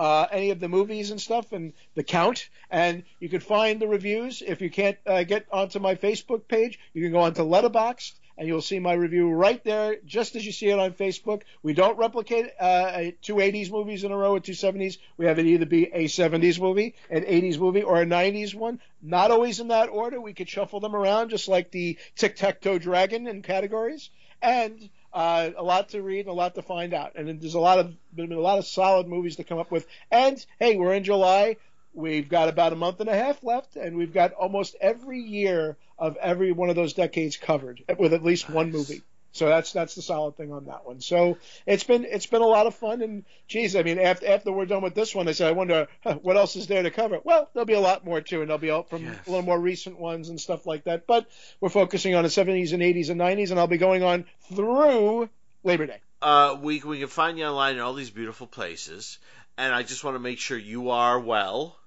uh, 0.00 0.26
any 0.32 0.50
of 0.50 0.58
the 0.58 0.68
movies 0.68 1.12
and 1.12 1.20
stuff, 1.20 1.52
and 1.52 1.74
the 1.94 2.02
count. 2.02 2.48
And 2.72 3.04
you 3.20 3.28
can 3.28 3.38
find 3.38 3.80
the 3.80 3.86
reviews. 3.86 4.42
If 4.44 4.62
you 4.62 4.70
can't 4.70 4.98
uh, 5.06 5.22
get 5.22 5.46
onto 5.52 5.78
my 5.78 5.94
Facebook 5.94 6.48
page, 6.48 6.80
you 6.92 7.04
can 7.04 7.12
go 7.12 7.20
onto 7.20 7.42
Letterboxd. 7.42 8.14
And 8.38 8.48
you'll 8.48 8.62
see 8.62 8.78
my 8.78 8.94
review 8.94 9.30
right 9.30 9.62
there, 9.62 9.96
just 10.06 10.36
as 10.36 10.44
you 10.44 10.52
see 10.52 10.68
it 10.68 10.78
on 10.78 10.92
Facebook. 10.92 11.42
We 11.62 11.74
don't 11.74 11.98
replicate 11.98 12.50
uh, 12.58 13.12
two 13.20 13.36
80s 13.36 13.70
movies 13.70 14.04
in 14.04 14.12
a 14.12 14.16
row 14.16 14.32
or 14.32 14.40
two 14.40 14.52
70s. 14.52 14.98
We 15.16 15.26
have 15.26 15.38
it 15.38 15.46
either 15.46 15.66
be 15.66 15.92
a 15.92 16.04
70s 16.04 16.60
movie, 16.60 16.94
an 17.10 17.24
80s 17.24 17.58
movie, 17.58 17.82
or 17.82 18.00
a 18.00 18.06
90s 18.06 18.54
one. 18.54 18.80
Not 19.02 19.30
always 19.30 19.60
in 19.60 19.68
that 19.68 19.88
order. 19.88 20.20
We 20.20 20.32
could 20.32 20.48
shuffle 20.48 20.80
them 20.80 20.96
around, 20.96 21.28
just 21.30 21.48
like 21.48 21.70
the 21.70 21.98
Tic 22.16 22.36
Tac 22.36 22.60
Toe 22.60 22.78
Dragon 22.78 23.26
in 23.26 23.42
categories. 23.42 24.10
And 24.40 24.90
uh, 25.12 25.50
a 25.56 25.62
lot 25.62 25.90
to 25.90 26.02
read 26.02 26.20
and 26.20 26.28
a 26.28 26.32
lot 26.32 26.54
to 26.54 26.62
find 26.62 26.94
out. 26.94 27.12
And 27.16 27.40
there's 27.40 27.54
a 27.54 27.60
lot 27.60 27.78
of 27.78 27.94
been 28.14 28.32
a 28.32 28.40
lot 28.40 28.58
of 28.58 28.66
solid 28.66 29.06
movies 29.06 29.36
to 29.36 29.44
come 29.44 29.58
up 29.58 29.70
with. 29.70 29.86
And 30.10 30.44
hey, 30.58 30.76
we're 30.76 30.94
in 30.94 31.04
July. 31.04 31.56
We've 31.94 32.28
got 32.28 32.48
about 32.48 32.72
a 32.72 32.76
month 32.76 33.00
and 33.00 33.08
a 33.10 33.14
half 33.14 33.44
left, 33.44 33.76
and 33.76 33.98
we've 33.98 34.14
got 34.14 34.32
almost 34.32 34.76
every 34.80 35.20
year 35.20 35.76
of 36.02 36.16
every 36.16 36.50
one 36.50 36.68
of 36.68 36.74
those 36.74 36.94
decades 36.94 37.36
covered 37.36 37.80
with 37.96 38.12
at 38.12 38.24
least 38.24 38.50
one 38.50 38.72
movie. 38.72 39.02
So 39.34 39.46
that's 39.46 39.72
that's 39.72 39.94
the 39.94 40.02
solid 40.02 40.36
thing 40.36 40.52
on 40.52 40.66
that 40.66 40.84
one. 40.84 41.00
So 41.00 41.38
it's 41.64 41.84
been 41.84 42.04
it's 42.04 42.26
been 42.26 42.42
a 42.42 42.46
lot 42.46 42.66
of 42.66 42.74
fun, 42.74 43.00
and 43.00 43.24
geez, 43.46 43.76
I 43.76 43.82
mean, 43.82 43.98
after 43.98 44.26
after 44.26 44.52
we're 44.52 44.66
done 44.66 44.82
with 44.82 44.94
this 44.94 45.14
one, 45.14 45.28
I 45.28 45.32
said, 45.32 45.48
I 45.48 45.52
wonder 45.52 45.86
huh, 46.02 46.18
what 46.20 46.36
else 46.36 46.56
is 46.56 46.66
there 46.66 46.82
to 46.82 46.90
cover. 46.90 47.20
Well, 47.24 47.48
there'll 47.54 47.64
be 47.66 47.72
a 47.74 47.80
lot 47.80 48.04
more 48.04 48.20
too, 48.20 48.40
and 48.40 48.50
there'll 48.50 48.58
be 48.58 48.70
all 48.70 48.82
from 48.82 49.04
Yes. 49.04 49.26
a 49.26 49.30
little 49.30 49.46
more 49.46 49.58
recent 49.58 49.98
ones 49.98 50.28
and 50.28 50.38
stuff 50.40 50.66
like 50.66 50.84
that. 50.84 51.06
But 51.06 51.30
we're 51.60 51.70
focusing 51.70 52.14
on 52.14 52.24
the 52.24 52.28
70s 52.28 52.72
and 52.74 52.82
80s 52.82 53.08
and 53.08 53.20
90s, 53.20 53.52
and 53.52 53.60
I'll 53.60 53.66
be 53.68 53.78
going 53.78 54.02
on 54.02 54.26
through 54.54 55.30
Labor 55.62 55.86
Day. 55.86 56.00
Uh, 56.20 56.58
we 56.60 56.80
we 56.80 56.98
can 56.98 57.08
find 57.08 57.38
you 57.38 57.46
online 57.46 57.76
in 57.76 57.80
all 57.80 57.94
these 57.94 58.10
beautiful 58.10 58.46
places, 58.48 59.18
and 59.56 59.72
I 59.72 59.82
just 59.82 60.04
want 60.04 60.16
to 60.16 60.20
make 60.20 60.40
sure 60.40 60.58
you 60.58 60.90
are 60.90 61.18
well. 61.18 61.78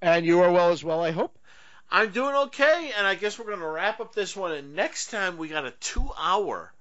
And 0.00 0.24
you 0.24 0.40
are 0.40 0.52
well 0.52 0.70
as 0.70 0.82
well, 0.84 1.02
I 1.02 1.10
hope. 1.10 1.38
I'm 1.90 2.10
doing 2.10 2.34
okay, 2.34 2.92
and 2.96 3.06
I 3.06 3.14
guess 3.14 3.38
we're 3.38 3.46
going 3.46 3.60
to 3.60 3.66
wrap 3.66 4.00
up 4.00 4.14
this 4.14 4.34
one. 4.36 4.52
And 4.52 4.74
next 4.74 5.10
time 5.10 5.38
we 5.38 5.48
got 5.48 5.66
a 5.66 5.70
two-hour 5.70 6.72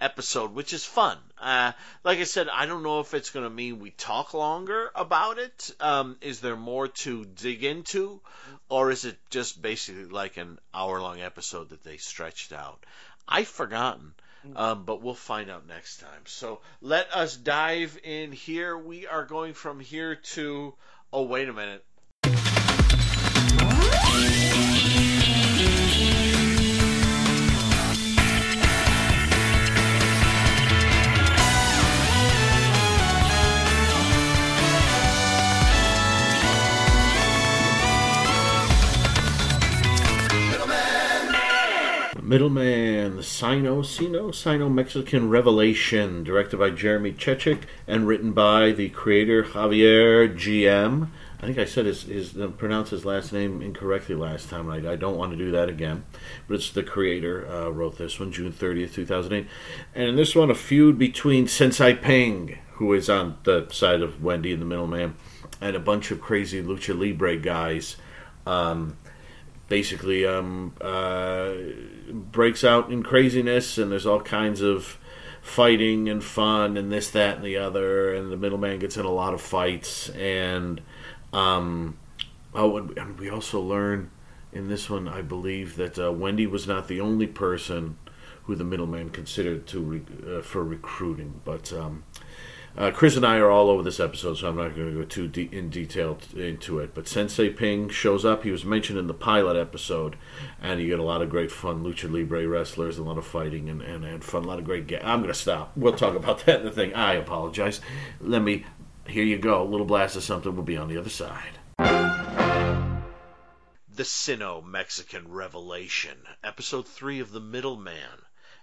episode, 0.00 0.54
which 0.54 0.72
is 0.72 0.84
fun. 0.84 1.18
Uh, 1.40 1.72
like 2.04 2.18
I 2.18 2.24
said, 2.24 2.48
I 2.48 2.66
don't 2.66 2.82
know 2.82 3.00
if 3.00 3.14
it's 3.14 3.30
going 3.30 3.44
to 3.44 3.50
mean 3.50 3.80
we 3.80 3.90
talk 3.90 4.34
longer 4.34 4.90
about 4.94 5.38
it. 5.38 5.70
Um, 5.80 6.16
is 6.20 6.40
there 6.40 6.56
more 6.56 6.88
to 6.88 7.24
dig 7.24 7.64
into, 7.64 8.20
or 8.68 8.90
is 8.90 9.04
it 9.04 9.18
just 9.30 9.60
basically 9.60 10.06
like 10.06 10.36
an 10.36 10.58
hour-long 10.72 11.20
episode 11.20 11.70
that 11.70 11.84
they 11.84 11.96
stretched 11.96 12.52
out? 12.52 12.84
I've 13.26 13.48
forgotten. 13.48 14.14
Um, 14.54 14.84
but 14.84 15.02
we'll 15.02 15.14
find 15.14 15.50
out 15.50 15.66
next 15.66 15.98
time. 15.98 16.22
So 16.24 16.60
let 16.80 17.12
us 17.12 17.36
dive 17.36 17.98
in 18.02 18.32
here. 18.32 18.78
We 18.78 19.06
are 19.06 19.24
going 19.24 19.52
from 19.52 19.80
here 19.80 20.14
to. 20.14 20.74
Oh, 21.12 21.24
wait 21.24 21.48
a 21.48 21.52
minute. 21.52 21.84
Middleman, 42.28 43.16
the 43.16 43.22
Sino, 43.22 43.80
Sino, 43.80 44.30
Sino 44.32 44.68
Mexican 44.68 45.30
Revelation, 45.30 46.22
directed 46.24 46.58
by 46.58 46.68
Jeremy 46.68 47.10
Chechik 47.12 47.62
and 47.86 48.06
written 48.06 48.32
by 48.32 48.70
the 48.70 48.90
creator 48.90 49.42
Javier 49.42 50.36
GM. 50.36 51.08
I 51.40 51.46
think 51.46 51.56
I 51.56 51.64
said 51.64 51.86
his, 51.86 52.02
his 52.02 52.36
uh, 52.36 52.48
pronounced 52.48 52.90
his 52.90 53.06
last 53.06 53.32
name 53.32 53.62
incorrectly 53.62 54.14
last 54.14 54.50
time. 54.50 54.68
I, 54.68 54.76
I 54.76 54.96
don't 54.96 55.16
want 55.16 55.32
to 55.32 55.38
do 55.38 55.50
that 55.52 55.70
again. 55.70 56.04
But 56.46 56.56
it's 56.56 56.70
the 56.70 56.82
creator 56.82 57.50
uh, 57.50 57.70
wrote 57.70 57.96
this 57.96 58.20
one, 58.20 58.30
June 58.30 58.52
thirtieth, 58.52 58.94
two 58.94 59.06
thousand 59.06 59.32
eight, 59.32 59.46
and 59.94 60.10
in 60.10 60.16
this 60.16 60.34
one, 60.34 60.50
a 60.50 60.54
feud 60.54 60.98
between 60.98 61.48
Sensei 61.48 61.94
Ping, 61.94 62.58
who 62.72 62.92
is 62.92 63.08
on 63.08 63.38
the 63.44 63.66
side 63.70 64.02
of 64.02 64.22
Wendy 64.22 64.52
and 64.52 64.60
the 64.60 64.66
Middleman, 64.66 65.14
and 65.62 65.74
a 65.74 65.80
bunch 65.80 66.10
of 66.10 66.20
crazy 66.20 66.62
lucha 66.62 66.94
libre 66.94 67.38
guys. 67.38 67.96
Um, 68.46 68.98
basically 69.68 70.26
um, 70.26 70.74
uh, 70.80 71.52
breaks 72.10 72.64
out 72.64 72.90
in 72.90 73.02
craziness, 73.02 73.78
and 73.78 73.92
there's 73.92 74.06
all 74.06 74.20
kinds 74.20 74.60
of 74.60 74.98
fighting 75.42 76.08
and 76.08 76.22
fun 76.24 76.76
and 76.76 76.90
this, 76.90 77.10
that, 77.10 77.36
and 77.36 77.44
the 77.44 77.56
other. 77.56 78.14
And 78.14 78.32
the 78.32 78.36
middleman 78.36 78.78
gets 78.78 78.96
in 78.96 79.04
a 79.04 79.10
lot 79.10 79.34
of 79.34 79.40
fights, 79.40 80.08
and 80.10 80.80
um, 81.32 81.98
oh, 82.54 82.78
and 82.78 83.18
we 83.18 83.30
also 83.30 83.60
learn 83.60 84.10
in 84.52 84.68
this 84.68 84.88
one, 84.88 85.06
I 85.06 85.22
believe, 85.22 85.76
that 85.76 85.98
uh, 85.98 86.10
Wendy 86.10 86.46
was 86.46 86.66
not 86.66 86.88
the 86.88 87.00
only 87.00 87.26
person 87.26 87.98
who 88.44 88.54
the 88.54 88.64
middleman 88.64 89.10
considered 89.10 89.66
to 89.68 90.04
uh, 90.26 90.42
for 90.42 90.64
recruiting, 90.64 91.40
but. 91.44 91.72
Um, 91.72 92.04
uh, 92.78 92.92
Chris 92.92 93.16
and 93.16 93.26
I 93.26 93.38
are 93.38 93.50
all 93.50 93.70
over 93.70 93.82
this 93.82 93.98
episode, 93.98 94.34
so 94.38 94.48
I'm 94.48 94.56
not 94.56 94.76
going 94.76 94.92
to 94.92 95.00
go 95.00 95.04
too 95.04 95.26
de- 95.26 95.50
in 95.52 95.68
detail 95.68 96.14
t- 96.14 96.48
into 96.48 96.78
it. 96.78 96.94
But 96.94 97.08
Sensei 97.08 97.50
Ping 97.50 97.88
shows 97.88 98.24
up. 98.24 98.44
He 98.44 98.52
was 98.52 98.64
mentioned 98.64 99.00
in 99.00 99.08
the 99.08 99.14
pilot 99.14 99.56
episode, 99.56 100.14
and 100.62 100.80
you 100.80 100.86
get 100.86 101.00
a 101.00 101.02
lot 101.02 101.20
of 101.20 101.28
great 101.28 101.50
fun 101.50 101.82
lucha 101.82 102.08
libre 102.08 102.46
wrestlers, 102.46 102.96
a 102.96 103.02
lot 103.02 103.18
of 103.18 103.26
fighting, 103.26 103.68
and, 103.68 103.82
and, 103.82 104.04
and 104.04 104.22
fun. 104.22 104.44
A 104.44 104.46
lot 104.46 104.60
of 104.60 104.64
great. 104.64 104.86
Ga- 104.86 105.02
I'm 105.02 105.22
going 105.22 105.32
to 105.32 105.38
stop. 105.38 105.72
We'll 105.76 105.94
talk 105.94 106.14
about 106.14 106.38
that 106.46 106.60
in 106.60 106.66
the 106.66 106.70
thing. 106.70 106.94
I 106.94 107.14
apologize. 107.14 107.80
Let 108.20 108.42
me. 108.42 108.64
Here 109.08 109.24
you 109.24 109.38
go. 109.38 109.62
A 109.62 109.64
little 109.64 109.86
blast 109.86 110.14
of 110.14 110.22
something. 110.22 110.54
We'll 110.54 110.64
be 110.64 110.76
on 110.76 110.88
the 110.88 110.98
other 110.98 111.10
side. 111.10 111.58
The 113.92 114.04
Sino 114.04 114.60
Mexican 114.60 115.32
Revelation, 115.32 116.18
episode 116.44 116.86
three 116.86 117.18
of 117.18 117.32
The 117.32 117.40
Middleman, 117.40 118.22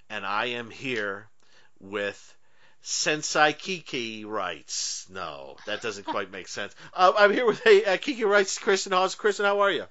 and 0.10 0.26
I 0.26 0.46
am 0.46 0.70
here 0.70 1.28
with 1.82 2.35
Sensei 2.88 3.54
Kiki 3.54 4.26
writes. 4.26 5.08
No, 5.10 5.58
that 5.66 5.82
doesn't 5.82 6.04
quite 6.04 6.30
make 6.32 6.48
sense. 6.48 6.76
Uh, 6.94 7.14
I'm 7.18 7.34
here 7.34 7.48
with 7.48 7.60
hey, 7.64 7.84
uh, 7.84 7.98
Kiki 7.98 8.24
writes. 8.26 8.60
Kristen 8.60 8.92
Hawes. 8.92 9.16
Kristen, 9.16 9.44
how 9.44 9.62
are 9.62 9.72
you? 9.72 9.86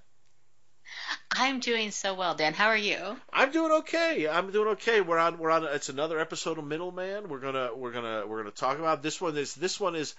I'm 1.32 1.58
doing 1.58 1.90
so 1.90 2.14
well, 2.14 2.36
Dan. 2.36 2.54
How 2.54 2.68
are 2.68 2.76
you? 2.76 3.16
I'm 3.32 3.50
doing 3.50 3.72
okay. 3.72 4.28
I'm 4.28 4.52
doing 4.52 4.68
okay. 4.68 5.00
We're 5.00 5.18
on. 5.18 5.38
We're 5.38 5.50
on. 5.50 5.64
It's 5.64 5.88
another 5.88 6.20
episode 6.20 6.56
of 6.56 6.64
Middleman. 6.64 7.28
We're 7.28 7.40
gonna. 7.40 7.70
We're 7.74 7.90
gonna. 7.90 8.28
We're 8.28 8.38
gonna 8.38 8.52
talk 8.52 8.78
about 8.78 9.02
this 9.02 9.20
one. 9.20 9.36
Is 9.36 9.56
this 9.56 9.80
one 9.80 9.96
is. 9.96 10.14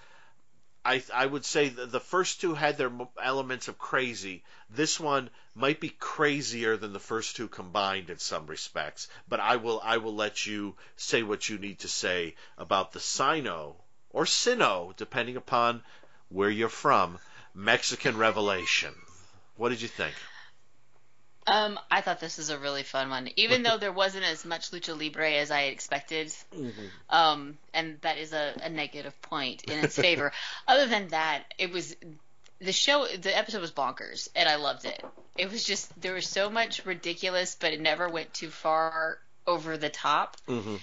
I 0.86 1.02
I 1.12 1.26
would 1.26 1.44
say 1.44 1.68
the, 1.68 1.98
first 1.98 2.40
two 2.40 2.54
had 2.54 2.78
their 2.78 2.92
elements 3.20 3.66
of 3.66 3.76
crazy. 3.76 4.44
This 4.70 5.00
one 5.00 5.30
might 5.54 5.80
be 5.80 5.88
crazier 5.88 6.76
than 6.76 6.92
the 6.92 7.00
first 7.00 7.34
two 7.34 7.48
combined 7.48 8.08
in 8.08 8.18
some 8.18 8.46
respects. 8.46 9.08
But 9.28 9.40
I 9.40 9.56
will. 9.56 9.80
I 9.82 9.96
will 9.96 10.14
let 10.14 10.46
you 10.46 10.76
say 10.96 11.24
what 11.24 11.48
you 11.48 11.58
need 11.58 11.80
to 11.80 11.88
say 11.88 12.36
about 12.56 12.92
the 12.92 13.00
Sino 13.00 13.76
or 14.10 14.26
Sino, 14.26 14.94
depending 14.96 15.36
upon 15.36 15.82
where 16.28 16.50
you're 16.50 16.68
from, 16.68 17.18
Mexican 17.52 18.16
Revelation. 18.16 18.94
What 19.56 19.70
did 19.70 19.82
you 19.82 19.88
think? 19.88 20.14
Um, 21.46 21.78
I 21.90 22.00
thought 22.00 22.18
this 22.18 22.38
was 22.38 22.50
a 22.50 22.58
really 22.58 22.82
fun 22.82 23.08
one, 23.08 23.28
even 23.36 23.62
though 23.62 23.78
there 23.78 23.92
wasn't 23.92 24.24
as 24.24 24.44
much 24.44 24.72
lucha 24.72 25.00
libre 25.00 25.30
as 25.34 25.52
I 25.52 25.62
expected. 25.62 26.28
Mm-hmm. 26.52 26.86
Um, 27.08 27.58
and 27.72 27.98
that 28.00 28.18
is 28.18 28.32
a, 28.32 28.54
a 28.62 28.68
negative 28.68 29.20
point 29.22 29.64
in 29.64 29.84
its 29.84 29.96
favor. 29.96 30.32
Other 30.68 30.86
than 30.86 31.08
that, 31.08 31.44
it 31.56 31.70
was 31.70 31.94
the 32.60 32.72
show. 32.72 33.06
The 33.06 33.36
episode 33.36 33.60
was 33.60 33.70
bonkers, 33.70 34.28
and 34.34 34.48
I 34.48 34.56
loved 34.56 34.86
it. 34.86 35.04
It 35.38 35.50
was 35.50 35.62
just 35.62 36.00
there 36.00 36.14
was 36.14 36.26
so 36.26 36.50
much 36.50 36.84
ridiculous, 36.84 37.56
but 37.58 37.72
it 37.72 37.80
never 37.80 38.08
went 38.08 38.34
too 38.34 38.48
far 38.48 39.18
over 39.46 39.76
the 39.76 39.90
top. 39.90 40.36
Mm-hmm. 40.48 40.76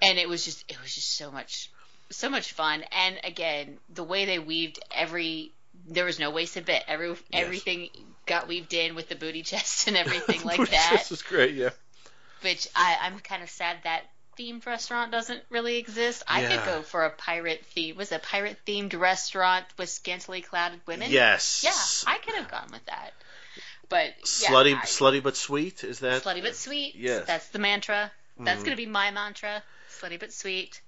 And 0.00 0.18
it 0.18 0.28
was 0.28 0.44
just 0.44 0.64
it 0.70 0.80
was 0.80 0.94
just 0.94 1.16
so 1.16 1.32
much 1.32 1.70
so 2.10 2.28
much 2.30 2.52
fun. 2.52 2.84
And 2.92 3.18
again, 3.24 3.78
the 3.92 4.04
way 4.04 4.26
they 4.26 4.38
weaved 4.38 4.78
every 4.90 5.52
there 5.88 6.04
was 6.04 6.18
no 6.18 6.30
wasted 6.30 6.64
bit. 6.64 6.82
Every 6.88 7.14
everything 7.32 7.88
got 8.26 8.48
weaved 8.48 8.72
in 8.74 8.94
with 8.94 9.08
the 9.08 9.14
booty 9.16 9.42
chest 9.52 9.86
and 9.88 9.96
everything 9.96 10.42
like 10.44 10.56
Booty 10.58 10.70
that. 10.72 10.90
chest 10.90 11.12
is 11.12 11.22
great, 11.22 11.54
yeah. 11.54 11.70
Which 12.42 12.68
I, 12.76 12.98
I'm 13.02 13.18
kind 13.20 13.42
of 13.42 13.50
sad 13.50 13.78
that 13.84 14.02
themed 14.38 14.66
restaurant 14.66 15.12
doesn't 15.12 15.42
really 15.48 15.76
exist. 15.76 16.22
I 16.26 16.42
Yeah. 16.42 16.56
could 16.56 16.64
go 16.66 16.82
for 16.82 17.04
a 17.04 17.10
pirate 17.10 17.64
theme. 17.66 17.96
Was 17.96 18.12
a 18.12 18.18
pirate 18.18 18.58
themed 18.66 18.98
restaurant 18.98 19.64
with 19.78 19.88
scantily 19.88 20.40
clad 20.42 20.72
women? 20.86 21.10
Yes. 21.10 21.62
Yeah, 21.64 22.12
I 22.12 22.18
could 22.18 22.34
have 22.34 22.50
gone 22.50 22.68
with 22.72 22.84
that. 22.86 23.12
But 23.88 24.14
yeah, 24.42 24.48
slutty, 24.50 24.74
I- 24.74 24.84
slutty 24.86 25.22
but 25.22 25.36
sweet. 25.36 25.84
Is 25.84 26.00
that 26.00 26.22
slutty 26.22 26.42
but 26.42 26.56
sweet. 26.56 26.94
Yes. 26.96 27.26
That's 27.26 27.48
the 27.48 27.58
mantra. 27.58 28.10
That's 28.38 28.60
Mhm. 28.62 28.64
gonna 28.64 28.76
be 28.76 28.86
my 28.86 29.10
mantra. 29.10 29.62
Slutty 30.00 30.18
but 30.18 30.32
sweet. 30.32 30.80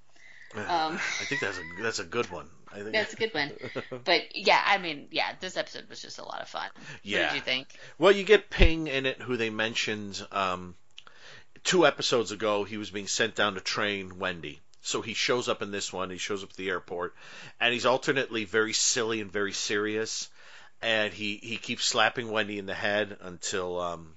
Uh, 0.55 0.61
Um, 0.61 0.95
I 0.97 1.25
think 1.25 1.41
that's 1.41 1.59
a 1.59 1.63
that's 1.83 1.99
a 2.01 2.05
good 2.05 2.31
one. 2.31 2.49
I 2.77 2.81
think 2.81 2.93
That's 2.93 3.13
a 3.15 3.17
good 3.17 3.33
one. 3.35 3.53
But 4.05 4.37
yeah, 4.37 4.63
I 4.65 4.79
mean, 4.79 5.09
yeah, 5.11 5.33
this 5.41 5.57
episode 5.57 5.89
was 5.89 6.01
just 6.03 6.19
a 6.19 6.25
lot 6.25 6.43
of 6.43 6.49
fun. 6.49 6.69
What 6.75 7.01
Yeah. 7.03 7.29
did 7.29 7.37
you 7.37 7.41
think? 7.41 7.69
Well, 7.99 8.13
you 8.13 8.23
get 8.25 8.51
Ping 8.51 8.87
in 8.87 9.07
it, 9.07 9.21
who 9.23 9.37
they 9.37 9.51
mentioned 9.51 10.25
um, 10.33 10.75
two 11.65 11.87
episodes 11.87 12.33
ago. 12.33 12.65
He 12.65 12.77
was 12.77 12.91
being 12.91 13.07
sent 13.07 13.35
down 13.35 13.55
to 13.55 13.61
train 13.61 14.19
Wendy. 14.19 14.61
So 14.83 15.01
he 15.03 15.15
shows 15.15 15.49
up 15.49 15.63
in 15.63 15.71
this 15.71 15.93
one. 15.93 16.11
He 16.11 16.19
shows 16.19 16.45
up 16.45 16.51
at 16.51 16.57
the 16.57 16.69
airport, 16.69 17.15
and 17.61 17.73
he's 17.73 17.87
alternately 17.87 18.45
very 18.45 18.73
silly 18.73 19.21
and 19.21 19.33
very 19.33 19.53
serious. 19.53 20.29
And 20.83 21.13
he, 21.13 21.37
he 21.43 21.57
keeps 21.57 21.85
slapping 21.87 22.31
Wendy 22.31 22.59
in 22.59 22.67
the 22.67 22.75
head 22.75 23.17
until 23.23 23.81
um, 23.81 24.15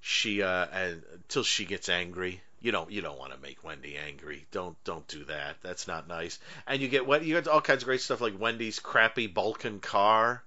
she 0.00 0.42
uh, 0.42 0.66
and, 0.72 1.02
until 1.14 1.42
she 1.42 1.64
gets 1.64 1.88
angry. 1.88 2.42
You 2.62 2.72
don't 2.72 2.90
you 2.90 3.02
don't 3.02 3.18
want 3.18 3.32
to 3.32 3.40
make 3.40 3.64
Wendy 3.64 3.96
angry. 3.96 4.46
Don't 4.52 4.76
don't 4.84 5.06
do 5.08 5.24
that. 5.24 5.56
That's 5.62 5.88
not 5.88 6.08
nice. 6.08 6.38
And 6.66 6.80
you 6.80 6.88
get 6.88 7.06
Wen- 7.06 7.24
you 7.24 7.34
get 7.34 7.48
all 7.48 7.60
kinds 7.60 7.82
of 7.82 7.86
great 7.86 8.00
stuff 8.00 8.20
like 8.20 8.38
Wendy's 8.38 8.78
crappy 8.78 9.26
Balkan 9.26 9.80
car 9.80 10.42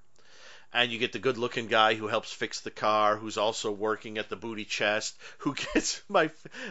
and 0.76 0.92
you 0.92 1.00
get 1.00 1.14
the 1.14 1.20
good 1.20 1.38
looking 1.38 1.68
guy 1.68 1.94
who 1.96 2.08
helps 2.08 2.32
fix 2.32 2.60
the 2.60 2.72
car 2.72 3.16
who's 3.16 3.38
also 3.38 3.72
working 3.72 4.18
at 4.18 4.30
the 4.30 4.36
booty 4.36 4.66
chest 4.66 5.16
who 5.40 5.56
gets 5.74 6.02
my 6.10 6.30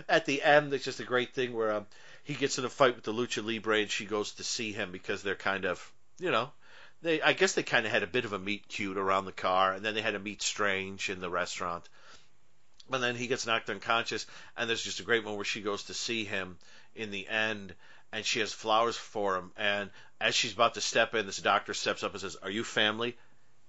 at 0.09 0.27
the 0.27 0.43
end 0.43 0.73
It's 0.73 0.85
just 0.85 1.01
a 1.01 1.05
great 1.05 1.35
thing 1.35 1.55
where 1.55 1.73
um, 1.73 1.87
he 2.23 2.35
gets 2.35 2.59
in 2.59 2.65
a 2.65 2.71
fight 2.71 2.95
with 2.95 3.05
the 3.05 3.12
lucha 3.12 3.45
libre 3.45 3.81
and 3.81 3.91
she 3.91 4.05
goes 4.05 4.33
to 4.33 4.45
see 4.45 4.73
him 4.73 4.93
because 4.93 5.23
they're 5.23 5.35
kind 5.35 5.65
of 5.65 5.93
you 6.19 6.31
know 6.31 6.51
they 7.03 7.21
i 7.23 7.33
guess 7.33 7.55
they 7.55 7.62
kind 7.62 7.87
of 7.87 7.93
had 7.93 8.03
a 8.03 8.09
bit 8.09 8.25
of 8.25 8.33
a 8.33 8.39
meet 8.39 8.69
cute 8.69 8.99
around 8.99 9.25
the 9.25 9.33
car 9.33 9.73
and 9.73 9.85
then 9.85 9.95
they 9.95 10.03
had 10.03 10.15
a 10.15 10.19
meet 10.19 10.43
strange 10.43 11.09
in 11.11 11.21
the 11.21 11.31
restaurant 11.31 11.89
but 12.89 13.01
then 13.01 13.16
he 13.16 13.27
gets 13.27 13.47
knocked 13.47 13.70
unconscious 13.70 14.27
and 14.56 14.69
there's 14.69 14.82
just 14.82 15.01
a 15.01 15.05
great 15.05 15.23
moment 15.23 15.39
where 15.39 15.44
she 15.44 15.61
goes 15.61 15.85
to 15.85 15.94
see 15.94 16.24
him 16.24 16.56
in 16.94 17.11
the 17.11 17.27
end 17.28 17.74
and 18.12 18.24
she 18.24 18.40
has 18.40 18.52
flowers 18.52 18.97
for 18.97 19.36
him 19.36 19.51
and 19.56 19.90
as 20.20 20.35
she's 20.35 20.52
about 20.52 20.74
to 20.74 20.81
step 20.81 21.15
in 21.15 21.27
this 21.27 21.39
doctor 21.39 21.74
steps 21.74 22.02
up 22.02 22.12
and 22.12 22.20
says 22.20 22.36
are 22.43 22.51
you 22.51 22.65
family 22.65 23.16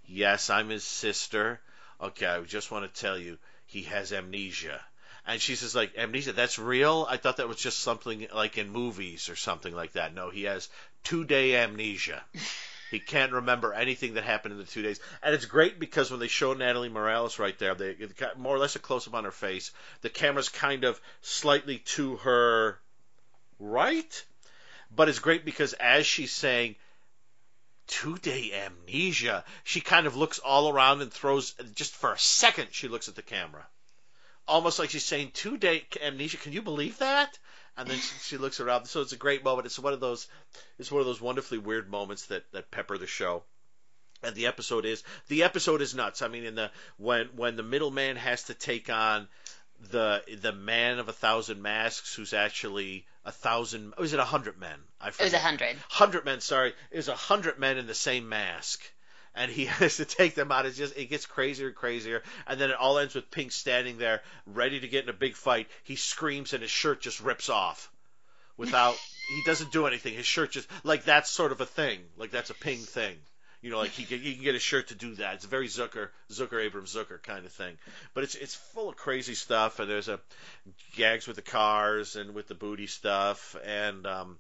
Yes, 0.08 0.50
I'm 0.50 0.70
his 0.70 0.84
sister. 0.84 1.60
Okay, 2.00 2.26
I 2.26 2.42
just 2.42 2.72
want 2.72 2.92
to 2.92 3.02
tell 3.02 3.18
you, 3.18 3.38
he 3.66 3.84
has 3.84 4.14
amnesia. 4.14 4.84
And 5.26 5.42
she 5.42 5.56
says, 5.56 5.74
like, 5.74 5.98
amnesia, 5.98 6.34
that's 6.34 6.60
real? 6.60 7.08
I 7.10 7.18
thought 7.18 7.38
that 7.38 7.48
was 7.48 7.58
just 7.58 7.80
something 7.80 8.28
like 8.34 8.58
in 8.58 8.70
movies 8.70 9.30
or 9.30 9.36
something 9.36 9.74
like 9.74 9.94
that. 9.94 10.14
No, 10.14 10.30
he 10.30 10.44
has 10.44 10.70
two 11.04 11.26
day 11.26 11.56
amnesia. 11.56 12.24
He 12.92 13.00
can't 13.00 13.32
remember 13.32 13.74
anything 13.74 14.14
that 14.14 14.24
happened 14.24 14.54
in 14.54 14.60
the 14.60 14.66
two 14.66 14.84
days. 14.84 15.00
And 15.24 15.34
it's 15.34 15.46
great 15.46 15.80
because 15.80 16.12
when 16.12 16.20
they 16.20 16.28
show 16.28 16.54
Natalie 16.54 16.90
Morales 16.90 17.40
right 17.40 17.58
there, 17.58 17.74
they 17.74 17.96
more 18.38 18.56
or 18.56 18.60
less 18.60 18.76
a 18.76 18.80
close 18.80 19.08
up 19.08 19.16
on 19.16 19.24
her 19.24 19.32
face. 19.32 19.72
The 20.02 20.10
camera's 20.10 20.50
kind 20.50 20.84
of 20.84 21.00
slightly 21.22 21.80
to 21.80 22.18
her 22.18 22.80
right. 23.60 24.26
But 24.96 25.10
it's 25.10 25.20
great 25.20 25.46
because 25.46 25.74
as 25.74 26.06
she's 26.06 26.32
saying, 26.32 26.76
two 27.88 28.18
day 28.18 28.52
amnesia, 28.54 29.44
she 29.64 29.82
kind 29.82 30.08
of 30.08 30.16
looks 30.16 30.40
all 30.40 30.70
around 30.70 31.02
and 31.02 31.12
throws, 31.12 31.54
just 31.74 31.96
for 31.96 32.14
a 32.14 32.20
second, 32.20 32.68
she 32.72 32.88
looks 32.88 33.08
at 33.08 33.16
the 33.16 33.22
camera. 33.22 33.66
Almost 34.48 34.78
like 34.78 34.92
she's 34.92 35.06
saying, 35.06 35.32
two 35.34 35.58
day 35.58 35.86
amnesia, 36.02 36.38
can 36.38 36.54
you 36.54 36.62
believe 36.62 37.00
that? 37.00 37.38
And 37.78 37.88
then 37.88 37.98
she, 37.98 38.16
she 38.22 38.38
looks 38.38 38.60
around. 38.60 38.86
So 38.86 39.02
it's 39.02 39.12
a 39.12 39.18
great 39.18 39.44
moment. 39.44 39.66
It's 39.66 39.80
one 39.80 39.94
of 39.94 40.00
those, 40.00 40.28
it's 40.80 40.92
one 40.92 41.02
of 41.02 41.06
those 41.06 41.22
wonderfully 41.22 41.58
weird 41.58 41.90
moments 41.90 42.28
that, 42.28 42.44
that 42.54 42.72
pepper 42.72 42.98
the 42.98 43.08
show. 43.08 43.44
And 44.24 44.36
the 44.36 44.48
episode 44.48 44.86
is, 44.86 45.04
the 45.28 45.44
episode 45.44 45.82
is 45.82 45.94
nuts. 45.94 46.22
I 46.22 46.30
mean, 46.30 46.46
in 46.46 46.56
the, 46.56 46.72
when, 46.98 47.28
when 47.36 47.58
the 47.58 47.64
middleman 47.64 48.16
has 48.16 48.44
to 48.44 48.54
take 48.54 48.90
on 48.90 49.28
the, 49.92 50.24
the 50.42 50.54
man 50.54 51.00
of 51.00 51.10
a 51.10 51.14
thousand 51.14 51.62
masks 51.62 52.16
who's 52.16 52.34
actually 52.34 53.06
a 53.26 53.32
thousand, 53.32 53.94
is 54.00 54.14
it 54.14 54.20
a 54.20 54.26
hundred 54.26 54.58
men? 54.58 54.80
I 55.02 55.10
It 55.10 55.20
was 55.20 55.34
a 55.34 55.40
hundred. 55.40 55.76
hundred 55.90 56.26
men. 56.26 56.42
Sorry, 56.42 56.74
is 56.92 57.08
a 57.08 57.16
hundred 57.16 57.60
men 57.60 57.78
in 57.78 57.88
the 57.88 57.94
same 57.94 58.30
mask, 58.30 58.82
and 59.36 59.52
he 59.52 59.66
has 59.80 59.98
to 59.98 60.06
take 60.06 60.36
them 60.36 60.52
out. 60.52 60.66
It 60.66 60.72
just 60.76 60.98
it 60.98 61.10
gets 61.10 61.26
crazier 61.26 61.68
and 61.68 61.76
crazier, 61.76 62.24
and 62.48 62.60
then 62.60 62.70
it 62.70 62.78
all 62.78 62.98
ends 62.98 63.16
with 63.16 63.30
Ping 63.32 63.50
standing 63.50 63.98
there, 63.98 64.22
ready 64.46 64.80
to 64.80 64.88
get 64.88 65.04
in 65.04 65.10
a 65.10 65.14
big 65.14 65.36
fight. 65.36 65.68
He 65.84 65.96
screams, 65.96 66.54
and 66.54 66.62
his 66.62 66.72
shirt 66.72 67.02
just 67.02 67.22
rips 67.22 67.50
off, 67.50 67.92
without 68.58 68.96
he 69.36 69.42
doesn't 69.46 69.72
do 69.72 69.86
anything. 69.88 70.14
His 70.14 70.26
shirt 70.26 70.52
just 70.52 70.68
like 70.84 71.04
that's 71.04 71.30
sort 71.30 71.52
of 71.52 71.62
a 71.62 71.66
thing, 71.66 72.00
like 72.18 72.32
that's 72.32 72.50
a 72.50 72.56
Ping 72.56 72.80
thing. 72.80 73.16
You 73.62 73.72
know, 73.72 73.80
like 73.80 73.92
he 73.92 74.04
can, 74.04 74.20
he 74.20 74.36
can 74.36 74.44
get 74.44 74.54
a 74.54 74.60
shirt 74.60 74.90
to 74.90 74.96
do 74.96 75.16
that. 75.16 75.36
It's 75.36 75.46
a 75.46 75.48
very 75.48 75.68
Zucker, 75.68 76.10
Zucker, 76.32 76.64
Abrams, 76.64 76.94
Zucker 76.96 77.24
kind 77.24 77.48
of 77.48 77.52
thing. 77.52 77.76
But 78.14 78.24
it's 78.24 78.36
it's 78.36 78.54
full 78.54 78.90
of 78.90 78.96
crazy 78.96 79.34
stuff, 79.34 79.80
and 79.80 79.90
there's 79.90 80.08
a 80.08 80.20
gags 80.96 81.26
with 81.26 81.38
the 81.38 81.42
cars 81.42 82.16
and 82.16 82.36
with 82.36 82.48
the 82.48 82.54
booty 82.54 82.86
stuff, 82.86 83.56
and 83.66 84.06
um, 84.06 84.38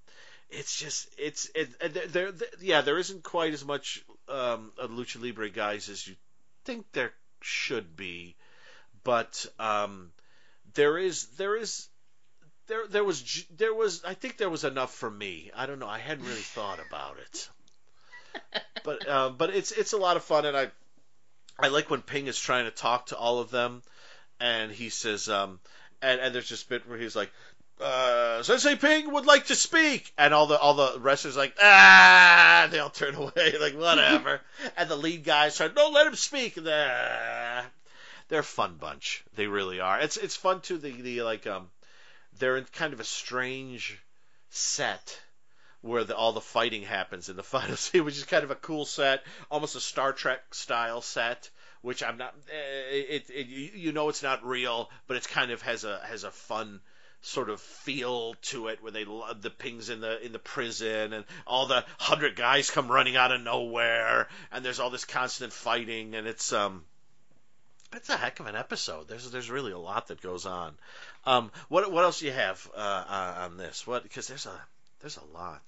it's 0.51 0.79
just 0.79 1.07
it's 1.17 1.49
it, 1.55 2.13
there 2.13 2.31
there- 2.31 2.47
yeah 2.61 2.81
there 2.81 2.99
isn't 2.99 3.23
quite 3.23 3.53
as 3.53 3.65
much 3.65 4.03
um, 4.29 4.71
of 4.77 4.91
lucha 4.91 5.21
libre 5.21 5.49
guys 5.49 5.89
as 5.89 6.07
you 6.07 6.15
think 6.63 6.85
there 6.91 7.13
should 7.41 7.95
be, 7.95 8.35
but 9.03 9.45
um, 9.59 10.11
there 10.73 10.97
is 10.97 11.25
there 11.37 11.55
is. 11.55 11.87
There, 12.67 12.87
there 12.87 13.03
was, 13.03 13.45
there 13.55 13.75
was. 13.75 14.03
I 14.03 14.15
think 14.15 14.37
there 14.37 14.49
was 14.49 14.63
enough 14.63 14.91
for 14.91 15.09
me. 15.09 15.51
I 15.55 15.67
don't 15.67 15.77
know. 15.77 15.87
I 15.87 15.99
hadn't 15.99 16.25
really 16.25 16.39
thought 16.39 16.79
about 16.79 17.17
it, 17.19 17.49
but, 18.83 19.07
uh, 19.07 19.29
but 19.29 19.51
it's, 19.51 19.71
it's 19.71 19.93
a 19.93 19.97
lot 19.97 20.17
of 20.17 20.23
fun, 20.23 20.45
and 20.45 20.57
I, 20.57 20.71
I 21.59 21.67
like 21.67 21.91
when 21.91 22.01
Ping 22.01 22.25
is 22.25 22.39
trying 22.39 22.65
to 22.65 22.71
talk 22.71 23.07
to 23.07 23.17
all 23.17 23.37
of 23.37 23.51
them, 23.51 23.83
and 24.39 24.71
he 24.71 24.89
says, 24.89 25.29
um, 25.29 25.59
and, 26.01 26.19
and 26.19 26.33
there's 26.33 26.49
just 26.49 26.65
a 26.65 26.69
bit 26.69 26.89
where 26.89 26.97
he's 26.97 27.15
like, 27.15 27.31
uh, 27.81 28.41
Sensei 28.43 28.75
Ping 28.75 29.11
would 29.11 29.25
like 29.25 29.47
to 29.47 29.55
speak, 29.55 30.11
and 30.17 30.33
all 30.33 30.47
the 30.47 30.57
all 30.57 30.73
the 30.75 30.99
wrestlers 30.99 31.35
like 31.37 31.55
ah, 31.61 32.67
they 32.71 32.79
all 32.79 32.89
turn 32.89 33.15
away 33.23 33.55
like 33.59 33.75
whatever, 33.75 34.41
and 34.77 34.89
the 34.89 34.95
lead 34.95 35.23
guys 35.23 35.57
try 35.57 35.69
no 35.75 35.89
let 35.89 36.07
him 36.07 36.15
speak, 36.15 36.57
and 36.57 36.67
ah. 36.69 37.65
they're 38.29 38.39
a 38.39 38.43
fun 38.43 38.75
bunch, 38.79 39.23
they 39.35 39.47
really 39.47 39.79
are. 39.79 39.99
It's 39.99 40.17
it's 40.17 40.35
fun 40.35 40.61
too. 40.61 40.77
The 40.77 40.91
the 41.01 41.21
like 41.23 41.45
um, 41.47 41.67
they're 42.39 42.57
in 42.57 42.65
kind 42.65 42.93
of 42.93 42.99
a 42.99 43.05
strange 43.05 43.99
set 44.49 45.19
where 45.81 46.03
the, 46.03 46.15
all 46.15 46.31
the 46.33 46.41
fighting 46.41 46.81
happens 46.81 47.29
in 47.29 47.35
the 47.35 47.43
final 47.55 47.75
scene, 47.75 48.05
which 48.05 48.17
is 48.17 48.23
kind 48.23 48.43
of 48.43 48.51
a 48.51 48.55
cool 48.55 48.85
set, 48.85 49.23
almost 49.51 49.75
a 49.75 49.81
Star 49.81 50.13
Trek 50.13 50.41
style 50.53 51.01
set. 51.01 51.49
Which 51.81 52.01
I'm 52.01 52.17
not. 52.17 52.33
eh, 52.51 52.95
It, 53.17 53.29
it 53.29 53.45
you 53.47 53.69
you 53.75 53.91
know 53.91 54.09
it's 54.09 54.23
not 54.23 54.43
real, 54.43 54.89
but 55.07 55.17
it's 55.17 55.27
kind 55.27 55.51
of 55.51 55.61
has 55.61 55.83
a 55.83 55.99
has 56.05 56.23
a 56.23 56.31
fun 56.31 56.79
sort 57.25 57.49
of 57.49 57.59
feel 57.59 58.35
to 58.35 58.67
it 58.67 58.83
where 58.83 58.91
they 58.91 59.03
lo- 59.03 59.33
the 59.33 59.49
pings 59.49 59.89
in 59.89 59.99
the 59.99 60.23
in 60.23 60.31
the 60.31 60.39
prison 60.39 61.11
and 61.11 61.25
all 61.47 61.65
the 61.65 61.83
hundred 61.97 62.35
guys 62.35 62.69
come 62.69 62.87
running 62.87 63.15
out 63.15 63.31
of 63.31 63.41
nowhere 63.41 64.27
and 64.51 64.63
there's 64.63 64.79
all 64.79 64.91
this 64.91 65.05
constant 65.05 65.51
fighting 65.51 66.13
and 66.13 66.27
it's 66.27 66.53
um 66.53 66.83
it's 67.93 68.09
a 68.09 68.17
heck 68.17 68.39
of 68.39 68.47
an 68.47 68.55
episode. 68.55 69.07
There's 69.07 69.29
there's 69.31 69.49
really 69.49 69.71
a 69.71 69.77
lot 69.77 70.07
that 70.07 70.21
goes 70.21 70.45
on. 70.45 70.73
Um, 71.25 71.51
what 71.69 71.91
what 71.91 72.03
else 72.03 72.19
do 72.19 72.25
you 72.25 72.31
have 72.33 72.69
uh, 72.75 72.79
uh, 72.79 73.35
on 73.45 73.57
this? 73.57 73.87
What 73.87 74.03
because 74.03 74.27
there's 74.27 74.45
a 74.45 74.61
there's 74.99 75.17
a 75.17 75.37
lot. 75.37 75.61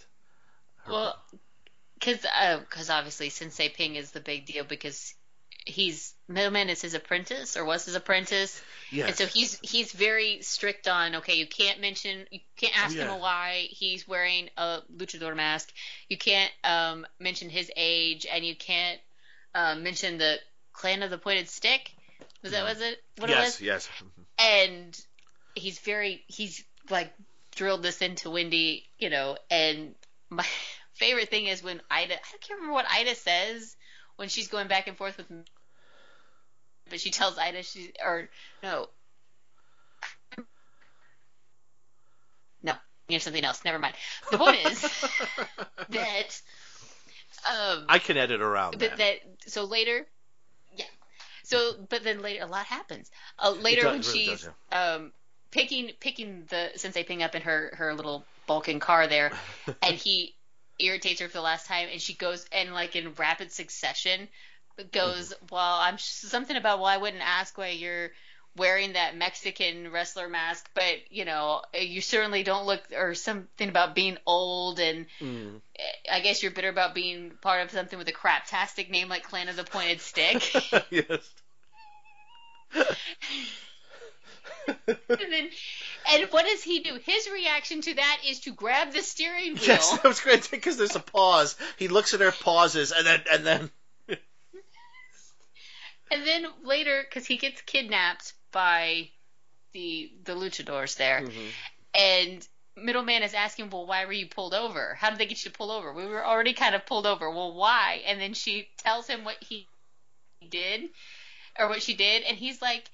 Well, 0.88 1.18
because 1.96 2.26
because 2.62 2.90
obviously 2.90 3.30
Sensei 3.30 3.70
Ping 3.70 3.96
is 3.96 4.12
the 4.12 4.20
big 4.20 4.46
deal 4.46 4.64
because 4.64 5.14
he's 5.68 6.14
Middleman 6.28 6.70
is 6.70 6.82
his 6.82 6.94
apprentice 6.94 7.56
or 7.56 7.64
was 7.66 7.86
his 7.86 7.96
apprentice, 7.96 8.62
Yes. 8.92 9.08
and 9.08 9.18
so 9.18 9.26
he's 9.26 9.60
he's 9.62 9.92
very 9.92 10.42
strict 10.42 10.88
on 10.88 11.16
okay, 11.16 11.36
you 11.36 11.48
can't 11.48 11.80
mention, 11.80 12.26
you 12.32 12.40
can't 12.58 12.78
ask 12.78 12.96
him 12.96 13.20
why 13.20 13.68
he's 13.70 14.08
wearing 14.08 14.50
a 14.58 14.80
luchador 14.96 15.36
mask, 15.36 15.72
you 16.10 16.18
can't 16.18 16.52
um, 16.64 17.06
mention 17.20 17.50
his 17.50 17.72
age, 17.76 18.26
and 18.32 18.46
you 18.46 18.56
can't 18.56 19.00
um, 19.56 19.84
mention 19.84 20.18
the 20.18 20.38
clan 20.74 21.04
of 21.04 21.10
the 21.10 21.18
pointed 21.18 21.50
stick. 21.50 21.92
Was 22.44 22.52
that 22.52 22.64
was 22.64 22.82
it? 22.82 23.02
What 23.18 23.30
it 23.30 23.36
was? 23.36 23.62
yes, 23.62 23.90
yes. 23.90 23.90
and 24.40 25.00
he's 25.56 25.80
very 25.80 26.24
he's 26.28 26.64
like 26.90 27.14
drilled 27.56 27.84
this 27.84 28.02
into 28.02 28.30
Wendy, 28.30 28.86
you 29.00 29.10
know, 29.10 29.38
and 29.50 29.96
my 30.30 30.46
favorite 30.94 31.30
thing 31.30 31.46
is 31.46 31.64
when 31.64 31.82
Ida 31.90 32.14
I 32.16 32.38
can't 32.40 32.60
remember 32.60 32.74
what 32.74 32.86
Ida 32.90 33.16
says 33.16 33.76
when 34.18 34.30
she's 34.30 34.48
going 34.48 34.68
back 34.68 34.88
and 34.88 34.98
forth 34.98 35.18
with 35.18 35.30
but 36.90 37.00
she 37.00 37.12
tells 37.12 37.38
Ida 37.38 37.64
she 37.64 37.92
or 38.04 38.30
no. 38.64 38.88
No 42.64 42.74
you 43.08 43.16
have 43.16 43.24
something 43.24 43.44
else 43.44 43.64
never 43.64 43.80
mind. 43.80 43.96
The 44.32 44.38
point 44.38 44.58
is 44.66 44.82
that 45.90 46.42
um 47.50 47.86
I 47.90 48.00
can 48.00 48.18
edit 48.18 48.42
around 48.42 48.80
but 48.80 48.80
that. 48.80 48.98
that 48.98 49.16
so 49.48 49.66
later 49.66 50.06
yeah. 50.76 50.86
So 51.44 51.74
but 51.90 52.04
then 52.04 52.22
later 52.22 52.44
a 52.44 52.48
lot 52.48 52.66
happens. 52.66 53.10
Uh, 53.40 53.52
later 53.52 53.84
does- 53.84 53.92
when 53.92 54.02
really 54.02 54.20
she's 54.20 54.42
does, 54.42 54.50
um 54.72 55.12
picking 55.52 55.92
picking 56.00 56.46
the 56.50 56.72
sensei 56.76 57.04
ping 57.04 57.24
up 57.24 57.36
in 57.36 57.42
her 57.44 57.74
her 57.78 57.94
little 57.94 58.26
bulking 58.48 58.80
car 58.80 59.08
there 59.08 59.32
and 59.82 59.96
he 59.96 60.36
irritates 60.80 61.22
her 61.22 61.28
for 61.28 61.34
the 61.38 61.42
last 61.42 61.66
time 61.68 61.88
and 61.92 62.02
she 62.02 62.14
goes 62.14 62.46
and 62.52 62.74
like 62.74 62.96
in 62.96 63.14
rapid 63.14 63.52
succession 63.52 64.28
goes 64.92 65.34
Mm-hmm. 65.34 65.46
well 65.56 65.80
i'm 65.82 65.98
something 65.98 66.56
about 66.56 66.80
well 66.80 66.88
i 66.88 66.98
wouldn't 66.98 67.24
ask 67.24 67.58
why 67.58 67.70
you're 67.70 68.10
wearing 68.56 68.94
that 68.94 69.16
mexican 69.16 69.92
wrestler 69.92 70.28
mask 70.28 70.68
but 70.74 70.96
you 71.12 71.26
know 71.26 71.62
you 71.80 72.02
certainly 72.02 72.44
don't 72.44 72.66
look 72.66 72.82
or 72.98 73.14
something 73.14 73.70
about 73.70 73.94
being 73.96 74.18
old 74.26 74.80
and 74.80 75.06
Mm. 75.22 75.62
I 76.12 76.22
guess 76.22 76.42
you're 76.42 76.52
bitter 76.52 76.70
about 76.70 76.96
being 76.96 77.32
part 77.42 77.62
of 77.64 77.70
something 77.70 78.00
with 78.00 78.08
a 78.08 78.12
craptastic 78.12 78.90
name 78.90 79.10
like 79.10 79.24
Clan 79.24 79.48
of 79.48 79.56
the 79.56 79.64
Pointed 79.64 80.02
Stick. 80.02 80.42
yes. 80.90 81.30
and 84.68 84.98
then, 85.08 85.50
and 86.14 86.28
what 86.32 86.46
does 86.46 86.64
he 86.64 86.80
do? 86.80 86.98
His 87.06 87.30
reaction 87.32 87.82
to 87.82 87.94
that 87.94 88.18
is 88.28 88.40
to 88.42 88.52
grab 88.54 88.92
the 88.92 89.02
steering 89.02 89.54
wheel. 89.54 89.64
Yes, 89.64 89.92
that 89.92 90.04
was 90.04 90.20
great 90.20 90.50
because 90.50 90.78
there's 90.78 90.96
a 90.96 91.00
pause. 91.00 91.56
He 91.78 91.88
looks 91.88 92.14
at 92.14 92.20
her, 92.22 92.32
pauses, 92.32 92.92
and 92.92 93.06
then 93.06 93.22
and 93.32 93.46
then 93.46 93.70
And 96.12 96.26
then 96.26 96.46
later, 96.64 97.04
because 97.08 97.26
he 97.26 97.38
gets 97.38 97.62
kidnapped 97.62 98.34
by 98.52 99.10
the 99.74 100.12
the 100.24 100.34
luchadors 100.34 100.96
there, 100.96 101.22
Mm-hmm. 101.22 101.48
and 101.96 102.48
middleman 102.76 103.24
is 103.24 103.34
asking, 103.34 103.70
"Well, 103.70 103.86
why 103.88 104.06
were 104.06 104.14
you 104.14 104.28
pulled 104.28 104.54
over? 104.54 104.96
How 104.96 105.10
did 105.10 105.20
they 105.20 105.26
get 105.26 105.44
you 105.44 105.52
to 105.52 105.58
pull 105.58 105.72
over? 105.72 105.94
We 105.94 106.06
were 106.06 106.26
already 106.26 106.54
kind 106.54 106.76
of 106.76 106.86
pulled 106.86 107.06
over. 107.08 107.30
Well, 107.30 107.54
why?" 107.54 108.02
And 108.06 108.20
then 108.22 108.34
she 108.34 108.70
tells 108.78 109.08
him 109.08 109.24
what 109.26 109.38
he 109.42 109.68
did 110.50 110.90
or 111.60 111.68
what 111.70 111.82
she 111.82 111.94
did, 111.96 112.24
and 112.24 112.38
he's 112.38 112.62
like. 112.62 112.90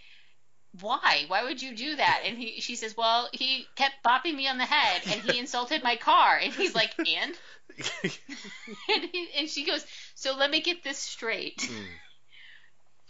Why? 0.81 1.26
Why 1.27 1.44
would 1.44 1.61
you 1.61 1.76
do 1.76 1.95
that? 1.98 2.22
And 2.26 2.35
he, 2.35 2.60
she 2.60 2.76
says, 2.76 2.98
well, 2.98 3.30
he 3.31 3.68
kept 3.76 4.03
bopping 4.03 4.35
me 4.35 4.48
on 4.48 4.57
the 4.57 4.65
head, 4.65 5.03
and 5.06 5.22
he 5.22 5.38
insulted 5.38 5.84
my 5.84 5.98
car. 5.98 6.40
And 6.41 6.52
he's 6.52 6.73
like, 6.73 6.95
and? 6.98 7.38
and, 8.90 9.10
he, 9.11 9.27
and 9.38 9.48
she 9.48 9.65
goes, 9.65 9.85
so 10.15 10.35
let 10.35 10.49
me 10.49 10.61
get 10.61 10.84
this 10.84 10.98
straight. 10.98 11.60
Mm. 11.60 11.85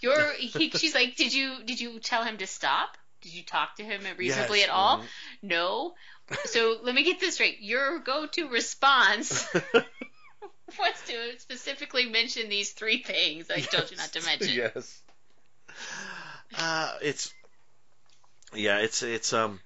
You're, 0.03 0.33
he, 0.33 0.69
she's 0.71 0.93
like, 0.93 1.15
did 1.15 1.33
you, 1.33 1.63
did 1.65 1.79
you 1.79 1.99
tell 1.99 2.23
him 2.23 2.37
to 2.37 2.47
stop? 2.47 2.97
Did 3.21 3.33
you 3.33 3.43
talk 3.43 3.77
to 3.77 3.83
him 3.83 4.01
reasonably 4.17 4.59
Yes, 4.59 4.67
at 4.67 4.73
all? 4.73 4.99
mhm. 4.99 5.05
No. 5.41 5.93
So 6.45 6.77
let 6.83 6.93
me 6.93 7.03
get 7.03 7.19
this 7.19 7.35
straight. 7.35 7.59
Your 7.61 7.99
go-to 7.99 8.49
response 8.49 9.47
was 9.53 10.95
to 11.07 11.39
specifically 11.39 12.05
mention 12.09 12.49
these 12.49 12.71
three 12.71 13.01
things 13.01 13.49
I 13.49 13.59
told 13.61 13.89
you 13.91 13.97
not 13.97 14.11
to 14.13 14.21
mention. 14.25 14.53
yes. 14.55 15.01
Uh, 16.57 16.97
it's 17.01 17.33
yeah, 18.53 18.79
it's 18.79 19.01
it's 19.03 19.33
um, 19.33 19.59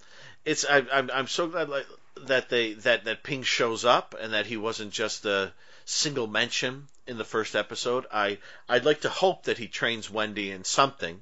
it's 0.46 0.66
I, 0.66 0.84
I'm 0.92 1.10
I'm 1.14 1.28
so 1.28 1.48
glad 1.48 1.70
like, 1.70 1.86
that 2.28 2.50
they 2.50 2.74
that 2.74 3.06
that 3.06 3.24
Ping 3.24 3.44
shows 3.44 3.86
up 3.86 4.16
and 4.20 4.34
that 4.34 4.46
he 4.46 4.58
wasn't 4.58 4.92
just 4.92 5.26
a 5.26 5.52
single 5.86 6.28
mention 6.28 6.88
in 7.08 7.18
the 7.18 7.24
first 7.26 7.56
episode. 7.56 8.06
I 8.12 8.38
I'd 8.70 8.86
like 8.86 9.02
to 9.02 9.10
hope 9.10 9.44
that 9.44 9.58
he 9.58 9.68
trains 9.68 10.10
Wendy 10.10 10.52
in 10.52 10.64
something. 10.64 11.20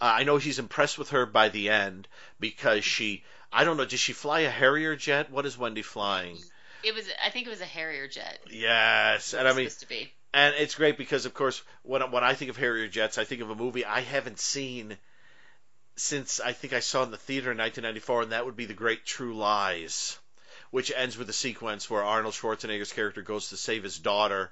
Uh, 0.00 0.04
I 0.20 0.24
know 0.24 0.38
he's 0.38 0.58
impressed 0.58 0.98
with 0.98 1.10
her 1.10 1.26
by 1.26 1.48
the 1.50 1.68
end 1.70 2.08
because 2.38 2.84
she 2.84 3.22
I 3.52 3.64
don't 3.64 3.76
know 3.76 3.84
does 3.84 4.00
she 4.00 4.12
fly 4.12 4.40
a 4.40 4.50
Harrier 4.50 4.96
jet? 4.96 5.30
What 5.30 5.46
is 5.46 5.58
Wendy 5.58 5.82
flying? 5.82 6.38
It 6.82 6.94
was, 6.94 7.06
I 7.22 7.28
think 7.28 7.46
it 7.46 7.50
was 7.50 7.60
a 7.60 7.66
Harrier 7.66 8.08
jet. 8.08 8.38
Yes, 8.50 9.34
and 9.34 9.46
I 9.46 9.50
It's 9.50 9.56
mean 9.58 9.68
supposed 9.68 9.80
to 9.80 9.88
be. 9.88 10.12
and 10.32 10.54
it's 10.56 10.74
great 10.76 10.96
because, 10.96 11.26
of 11.26 11.34
course, 11.34 11.62
when 11.82 12.00
when 12.10 12.24
I 12.24 12.32
think 12.34 12.50
of 12.50 12.56
Harrier 12.56 12.88
jets, 12.88 13.18
I 13.18 13.24
think 13.24 13.42
of 13.42 13.50
a 13.50 13.54
movie 13.54 13.84
I 13.84 14.00
haven't 14.00 14.38
seen 14.38 14.96
since 15.96 16.40
I 16.40 16.52
think 16.52 16.72
I 16.72 16.80
saw 16.80 17.02
in 17.02 17.10
the 17.10 17.16
theater 17.18 17.50
in 17.52 17.58
1994, 17.58 18.22
and 18.22 18.32
that 18.32 18.46
would 18.46 18.56
be 18.56 18.64
The 18.64 18.72
Great 18.74 19.04
True 19.04 19.36
Lies, 19.36 20.18
which 20.70 20.90
ends 20.94 21.18
with 21.18 21.28
a 21.28 21.34
sequence 21.34 21.90
where 21.90 22.02
Arnold 22.02 22.32
Schwarzenegger's 22.34 22.92
character 22.92 23.20
goes 23.22 23.50
to 23.50 23.56
save 23.58 23.82
his 23.82 23.98
daughter 23.98 24.50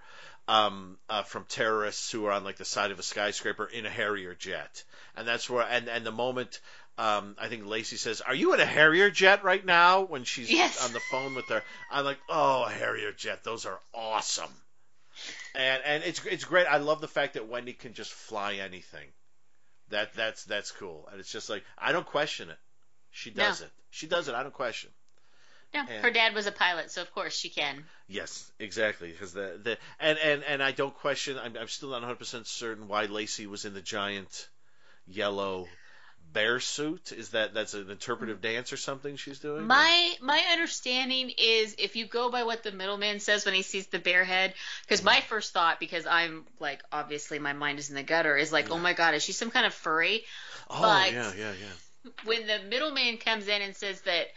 um, 0.49 0.99
uh, 1.09 1.23
from 1.23 1.45
terrorists 1.45 2.11
who 2.11 2.25
are 2.27 2.33
on 2.33 2.43
like 2.43 2.57
the 2.57 2.65
side 2.65 2.91
of 2.91 2.99
a 2.99 3.03
skyscraper 3.03 3.66
in 3.66 3.87
a 3.87 3.91
Harrier 3.91 4.35
jet, 4.35 4.83
and 5.16 5.29
that's 5.29 5.49
where 5.49 5.62
and 5.69 5.89
and 5.89 6.05
the 6.05 6.12
moment. 6.12 6.61
Um, 6.97 7.37
I 7.39 7.47
think 7.47 7.65
Lacey 7.65 7.97
says, 7.97 8.20
"Are 8.23 8.35
you 8.35 8.55
in 8.55 8.61
a 8.61 8.66
Harrier 8.66 9.09
jet 9.11 9.45
right 9.45 9.65
now?" 9.65 10.01
When 10.03 10.25
she's 10.25 10.51
Yes. 10.51 10.85
on 10.85 10.93
the 10.93 10.99
phone 10.99 11.37
with 11.37 11.45
her, 11.47 11.62
I'm 11.93 12.05
like, 12.05 12.19
"Oh, 12.29 12.65
a 12.65 12.70
Harrier 12.70 13.12
jet! 13.12 13.45
Those 13.45 13.66
are 13.66 13.79
awesome." 13.95 14.53
and 15.55 15.83
and 15.85 16.05
it's 16.05 16.25
it's 16.25 16.45
great. 16.45 16.66
I 16.66 16.79
love 16.79 17.01
the 17.01 17.09
fact 17.09 17.35
that 17.35 17.47
Wendy 17.49 17.73
can 17.73 17.93
just 17.95 18.12
fly 18.12 18.55
anything. 18.55 19.07
That 19.91 20.15
that's 20.15 20.45
that's 20.45 20.70
cool, 20.73 21.09
and 21.11 21.20
it's 21.20 21.31
just 21.31 21.49
like 21.51 21.65
I 21.77 21.93
don't 21.93 22.07
question 22.07 22.51
it. 22.51 22.59
She 23.11 23.31
No. 23.31 23.45
does 23.45 23.61
it. 23.61 23.70
She 23.91 24.07
does 24.07 24.29
it. 24.29 24.35
I 24.35 24.43
don't 24.43 24.55
question. 24.55 24.91
No, 25.74 25.81
And- 25.81 26.03
her 26.03 26.11
dad 26.11 26.35
was 26.35 26.47
a 26.47 26.53
pilot, 26.53 26.90
so 26.90 27.03
of 27.03 27.12
course 27.12 27.36
she 27.36 27.49
can. 27.49 27.85
Yes, 28.09 28.51
exactly. 28.59 29.11
Because 29.12 29.32
the 29.32 29.61
the 29.62 29.78
and 30.01 30.19
and 30.19 30.43
and 30.45 30.62
I 30.62 30.73
don't 30.73 30.95
question. 30.95 31.39
I'm 31.39 31.57
I'm 31.57 31.69
still 31.69 31.90
not 31.90 32.01
100 32.01 32.16
percent 32.16 32.47
certain 32.47 32.89
why 32.89 33.05
Lacey 33.05 33.47
was 33.47 33.65
in 33.65 33.74
the 33.74 33.82
giant 33.82 34.49
yellow 35.07 35.69
bear 36.32 36.61
suit. 36.61 37.12
Is 37.12 37.31
that 37.31 37.55
that's 37.55 37.74
an 37.74 37.90
interpretive 37.90 38.40
dance 38.40 38.73
or 38.73 38.77
something 38.77 39.16
she's 39.16 39.39
doing? 39.39 39.66
My 39.66 40.15
my 40.20 40.43
understanding 40.53 41.32
is 41.36 41.74
if 41.78 41.97
you 41.97 42.07
go 42.07 42.31
by 42.31 42.45
what 42.45 42.62
the 42.62 42.73
middleman 42.73 43.20
says 43.20 43.45
when 43.45 43.55
he 43.55 43.62
sees 43.62 43.86
the 43.89 43.99
bear 43.99 44.24
head, 44.24 44.55
because 44.82 45.03
my 45.03 45.16
mm-hmm. 45.16 45.28
first 45.28 45.53
thought, 45.53 45.81
because 45.81 46.07
I'm 46.07 46.47
like 46.61 46.82
obviously 46.93 47.39
my 47.39 47.53
mind 47.53 47.78
is 47.78 47.90
in 47.90 47.97
the 47.97 48.03
gutter, 48.03 48.36
is 48.36 48.53
like, 48.53 48.70
oh 48.70 48.78
my 48.78 48.93
god, 48.93 49.15
is 49.15 49.23
she 49.23 49.32
some 49.32 49.51
kind 49.51 49.66
of 49.66 49.74
furry? 49.74 50.24
oh 50.70 50.81
but- 50.81 51.12
yeah 51.12 51.32
yeah 51.36 51.53
yeah. 51.53 52.12
When 52.24 52.47
the 52.47 52.61
middleman 52.69 53.19
comes 53.19 53.49
in 53.49 53.61
and 53.61 53.77
says 53.77 54.01
that, 54.03 54.28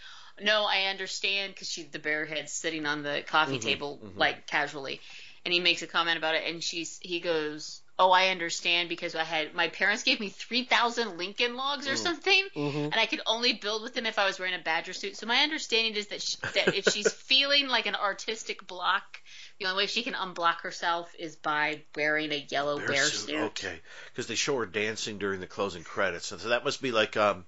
no, 0.41 0.65
I 0.65 0.85
understand, 0.85 1.53
because 1.53 1.69
she 1.69 1.83
the 1.83 1.99
bear 1.99 2.25
head's 2.25 2.51
sitting 2.51 2.85
on 2.85 3.03
the 3.03 3.23
coffee 3.27 3.57
Mhm, 3.57 3.61
table 3.61 3.99
mhm. 4.03 4.17
like 4.17 4.47
casually, 4.47 5.01
and 5.45 5.53
he 5.53 5.59
makes 5.59 5.81
a 5.81 5.87
comment 5.87 6.17
about 6.17 6.35
it, 6.35 6.43
and 6.47 6.63
she's 6.63 6.99
he 7.01 7.19
goes. 7.19 7.81
Oh, 7.99 8.09
I 8.09 8.29
understand 8.29 8.89
because 8.89 9.13
I 9.13 9.23
had 9.23 9.53
my 9.53 9.67
parents 9.67 10.01
gave 10.01 10.19
me 10.19 10.29
three 10.29 10.63
thousand 10.63 11.19
Lincoln 11.19 11.55
logs 11.55 11.87
or 11.87 11.93
Mm. 11.93 11.97
something, 11.97 12.47
Mm-hmm. 12.55 12.77
and 12.85 12.95
I 12.95 13.05
could 13.05 13.21
only 13.27 13.53
build 13.53 13.83
with 13.83 13.93
them 13.93 14.07
if 14.07 14.17
I 14.17 14.25
was 14.25 14.39
wearing 14.39 14.55
a 14.55 14.59
badger 14.63 14.93
suit. 14.93 15.17
So 15.17 15.27
my 15.27 15.43
understanding 15.43 15.93
is 15.95 16.07
that 16.07 16.19
she, 16.23 16.37
that 16.55 16.75
if 16.75 16.89
she's 16.89 17.11
feeling 17.29 17.67
like 17.67 17.85
an 17.85 17.93
artistic 17.93 18.65
block, 18.65 19.19
the 19.59 19.67
only 19.67 19.83
way 19.83 19.87
she 19.87 20.01
can 20.01 20.13
unblock 20.15 20.61
herself 20.61 21.13
is 21.19 21.35
by 21.35 21.83
wearing 21.95 22.31
a 22.31 22.47
yellow 22.49 22.79
bear, 22.79 22.95
suit. 23.03 23.35
Okay, 23.35 23.79
because 24.09 24.25
they 24.25 24.33
show 24.35 24.57
her 24.57 24.65
dancing 24.65 25.19
during 25.19 25.39
the 25.39 25.45
closing 25.47 25.83
credits, 25.83 26.25
so 26.25 26.37
that 26.37 26.63
must 26.65 26.81
be 26.81 26.91
like 26.91 27.15
um, 27.17 27.45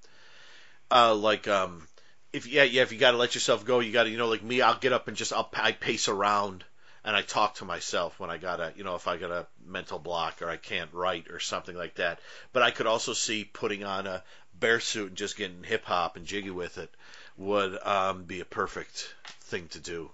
uh, 0.92 1.16
like 1.16 1.48
um, 1.48 1.88
if 2.34 2.48
yeah 2.48 2.64
yeah 2.64 2.82
if 2.82 2.92
you 2.92 2.98
got 2.98 3.12
to 3.12 3.18
let 3.18 3.36
yourself 3.36 3.66
go, 3.66 3.80
you 3.80 3.94
got 3.94 4.04
to 4.04 4.10
you 4.10 4.18
know 4.18 4.28
like 4.28 4.44
me, 4.44 4.62
I'll 4.62 4.78
get 4.78 4.94
up 4.94 5.08
and 5.08 5.16
just 5.16 5.32
I'll 5.32 5.50
I 5.54 5.72
pace 5.72 6.08
around 6.08 6.64
and 7.06 7.16
I 7.16 7.22
talk 7.22 7.56
to 7.56 7.66
myself 7.66 8.20
when 8.20 8.30
I 8.30 8.38
got 8.38 8.60
a 8.60 8.74
you 8.76 8.84
know 8.84 8.96
if 8.96 9.08
I 9.08 9.18
got 9.18 9.32
a 9.32 9.48
mental 9.66 10.00
block 10.00 10.42
or 10.42 10.50
I 10.50 10.58
can't 10.58 10.94
write 10.94 11.30
or 11.30 11.40
something 11.40 11.76
like 11.76 11.96
that. 11.96 12.20
But 12.52 12.64
I 12.64 12.72
could 12.72 12.88
also 12.88 13.14
see 13.14 13.46
putting 13.46 13.84
on 13.84 14.08
a 14.08 14.24
bear 14.60 14.80
suit 14.80 15.10
and 15.10 15.18
just 15.18 15.38
getting 15.38 15.64
hip 15.64 15.86
hop 15.86 16.18
and 16.18 16.26
jiggy 16.26 16.52
with 16.52 16.78
it 16.78 16.94
would 17.38 17.78
um, 17.86 18.24
be 18.24 18.40
a 18.40 18.46
perfect 18.46 19.14
thing 19.42 19.68
to 19.70 19.80
do. 19.80 20.10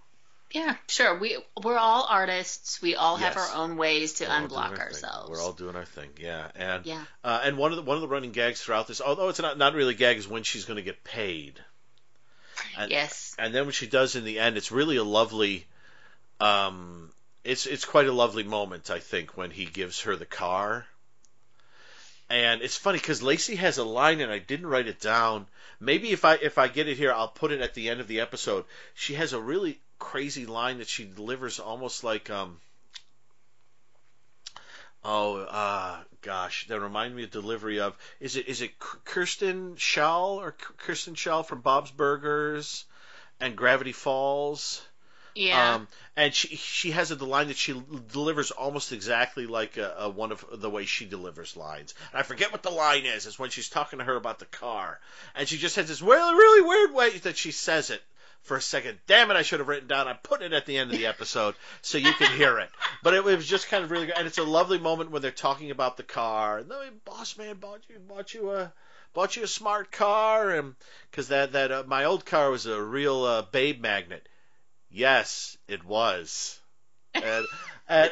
Yeah, 0.51 0.75
sure. 0.87 1.19
We 1.19 1.37
we're 1.63 1.77
all 1.77 2.07
artists. 2.09 2.81
We 2.81 2.95
all 2.95 3.17
have 3.17 3.37
our 3.37 3.49
own 3.53 3.77
ways 3.77 4.13
to 4.13 4.25
We're 4.25 4.31
all 4.31 4.47
doing 4.47 4.59
our 4.61 4.69
unblock 4.69 4.79
ourselves. 4.79 5.29
We're 5.29 5.41
all 5.41 5.53
doing 5.53 5.75
our 5.75 5.85
thing, 5.85 6.09
yeah. 6.19 6.47
And 6.55 6.85
Yeah. 6.85 7.03
uh, 7.23 7.41
and 7.43 7.57
one 7.57 7.71
of 7.71 7.77
the 7.77 7.83
one 7.83 7.97
of 7.97 8.01
the 8.01 8.07
running 8.07 8.31
gags 8.31 8.59
throughout 8.61 8.87
this, 8.87 8.99
although 8.99 9.29
it's 9.29 9.39
not 9.39 9.59
not 9.59 9.75
really 9.75 9.93
a 9.93 9.97
gag, 9.97 10.17
is 10.17 10.27
when 10.27 10.41
she's 10.41 10.65
going 10.65 10.77
to 10.77 10.83
get 10.83 11.03
paid. 11.03 11.59
And, 12.77 12.91
yes. 12.91 13.35
And 13.37 13.53
then 13.53 13.65
when 13.65 13.73
she 13.73 13.87
does 13.87 14.15
in 14.15 14.23
the 14.23 14.39
end, 14.39 14.57
it's 14.57 14.71
really 14.71 14.97
a 14.97 15.03
lovely. 15.03 15.65
Um, 16.39 17.11
it's 17.43 17.65
it's 17.65 17.85
quite 17.85 18.07
a 18.07 18.13
lovely 18.13 18.43
moment, 18.43 18.89
I 18.89 18.99
think, 18.99 19.37
when 19.37 19.51
he 19.51 19.65
gives 19.65 20.01
her 20.01 20.15
the 20.15 20.25
car, 20.25 20.85
and 22.29 22.61
it's 22.61 22.77
funny 22.77 22.99
because 22.99 23.23
Lacey 23.23 23.55
has 23.55 23.77
a 23.77 23.83
line 23.83 24.21
and 24.21 24.31
I 24.31 24.39
didn't 24.39 24.67
write 24.67 24.87
it 24.87 24.99
down. 24.99 25.47
Maybe 25.79 26.11
if 26.11 26.25
I 26.25 26.35
if 26.35 26.57
I 26.57 26.67
get 26.67 26.87
it 26.87 26.97
here, 26.97 27.11
I'll 27.11 27.27
put 27.27 27.51
it 27.51 27.61
at 27.61 27.73
the 27.73 27.89
end 27.89 28.01
of 28.01 28.07
the 28.07 28.19
episode. 28.19 28.65
She 28.93 29.15
has 29.15 29.33
a 29.33 29.39
really 29.41 29.79
crazy 29.97 30.45
line 30.45 30.77
that 30.77 30.87
she 30.87 31.05
delivers, 31.05 31.59
almost 31.59 32.03
like 32.03 32.29
um. 32.29 32.59
Oh, 35.03 35.37
uh, 35.41 35.97
gosh, 36.21 36.67
that 36.67 36.79
remind 36.79 37.15
me 37.15 37.23
of 37.23 37.31
delivery 37.31 37.79
of 37.79 37.97
is 38.19 38.35
it 38.35 38.47
is 38.47 38.61
it 38.61 38.77
Kirsten 38.79 39.75
Schaal 39.75 40.37
or 40.37 40.51
Kirsten 40.51 41.15
Schaal 41.15 41.45
from 41.45 41.61
Bob's 41.61 41.91
Burgers 41.91 42.85
and 43.39 43.55
Gravity 43.55 43.93
Falls? 43.93 44.81
Yeah. 45.35 45.75
Um, 45.75 45.87
and 46.17 46.33
she 46.33 46.55
she 46.57 46.91
has 46.91 47.11
a 47.11 47.15
the 47.15 47.25
line 47.25 47.47
that 47.47 47.55
she 47.55 47.81
delivers 48.11 48.51
almost 48.51 48.91
exactly 48.91 49.45
like 49.45 49.77
a, 49.77 49.95
a 49.99 50.09
one 50.09 50.33
of 50.33 50.43
the 50.51 50.69
way 50.69 50.85
she 50.85 51.05
delivers 51.05 51.55
lines. 51.55 51.93
And 52.11 52.19
I 52.19 52.23
forget 52.23 52.51
what 52.51 52.63
the 52.63 52.71
line 52.71 53.05
is. 53.05 53.25
It's 53.25 53.39
when 53.39 53.49
she's 53.49 53.69
talking 53.69 53.99
to 53.99 54.05
her 54.05 54.15
about 54.17 54.39
the 54.39 54.45
car, 54.45 54.99
and 55.35 55.47
she 55.47 55.57
just 55.57 55.77
has 55.77 55.87
this 55.87 56.01
really 56.01 56.33
really 56.33 56.61
weird 56.61 56.93
way 56.93 57.17
that 57.19 57.37
she 57.37 57.51
says 57.51 57.89
it 57.89 58.03
for 58.43 58.57
a 58.57 58.61
second. 58.61 58.99
Damn 59.07 59.31
it, 59.31 59.37
I 59.37 59.43
should 59.43 59.59
have 59.59 59.67
written 59.67 59.87
down. 59.87 60.07
I'm 60.07 60.17
putting 60.17 60.47
it 60.47 60.53
at 60.53 60.65
the 60.65 60.77
end 60.77 60.91
of 60.91 60.97
the 60.97 61.07
episode 61.07 61.55
so 61.81 61.97
you 61.97 62.11
can 62.13 62.35
hear 62.37 62.59
it. 62.59 62.69
But 63.03 63.13
it, 63.13 63.23
was 63.23 63.47
just 63.47 63.69
kind 63.69 63.83
of 63.83 63.91
really 63.91 64.07
good, 64.07 64.15
and 64.17 64.27
it's 64.27 64.37
a 64.37 64.43
lovely 64.43 64.79
moment 64.79 65.11
when 65.11 65.21
they're 65.21 65.31
talking 65.31 65.71
about 65.71 65.97
the 65.97 66.03
car. 66.03 66.57
And 66.57 66.69
the 66.69 66.93
boss 67.05 67.37
man 67.37 67.57
bought 67.57 67.81
you 67.87 67.99
bought 67.99 68.33
you 68.33 68.51
a 68.51 68.73
bought 69.13 69.35
you 69.35 69.43
a 69.43 69.47
smart 69.47 69.91
car, 69.91 70.51
and 70.51 70.75
because 71.09 71.27
that 71.29 71.53
that 71.53 71.71
uh, 71.71 71.83
my 71.85 72.05
old 72.05 72.25
car 72.25 72.49
was 72.49 72.65
a 72.65 72.81
real 72.81 73.23
uh, 73.23 73.41
babe 73.43 73.81
magnet. 73.81 74.27
Yes, 74.89 75.57
it 75.67 75.83
was. 75.83 76.59
And, 77.13 77.45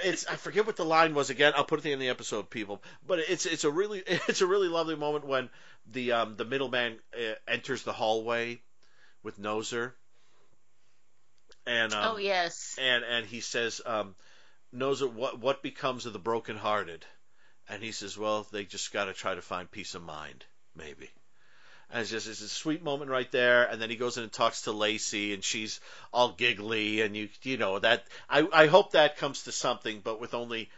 it's 0.04 0.26
I 0.26 0.36
forget 0.36 0.66
what 0.66 0.76
the 0.76 0.86
line 0.86 1.14
was 1.14 1.30
again. 1.30 1.54
I'll 1.56 1.64
put 1.64 1.86
it 1.86 1.92
in 1.92 2.00
the 2.00 2.10
episode, 2.10 2.50
people. 2.50 2.82
But 3.06 3.20
it's 3.20 3.46
it's 3.46 3.64
a 3.64 3.70
really 3.70 4.00
it's 4.08 4.42
a 4.42 4.48
really 4.48 4.70
lovely 4.70 4.96
moment 4.96 5.26
when 5.26 5.50
the 5.92 6.14
um, 6.14 6.36
the 6.36 6.46
middleman 6.46 6.98
uh, 7.16 7.34
enters 7.48 7.84
the 7.84 7.94
hallway 7.94 8.60
with 9.24 9.40
Noser. 9.40 9.94
And 11.68 11.94
um, 11.94 12.16
oh 12.16 12.18
yes. 12.18 12.76
And 12.80 13.04
and 13.04 13.26
he 13.26 13.42
says, 13.42 13.82
um, 13.86 14.16
Noser, 14.74 15.12
what 15.12 15.40
what 15.40 15.62
becomes 15.62 16.06
of 16.06 16.14
the 16.14 16.20
brokenhearted? 16.20 17.06
And 17.70 17.84
he 17.84 17.92
says, 17.92 18.18
well, 18.18 18.48
they 18.52 18.64
just 18.64 18.94
got 18.94 19.06
to 19.06 19.14
try 19.14 19.36
to 19.36 19.42
find 19.42 19.70
peace 19.70 19.94
of 19.94 20.02
mind, 20.02 20.46
maybe. 20.74 21.10
And 21.90 22.02
it's 22.02 22.10
just 22.10 22.28
it's 22.28 22.42
a 22.42 22.50
sweet 22.50 22.84
moment 22.84 23.12
right 23.12 23.30
there. 23.32 23.66
And 23.66 23.82
then 23.82 23.90
he 23.90 23.98
goes 23.98 24.18
in 24.18 24.24
and 24.24 24.32
talks 24.32 24.64
to 24.64 24.72
Lacey, 24.72 25.34
and 25.34 25.44
she's 25.44 25.80
all 26.14 26.32
giggly, 26.32 27.02
and 27.02 27.16
you 27.16 27.30
you 27.44 27.58
know 27.58 27.80
that 27.80 28.06
I 28.30 28.48
I 28.52 28.68
hope 28.68 28.92
that 28.92 29.18
comes 29.18 29.44
to 29.44 29.52
something, 29.52 30.02
but 30.04 30.20
with 30.22 30.34
only 30.34 30.70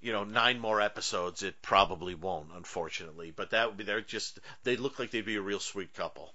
you 0.00 0.12
know 0.12 0.24
nine 0.24 0.58
more 0.58 0.80
episodes, 0.80 1.42
it 1.42 1.62
probably 1.62 2.14
won't, 2.14 2.50
unfortunately. 2.54 3.30
But 3.30 3.50
that 3.50 3.68
would 3.68 3.76
be 3.76 3.84
they're 3.84 4.00
just 4.00 4.40
they 4.64 4.76
look 4.76 4.98
like 4.98 5.10
they'd 5.10 5.24
be 5.24 5.36
a 5.36 5.40
real 5.40 5.60
sweet 5.60 5.94
couple. 5.94 6.34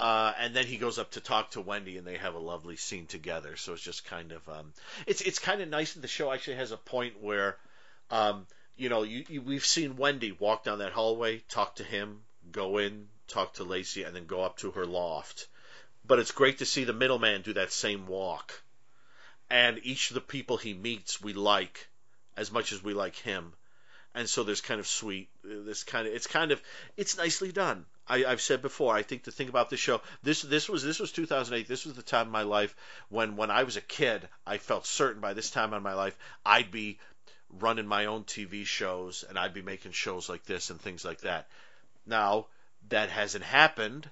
Uh, 0.00 0.32
and 0.38 0.56
then 0.56 0.64
he 0.64 0.78
goes 0.78 0.98
up 0.98 1.10
to 1.10 1.20
talk 1.20 1.50
to 1.50 1.60
Wendy, 1.60 1.98
and 1.98 2.06
they 2.06 2.16
have 2.16 2.34
a 2.34 2.38
lovely 2.38 2.76
scene 2.76 3.06
together. 3.06 3.56
So 3.56 3.74
it's 3.74 3.82
just 3.82 4.06
kind 4.06 4.32
of 4.32 4.48
um, 4.48 4.72
it's 5.06 5.20
it's 5.20 5.38
kind 5.38 5.60
of 5.60 5.68
nice 5.68 5.92
that 5.92 6.00
the 6.00 6.08
show 6.08 6.32
actually 6.32 6.56
has 6.56 6.72
a 6.72 6.78
point 6.78 7.20
where, 7.20 7.58
um, 8.10 8.46
you 8.78 8.88
know, 8.88 9.02
you, 9.02 9.24
you, 9.28 9.42
we've 9.42 9.64
seen 9.64 9.98
Wendy 9.98 10.32
walk 10.32 10.64
down 10.64 10.78
that 10.78 10.92
hallway, 10.92 11.42
talk 11.50 11.76
to 11.76 11.84
him, 11.84 12.22
go 12.50 12.78
in, 12.78 13.08
talk 13.28 13.52
to 13.54 13.64
Lacey, 13.64 14.04
and 14.04 14.16
then 14.16 14.24
go 14.24 14.42
up 14.42 14.56
to 14.58 14.70
her 14.70 14.86
loft. 14.86 15.48
But 16.06 16.18
it's 16.18 16.32
great 16.32 16.58
to 16.58 16.66
see 16.66 16.84
the 16.84 16.94
middleman 16.94 17.42
do 17.42 17.52
that 17.52 17.70
same 17.70 18.06
walk. 18.06 18.62
And 19.50 19.80
each 19.82 20.10
of 20.10 20.14
the 20.14 20.22
people 20.22 20.56
he 20.56 20.72
meets 20.72 21.20
we 21.20 21.34
like 21.34 21.88
as 22.38 22.50
much 22.50 22.72
as 22.72 22.82
we 22.82 22.94
like 22.94 23.16
him. 23.16 23.52
And 24.14 24.28
so 24.28 24.44
there's 24.44 24.62
kind 24.62 24.80
of 24.80 24.86
sweet, 24.86 25.28
this 25.44 25.84
kind 25.84 26.08
of, 26.08 26.14
it's 26.14 26.26
kind 26.26 26.52
of, 26.52 26.62
it's 26.96 27.18
nicely 27.18 27.52
done. 27.52 27.84
I, 28.10 28.24
I've 28.24 28.40
said 28.40 28.60
before, 28.60 28.94
I 28.94 29.02
think 29.02 29.22
the 29.22 29.30
thing 29.30 29.48
about 29.48 29.70
this 29.70 29.78
show, 29.78 30.00
this 30.22 30.42
this 30.42 30.68
was 30.68 30.82
this 30.82 30.98
was 30.98 31.12
2008. 31.12 31.68
This 31.68 31.86
was 31.86 31.94
the 31.94 32.02
time 32.02 32.26
in 32.26 32.32
my 32.32 32.42
life 32.42 32.74
when 33.08 33.36
when 33.36 33.50
I 33.50 33.62
was 33.62 33.76
a 33.76 33.80
kid, 33.80 34.28
I 34.44 34.58
felt 34.58 34.84
certain 34.84 35.20
by 35.20 35.34
this 35.34 35.50
time 35.50 35.72
in 35.72 35.82
my 35.82 35.94
life 35.94 36.16
I'd 36.44 36.72
be 36.72 36.98
running 37.48 37.86
my 37.86 38.06
own 38.06 38.24
TV 38.24 38.66
shows 38.66 39.24
and 39.28 39.38
I'd 39.38 39.54
be 39.54 39.62
making 39.62 39.92
shows 39.92 40.28
like 40.28 40.44
this 40.44 40.70
and 40.70 40.80
things 40.80 41.04
like 41.04 41.20
that. 41.20 41.48
Now, 42.06 42.46
that 42.88 43.10
hasn't 43.10 43.44
happened, 43.44 44.10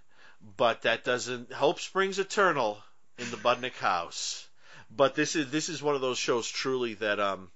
but 0.56 0.82
that 0.82 1.04
doesn't 1.04 1.52
hope 1.52 1.80
springs 1.80 2.18
eternal 2.18 2.82
in 3.18 3.30
the 3.30 3.36
Budnick 3.36 3.76
house. 3.76 4.46
But 4.90 5.14
this 5.14 5.36
is 5.36 5.50
this 5.50 5.68
is 5.68 5.82
one 5.82 5.96
of 5.96 6.00
those 6.00 6.18
shows 6.18 6.48
truly 6.48 6.94
that 6.94 7.18
um 7.18 7.50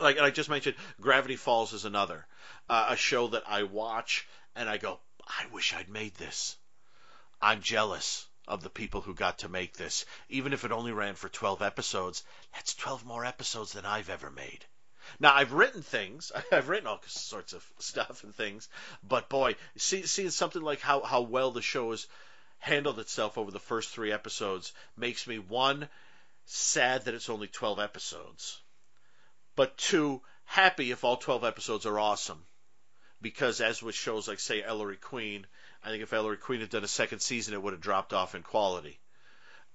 like 0.00 0.18
I 0.18 0.30
just 0.30 0.48
mentioned 0.48 0.76
Gravity 1.00 1.36
Falls 1.36 1.72
is 1.72 1.84
another 1.84 2.26
uh, 2.68 2.86
a 2.90 2.96
show 2.96 3.28
that 3.28 3.44
I 3.46 3.64
watch 3.64 4.26
and 4.56 4.68
I 4.68 4.78
go 4.78 5.00
I 5.26 5.46
wish 5.52 5.74
I'd 5.74 5.88
made 5.88 6.14
this. 6.14 6.56
I'm 7.40 7.62
jealous 7.62 8.26
of 8.46 8.62
the 8.62 8.70
people 8.70 9.00
who 9.00 9.14
got 9.14 9.38
to 9.40 9.48
make 9.48 9.76
this. 9.76 10.04
Even 10.28 10.52
if 10.52 10.64
it 10.64 10.72
only 10.72 10.92
ran 10.92 11.14
for 11.14 11.28
12 11.28 11.62
episodes, 11.62 12.22
that's 12.52 12.74
12 12.74 13.04
more 13.04 13.24
episodes 13.24 13.72
than 13.72 13.86
I've 13.86 14.10
ever 14.10 14.30
made. 14.30 14.64
Now 15.20 15.34
I've 15.34 15.52
written 15.52 15.82
things, 15.82 16.32
I've 16.52 16.68
written 16.68 16.86
all 16.86 17.00
sorts 17.06 17.52
of 17.52 17.64
stuff 17.78 18.24
and 18.24 18.34
things, 18.34 18.68
but 19.02 19.28
boy, 19.28 19.56
see, 19.76 20.06
seeing 20.06 20.30
something 20.30 20.62
like 20.62 20.80
how 20.80 21.02
how 21.02 21.20
well 21.20 21.50
the 21.50 21.62
show 21.62 21.90
has 21.90 22.06
handled 22.58 22.98
itself 22.98 23.36
over 23.36 23.50
the 23.50 23.60
first 23.60 23.90
three 23.90 24.12
episodes 24.12 24.72
makes 24.96 25.26
me 25.26 25.38
one 25.38 25.88
sad 26.46 27.04
that 27.04 27.14
it's 27.14 27.28
only 27.28 27.48
twelve 27.48 27.78
episodes, 27.78 28.60
but 29.56 29.76
two 29.76 30.22
happy 30.44 30.90
if 30.90 31.04
all 31.04 31.18
twelve 31.18 31.44
episodes 31.44 31.84
are 31.84 31.98
awesome, 31.98 32.44
because 33.24 33.60
as 33.60 33.82
with 33.82 33.94
shows 33.96 34.28
like 34.28 34.38
say 34.38 34.62
Ellery 34.62 34.98
Queen, 34.98 35.46
I 35.82 35.88
think 35.88 36.02
if 36.02 36.12
Ellery 36.12 36.36
Queen 36.36 36.60
had 36.60 36.70
done 36.70 36.84
a 36.84 36.88
second 36.88 37.20
season, 37.20 37.54
it 37.54 37.62
would 37.62 37.72
have 37.72 37.80
dropped 37.80 38.12
off 38.12 38.34
in 38.36 38.42
quality 38.42 39.00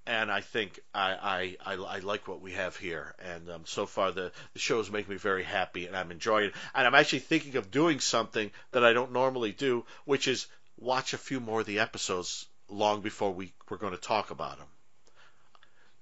and 0.06 0.30
I 0.32 0.40
think 0.40 0.80
I, 0.94 1.56
I, 1.64 1.74
I, 1.74 1.74
I, 1.74 1.98
like 1.98 2.26
what 2.26 2.40
we 2.40 2.52
have 2.52 2.76
here. 2.76 3.14
And 3.18 3.50
um, 3.50 3.62
so 3.66 3.86
far, 3.86 4.10
the, 4.10 4.32
the 4.54 4.58
shows 4.58 4.90
make 4.90 5.08
me 5.08 5.16
very 5.16 5.44
happy, 5.44 5.86
and 5.86 5.96
I'm 5.96 6.10
enjoying 6.10 6.46
it. 6.46 6.54
And 6.74 6.86
I'm 6.86 6.94
actually 6.94 7.20
thinking 7.20 7.56
of 7.56 7.70
doing 7.70 8.00
something 8.00 8.50
that 8.72 8.84
I 8.84 8.92
don't 8.92 9.12
normally 9.12 9.52
do, 9.52 9.84
which 10.06 10.26
is 10.26 10.46
watch 10.78 11.12
a 11.12 11.18
few 11.18 11.38
more 11.38 11.60
of 11.60 11.66
the 11.66 11.80
episodes 11.80 12.46
long 12.68 13.02
before 13.02 13.32
we, 13.32 13.52
we're 13.68 13.76
going 13.76 13.92
to 13.92 14.00
talk 14.00 14.30
about 14.30 14.58
them. 14.58 14.68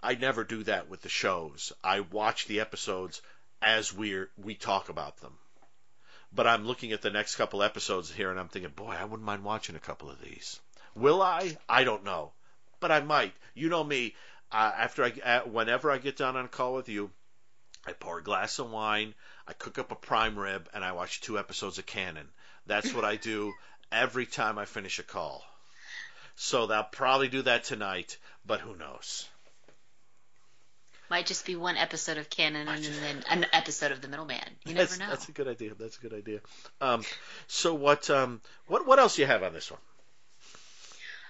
I 0.00 0.14
never 0.14 0.44
do 0.44 0.62
that 0.62 0.88
with 0.88 1.02
the 1.02 1.08
shows. 1.08 1.72
I 1.82 2.00
watch 2.00 2.46
the 2.46 2.60
episodes 2.60 3.20
as 3.60 3.92
we're 3.92 4.30
we 4.36 4.54
talk 4.54 4.88
about 4.88 5.16
them. 5.18 5.36
But 6.32 6.46
I'm 6.46 6.66
looking 6.66 6.92
at 6.92 7.02
the 7.02 7.10
next 7.10 7.36
couple 7.36 7.62
episodes 7.62 8.12
here, 8.12 8.30
and 8.30 8.38
I'm 8.38 8.48
thinking, 8.48 8.72
boy, 8.72 8.94
I 8.98 9.04
wouldn't 9.04 9.26
mind 9.26 9.44
watching 9.44 9.76
a 9.76 9.80
couple 9.80 10.10
of 10.10 10.20
these. 10.20 10.60
Will 10.94 11.22
I? 11.22 11.56
I 11.68 11.84
don't 11.84 12.04
know 12.04 12.32
but 12.80 12.92
I 12.92 13.00
might. 13.00 13.34
You 13.54 13.68
know 13.68 13.84
me. 13.84 14.14
Uh, 14.50 14.72
after 14.76 15.04
I, 15.04 15.12
uh, 15.24 15.40
whenever 15.42 15.90
I 15.90 15.98
get 15.98 16.16
done 16.16 16.36
on 16.36 16.46
a 16.46 16.48
call 16.48 16.74
with 16.74 16.88
you, 16.88 17.10
I 17.86 17.92
pour 17.92 18.18
a 18.18 18.22
glass 18.22 18.58
of 18.58 18.70
wine, 18.70 19.14
I 19.46 19.52
cook 19.52 19.78
up 19.78 19.92
a 19.92 19.96
prime 19.96 20.38
rib, 20.38 20.68
and 20.72 20.84
I 20.84 20.92
watch 20.92 21.20
two 21.20 21.38
episodes 21.38 21.78
of 21.78 21.86
Cannon. 21.86 22.28
That's 22.66 22.92
what 22.94 23.04
I 23.04 23.16
do 23.16 23.52
every 23.92 24.26
time 24.26 24.58
I 24.58 24.64
finish 24.64 24.98
a 24.98 25.02
call. 25.02 25.44
So 26.36 26.66
they'll 26.66 26.84
probably 26.84 27.28
do 27.28 27.42
that 27.42 27.64
tonight, 27.64 28.16
but 28.46 28.60
who 28.60 28.76
knows? 28.76 29.28
Might 31.10 31.26
just 31.26 31.46
be 31.46 31.56
one 31.56 31.76
episode 31.76 32.18
of 32.18 32.28
Cannon 32.28 32.68
and 32.68 32.84
then 32.84 33.24
an 33.30 33.46
episode 33.52 33.92
of 33.92 34.02
The 34.02 34.08
Middleman. 34.08 34.40
You 34.66 34.74
never 34.74 34.86
that's, 34.86 34.98
know. 34.98 35.08
That's 35.08 35.28
a 35.28 35.32
good 35.32 35.48
idea. 35.48 35.72
That's 35.78 35.96
a 35.96 36.00
good 36.00 36.12
idea. 36.12 36.40
Um, 36.80 37.02
so 37.46 37.74
what? 37.74 38.10
Um, 38.10 38.42
what? 38.66 38.86
What 38.86 38.98
else 38.98 39.16
do 39.16 39.22
you 39.22 39.26
have 39.26 39.42
on 39.42 39.52
this 39.54 39.70
one? 39.70 39.80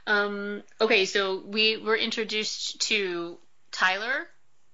Um, 0.08 0.62
okay, 0.80 1.04
so 1.04 1.42
we 1.46 1.76
were 1.76 1.96
introduced 1.96 2.80
to 2.88 3.38
Tyler, 3.70 4.26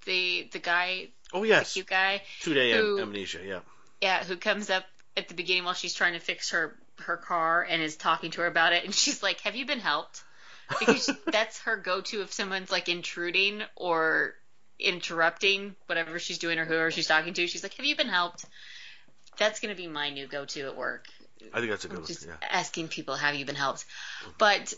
the 0.07 0.49
the 0.53 0.59
guy. 0.59 1.09
Oh 1.33 1.43
yes, 1.43 1.75
the 1.75 1.81
cute 1.81 1.89
guy. 1.89 2.23
Two 2.41 2.55
day 2.55 2.73
am- 2.73 2.99
amnesia. 3.01 3.41
Yeah. 3.45 3.61
Yeah, 4.01 4.23
who 4.25 4.37
comes 4.37 4.71
up 4.71 4.85
at 5.17 5.29
the 5.29 5.35
beginning 5.35 5.65
while 5.65 5.75
she's 5.75 5.95
trying 5.95 6.13
to 6.15 6.21
fix 6.21 6.51
her 6.51 6.77
her 7.01 7.17
car 7.17 7.67
and 7.69 7.83
is 7.83 7.97
talking 7.97 8.31
to 8.33 8.43
her 8.43 8.47
about 8.47 8.73
it, 8.73 8.85
and 8.85 8.95
she's 8.95 9.23
like, 9.23 9.41
"Have 9.41 9.57
you 9.57 9.67
been 9.67 9.81
helped?" 9.81 10.23
Because 10.79 11.11
that's 11.27 11.59
her 11.61 11.77
go 11.77 12.01
to 12.01 12.23
if 12.23 12.33
someone's 12.33 12.71
like 12.71 12.89
intruding 12.89 13.63
or 13.77 14.35
interrupting 14.79 15.75
whatever 15.87 16.19
she's 16.19 16.39
doing 16.39 16.59
or 16.59 16.65
whoever 16.65 16.91
she's 16.91 17.07
talking 17.07 17.35
to. 17.35 17.47
She's 17.47 17.63
like, 17.63 17.75
"Have 17.75 17.87
you 17.87 17.97
been 17.97 18.09
helped?" 18.09 18.45
That's 19.39 19.61
gonna 19.61 19.75
be 19.75 19.87
my 19.87 20.11
new 20.11 20.27
go 20.27 20.45
to 20.45 20.67
at 20.67 20.77
work. 20.77 21.07
I 21.53 21.59
think 21.59 21.71
that's 21.71 21.85
a 21.85 21.89
good 21.89 22.07
just 22.07 22.27
one. 22.27 22.37
Yeah. 22.41 22.49
Asking 22.49 22.89
people, 22.89 23.17
"Have 23.17 23.35
you 23.35 23.45
been 23.45 23.55
helped?" 23.55 23.85
But 24.39 24.75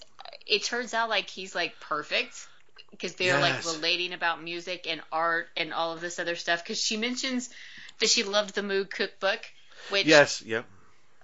it 0.46 0.64
turns 0.64 0.94
out 0.94 1.08
like 1.08 1.28
he's 1.28 1.54
like 1.54 1.78
perfect 1.80 2.46
because 2.90 3.14
they're 3.14 3.38
yes. 3.38 3.66
like 3.66 3.74
relating 3.74 4.12
about 4.12 4.42
music 4.42 4.86
and 4.88 5.00
art 5.12 5.48
and 5.56 5.72
all 5.74 5.92
of 5.92 6.00
this 6.00 6.18
other 6.18 6.36
stuff. 6.36 6.62
Because 6.62 6.80
she 6.80 6.96
mentions 6.96 7.50
that 8.00 8.08
she 8.08 8.22
loved 8.22 8.54
the 8.54 8.62
Moog 8.62 8.90
cookbook, 8.90 9.40
which 9.90 10.06
yes, 10.06 10.42
yep. 10.42 10.66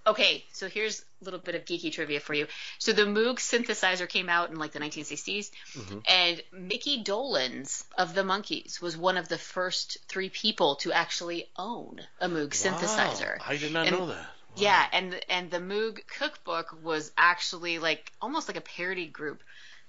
Okay, 0.06 0.44
so 0.52 0.68
here's 0.68 1.00
a 1.00 1.24
little 1.24 1.38
bit 1.38 1.54
of 1.54 1.64
geeky 1.64 1.92
trivia 1.92 2.18
for 2.18 2.34
you. 2.34 2.46
So 2.78 2.92
the 2.92 3.02
Moog 3.02 3.36
synthesizer 3.36 4.08
came 4.08 4.28
out 4.28 4.50
in 4.50 4.56
like 4.56 4.72
the 4.72 4.80
1960s, 4.80 5.50
mm-hmm. 5.74 5.98
and 6.08 6.42
Mickey 6.52 7.04
Dolenz 7.04 7.84
of 7.96 8.14
the 8.14 8.22
Monkees 8.22 8.80
was 8.80 8.96
one 8.96 9.16
of 9.16 9.28
the 9.28 9.38
first 9.38 9.98
three 10.08 10.28
people 10.28 10.76
to 10.76 10.92
actually 10.92 11.46
own 11.56 12.00
a 12.20 12.28
Moog 12.28 12.64
wow, 12.64 12.72
synthesizer. 12.72 13.38
I 13.46 13.56
did 13.56 13.72
not 13.72 13.86
and 13.86 13.96
know 13.96 14.06
that. 14.06 14.26
Yeah, 14.56 14.84
and 14.92 15.18
and 15.28 15.50
the 15.50 15.60
Moog 15.60 16.00
cookbook 16.18 16.76
was 16.82 17.10
actually 17.16 17.78
like 17.78 18.12
almost 18.20 18.48
like 18.48 18.56
a 18.56 18.62
parody 18.62 19.06
group 19.06 19.42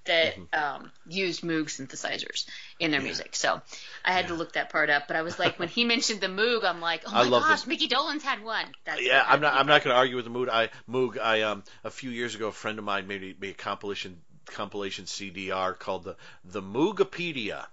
that 0.05 0.35
um, 0.53 0.91
used 1.07 1.41
Moog 1.43 1.65
synthesizers 1.65 2.45
in 2.79 2.91
their 2.91 3.01
music. 3.01 3.35
So 3.35 3.61
I 4.03 4.11
had 4.11 4.27
to 4.27 4.33
look 4.33 4.53
that 4.53 4.69
part 4.69 4.89
up. 4.89 5.07
But 5.07 5.15
I 5.15 5.21
was 5.21 5.39
like, 5.39 5.59
when 5.59 5.69
he 5.69 5.83
mentioned 5.93 6.21
the 6.21 6.27
Moog, 6.27 6.63
I'm 6.63 6.81
like, 6.81 7.03
oh 7.07 7.11
my 7.11 7.39
gosh, 7.39 7.65
Mickey 7.67 7.87
Dolenz 7.87 8.21
had 8.21 8.43
one. 8.43 8.65
That's 8.85 9.01
yeah, 9.01 9.23
I'm 9.25 9.41
not. 9.41 9.53
I'm 9.53 9.67
not 9.67 9.83
going 9.83 9.93
to 9.93 9.97
argue 9.97 10.15
with 10.15 10.25
the 10.25 10.31
mood. 10.31 10.49
I 10.49 10.69
Moog. 10.89 11.17
I 11.19 11.41
um 11.43 11.63
a 11.83 11.89
few 11.91 12.09
years 12.09 12.35
ago, 12.35 12.47
a 12.47 12.51
friend 12.51 12.79
of 12.79 12.85
mine 12.85 13.07
made, 13.07 13.21
me- 13.21 13.35
made 13.39 13.51
a 13.51 13.57
compilation 13.57 14.17
compilation 14.47 15.05
CDR 15.05 15.77
called 15.77 16.03
the 16.03 16.15
the 16.43 16.61
Moogopedia, 16.61 17.65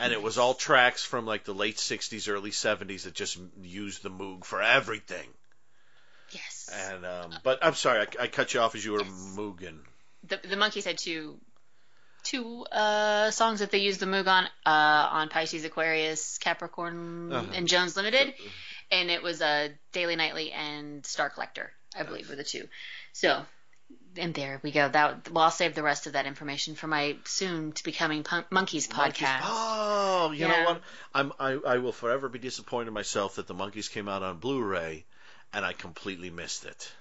and 0.00 0.12
it 0.12 0.22
was 0.22 0.38
all 0.38 0.54
tracks 0.54 1.04
from 1.04 1.26
like 1.26 1.44
the 1.44 1.54
late 1.54 1.76
'60s, 1.76 2.28
early 2.28 2.50
'70s 2.52 3.02
that 3.02 3.14
just 3.14 3.38
used 3.62 4.02
the 4.02 4.10
Moog 4.10 4.44
for 4.44 4.62
everything. 4.62 5.26
Yes. 6.30 6.70
And 6.90 7.04
um, 7.04 7.34
but 7.42 7.58
I'm 7.62 7.74
sorry, 7.74 8.00
I, 8.18 8.24
I 8.24 8.26
cut 8.28 8.54
you 8.54 8.60
off 8.60 8.74
as 8.74 8.84
you 8.84 8.92
were 8.92 9.02
Yes. 9.02 9.34
Moogin. 9.36 9.78
the 10.26 10.38
the 10.48 10.56
Monkees 10.56 10.84
had 10.84 10.98
two 10.98 11.38
two 12.24 12.64
uh, 12.72 13.30
songs 13.30 13.60
that 13.60 13.70
they 13.70 13.78
used 13.78 14.00
the 14.00 14.06
Moog 14.06 14.26
on 14.26 14.44
uh, 14.66 15.08
on 15.12 15.28
Pisces, 15.28 15.64
Aquarius, 15.64 16.38
Capricorn, 16.38 17.32
Uh-huh. 17.32 17.52
and 17.54 17.68
Jones 17.68 17.96
Limited, 17.96 18.34
and 18.90 19.10
it 19.10 19.22
was 19.22 19.40
uh, 19.40 19.68
Daily 19.92 20.16
Nightly 20.16 20.50
and 20.52 21.04
Star 21.06 21.30
Collector, 21.30 21.70
I 21.96 22.02
believe, 22.02 22.28
were 22.28 22.36
the 22.36 22.44
two. 22.44 22.68
So. 23.12 23.42
And 24.16 24.32
there 24.32 24.60
we 24.62 24.70
go. 24.70 24.88
That 24.88 25.28
well, 25.30 25.44
I'll 25.44 25.50
save 25.50 25.74
the 25.74 25.82
rest 25.82 26.06
of 26.06 26.12
that 26.12 26.24
information 26.26 26.76
for 26.76 26.86
my 26.86 27.16
soon 27.24 27.72
to 27.72 27.82
becoming 27.82 28.22
Punk- 28.22 28.48
Monkees 28.48 28.86
podcast. 28.88 29.40
Oh, 29.42 30.30
you 30.32 30.46
know 30.46 30.64
what? 30.64 30.82
I'm 31.12 31.32
I, 31.40 31.58
I 31.66 31.78
will 31.78 31.90
forever 31.92 32.28
be 32.28 32.38
disappointed 32.38 32.88
in 32.88 32.94
myself 32.94 33.34
that 33.36 33.48
the 33.48 33.54
Monkees 33.54 33.90
came 33.90 34.08
out 34.08 34.22
on 34.22 34.38
Blu-ray, 34.38 35.04
and 35.52 35.64
I 35.64 35.72
completely 35.72 36.30
missed 36.30 36.64
it. 36.64 36.92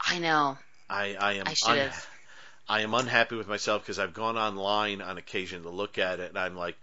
I 0.00 0.18
know. 0.18 0.56
I 0.88 1.14
I 1.20 1.32
am 1.34 1.46
I 1.46 1.52
should 1.52 1.68
un- 1.72 1.78
have. 1.78 2.08
I 2.68 2.80
am 2.82 2.94
unhappy 2.94 3.36
with 3.36 3.48
myself 3.48 3.82
because 3.82 3.98
I've 3.98 4.14
gone 4.14 4.36
online 4.36 5.00
on 5.02 5.18
occasion 5.18 5.62
to 5.62 5.70
look 5.70 5.98
at 5.98 6.20
it, 6.20 6.30
and 6.30 6.38
I'm 6.38 6.56
like, 6.56 6.76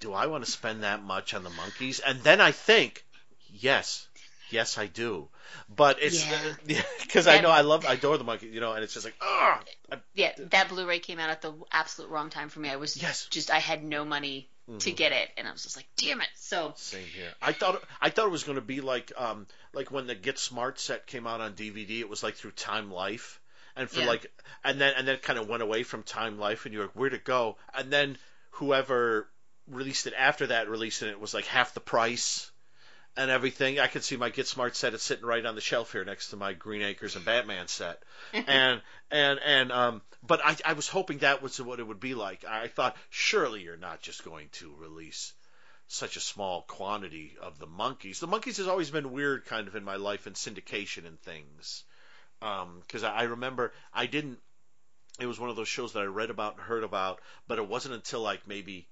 do 0.00 0.12
I 0.12 0.26
want 0.26 0.44
to 0.44 0.50
spend 0.50 0.82
that 0.82 1.02
much 1.02 1.34
on 1.34 1.44
the 1.44 1.50
Monkees? 1.50 2.00
And 2.04 2.20
then 2.20 2.40
I 2.40 2.52
think, 2.52 3.04
yes, 3.50 4.06
yes, 4.50 4.78
I 4.78 4.86
do. 4.86 5.28
But 5.74 6.02
it's 6.02 6.24
Yeah. 6.24 6.82
because 7.02 7.26
I 7.26 7.40
know 7.40 7.50
I 7.50 7.62
love, 7.62 7.84
I 7.86 7.94
adore 7.94 8.18
the 8.18 8.24
Monkees, 8.24 8.52
you 8.52 8.60
know, 8.60 8.72
and 8.72 8.84
it's 8.84 8.94
just 8.94 9.04
like, 9.04 9.16
ah, 9.20 9.60
Yeah, 10.14 10.32
that 10.50 10.68
Blu-ray 10.68 10.98
came 11.00 11.18
out 11.18 11.30
at 11.30 11.42
the 11.42 11.52
absolute 11.72 12.10
wrong 12.10 12.30
time 12.30 12.48
for 12.48 12.60
me. 12.60 12.70
I 12.70 12.76
was 12.76 12.96
Yes. 12.96 13.26
just 13.30 13.50
I 13.50 13.58
had 13.58 13.84
no 13.84 14.04
money 14.04 14.48
to 14.80 14.90
Mhm. 14.90 14.96
get 14.96 15.12
it, 15.12 15.30
and 15.36 15.46
I 15.46 15.52
was 15.52 15.62
just 15.62 15.76
like, 15.76 15.86
damn 15.96 16.20
it. 16.20 16.28
So 16.36 16.74
Same 16.76 17.06
here. 17.14 17.34
I 17.42 17.52
thought 17.52 17.82
I 18.00 18.10
thought 18.10 18.26
it 18.26 18.30
was 18.32 18.44
going 18.44 18.56
to 18.56 18.62
be 18.62 18.80
like 18.80 19.12
um 19.16 19.46
like 19.72 19.90
when 19.90 20.06
the 20.06 20.14
Get 20.14 20.38
Smart 20.38 20.78
set 20.78 21.06
came 21.06 21.26
out 21.26 21.40
on 21.40 21.54
DVD. 21.54 22.00
It 22.00 22.08
was 22.08 22.22
like 22.22 22.34
through 22.34 22.52
Time 22.52 22.90
Life, 22.90 23.40
and 23.76 23.88
for 23.90 24.00
Yeah. 24.00 24.06
like 24.06 24.32
and 24.64 24.80
then 24.80 24.94
and 24.96 25.06
then 25.06 25.16
it 25.16 25.22
kind 25.22 25.38
of 25.38 25.48
went 25.48 25.62
away 25.62 25.82
from 25.82 26.02
Time 26.02 26.38
Life, 26.38 26.64
and 26.64 26.74
you're 26.74 26.84
like, 26.84 26.94
where'd 26.96 27.14
it 27.14 27.24
go? 27.24 27.56
And 27.74 27.92
then 27.92 28.18
whoever 28.52 29.28
released 29.68 30.06
it 30.06 30.14
after 30.16 30.46
that 30.48 30.68
released 30.68 31.02
it, 31.02 31.08
it 31.08 31.20
was 31.20 31.34
like 31.34 31.46
half 31.46 31.74
the 31.74 31.80
price 31.80 32.50
and 33.16 33.30
everything. 33.30 33.80
I 33.80 33.86
could 33.86 34.04
see 34.04 34.16
my 34.16 34.30
Get 34.30 34.46
Smart 34.46 34.76
set. 34.76 34.94
It's 34.94 35.02
sitting 35.02 35.24
right 35.26 35.44
on 35.44 35.54
the 35.54 35.60
shelf 35.60 35.92
here 35.92 36.04
next 36.04 36.30
to 36.30 36.36
my 36.36 36.52
Green 36.52 36.82
Acres 36.82 37.16
and 37.16 37.24
Batman 37.24 37.68
set. 37.68 38.02
and 38.32 38.80
and 39.10 39.40
and 39.44 39.72
um, 39.72 40.02
but 40.22 40.40
I 40.44 40.56
I 40.64 40.72
was 40.74 40.88
hoping 40.88 41.18
that 41.18 41.42
was 41.42 41.60
what 41.60 41.80
it 41.80 41.86
would 41.86 42.00
be 42.00 42.14
like. 42.14 42.44
I 42.44 42.68
thought 42.68 42.96
surely 43.10 43.62
you're 43.62 43.76
not 43.76 44.00
just 44.02 44.24
going 44.24 44.48
to 44.52 44.74
release 44.78 45.32
such 45.88 46.16
a 46.16 46.20
small 46.20 46.62
quantity 46.62 47.36
of 47.40 47.58
the 47.58 47.66
Monkees. 47.66 48.18
The 48.18 48.26
Monkees 48.26 48.56
has 48.56 48.66
always 48.66 48.90
been 48.90 49.12
weird, 49.12 49.44
kind 49.44 49.68
of 49.68 49.76
in 49.76 49.84
my 49.84 49.96
life, 49.96 50.26
and 50.26 50.34
syndication 50.34 51.06
and 51.06 51.20
things. 51.20 51.84
Because 52.40 53.02
I, 53.02 53.12
I 53.12 53.22
remember 53.24 53.72
I 53.92 54.06
didn't. 54.06 54.38
It 55.18 55.26
was 55.26 55.40
one 55.40 55.50
of 55.50 55.56
those 55.56 55.68
shows 55.68 55.94
that 55.94 56.00
I 56.00 56.06
read 56.06 56.30
about 56.30 56.54
and 56.54 56.62
heard 56.62 56.84
about, 56.84 57.20
but 57.48 57.58
it 57.58 57.66
wasn't 57.66 57.94
until 57.94 58.20
like 58.20 58.46
maybe 58.46 58.86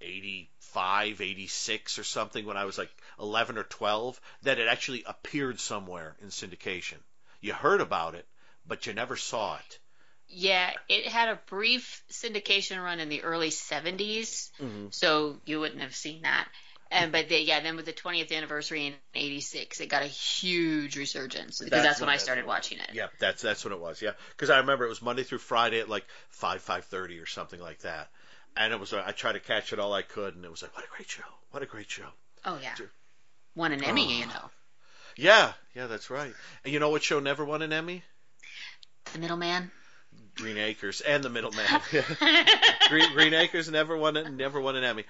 85, 0.00 1.20
86 1.20 1.98
or 1.98 2.04
something 2.04 2.44
when 2.46 2.56
I 2.56 2.64
was 2.64 2.78
like 2.78 2.90
11 3.18 3.58
or 3.58 3.64
12 3.64 4.20
that 4.42 4.58
it 4.58 4.68
actually 4.68 5.02
appeared 5.04 5.58
somewhere 5.58 6.16
in 6.22 6.28
syndication. 6.28 6.98
You 7.40 7.54
heard 7.54 7.80
about 7.80 8.14
it, 8.14 8.26
but 8.66 8.86
you 8.86 8.92
never 8.92 9.16
saw 9.16 9.56
it. 9.56 9.78
Yeah, 10.28 10.72
it 10.88 11.06
had 11.06 11.28
a 11.28 11.40
brief 11.46 12.02
syndication 12.10 12.82
run 12.82 13.00
in 13.00 13.08
the 13.08 13.22
early 13.22 13.50
70s, 13.50 14.50
Mhm. 14.60 14.92
so 14.92 15.40
you 15.44 15.60
wouldn't 15.60 15.82
have 15.82 15.94
seen 15.94 16.22
that. 16.22 16.48
And 16.90 17.10
but 17.10 17.28
they, 17.28 17.42
yeah, 17.42 17.58
then 17.60 17.74
with 17.76 17.84
the 17.84 17.92
20th 17.92 18.30
anniversary 18.32 18.86
in 18.86 18.94
'86, 19.14 19.80
it 19.80 19.88
got 19.88 20.02
a 20.02 20.06
huge 20.06 20.96
resurgence 20.96 21.58
because 21.58 21.70
That's 21.70 21.82
that's, 21.84 22.00
when 22.00 22.06
when- 22.06 22.14
I 22.14 22.18
started 22.18 22.46
watching 22.46 22.78
it. 22.78 22.90
Yeah, 22.92 23.08
that's 23.18 23.42
that's 23.42 23.64
what 23.64 23.72
it 23.72 23.80
was. 23.80 24.00
Yeah, 24.00 24.12
because 24.30 24.50
I 24.50 24.58
remember 24.58 24.84
it 24.84 24.88
was 24.88 25.02
Monday 25.02 25.24
through 25.24 25.38
Friday 25.38 25.80
at 25.80 25.88
like 25.88 26.06
five 26.28 26.62
five 26.62 26.84
thirty 26.84 27.18
or 27.18 27.26
something 27.26 27.60
like 27.60 27.80
that, 27.80 28.08
and 28.56 28.72
it 28.72 28.78
was 28.78 28.92
I 28.92 29.10
tried 29.10 29.32
to 29.32 29.40
catch 29.40 29.72
it 29.72 29.80
all 29.80 29.92
I 29.92 30.02
could, 30.02 30.36
and 30.36 30.44
it 30.44 30.50
was 30.50 30.62
like 30.62 30.74
what 30.76 30.84
a 30.84 30.88
great 30.96 31.10
show, 31.10 31.24
what 31.50 31.62
a 31.62 31.66
great 31.66 31.90
show. 31.90 32.06
Oh 32.44 32.58
yeah, 32.62 32.74
won 33.56 33.72
an 33.72 33.82
Emmy, 33.82 34.06
Oh. 34.06 34.18
you 34.20 34.26
know. 34.26 34.50
Yeah, 35.16 35.52
yeah, 35.74 35.86
that's 35.88 36.08
right. 36.10 36.32
And 36.64 36.72
you 36.72 36.78
know 36.78 36.90
what 36.90 37.02
show 37.02 37.18
never 37.18 37.44
won 37.44 37.62
an 37.62 37.72
Emmy? 37.72 38.04
The 39.12 39.18
Middleman. 39.18 39.70
Green 40.34 40.58
Acres 40.58 41.00
and 41.00 41.24
The 41.24 41.30
Middleman. 41.30 41.64
Green, 42.88 43.12
Green 43.14 43.34
Acres 43.34 43.70
never 43.70 43.96
won 43.96 44.36
never 44.36 44.60
won 44.60 44.76
an 44.76 44.84
Emmy. 44.84 45.04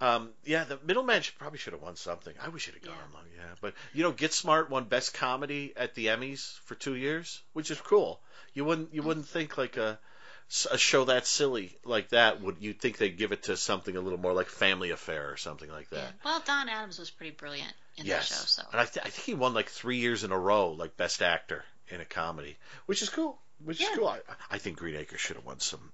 Um, 0.00 0.30
yeah, 0.44 0.64
The 0.64 0.78
Middleman 0.84 1.20
should, 1.22 1.38
probably 1.38 1.58
should 1.58 1.74
have 1.74 1.82
won 1.82 1.96
something. 1.96 2.34
I 2.40 2.48
wish 2.48 2.68
it 2.68 2.74
had 2.74 2.82
gone 2.82 2.94
Yeah. 2.96 3.12
along. 3.14 3.24
Yeah, 3.36 3.54
but 3.60 3.74
you 3.92 4.02
know, 4.02 4.12
Get 4.12 4.32
Smart 4.32 4.70
won 4.70 4.84
Best 4.84 5.12
Comedy 5.14 5.72
at 5.76 5.94
the 5.94 6.06
Emmys 6.06 6.58
for 6.64 6.74
two 6.74 6.94
years, 6.94 7.42
which 7.52 7.70
is 7.70 7.80
cool. 7.80 8.20
You 8.54 8.64
wouldn't 8.64 8.94
you 8.94 9.02
wouldn't 9.02 9.28
think 9.28 9.58
like 9.58 9.76
a 9.76 9.98
a 10.72 10.78
show 10.78 11.04
that 11.04 11.26
silly 11.28 11.78
like 11.84 12.08
that 12.08 12.40
would 12.40 12.56
you 12.60 12.72
think 12.72 12.98
they'd 12.98 13.16
give 13.16 13.30
it 13.30 13.44
to 13.44 13.56
something 13.56 13.94
a 13.96 14.00
little 14.00 14.18
more 14.18 14.32
like 14.32 14.48
Family 14.48 14.90
Affair 14.90 15.30
or 15.30 15.36
something 15.36 15.70
like 15.70 15.86
Yeah. 15.92 15.98
that. 16.00 16.14
Well, 16.24 16.42
Don 16.44 16.68
Adams 16.68 16.98
was 16.98 17.10
pretty 17.10 17.36
brilliant 17.36 17.72
in 17.96 18.06
yes, 18.06 18.28
that 18.30 18.34
show. 18.34 18.44
So 18.46 18.62
and 18.72 18.80
I, 18.80 18.84
th- 18.86 19.04
I 19.06 19.10
think 19.10 19.24
he 19.26 19.34
won 19.34 19.54
like 19.54 19.68
three 19.68 19.98
years 19.98 20.24
in 20.24 20.32
a 20.32 20.38
row, 20.38 20.70
like 20.72 20.96
Best 20.96 21.22
Actor 21.22 21.64
in 21.88 22.00
a 22.00 22.04
comedy, 22.04 22.56
which 22.86 23.02
is 23.02 23.10
cool. 23.10 23.38
Which 23.62 23.80
is 23.80 23.88
cool. 23.94 24.08
I, 24.08 24.20
I 24.50 24.56
think 24.58 24.78
Green 24.78 24.96
Acres 24.96 25.20
should 25.20 25.36
have 25.36 25.44
won 25.44 25.60
some 25.60 25.92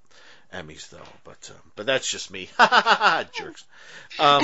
Emmys 0.53 0.89
though, 0.91 0.99
but 1.25 1.51
um, 1.55 1.73
but 1.75 1.87
that's 1.87 2.11
just 2.11 2.31
me. 2.31 2.49
Jerks. 3.33 3.65
Um, 4.19 4.43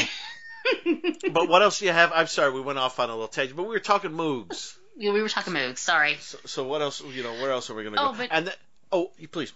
but 1.33 1.49
what 1.49 1.63
else 1.63 1.79
do 1.79 1.87
you 1.87 1.93
have? 1.93 2.13
I'm 2.15 2.27
sorry, 2.27 2.53
we 2.53 2.61
went 2.61 2.79
off 2.79 2.99
on 3.01 3.09
a 3.09 3.13
little 3.13 3.29
tangent, 3.29 3.57
but 3.57 3.65
we 3.65 3.71
were 3.71 3.79
talking 3.81 4.11
Moogs. 4.11 4.77
yeah, 4.97 5.13
we 5.13 5.23
were 5.23 5.29
talking 5.29 5.53
Moog. 5.53 5.79
Sorry. 5.79 6.17
So, 6.21 6.39
so 6.45 6.65
what 6.65 6.83
else? 6.83 7.03
You 7.03 7.23
know, 7.23 7.33
where 7.35 7.51
else 7.53 7.71
are 7.71 7.75
we 7.75 7.83
going 7.85 7.95
to 7.95 8.03
Oh, 8.03 8.13
go? 8.13 8.19
but- 8.19 8.29
and 8.31 8.55
oh, 8.91 9.11
you 9.19 9.29
please. 9.29 9.53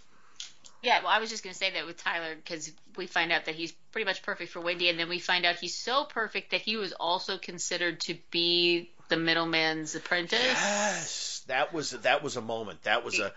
Yeah, 0.82 1.00
well, 1.02 1.08
I 1.10 1.18
was 1.18 1.30
just 1.30 1.42
going 1.42 1.52
to 1.52 1.58
say 1.58 1.72
that 1.72 1.86
with 1.86 1.96
Tyler 1.96 2.36
because 2.36 2.70
we 2.96 3.06
find 3.08 3.32
out 3.32 3.46
that 3.46 3.56
he's 3.56 3.72
pretty 3.90 4.04
much 4.04 4.22
perfect 4.22 4.52
for 4.52 4.60
Wendy, 4.60 4.88
and 4.88 4.98
then 4.98 5.08
we 5.08 5.18
find 5.18 5.44
out 5.44 5.56
he's 5.56 5.74
so 5.74 6.04
perfect 6.04 6.52
that 6.52 6.60
he 6.60 6.76
was 6.76 6.92
also 6.92 7.38
considered 7.38 8.00
to 8.02 8.14
be 8.30 8.90
the 9.08 9.16
middleman's 9.16 9.96
apprentice. 9.96 10.38
Yes, 10.40 11.42
that 11.48 11.72
was 11.72 11.90
that 11.90 12.22
was 12.22 12.36
a 12.36 12.40
moment. 12.40 12.82
That 12.84 13.04
was 13.04 13.18
a 13.18 13.32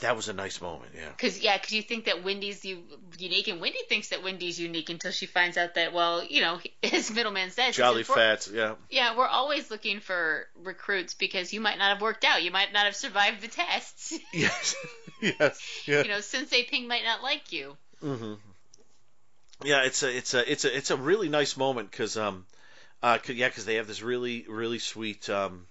that 0.00 0.16
was 0.16 0.28
a 0.28 0.32
nice 0.32 0.60
moment. 0.60 0.92
Yeah. 0.96 1.08
Because 1.10 1.40
yeah, 1.40 1.56
because 1.56 1.72
you 1.72 1.82
think 1.82 2.06
that 2.06 2.24
Wendy's 2.24 2.64
unique, 2.64 3.48
and 3.48 3.60
Wendy 3.60 3.78
thinks 3.88 4.08
that 4.08 4.22
Wendy's 4.22 4.58
unique 4.58 4.90
until 4.90 5.12
she 5.12 5.26
finds 5.26 5.56
out 5.56 5.74
that 5.74 5.92
well, 5.92 6.24
you 6.24 6.40
know, 6.40 6.58
his 6.82 7.10
middleman 7.10 7.50
says 7.50 7.76
Jolly 7.76 8.02
Fats. 8.02 8.50
Yeah. 8.52 8.74
Yeah, 8.90 9.16
we're 9.16 9.26
always 9.28 9.70
looking 9.70 10.00
for 10.00 10.46
recruits 10.62 11.14
because 11.14 11.52
you 11.52 11.60
might 11.60 11.78
not 11.78 11.92
have 11.92 12.00
worked 12.02 12.24
out, 12.24 12.42
you 12.42 12.50
might 12.50 12.72
not 12.72 12.86
have 12.86 12.96
survived 12.96 13.40
the 13.42 13.48
tests. 13.48 14.18
Yes. 14.32 14.74
yes. 15.20 15.82
Yeah. 15.86 16.02
you 16.02 16.08
know, 16.08 16.20
Sensei 16.20 16.64
Ping 16.64 16.88
might 16.88 17.04
not 17.04 17.22
like 17.22 17.52
you. 17.52 17.76
hmm 18.00 18.34
Yeah, 19.64 19.84
it's 19.84 20.02
a 20.02 20.16
it's 20.16 20.34
a 20.34 20.50
it's 20.52 20.64
a 20.64 20.76
it's 20.76 20.90
a 20.90 20.96
really 20.96 21.28
nice 21.28 21.56
moment 21.56 21.90
because 21.90 22.16
um 22.16 22.44
uh 23.02 23.18
'cause- 23.18 23.36
yeah 23.36 23.48
because 23.48 23.64
they 23.64 23.76
have 23.76 23.86
this 23.86 24.02
really 24.02 24.44
really 24.48 24.78
sweet 24.80 25.28
um 25.30 25.66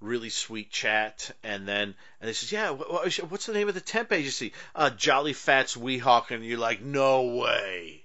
really 0.00 0.28
sweet 0.28 0.70
chat 0.70 1.30
and 1.42 1.66
then 1.66 1.94
and 2.20 2.28
they 2.28 2.32
says 2.32 2.52
yeah 2.52 2.74
wh- 2.74 3.08
wh- 3.08 3.32
what's 3.32 3.46
the 3.46 3.52
name 3.52 3.68
of 3.68 3.74
the 3.74 3.80
temp 3.80 4.12
agency? 4.12 4.52
Uh 4.74 4.90
Jolly 4.90 5.32
Fats 5.32 5.76
Weehawk 5.76 6.30
and 6.30 6.44
you're 6.44 6.58
like 6.58 6.82
no 6.82 7.22
way. 7.24 8.04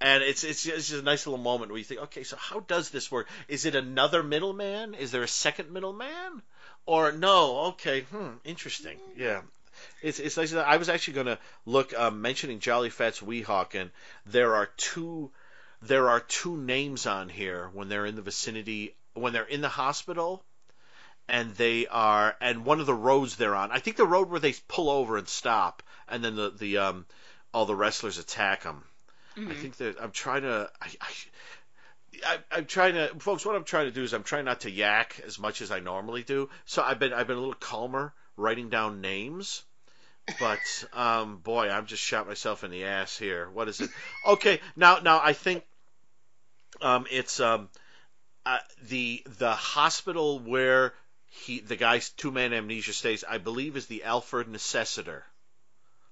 And 0.00 0.22
it's 0.22 0.44
it's 0.44 0.62
just, 0.62 0.76
it's 0.76 0.88
just 0.88 1.02
a 1.02 1.04
nice 1.04 1.26
little 1.26 1.42
moment 1.42 1.70
where 1.70 1.78
you 1.78 1.84
think 1.84 2.02
okay 2.02 2.24
so 2.24 2.36
how 2.36 2.60
does 2.60 2.90
this 2.90 3.10
work? 3.10 3.28
Is 3.48 3.64
it 3.64 3.74
another 3.74 4.22
middleman? 4.22 4.94
Is 4.94 5.10
there 5.10 5.22
a 5.22 5.28
second 5.28 5.70
middleman? 5.72 6.42
Or 6.86 7.12
no? 7.12 7.58
Okay 7.72 8.02
hmm 8.02 8.30
interesting. 8.44 8.98
Yeah. 9.16 9.42
It's 10.02 10.18
it's 10.18 10.36
nice. 10.36 10.52
I 10.52 10.76
was 10.76 10.88
actually 10.88 11.14
going 11.14 11.26
to 11.26 11.38
look 11.64 11.96
um, 11.96 12.20
mentioning 12.20 12.58
Jolly 12.58 12.90
Fats 12.90 13.20
Weehawk, 13.20 13.74
and 13.80 13.90
there 14.26 14.56
are 14.56 14.66
two 14.76 15.30
there 15.82 16.08
are 16.08 16.20
two 16.20 16.56
names 16.56 17.06
on 17.06 17.28
here 17.28 17.70
when 17.72 17.88
they're 17.88 18.06
in 18.06 18.16
the 18.16 18.22
vicinity 18.22 18.94
when 19.14 19.32
they're 19.32 19.44
in 19.44 19.60
the 19.60 19.68
hospital, 19.68 20.44
and 21.28 21.54
they 21.56 21.86
are 21.86 22.36
and 22.40 22.64
one 22.64 22.80
of 22.80 22.86
the 22.86 22.94
roads 22.94 23.36
they're 23.36 23.54
on. 23.56 23.70
I 23.72 23.78
think 23.80 23.96
the 23.96 24.06
road 24.06 24.30
where 24.30 24.40
they 24.40 24.54
pull 24.68 24.90
over 24.90 25.16
and 25.16 25.28
stop, 25.28 25.82
and 26.08 26.24
then 26.24 26.36
the 26.36 26.50
the 26.50 26.78
um 26.78 27.06
all 27.52 27.66
the 27.66 27.76
wrestlers 27.76 28.18
attack 28.18 28.62
them. 28.62 28.84
I 29.46 29.54
Mhm. 29.54 29.54
think 29.54 29.76
that 29.78 29.96
I'm 30.00 30.12
trying 30.12 30.42
to. 30.42 30.70
I, 30.80 30.86
I, 31.00 31.08
I, 32.24 32.38
I'm 32.50 32.66
trying 32.66 32.94
to, 32.94 33.08
folks. 33.18 33.44
What 33.44 33.56
I'm 33.56 33.64
trying 33.64 33.86
to 33.86 33.92
do 33.92 34.02
is 34.02 34.12
I'm 34.12 34.22
trying 34.24 34.44
not 34.44 34.60
to 34.62 34.70
yak 34.70 35.20
as 35.26 35.38
much 35.38 35.60
as 35.62 35.70
I 35.70 35.80
normally 35.80 36.22
do. 36.22 36.48
So 36.64 36.82
I've 36.82 36.98
been 36.98 37.12
I've 37.12 37.26
been 37.26 37.36
a 37.36 37.40
little 37.40 37.54
calmer 37.54 38.12
writing 38.36 38.70
down 38.70 39.00
names. 39.00 39.62
But 40.38 40.84
um, 40.92 41.38
boy, 41.38 41.70
I'm 41.70 41.86
just 41.86 42.02
shot 42.02 42.26
myself 42.28 42.64
in 42.64 42.70
the 42.70 42.84
ass 42.84 43.16
here. 43.18 43.50
What 43.50 43.68
is 43.68 43.80
it? 43.80 43.90
Okay, 44.24 44.60
now 44.76 44.98
now 44.98 45.20
I 45.22 45.32
think 45.32 45.64
um, 46.80 47.06
it's 47.10 47.40
um, 47.40 47.68
uh, 48.46 48.58
the 48.88 49.22
the 49.38 49.52
hospital 49.52 50.38
where 50.38 50.94
he 51.28 51.60
the 51.60 51.76
guy's 51.76 52.10
two 52.10 52.30
man 52.30 52.52
amnesia 52.52 52.92
stays. 52.92 53.24
I 53.24 53.38
believe 53.38 53.76
is 53.76 53.86
the 53.86 54.04
Alfred 54.04 54.48
Necessiter 54.48 55.22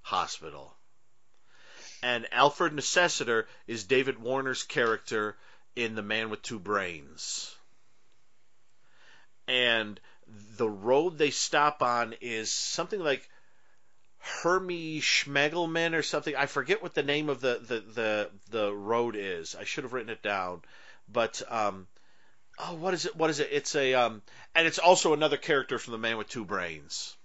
Hospital. 0.01 0.73
And 2.03 2.27
Alfred 2.31 2.73
Necessiter 2.73 3.45
is 3.65 3.85
David 3.85 4.19
Warner's 4.19 4.63
character 4.63 5.35
in 5.75 5.95
The 5.95 6.03
Man 6.03 6.29
with 6.29 6.43
Two 6.43 6.59
Brains. 6.59 7.55
And 9.47 9.99
the 10.57 10.69
road 10.69 11.17
they 11.17 11.31
stop 11.31 11.81
on 11.81 12.13
is 12.21 12.51
something 12.51 12.99
like 12.99 13.27
Hermie 14.19 14.99
Schmegelman 14.99 15.93
or 15.93 16.03
something. 16.03 16.35
I 16.35 16.45
forget 16.45 16.83
what 16.83 16.93
the 16.93 17.03
name 17.03 17.29
of 17.29 17.41
the, 17.41 17.59
the, 17.65 17.79
the, 17.79 18.31
the 18.49 18.73
road 18.73 19.15
is. 19.17 19.55
I 19.55 19.63
should 19.63 19.83
have 19.83 19.93
written 19.93 20.11
it 20.11 20.21
down. 20.21 20.61
But 21.07 21.41
um, 21.47 21.87
oh, 22.59 22.75
what 22.75 22.93
is 22.93 23.05
it? 23.05 23.15
What 23.15 23.29
is 23.29 23.39
it? 23.39 23.49
It's 23.51 23.75
a 23.75 23.93
um, 23.93 24.21
and 24.55 24.67
it's 24.67 24.79
also 24.79 25.13
another 25.13 25.37
character 25.37 25.79
from 25.79 25.91
The 25.91 25.97
Man 25.97 26.17
with 26.17 26.29
Two 26.29 26.45
Brains. 26.45 27.15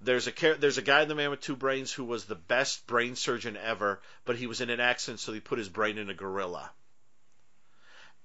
There's 0.00 0.28
a 0.28 0.54
there's 0.58 0.78
a 0.78 0.82
guy 0.82 1.02
in 1.02 1.08
The 1.08 1.14
Man 1.14 1.30
with 1.30 1.40
Two 1.40 1.56
Brains 1.56 1.92
who 1.92 2.04
was 2.04 2.24
the 2.24 2.34
best 2.34 2.86
brain 2.86 3.16
surgeon 3.16 3.56
ever, 3.56 4.00
but 4.24 4.36
he 4.36 4.46
was 4.46 4.60
in 4.60 4.70
an 4.70 4.80
accident, 4.80 5.20
so 5.20 5.32
he 5.32 5.40
put 5.40 5.58
his 5.58 5.68
brain 5.68 5.98
in 5.98 6.10
a 6.10 6.14
gorilla. 6.14 6.70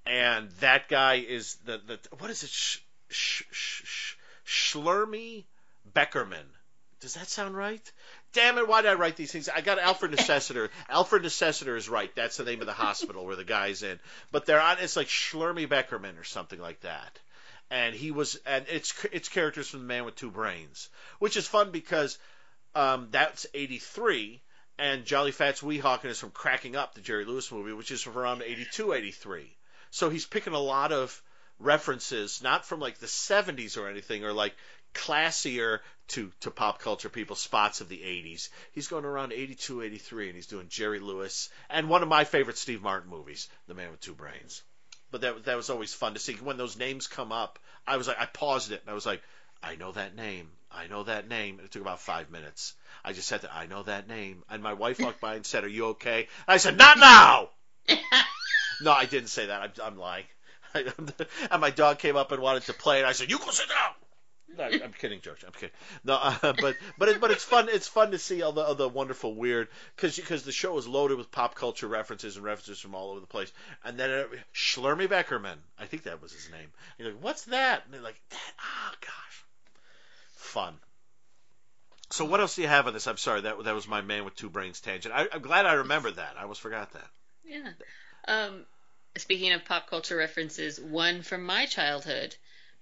And 0.05 0.51
that 0.59 0.89
guy 0.89 1.15
is 1.15 1.55
the 1.65 1.77
the 1.77 1.99
what 2.19 2.29
is 2.29 2.43
it? 2.43 2.49
Sh- 2.49 2.79
sh- 3.09 3.43
sh- 3.51 3.83
sh- 3.85 4.15
Schlermy 4.45 5.45
Beckerman. 5.93 6.45
Does 6.99 7.15
that 7.15 7.27
sound 7.27 7.55
right? 7.55 7.91
Damn 8.34 8.57
it! 8.57 8.68
Why 8.68 8.81
did 8.81 8.91
I 8.91 8.95
write 8.95 9.15
these 9.15 9.31
things? 9.31 9.47
I 9.47 9.61
got 9.61 9.80
Alfred 9.80 10.11
Necessiter. 10.11 10.69
Alfred 10.89 11.23
Necessiter 11.23 11.77
is 11.77 11.88
right. 11.88 12.14
That's 12.15 12.38
the 12.38 12.43
name 12.43 12.61
of 12.61 12.65
the 12.65 12.73
hospital 12.73 13.26
where 13.26 13.35
the 13.35 13.43
guy's 13.43 13.84
in. 13.84 13.99
But 14.31 14.45
they're 14.45 14.60
on. 14.60 14.77
It's 14.80 14.95
like 14.95 15.07
Schlermy 15.07 15.68
Beckerman 15.68 16.19
or 16.19 16.23
something 16.23 16.60
like 16.60 16.81
that. 16.81 17.19
And 17.69 17.95
he 17.95 18.11
was, 18.11 18.39
and 18.45 18.65
it's 18.69 18.93
it's 19.11 19.30
characters 19.30 19.69
from 19.69 19.81
The 19.81 19.85
Man 19.85 20.05
with 20.05 20.15
Two 20.15 20.31
Brains, 20.31 20.89
which 21.19 21.38
is 21.38 21.47
fun 21.47 21.72
because 21.72 22.18
um, 22.76 23.10
that's 23.11 23.45
'83, 23.53 24.41
and 24.80 25.05
Jolly 25.05 25.31
Fats 25.31 25.61
Weehawken 25.61 26.05
is 26.05 26.19
from 26.19 26.31
Cracking 26.31 26.76
Up, 26.76 26.95
the 26.95 27.01
Jerry 27.01 27.26
Lewis 27.26 27.51
movie, 27.51 27.73
which 27.73 27.91
is 27.91 28.01
from 28.01 28.18
around 28.18 28.41
'82, 28.41 28.93
'83. 28.93 29.55
So 29.91 30.10
he's 30.10 30.26
picking 30.26 30.53
a 30.53 30.60
lot 30.60 30.91
of 30.91 31.22
references, 31.60 32.41
not 32.41 32.65
from 32.65 32.80
like 32.80 32.97
the 32.97 33.07
70s 33.07 33.77
or 33.77 33.88
anything, 33.88 34.23
or 34.23 34.34
like 34.34 34.55
classier 34.93 35.79
to, 36.09 36.31
to 36.41 36.51
pop 36.51 36.79
culture 36.79 37.09
people 37.09 37.35
spots 37.35 37.81
of 37.81 37.89
the 37.89 37.97
80s. 37.97 38.49
He's 38.71 38.87
going 38.87 39.05
around 39.05 39.33
82, 39.33 39.81
83, 39.81 40.27
and 40.27 40.35
he's 40.35 40.47
doing 40.47 40.67
Jerry 40.69 40.99
Lewis 40.99 41.49
and 41.69 41.89
one 41.89 42.03
of 42.03 42.09
my 42.09 42.23
favorite 42.23 42.57
Steve 42.57 42.81
Martin 42.81 43.09
movies, 43.09 43.47
The 43.67 43.73
Man 43.73 43.91
with 43.91 44.01
Two 44.01 44.13
Brains. 44.13 44.61
But 45.11 45.21
that 45.21 45.45
that 45.45 45.57
was 45.57 45.69
always 45.69 45.93
fun 45.93 46.15
to 46.15 46.19
see 46.19 46.33
when 46.33 46.57
those 46.57 46.77
names 46.77 47.07
come 47.07 47.31
up. 47.31 47.59
I 47.85 47.97
was 47.97 48.07
like, 48.07 48.19
I 48.19 48.25
paused 48.25 48.71
it 48.71 48.81
and 48.81 48.89
I 48.89 48.93
was 48.93 49.05
like, 49.05 49.21
I 49.61 49.75
know 49.75 49.91
that 49.91 50.15
name. 50.15 50.49
I 50.71 50.87
know 50.87 51.03
that 51.03 51.29
name. 51.29 51.59
And 51.59 51.65
it 51.65 51.71
took 51.71 51.83
about 51.83 51.99
five 51.99 52.31
minutes. 52.31 52.73
I 53.05 53.13
just 53.13 53.27
said 53.27 53.41
that 53.41 53.53
I 53.53 53.65
know 53.65 53.83
that 53.83 54.07
name, 54.07 54.43
and 54.49 54.63
my 54.63 54.73
wife 54.73 54.99
walked 54.99 55.21
by 55.21 55.35
and 55.35 55.45
said, 55.45 55.63
"Are 55.63 55.69
you 55.69 55.87
okay?" 55.87 56.27
And 56.47 56.53
I 56.53 56.57
said, 56.57 56.77
"Not 56.77 56.97
now." 56.97 57.49
no, 58.81 58.91
I 58.91 59.05
didn't 59.05 59.29
say 59.29 59.47
that. 59.47 59.61
I'm, 59.61 59.71
I'm 59.83 59.97
lying. 59.97 60.25
and 60.73 61.61
my 61.61 61.69
dog 61.69 61.99
came 61.99 62.15
up 62.15 62.31
and 62.31 62.41
wanted 62.41 62.63
to 62.63 62.73
play, 62.73 62.99
and 62.99 63.07
I 63.07 63.11
said, 63.11 63.29
"You 63.29 63.39
go 63.39 63.51
sit 63.51 63.67
down." 63.67 63.93
No, 64.57 64.63
I'm 64.65 64.93
kidding, 64.93 65.21
George. 65.21 65.43
I'm 65.43 65.51
kidding. 65.51 65.71
No, 66.03 66.15
uh, 66.15 66.53
but 66.61 66.77
but 66.97 67.09
it, 67.09 67.21
but 67.21 67.31
it's 67.31 67.43
fun. 67.43 67.69
It's 67.69 67.88
fun 67.88 68.11
to 68.11 68.19
see 68.19 68.41
all 68.41 68.51
the 68.51 68.63
all 68.63 68.75
the 68.75 68.89
wonderful 68.89 69.34
weird 69.34 69.67
because 69.95 70.15
because 70.15 70.43
the 70.43 70.51
show 70.51 70.77
is 70.77 70.88
loaded 70.88 71.17
with 71.17 71.31
pop 71.31 71.55
culture 71.55 71.88
references 71.88 72.35
and 72.35 72.45
references 72.45 72.80
from 72.80 72.95
all 72.95 73.11
over 73.11 73.19
the 73.19 73.27
place. 73.27 73.51
And 73.84 73.97
then 73.97 74.09
uh, 74.09 74.23
Schlermy 74.53 75.07
Beckerman, 75.07 75.57
I 75.80 75.85
think 75.85 76.03
that 76.03 76.21
was 76.21 76.31
his 76.31 76.49
name. 76.51 76.69
You're 76.97 77.11
like, 77.11 77.23
what's 77.23 77.45
that? 77.45 77.84
And 77.85 77.93
they're 77.93 78.01
like, 78.01 78.19
that. 78.30 78.53
Oh 78.59 78.93
gosh, 79.01 79.45
fun. 80.35 80.73
So 82.11 82.25
what 82.25 82.39
else 82.39 82.55
do 82.55 82.61
you 82.61 82.67
have 82.67 82.85
on 82.85 82.93
this? 82.93 83.07
I'm 83.07 83.17
sorry, 83.17 83.41
that 83.41 83.63
that 83.63 83.73
was 83.73 83.88
my 83.88 84.01
man 84.01 84.25
with 84.25 84.35
two 84.35 84.49
brains 84.49 84.81
tangent. 84.81 85.13
I, 85.15 85.27
I'm 85.34 85.41
glad 85.41 85.65
I 85.65 85.73
remembered 85.73 86.17
that. 86.17 86.35
I 86.38 86.43
almost 86.43 86.61
forgot 86.61 86.91
that. 86.93 87.07
Yeah. 87.43 87.69
Um, 88.27 88.65
speaking 89.17 89.51
of 89.53 89.65
pop 89.65 89.89
culture 89.89 90.15
references, 90.15 90.80
one 90.80 91.23
from 91.23 91.43
my 91.43 91.65
childhood 91.65 92.35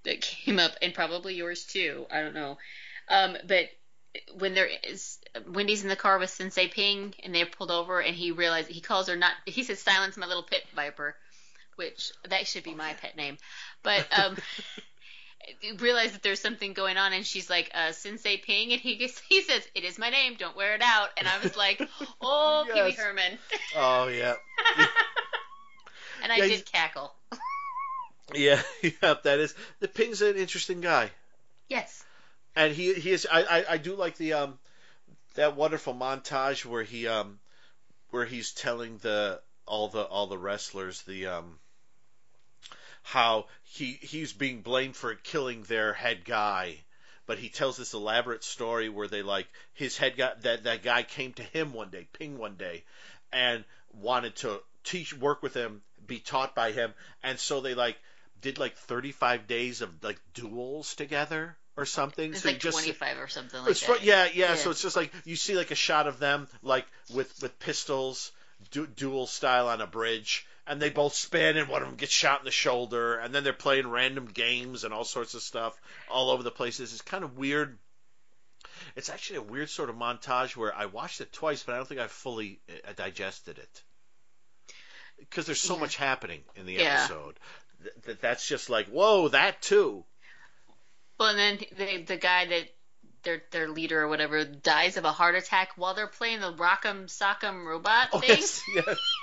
that 0.04 0.22
came 0.22 0.60
up, 0.60 0.74
and 0.82 0.94
probably 0.94 1.36
yours 1.36 1.66
too. 1.66 2.06
I 2.12 2.22
don't 2.22 2.34
know. 2.34 2.58
Um, 3.08 3.38
but 3.48 3.70
when 4.38 4.54
there 4.54 4.70
is 4.84 5.20
Wendy's 5.48 5.84
in 5.84 5.90
the 5.90 5.96
car 5.96 6.18
with 6.18 6.30
Sensei 6.30 6.68
Ping, 6.68 7.14
and 7.24 7.34
they're 7.34 7.46
pulled 7.46 7.72
over, 7.72 8.00
and 8.00 8.16
he 8.16 8.32
realizes 8.32 8.74
he 8.74 8.82
calls 8.82 9.08
her 9.08 9.16
not. 9.16 9.34
He 9.46 9.64
says, 9.64 9.80
"Silence 9.80 10.18
my 10.18 10.28
little 10.28 10.44
pit 10.44 10.66
viper," 10.76 11.16
which 11.76 12.12
that 12.30 12.48
should 12.48 12.64
be 12.64 12.76
my 12.76 12.94
pet 12.94 13.16
name. 13.16 13.38
But 13.84 14.08
um, 14.18 14.38
realize 15.80 16.12
that 16.12 16.24
there's 16.24 16.42
something 16.42 16.74
going 16.74 16.98
on, 16.98 17.14
and 17.14 17.26
she's 17.26 17.50
like, 17.50 17.72
uh, 17.74 17.92
"Sensei 17.92 18.38
Ping," 18.38 18.72
and 18.72 18.82
he 18.82 18.96
gets, 18.96 19.20
he 19.30 19.42
says, 19.42 19.68
"It 19.76 19.84
is 19.84 19.98
my 19.98 20.10
name. 20.10 20.36
Don't 20.38 20.56
wear 20.56 20.76
it 20.76 20.82
out." 20.82 21.10
And 21.18 21.28
I 21.28 21.40
was 21.42 21.56
like, 21.56 21.82
"Oh, 22.22 22.66
Pee 22.72 22.82
Wee 22.82 22.92
Herman," 22.92 23.38
Oh 23.76 24.08
yeah, 24.08 24.36
and 26.24 26.32
I 26.32 26.38
Yeah, 26.38 26.48
did 26.48 26.66
cackle. 26.66 27.14
Yeah, 28.34 28.62
yeah. 28.82 29.16
That 29.24 29.40
is 29.40 29.54
the 29.80 29.88
Ping's 29.88 30.22
an 30.22 30.36
interesting 30.36 30.82
guy. 30.82 31.12
Yes. 31.70 32.06
and 32.56 32.74
he 32.74 32.94
he 32.96 33.12
is 33.12 33.28
I, 33.32 33.44
I 33.44 33.66
I 33.72 33.78
do 33.78 33.96
like 33.96 34.18
the 34.18 34.34
um 34.34 34.60
that 35.36 35.56
wonderful 35.56 35.94
montage 35.94 36.66
where 36.66 36.84
he 36.84 37.08
um 37.08 37.40
where 38.12 38.26
he's 38.26 38.52
telling 38.52 38.98
the 39.00 39.42
all 39.66 39.88
the 39.90 40.04
all 40.04 40.28
the 40.28 40.38
wrestlers 40.38 41.02
the 41.04 41.28
um 41.28 41.60
how 43.04 43.48
he 43.64 43.94
he's 44.02 44.34
being 44.34 44.62
blamed 44.62 44.96
for 44.96 45.16
killing 45.16 45.64
their 45.64 45.94
head 45.94 46.24
guy 46.26 46.78
but 47.26 47.38
he 47.40 47.50
tells 47.50 47.78
this 47.78 47.94
elaborate 47.94 48.44
story 48.44 48.90
where 48.90 49.08
they 49.08 49.22
like 49.22 49.48
his 49.74 49.98
head 49.98 50.16
guy 50.18 50.34
that 50.42 50.64
that 50.64 50.84
guy 50.84 51.04
came 51.04 51.34
to 51.34 51.44
him 51.44 51.74
one 51.74 51.90
day 51.90 52.08
ping 52.14 52.38
one 52.38 52.56
day 52.56 52.84
and 53.32 53.64
wanted 53.94 54.36
to 54.36 54.62
teach 54.84 55.14
work 55.16 55.42
with 55.42 55.54
him 55.54 55.82
be 56.06 56.20
taught 56.20 56.56
by 56.56 56.72
him 56.72 56.94
and 57.24 57.40
so 57.40 57.62
they 57.62 57.74
like 57.76 57.98
did 58.42 58.58
like 58.60 58.76
35 58.76 59.48
days 59.48 59.82
of 59.82 60.04
like 60.04 60.20
duels 60.34 60.96
together 60.96 61.56
or 61.78 61.86
something 61.86 62.32
It's 62.32 62.42
so 62.44 62.50
like 62.50 62.60
just 62.60 62.78
25 62.78 63.18
or 63.20 63.28
something 63.28 63.64
like 63.64 63.78
that. 63.78 64.04
yeah, 64.04 64.26
yeah, 64.26 64.50
Yeah. 64.50 64.56
So 64.56 64.72
it's 64.72 64.82
just 64.82 64.96
like 64.96 65.12
you 65.26 65.36
see 65.36 65.56
like 65.56 65.72
a 65.72 65.76
shot 65.76 66.08
of 66.08 66.20
them 66.20 66.48
like 66.62 66.86
with 67.14 67.32
with 67.42 67.58
pistols, 67.60 68.32
du- 68.72 68.88
dual 68.88 69.28
style 69.28 69.68
on 69.70 69.80
a 69.82 69.88
bridge, 69.88 70.46
and 70.68 70.82
they 70.82 70.90
both 70.90 71.14
spin, 71.14 71.58
and 71.58 71.68
one 71.70 71.82
of 71.82 71.88
them 71.88 71.98
gets 71.98 72.12
shot 72.12 72.40
in 72.40 72.46
the 72.46 72.52
shoulder, 72.52 73.18
and 73.18 73.34
then 73.34 73.44
they're 73.44 73.54
playing 73.54 73.88
random 73.88 74.26
games 74.26 74.84
and 74.84 74.94
all 74.94 75.04
sorts 75.06 75.34
of 75.34 75.42
stuff 75.42 75.80
all 76.10 76.30
over 76.30 76.44
the 76.44 76.52
place. 76.52 76.80
It's 76.80 77.02
kind 77.02 77.24
of 77.24 77.38
weird. 77.38 77.78
It's 78.96 79.10
actually 79.10 79.38
a 79.38 79.42
weird 79.44 79.70
sort 79.70 79.90
of 79.90 79.96
montage 79.96 80.56
where 80.58 80.76
I 80.76 80.88
watched 80.88 81.22
it 81.22 81.32
twice, 81.32 81.64
but 81.64 81.74
I 81.74 81.78
don't 81.78 81.88
think 81.88 82.02
I 82.02 82.08
fully 82.08 82.60
uh, 82.88 82.92
digested 82.96 83.58
it 83.58 83.84
because 85.20 85.46
there's 85.46 85.62
so 85.62 85.76
Yeah. 85.76 85.82
much 85.82 85.96
happening 85.98 86.42
in 86.56 86.66
the 86.66 86.74
Yeah. 86.74 87.04
episode. 87.04 87.40
Th- 87.82 87.96
that 88.06 88.22
that's 88.22 88.48
just 88.48 88.70
like 88.70 88.88
whoa, 88.88 89.30
that 89.30 89.62
too. 89.62 90.04
Well, 91.20 91.30
and 91.30 91.40
then 91.40 91.68
the 91.78 92.04
the 92.04 92.18
guy 92.18 92.46
that 92.46 92.70
their 93.24 93.44
their 93.52 93.68
leader 93.70 94.02
or 94.04 94.08
whatever 94.08 94.44
dies 94.44 94.98
of 94.98 95.06
a 95.06 95.12
heart 95.12 95.36
attack 95.36 95.72
while 95.76 95.94
they're 95.94 96.08
playing 96.08 96.40
the 96.42 96.54
Rock'em 96.54 97.06
Sock'em 97.06 97.66
robot 97.66 98.10
Oh, 98.14 98.20
thing. 98.20 98.30
yes, 98.30 98.68
yes. 98.68 99.18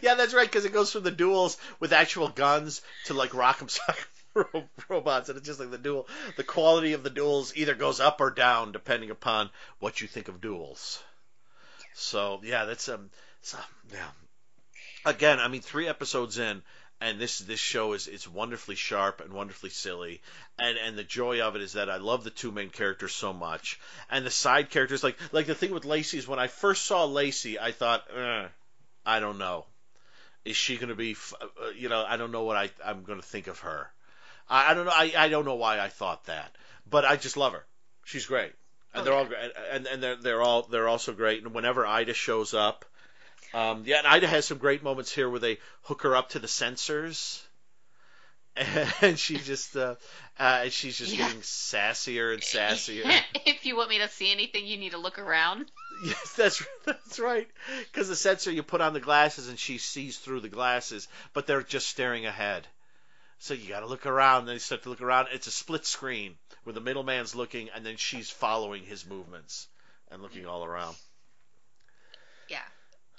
Yeah, 0.00 0.14
that's 0.14 0.32
right, 0.34 0.46
because 0.46 0.64
it 0.64 0.72
goes 0.72 0.92
from 0.92 1.02
the 1.02 1.10
duels 1.10 1.56
with 1.80 1.92
actual 1.92 2.28
guns 2.28 2.82
to 3.06 3.14
like 3.14 3.30
rock'em 3.30 3.66
sock'em 3.68 4.04
ro- 4.54 4.68
robots, 4.88 5.28
and 5.28 5.36
it's 5.36 5.46
just 5.46 5.58
like 5.58 5.72
the 5.72 5.78
duel. 5.78 6.06
The 6.36 6.44
quality 6.44 6.92
of 6.92 7.02
the 7.02 7.10
duels 7.10 7.52
either 7.56 7.74
goes 7.74 7.98
up 7.98 8.20
or 8.20 8.30
down 8.30 8.70
depending 8.70 9.10
upon 9.10 9.50
what 9.80 10.00
you 10.00 10.06
think 10.06 10.28
of 10.28 10.40
duels. 10.40 11.02
So 11.94 12.40
yeah, 12.44 12.64
that's 12.64 12.88
um, 12.88 13.10
so, 13.40 13.58
yeah. 13.92 14.08
Again, 15.04 15.40
I 15.40 15.48
mean, 15.48 15.62
three 15.62 15.88
episodes 15.88 16.38
in, 16.38 16.62
and 17.02 17.18
this 17.18 17.38
this 17.40 17.60
show 17.60 17.92
is 17.92 18.06
it's 18.06 18.28
wonderfully 18.28 18.76
sharp 18.76 19.20
and 19.20 19.32
wonderfully 19.32 19.70
silly, 19.70 20.22
and 20.58 20.78
and 20.78 20.96
the 20.96 21.04
joy 21.04 21.40
of 21.42 21.56
it 21.56 21.62
is 21.62 21.72
that 21.74 21.90
I 21.90 21.96
love 21.96 22.24
the 22.24 22.30
two 22.30 22.52
main 22.52 22.70
characters 22.70 23.12
so 23.14 23.32
much, 23.32 23.80
and 24.10 24.24
the 24.24 24.30
side 24.30 24.70
characters 24.70 25.02
like 25.02 25.18
like 25.32 25.46
the 25.46 25.54
thing 25.54 25.72
with 25.72 25.84
Lacey 25.84 26.18
is 26.18 26.28
when 26.28 26.38
I 26.38 26.46
first 26.46 26.86
saw 26.86 27.04
Lacey, 27.04 27.58
I 27.58 27.72
thought, 27.72 28.04
eh, 28.16 28.46
I 29.04 29.20
don't 29.20 29.38
know, 29.38 29.66
is 30.44 30.56
she 30.56 30.76
going 30.76 30.88
to 30.90 30.94
be, 30.94 31.12
f- 31.12 31.34
uh, 31.40 31.70
you 31.76 31.88
know, 31.88 32.04
I 32.06 32.16
don't 32.16 32.32
know 32.32 32.44
what 32.44 32.56
I 32.56 32.70
I'm 32.84 33.02
going 33.02 33.20
to 33.20 33.26
think 33.26 33.46
of 33.46 33.60
her. 33.60 33.90
I, 34.48 34.70
I 34.70 34.74
don't 34.74 34.86
know. 34.86 34.92
I, 34.94 35.12
I 35.16 35.28
don't 35.28 35.44
know 35.44 35.54
why 35.56 35.80
I 35.80 35.88
thought 35.88 36.24
that, 36.26 36.54
but 36.88 37.04
I 37.04 37.16
just 37.16 37.36
love 37.36 37.52
her. 37.52 37.64
She's 38.04 38.26
great, 38.26 38.52
and 38.94 39.02
Oh, 39.02 39.04
they're 39.04 39.14
all 39.14 39.24
great, 39.24 39.52
and 39.72 39.86
and 39.86 40.02
they're 40.02 40.16
they're 40.16 40.42
all 40.42 40.62
they're 40.62 40.88
also 40.88 41.12
great. 41.12 41.42
And 41.42 41.54
whenever 41.54 41.86
Ida 41.86 42.14
shows 42.14 42.54
up, 42.54 42.84
Um, 43.54 43.82
yeah, 43.86 43.98
and 43.98 44.06
Ida 44.06 44.26
has 44.26 44.46
some 44.46 44.58
great 44.58 44.82
moments 44.82 45.12
here 45.12 45.28
where 45.28 45.40
they 45.40 45.58
hook 45.82 46.02
her 46.02 46.16
up 46.16 46.30
to 46.30 46.38
the 46.38 46.46
sensors, 46.46 47.42
and 49.02 49.18
she 49.18 49.36
just 49.36 49.76
uh, 49.76 49.96
uh, 50.38 50.68
she's 50.68 50.98
just 50.98 51.12
Yeah. 51.12 51.26
getting 51.26 51.40
sassier 51.40 52.32
and 52.32 52.42
sassier. 52.42 53.04
if 53.46 53.66
you 53.66 53.76
want 53.76 53.90
me 53.90 53.98
to 53.98 54.08
see 54.08 54.30
anything, 54.32 54.66
you 54.66 54.76
need 54.78 54.92
to 54.92 54.98
look 54.98 55.18
around. 55.18 55.70
yes, 56.04 56.34
that's 56.34 56.62
that's 56.86 57.18
right. 57.18 57.48
Because 57.92 58.08
the 58.08 58.16
sensor, 58.16 58.50
you 58.50 58.62
put 58.62 58.80
on 58.80 58.92
the 58.94 59.00
glasses, 59.00 59.48
and 59.48 59.58
she 59.58 59.78
sees 59.78 60.18
through 60.18 60.40
the 60.40 60.48
glasses, 60.48 61.08
but 61.34 61.46
they're 61.46 61.62
just 61.62 61.88
staring 61.88 62.26
ahead. 62.26 62.66
So 63.38 63.54
you 63.54 63.68
got 63.68 63.80
to 63.80 63.86
look 63.86 64.06
around. 64.06 64.46
Then 64.46 64.54
you 64.54 64.60
start 64.60 64.84
to 64.84 64.88
look 64.88 65.02
around. 65.02 65.28
It's 65.32 65.46
a 65.48 65.50
split 65.50 65.84
screen 65.84 66.36
where 66.64 66.72
the 66.74 66.80
middleman's 66.80 67.34
looking, 67.34 67.70
and 67.74 67.84
then 67.84 67.96
she's 67.96 68.30
following 68.30 68.84
his 68.84 69.04
movements 69.04 69.66
and 70.10 70.22
looking 70.22 70.46
all 70.46 70.64
around. 70.64 70.94
Yeah. 72.48 72.60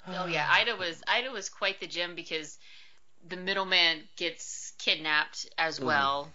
Oh 0.08 0.26
yeah, 0.26 0.46
Ida 0.50 0.76
was 0.76 1.02
Ida 1.06 1.30
was 1.30 1.48
quite 1.48 1.80
the 1.80 1.86
gem 1.86 2.14
because 2.14 2.58
the 3.28 3.36
middleman 3.36 4.02
gets 4.16 4.72
kidnapped 4.78 5.48
as 5.58 5.76
Mm-hmm. 5.76 5.86
well. 5.86 6.28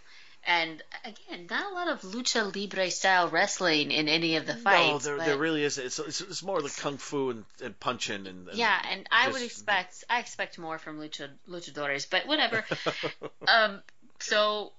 And 0.47 0.81
again, 1.03 1.47
not 1.49 1.71
a 1.71 1.75
lot 1.75 1.87
of 1.89 2.01
lucha 2.01 2.55
libre 2.55 2.89
style 2.89 3.27
wrestling 3.27 3.91
in 3.91 4.07
any 4.07 4.37
of 4.37 4.45
the 4.45 4.55
fights. 4.55 5.05
no, 5.05 5.17
there, 5.17 5.19
there 5.19 5.37
really 5.37 5.63
is. 5.63 5.77
It's, 5.77 5.99
it's, 5.99 6.21
it's 6.21 6.41
more 6.41 6.59
like 6.61 6.75
kung 6.77 6.97
fu 6.97 7.29
and, 7.29 7.45
and 7.61 7.77
punching 7.79 8.25
and, 8.25 8.47
and 8.47 8.57
yeah, 8.57 8.79
and 8.91 9.07
I 9.11 9.27
would 9.27 9.41
expect 9.41 10.03
I 10.09 10.19
expect 10.19 10.57
more 10.57 10.79
from 10.79 10.99
lucha 10.99 11.29
luchadores, 11.47 12.09
but 12.09 12.25
whatever. 12.25 12.63
um, 13.47 13.81
so 14.19 14.71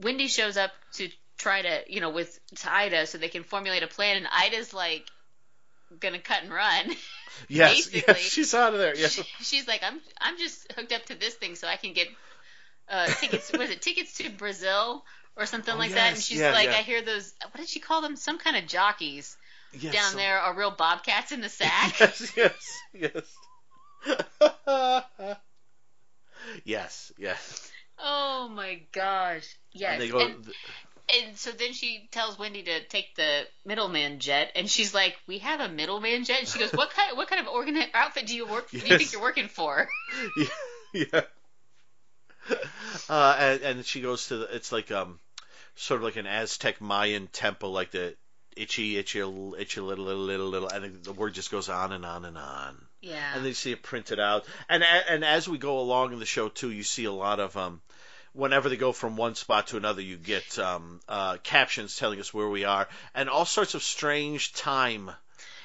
Wendy 0.00 0.28
shows 0.28 0.56
up 0.56 0.72
to 0.94 1.08
try 1.38 1.62
to 1.62 1.82
you 1.86 2.00
know 2.00 2.10
with 2.10 2.38
to 2.56 2.72
Ida 2.72 3.06
so 3.06 3.18
they 3.18 3.28
can 3.28 3.44
formulate 3.44 3.82
a 3.82 3.86
plan, 3.88 4.16
and 4.16 4.26
Ida's 4.32 4.72
like 4.72 5.06
gonna 6.00 6.18
cut 6.18 6.42
and 6.42 6.52
run. 6.52 6.90
yes, 7.48 7.92
yes, 7.92 8.18
she's 8.18 8.54
out 8.54 8.72
of 8.72 8.78
there. 8.78 8.96
Yeah. 8.96 9.08
She's 9.40 9.66
like, 9.66 9.82
I'm 9.82 10.00
I'm 10.20 10.38
just 10.38 10.72
hooked 10.72 10.92
up 10.92 11.04
to 11.06 11.14
this 11.18 11.34
thing 11.34 11.54
so 11.56 11.66
I 11.66 11.76
can 11.76 11.92
get 11.92 12.08
uh, 12.88 13.06
tickets. 13.06 13.52
was 13.52 13.70
it 13.70 13.80
tickets 13.82 14.18
to 14.18 14.30
Brazil 14.30 15.04
or 15.36 15.46
something 15.46 15.74
Oh, 15.74 15.78
like 15.78 15.92
that? 15.92 16.12
And 16.12 16.22
she's 16.22 16.38
yeah, 16.38 16.52
like, 16.52 16.68
yeah. 16.68 16.76
I 16.76 16.82
hear 16.82 17.02
those. 17.02 17.32
What 17.42 17.56
did 17.56 17.68
she 17.68 17.80
call 17.80 18.02
them? 18.02 18.16
Some 18.16 18.38
kind 18.38 18.56
of 18.56 18.66
jockeys 18.66 19.36
yes, 19.78 19.94
down 19.94 20.10
so- 20.12 20.16
there 20.18 20.38
are 20.38 20.54
real 20.56 20.70
bobcats 20.70 21.32
in 21.32 21.40
the 21.40 21.48
sack. 21.50 21.98
Yes, 22.00 22.32
yes, 22.36 22.78
yes. 22.94 23.36
yes, 26.64 27.12
yes. 27.18 27.70
oh 27.98 28.48
my 28.48 28.80
gosh! 28.92 29.56
Yes. 29.72 29.92
And 29.92 30.02
they 30.02 30.08
go. 30.08 30.18
and, 30.20 30.46
and 31.12 31.36
so 31.36 31.50
then 31.52 31.72
she 31.72 32.08
tells 32.10 32.38
Wendy 32.38 32.62
to 32.62 32.84
take 32.84 33.14
the 33.14 33.46
middleman 33.64 34.18
jet, 34.18 34.52
and 34.54 34.70
she's 34.70 34.94
like, 34.94 35.16
"We 35.26 35.38
have 35.38 35.60
a 35.60 35.68
middleman 35.68 36.24
jet." 36.24 36.40
And 36.40 36.48
she 36.48 36.58
goes, 36.58 36.72
"What 36.72 36.90
kind? 36.90 37.16
What 37.16 37.28
kind 37.28 37.40
of 37.40 37.48
organ 37.52 37.82
outfit 37.94 38.26
do 38.26 38.34
you 38.34 38.46
work? 38.46 38.70
Do 38.70 38.78
you 38.78 38.98
think 38.98 39.12
you're 39.12 39.22
working 39.22 39.48
for?" 39.48 39.88
yeah, 40.36 40.46
yeah. 40.92 41.20
Uh, 43.08 43.36
and, 43.38 43.62
and 43.62 43.86
she 43.86 44.00
goes 44.00 44.28
to 44.28 44.38
the. 44.38 44.56
It's 44.56 44.72
like 44.72 44.90
um, 44.90 45.18
sort 45.76 45.98
of 45.98 46.04
like 46.04 46.16
an 46.16 46.26
Aztec 46.26 46.80
Mayan 46.80 47.26
temple, 47.28 47.72
like 47.72 47.90
the 47.90 48.16
itchy, 48.56 48.98
itchy, 48.98 49.20
itchy, 49.20 49.80
little, 49.80 50.04
little, 50.04 50.22
little, 50.22 50.48
little, 50.48 50.68
and 50.68 51.02
the 51.02 51.12
word 51.12 51.34
just 51.34 51.50
goes 51.50 51.68
on 51.68 51.92
and 51.92 52.04
on 52.04 52.24
and 52.24 52.38
on. 52.38 52.76
Yeah. 53.00 53.34
and 53.34 53.42
then 53.42 53.48
you 53.48 53.54
see 53.54 53.72
it 53.72 53.82
printed 53.82 54.20
out. 54.20 54.44
And 54.68 54.84
and 54.84 55.24
as 55.24 55.48
we 55.48 55.58
go 55.58 55.80
along 55.80 56.12
in 56.12 56.18
the 56.18 56.26
show 56.26 56.48
too, 56.48 56.70
you 56.70 56.82
see 56.82 57.04
a 57.04 57.12
lot 57.12 57.40
of 57.40 57.56
um, 57.56 57.80
whenever 58.32 58.68
they 58.68 58.76
go 58.76 58.92
from 58.92 59.16
one 59.16 59.34
spot 59.34 59.68
to 59.68 59.76
another, 59.76 60.00
you 60.02 60.16
get 60.16 60.58
um, 60.58 61.00
uh, 61.08 61.36
captions 61.42 61.96
telling 61.96 62.20
us 62.20 62.32
where 62.32 62.48
we 62.48 62.64
are, 62.64 62.88
and 63.14 63.28
all 63.28 63.44
sorts 63.44 63.74
of 63.74 63.82
strange 63.82 64.52
time 64.52 65.10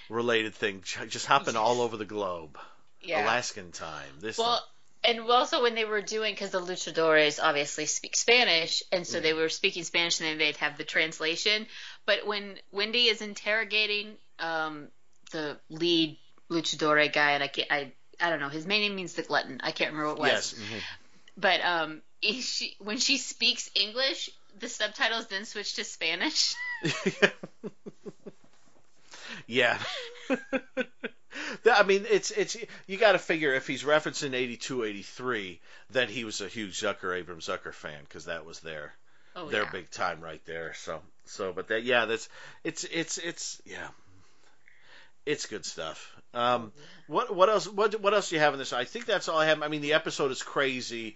related 0.09 0.55
things 0.55 0.95
just 1.09 1.25
happen 1.25 1.55
all 1.55 1.81
over 1.81 1.97
the 1.97 2.05
globe. 2.05 2.57
yeah. 3.01 3.23
Alaskan 3.23 3.71
time. 3.71 4.09
This 4.19 4.37
Well, 4.37 4.57
time. 5.03 5.17
and 5.19 5.29
also 5.29 5.61
when 5.61 5.75
they 5.75 5.85
were 5.85 6.01
doing, 6.01 6.33
because 6.33 6.51
the 6.51 6.61
luchadores 6.61 7.39
obviously 7.41 7.85
speak 7.85 8.15
Spanish, 8.15 8.83
and 8.91 9.05
so 9.05 9.19
they 9.19 9.33
were 9.33 9.49
speaking 9.49 9.83
Spanish, 9.83 10.19
and 10.19 10.29
then 10.29 10.37
they'd 10.37 10.57
have 10.57 10.77
the 10.77 10.83
translation. 10.85 11.67
But 12.05 12.25
when 12.25 12.57
Wendy 12.71 13.03
is 13.07 13.21
interrogating 13.21 14.15
um, 14.39 14.87
the 15.31 15.57
lead 15.69 16.17
luchadore 16.49 17.11
guy, 17.11 17.31
and 17.31 17.43
I 17.43 17.47
can't, 17.47 17.71
I, 17.71 17.91
I 18.21 18.29
don't 18.29 18.39
know, 18.39 18.49
his 18.49 18.65
main 18.65 18.81
name 18.81 18.95
means 18.95 19.13
the 19.13 19.23
glutton. 19.23 19.59
I 19.63 19.71
can't 19.71 19.91
remember 19.91 20.15
what 20.19 20.29
it 20.29 20.33
was. 20.33 20.55
yes. 20.57 20.69
mhm. 20.69 20.81
But 21.39 21.61
um, 21.61 22.01
she, 22.23 22.75
when 22.79 22.97
she 22.97 23.17
speaks 23.17 23.69
English, 23.75 24.29
the 24.59 24.69
subtitles 24.69 25.27
then 25.27 25.45
switch 25.45 25.75
to 25.75 25.83
Spanish. 25.83 26.55
yeah. 29.47 29.77
I 31.71 31.83
mean, 31.83 32.05
it's 32.09 32.31
it's 32.31 32.57
you 32.87 32.97
got 32.97 33.11
to 33.13 33.19
figure 33.19 33.53
if 33.53 33.67
he's 33.67 33.83
referencing 33.83 34.33
82, 34.33 34.83
83, 34.83 35.59
then 35.91 36.07
he 36.09 36.23
was 36.23 36.41
a 36.41 36.47
huge 36.47 36.79
Zucker 36.79 37.15
Abrahams 37.17 37.47
Zucker 37.47 37.73
fan 37.73 38.01
because 38.03 38.25
that 38.25 38.45
was 38.45 38.59
their 38.59 38.93
Oh 39.35 39.47
their 39.49 39.63
yeah. 39.63 39.71
big 39.71 39.91
time 39.91 40.21
right 40.21 40.43
there. 40.45 40.73
So 40.73 41.01
so, 41.25 41.53
but 41.53 41.67
that 41.67 41.83
yeah, 41.83 42.05
that's 42.05 42.27
it's 42.63 42.83
it's 42.85 43.17
it's 43.19 43.61
yeah, 43.65 43.87
it's 45.27 45.45
good 45.45 45.65
stuff. 45.65 46.15
Um, 46.33 46.71
what 47.07 47.35
what 47.35 47.49
else 47.49 47.67
what 47.67 47.99
what 48.01 48.13
else 48.13 48.29
do 48.29 48.35
you 48.35 48.41
have 48.41 48.53
in 48.53 48.59
this? 48.59 48.73
I 48.73 48.85
think 48.85 49.05
that's 49.05 49.27
all 49.27 49.37
I 49.37 49.47
have. 49.47 49.61
I 49.61 49.67
mean, 49.67 49.81
the 49.81 49.93
episode 49.93 50.31
is 50.31 50.41
crazy. 50.41 51.15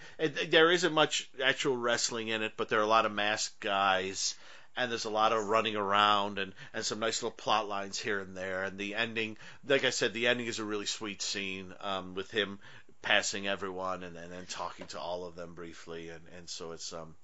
There 0.50 0.70
isn't 0.70 0.94
much 0.94 1.30
actual 1.44 1.78
wrestling 1.78 2.28
in 2.28 2.44
it, 2.44 2.54
but 2.58 2.70
there 2.70 2.80
are 2.80 2.84
a 2.84 2.88
lot 2.88 3.06
of 3.06 3.14
masked 3.14 3.60
guys. 3.60 4.36
And 4.78 4.90
there's 4.90 5.04
a 5.04 5.10
lot 5.10 5.34
of 5.34 5.50
running 5.50 5.76
around 5.76 6.40
and, 6.40 6.54
and 6.74 6.86
some 6.86 7.00
nice 7.00 7.22
little 7.22 7.36
plot 7.36 7.68
lines 7.68 8.00
here 8.00 8.22
and 8.22 8.38
there. 8.38 8.64
And 8.64 8.78
the 8.78 8.96
ending, 8.96 9.36
like 9.68 9.84
I 9.84 9.90
said, 9.90 10.14
the 10.14 10.28
ending 10.28 10.48
is 10.48 10.60
a 10.60 10.64
really 10.64 10.86
sweet 10.86 11.22
scene 11.22 11.74
um, 11.82 12.16
with 12.16 12.32
him 12.32 12.58
passing 13.02 13.50
everyone 13.50 14.04
and, 14.04 14.16
and 14.16 14.32
then 14.32 14.46
talking 14.46 14.88
to 14.88 15.00
all 15.00 15.26
of 15.26 15.36
them 15.36 15.56
briefly. 15.56 16.08
And, 16.08 16.22
and 16.38 16.50
so 16.50 16.72
it's 16.72 16.94
um, 16.94 17.16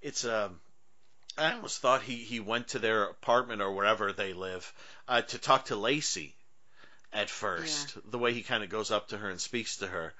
it's 0.00 0.24
um 0.24 0.58
I 1.38 1.52
almost 1.52 1.80
thought 1.80 2.02
he 2.02 2.16
he 2.16 2.40
went 2.40 2.68
to 2.68 2.78
their 2.78 3.04
apartment 3.04 3.60
or 3.62 3.72
wherever 3.72 4.12
they 4.12 4.32
live 4.32 4.72
uh, 5.08 5.22
to 5.22 5.38
talk 5.38 5.66
to 5.66 5.76
Lacey 5.76 6.34
at 7.12 7.28
first. 7.30 7.96
The 8.10 8.18
way 8.18 8.32
he 8.32 8.42
kind 8.42 8.62
of 8.64 8.70
goes 8.70 8.90
up 8.90 9.08
to 9.08 9.18
her 9.18 9.28
and 9.30 9.40
speaks 9.40 9.78
to 9.78 9.86
her, 9.86 10.14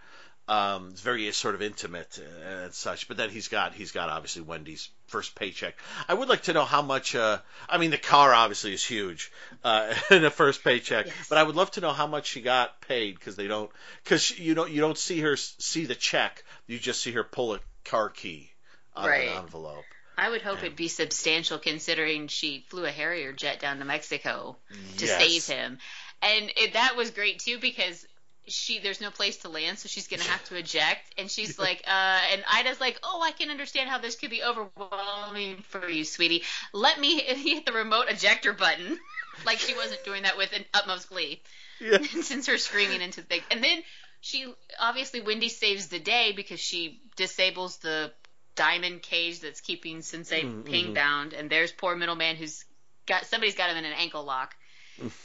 um, 0.49 0.91
it's 0.91 1.01
very 1.01 1.31
sort 1.33 1.55
of 1.55 1.63
intimate 1.63 2.19
uh, 2.21 2.65
and 2.65 2.75
such. 2.75 3.09
But 3.09 3.17
then 3.17 3.31
he's 3.31 3.49
got 3.49 3.73
he's 3.75 3.93
got 3.93 4.09
obviously 4.11 4.43
Wendy's 4.43 4.89
first 5.07 5.35
paycheck. 5.35 5.75
I 6.09 6.15
would 6.15 6.29
like 6.29 6.43
to 6.43 6.53
know 6.53 6.65
how 6.65 6.83
much. 6.83 7.15
Uh, 7.15 7.39
I 7.69 7.79
mean, 7.79 7.91
the 7.91 7.99
car 7.99 8.33
obviously 8.35 8.73
is 8.75 8.85
huge 8.85 9.33
uh, 9.65 9.95
in 10.11 10.23
the 10.23 10.31
first 10.31 10.63
paycheck, 10.63 11.07
Yes. 11.07 11.29
but 11.29 11.39
I 11.39 11.43
would 11.43 11.57
love 11.57 11.71
to 11.73 11.81
know 11.81 11.93
how 11.93 12.07
much 12.07 12.27
she 12.27 12.43
got 12.43 12.81
paid 12.83 13.15
because 13.19 13.37
they 13.37 13.49
don't 13.49 13.71
because 14.05 14.39
you 14.39 14.55
don't 14.55 14.71
you 14.71 14.81
don't 14.81 14.99
see 14.99 15.21
her 15.21 15.37
see 15.37 15.87
the 15.87 15.95
check. 15.95 16.45
You 16.67 16.79
just 16.79 17.03
see 17.03 17.13
her 17.13 17.25
pull 17.25 17.55
a 17.55 17.61
car 17.85 18.11
key 18.11 18.51
out 18.97 19.07
Right. 19.09 19.29
of 19.29 19.33
an 19.33 19.43
envelope. 19.45 19.85
I 20.17 20.29
would 20.31 20.43
hope 20.43 20.59
Yeah. 20.61 20.67
it'd 20.67 20.77
be 20.77 20.89
substantial 20.89 21.59
considering 21.59 22.29
she 22.29 22.65
flew 22.69 22.85
a 22.85 22.91
Harrier 22.91 23.33
jet 23.33 23.61
down 23.61 23.79
to 23.79 23.85
Mexico 23.85 24.57
to 24.99 25.07
Yes. 25.07 25.19
save 25.19 25.47
him. 25.57 25.79
And 26.23 26.51
it, 26.57 26.73
that 26.73 26.97
was 26.97 27.11
great 27.11 27.41
too 27.41 27.59
because 27.59 28.07
she 28.49 28.79
there's 28.79 29.01
no 29.01 29.11
place 29.11 29.39
to 29.39 29.49
land, 29.49 29.79
so 29.79 29.89
she's 29.89 30.07
gonna 30.09 30.23
have 30.23 30.43
to 30.45 30.55
eject. 30.57 31.13
And 31.19 31.31
she's 31.31 31.59
like, 31.59 31.83
uh, 31.87 32.21
and 32.33 32.45
Ida's 32.51 32.81
like, 32.81 32.99
oh, 33.03 33.21
I 33.23 33.33
can 33.33 33.51
understand 33.51 33.91
how 33.91 33.99
this 33.99 34.15
could 34.17 34.31
be 34.31 34.43
overwhelming 34.43 35.63
for 35.69 35.89
you, 35.89 36.05
sweetie. 36.05 36.45
Let 36.73 36.99
me 37.01 37.21
hit 37.21 37.67
the 37.67 37.73
remote 37.73 38.07
ejector 38.09 38.53
button, 38.53 38.99
like 39.47 39.59
she 39.59 39.75
wasn't 39.75 40.05
doing 40.05 40.23
that 40.23 40.37
with 40.37 40.53
an 40.53 40.65
utmost 40.75 41.09
glee 41.09 41.43
Yeah. 41.81 41.99
since 42.23 42.47
her 42.47 42.57
screaming 42.59 43.03
into 43.03 43.21
the 43.21 43.27
thing. 43.27 43.41
And 43.51 43.63
then 43.63 43.83
she 44.21 44.53
obviously 44.81 45.21
Wendy 45.21 45.49
saves 45.49 45.89
the 45.89 45.99
day 45.99 46.33
because 46.35 46.61
she 46.61 47.01
disables 47.17 47.79
the 47.79 48.13
diamond 48.57 49.03
cage 49.03 49.41
that's 49.41 49.61
keeping 49.61 50.03
Sensei 50.03 50.43
Mm, 50.43 50.65
Ping 50.65 50.87
mhm. 50.87 50.95
bound, 50.95 51.33
and 51.33 51.49
there's 51.49 51.73
poor 51.73 51.95
middleman 51.97 52.37
who's 52.37 52.65
got 53.07 53.27
somebody's 53.27 53.55
got 53.55 53.71
him 53.71 53.77
in 53.77 53.85
an 53.85 53.93
ankle 53.93 54.25
lock, 54.25 54.55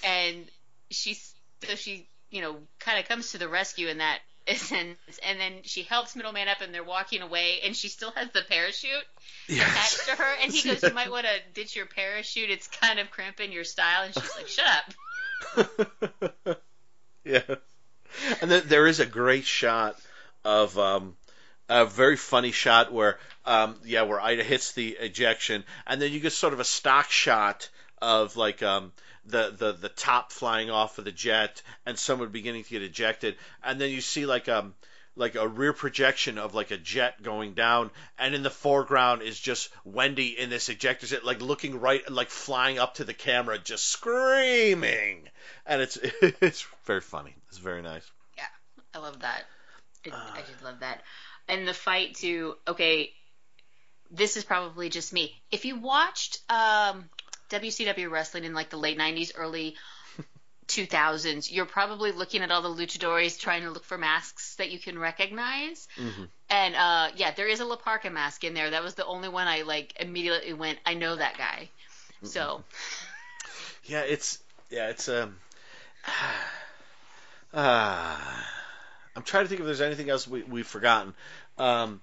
and 0.04 0.46
she's 0.90 1.34
so 1.68 1.76
she 1.76 2.08
you 2.30 2.42
know 2.42 2.58
kind 2.80 3.00
of 3.00 3.08
comes 3.08 3.32
to 3.32 3.38
the 3.38 3.48
rescue 3.48 3.88
in 3.88 3.98
that 4.00 4.20
sense, 4.56 4.98
and 5.26 5.40
then 5.40 5.54
she 5.64 5.84
helps 5.84 6.16
middleman 6.16 6.48
up, 6.48 6.62
and 6.62 6.74
they're 6.74 6.84
walking 6.84 7.22
away, 7.22 7.60
and 7.64 7.76
she 7.76 7.88
still 7.88 8.12
has 8.12 8.30
the 8.32 8.42
parachute 8.48 8.92
attached 9.50 10.06
to 10.08 10.16
her, 10.16 10.36
and 10.42 10.52
he 10.52 10.62
goes, 10.70 10.84
"You 10.84 10.94
might 10.94 11.12
want 11.12 11.26
to 11.26 11.34
ditch 11.54 11.76
your 11.76 11.86
parachute. 11.86 12.50
It's 12.50 12.68
kind 12.68 13.00
of 13.00 13.10
cramping 13.12 13.52
your 13.52 13.64
style," 13.64 14.04
and 14.04 14.14
she's 14.14 14.36
like, 14.36 14.48
"Shut 14.48 14.66
up." 14.66 16.62
yeah. 17.24 17.56
And 18.42 18.52
then 18.52 18.64
there 18.66 18.88
is 18.88 19.00
a 19.00 19.06
great 19.06 19.46
shot 19.46 19.96
of 20.44 20.78
um, 20.78 21.16
a 21.72 21.86
very 21.86 22.18
funny 22.18 22.52
shot 22.52 22.92
where 22.92 23.18
um, 23.46 23.76
yeah, 23.86 24.04
where 24.04 24.20
Ida 24.20 24.44
hits 24.44 24.74
the 24.74 24.90
ejection, 24.90 25.64
and 25.88 26.02
then 26.02 26.12
you 26.12 26.20
get 26.20 26.34
sort 26.34 26.54
of 26.54 26.60
a 26.60 26.66
stock 26.66 27.10
shot 27.10 27.70
of 28.02 28.36
like 28.36 28.62
um, 28.62 28.92
the, 29.26 29.52
the 29.58 29.72
the 29.72 29.90
top 29.90 30.32
flying 30.32 30.70
off 30.70 30.98
of 30.98 31.06
the 31.06 31.12
jet 31.12 31.62
and 31.86 31.98
someone 31.98 32.30
beginning 32.30 32.64
to 32.66 32.70
get 32.70 32.82
ejected, 32.82 33.38
and 33.64 33.80
then 33.80 33.90
you 33.90 34.02
see 34.02 34.26
like 34.26 34.50
um 34.50 34.74
like 35.16 35.36
a 35.36 35.48
rear 35.48 35.74
projection 35.74 36.38
of 36.38 36.54
like 36.54 36.72
a 36.72 36.78
jet 36.78 37.24
going 37.24 37.54
down, 37.54 37.90
and 38.20 38.36
in 38.36 38.44
the 38.44 38.50
foreground 38.50 39.22
is 39.22 39.40
just 39.40 39.70
Wendy 39.86 40.38
in 40.38 40.50
this 40.50 40.68
ejector 40.68 41.08
seat 41.08 41.24
like 41.24 41.42
looking 41.42 41.80
right, 41.80 42.08
like 42.12 42.30
flying 42.30 42.80
up 42.80 42.96
to 42.96 43.06
the 43.06 43.14
camera, 43.14 43.58
just 43.58 43.86
screaming. 43.86 45.30
and 45.66 45.82
it's 45.82 45.98
it's 46.22 46.68
very 46.84 47.02
funny. 47.02 47.34
It's 47.48 47.60
very 47.60 47.82
nice. 47.82 48.10
Yeah, 48.38 48.44
I 48.94 49.00
love 49.00 49.22
that. 49.22 49.46
It, 50.04 50.14
I 50.14 50.42
did 50.48 50.64
love 50.64 50.80
that. 50.80 51.02
And 51.48 51.68
the 51.68 51.74
fight 51.74 52.16
to 52.16 52.56
okay, 52.68 53.12
this 54.10 54.38
is 54.38 54.44
probably 54.44 54.90
just 54.90 55.14
me. 55.14 55.34
If 55.52 55.66
you 55.66 55.80
watched 55.80 56.40
um, 56.50 57.10
WCW 57.50 58.10
wrestling 58.10 58.44
in 58.44 58.54
like 58.54 58.70
the 58.70 58.78
late 58.78 58.98
'90s, 58.98 59.32
early 59.36 59.76
2000s, 60.68 61.52
you're 61.52 61.66
probably 61.66 62.12
looking 62.12 62.42
at 62.42 62.52
all 62.52 62.62
the 62.62 62.70
luchadores 62.70 63.40
trying 63.40 63.64
to 63.64 63.72
look 63.72 63.84
for 63.84 63.98
masks 63.98 64.56
that 64.56 64.72
you 64.72 64.80
can 64.80 64.98
recognize. 64.98 65.88
Mm-hmm. 65.98 66.24
And 66.50 66.76
uh, 66.76 67.10
yeah, 67.16 67.32
there 67.32 67.48
is 67.48 67.60
a 67.60 67.66
La 67.66 67.76
Parka 67.76 68.10
mask 68.10 68.44
in 68.44 68.54
there. 68.54 68.70
That 68.70 68.84
was 68.84 68.96
the 68.96 69.06
only 69.06 69.30
one 69.30 69.48
I 69.48 69.64
like 69.64 69.94
immediately 70.00 70.54
went, 70.54 70.80
I 70.86 70.94
know 70.94 71.16
that 71.16 71.38
guy. 71.38 71.70
So 72.24 72.64
Yeah, 73.86 74.02
it's 74.02 74.40
yeah, 74.70 74.90
it's 74.90 75.10
um. 75.10 75.38
Uh, 77.54 78.18
I'm 79.16 79.24
trying 79.24 79.46
to 79.46 79.50
think 79.50 79.60
if 79.62 79.66
there's 79.66 79.82
anything 79.82 80.10
else 80.10 80.28
we, 80.28 80.44
we've 80.44 80.68
forgotten. 80.68 81.14
Um, 81.58 82.02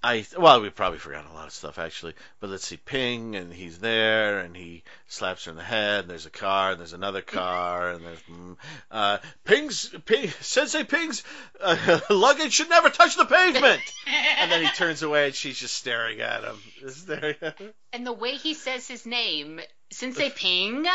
I 0.00 0.24
well, 0.38 0.60
we've 0.60 0.74
probably 0.74 1.00
forgotten 1.00 1.30
a 1.30 1.34
lot 1.34 1.48
of 1.48 1.52
stuff 1.52 1.76
actually. 1.78 2.14
But 2.38 2.50
let's 2.50 2.66
see, 2.66 2.76
Ping, 2.76 3.34
and 3.34 3.52
he's 3.52 3.78
there, 3.78 4.38
and 4.38 4.56
he 4.56 4.84
slaps 5.08 5.44
her 5.44 5.50
in 5.50 5.56
the 5.56 5.62
head. 5.62 6.00
And 6.00 6.10
there's 6.10 6.26
a 6.26 6.30
car, 6.30 6.70
and 6.70 6.78
there's 6.78 6.92
another 6.92 7.20
car, 7.20 7.90
and 7.90 8.04
there's 8.04 8.22
mm, 8.30 8.56
uh, 8.92 9.18
Ping's 9.44 9.92
Ping, 10.04 10.30
Sensei 10.40 10.84
Ping's 10.84 11.24
uh, 11.60 11.98
luggage 12.10 12.52
should 12.52 12.70
never 12.70 12.90
touch 12.90 13.16
the 13.16 13.24
pavement. 13.24 13.82
and 14.38 14.52
then 14.52 14.62
he 14.64 14.70
turns 14.70 15.02
away, 15.02 15.26
and 15.26 15.34
she's 15.34 15.58
just 15.58 15.74
staring 15.74 16.20
at 16.20 16.44
him, 16.44 16.56
just 16.78 17.02
staring 17.02 17.36
at 17.42 17.58
him. 17.58 17.74
and 17.92 18.06
the 18.06 18.12
way 18.12 18.36
he 18.36 18.54
says 18.54 18.86
his 18.86 19.04
name, 19.04 19.60
Sensei 19.90 20.30
Ping, 20.36 20.86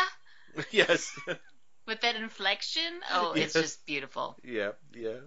yes, 0.70 1.14
with 1.86 2.00
that 2.02 2.16
inflection, 2.16 2.82
oh, 3.12 3.32
it's 3.32 3.54
just 3.54 3.84
beautiful. 3.86 4.36
yeah, 4.44 4.72
yeah. 4.94 5.20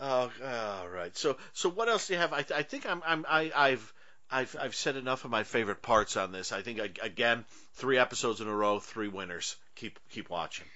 Oh, 0.00 0.30
all 0.44 0.88
right. 0.88 1.16
So, 1.16 1.36
so 1.54 1.68
what 1.68 1.88
else 1.88 2.06
do 2.06 2.14
you 2.14 2.20
have? 2.20 2.32
I, 2.32 2.44
I 2.54 2.62
think 2.62 2.88
I'm, 2.88 3.02
I'm, 3.04 3.26
I, 3.28 3.50
I've, 3.54 3.92
I've, 4.30 4.56
I've 4.60 4.74
said 4.76 4.96
enough 4.96 5.24
of 5.24 5.30
my 5.30 5.42
favorite 5.42 5.82
parts 5.82 6.16
on 6.16 6.30
this. 6.30 6.52
I 6.52 6.62
think 6.62 6.78
again, 7.02 7.44
three 7.74 7.98
episodes 7.98 8.40
in 8.40 8.46
a 8.46 8.54
row, 8.54 8.78
three 8.78 9.08
winners. 9.08 9.56
Keep, 9.74 9.98
keep 10.10 10.30
watching. 10.30 10.66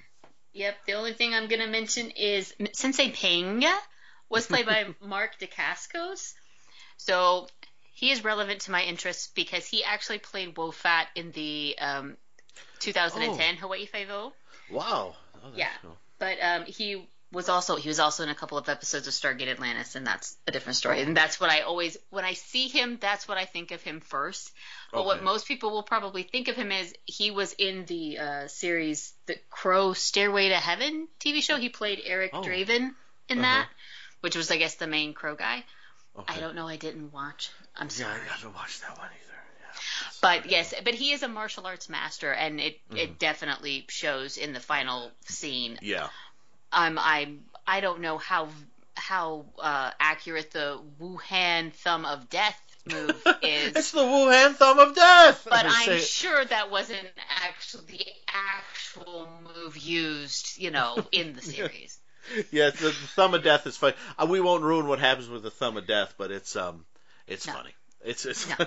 Yep. 0.54 0.76
The 0.86 0.92
only 0.94 1.12
thing 1.12 1.34
I'm 1.34 1.46
gonna 1.46 1.66
mention 1.66 2.10
is 2.10 2.54
Sensei 2.72 3.10
Ping 3.10 3.64
was 4.28 4.46
played 4.46 4.66
by 4.66 4.86
Mark 5.04 5.38
Dacascos, 5.38 6.34
so 6.96 7.46
he 7.94 8.10
is 8.10 8.24
relevant 8.24 8.60
to 8.62 8.70
my 8.70 8.82
interests 8.82 9.28
because 9.34 9.66
he 9.66 9.82
actually 9.84 10.18
played 10.18 10.56
Wo 10.56 10.70
Fat 10.70 11.08
in 11.14 11.30
the 11.32 11.76
um, 11.80 12.16
2010 12.80 13.56
Hawaii 13.56 13.86
Five-O. 13.86 14.32
Wow. 14.72 15.14
Oh, 15.44 15.48
Yeah. 15.54 15.68
cool. 15.82 15.96
But 16.18 16.38
um, 16.42 16.64
he 16.66 17.08
was 17.32 17.48
also 17.48 17.76
he 17.76 17.88
was 17.88 17.98
also 17.98 18.22
in 18.22 18.28
a 18.28 18.34
couple 18.34 18.58
of 18.58 18.68
episodes 18.68 19.06
of 19.08 19.14
Stargate 19.14 19.48
Atlantis, 19.48 19.94
and 19.96 20.06
that's 20.06 20.36
a 20.46 20.52
different 20.52 20.76
story. 20.76 21.00
And 21.00 21.16
that's 21.16 21.40
what 21.40 21.50
I 21.50 21.60
always 21.62 21.96
when 22.10 22.24
I 22.24 22.34
see 22.34 22.68
him, 22.68 22.98
that's 23.00 23.26
what 23.26 23.38
I 23.38 23.44
think 23.46 23.70
of 23.70 23.82
him 23.82 24.00
first. 24.00 24.52
But 24.92 25.04
what 25.06 25.22
most 25.22 25.48
people 25.48 25.70
will 25.70 25.82
probably 25.82 26.22
think 26.24 26.48
of 26.48 26.56
him 26.56 26.70
is 26.70 26.94
he 27.06 27.30
was 27.30 27.54
in 27.54 27.86
the 27.86 28.18
uh, 28.18 28.46
series 28.48 29.14
The 29.26 29.36
Crow 29.50 29.94
Stairway 29.94 30.50
to 30.50 30.56
Heaven 30.56 31.08
TV 31.18 31.42
show. 31.42 31.56
He 31.56 31.70
played 31.70 32.00
Eric 32.04 32.32
Oh. 32.34 32.42
Draven 32.42 32.90
in 33.28 33.38
Uh-huh. 33.38 33.42
that, 33.42 33.68
which 34.20 34.36
was 34.36 34.50
I 34.50 34.58
guess 34.58 34.74
the 34.76 34.86
main 34.86 35.14
Crow 35.14 35.34
guy. 35.34 35.64
Okay. 36.18 36.34
I 36.36 36.40
don't 36.40 36.54
know. 36.54 36.68
I 36.68 36.76
didn't 36.76 37.10
watch. 37.12 37.50
I'm 37.74 37.86
Yeah, 37.86 37.90
sorry. 38.04 38.20
I 38.20 38.32
haven't 38.34 38.54
watched 38.54 38.82
that 38.82 38.98
one 38.98 39.08
either. 39.08 39.41
Yeah. 40.22 40.40
But 40.40 40.50
yes, 40.50 40.74
but 40.84 40.94
he 40.94 41.12
is 41.12 41.22
a 41.22 41.28
martial 41.28 41.66
arts 41.66 41.88
master, 41.88 42.32
and 42.32 42.60
it 42.60 42.78
Mm-hmm. 42.90 42.98
it 42.98 43.18
definitely 43.18 43.86
shows 43.88 44.36
in 44.36 44.52
the 44.52 44.60
final 44.60 45.10
scene. 45.26 45.78
Yeah. 45.82 46.08
I'm 46.72 46.98
I'm 46.98 47.44
I 47.66 47.80
don't 47.80 48.00
know 48.00 48.18
how 48.18 48.48
how 48.96 49.46
uh, 49.58 49.90
accurate 50.00 50.50
the 50.52 50.80
Wuhan 51.00 51.72
thumb 51.72 52.04
of 52.04 52.28
death 52.28 52.60
move 52.86 53.26
is. 53.42 53.76
It's 53.76 53.90
the 53.92 54.00
Wuhan 54.00 54.54
thumb 54.54 54.78
of 54.78 54.94
death. 54.94 55.46
but 55.48 55.64
I 55.66 55.68
I'm 55.68 55.96
sure 55.98 56.44
that 56.44 56.70
wasn't 56.70 57.08
actually 57.44 57.84
the 57.98 58.06
actual 58.28 59.28
move 59.54 59.76
used, 59.76 60.58
you 60.58 60.70
know, 60.70 61.08
in 61.12 61.32
the 61.34 61.42
series. 61.42 61.98
Yes, 62.50 62.78
the, 62.78 62.90
the 62.90 62.92
thumb 62.92 63.34
of 63.34 63.42
death 63.42 63.66
is 63.66 63.76
funny. 63.76 63.96
Uh, 64.18 64.26
we 64.28 64.40
won't 64.40 64.62
ruin 64.62 64.86
what 64.86 65.00
happens 65.00 65.28
with 65.28 65.42
the 65.42 65.50
thumb 65.50 65.76
of 65.76 65.86
death, 65.86 66.14
but 66.16 66.30
it's 66.30 66.54
um, 66.56 66.84
it's 67.26 67.46
No. 67.46 67.52
funny. 67.52 67.74
It's 68.04 68.26
it's 68.26 68.48
No. 68.58 68.66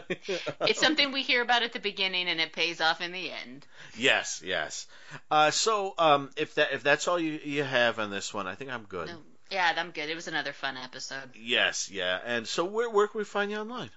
It's 0.61 0.79
something 0.79 1.11
we 1.11 1.21
hear 1.21 1.41
about 1.41 1.63
at 1.63 1.73
the 1.73 1.79
beginning, 1.79 2.27
and 2.27 2.39
it 2.39 2.53
pays 2.53 2.81
off 2.81 3.01
in 3.01 3.11
the 3.11 3.31
end. 3.31 3.65
Yes, 3.97 4.41
yes. 4.43 4.87
Uh, 5.29 5.51
so 5.51 5.93
um, 5.97 6.29
if 6.37 6.55
that 6.55 6.73
if 6.73 6.83
that's 6.83 7.07
all 7.07 7.19
you 7.19 7.39
you 7.43 7.63
have 7.63 7.99
on 7.99 8.11
this 8.11 8.33
one, 8.33 8.47
I 8.47 8.55
think 8.55 8.71
I'm 8.71 8.83
good. 8.83 9.07
No, 9.07 9.17
yeah, 9.51 9.73
I'm 9.77 9.91
good. 9.91 10.09
It 10.09 10.15
was 10.15 10.27
another 10.27 10.53
fun 10.53 10.77
episode. 10.77 11.35
Yes, 11.35 11.89
yeah. 11.91 12.19
And 12.25 12.47
so 12.47 12.65
where 12.65 12.89
where 12.89 13.07
can 13.07 13.19
we 13.19 13.25
find 13.25 13.51
you 13.51 13.57
online? 13.57 13.89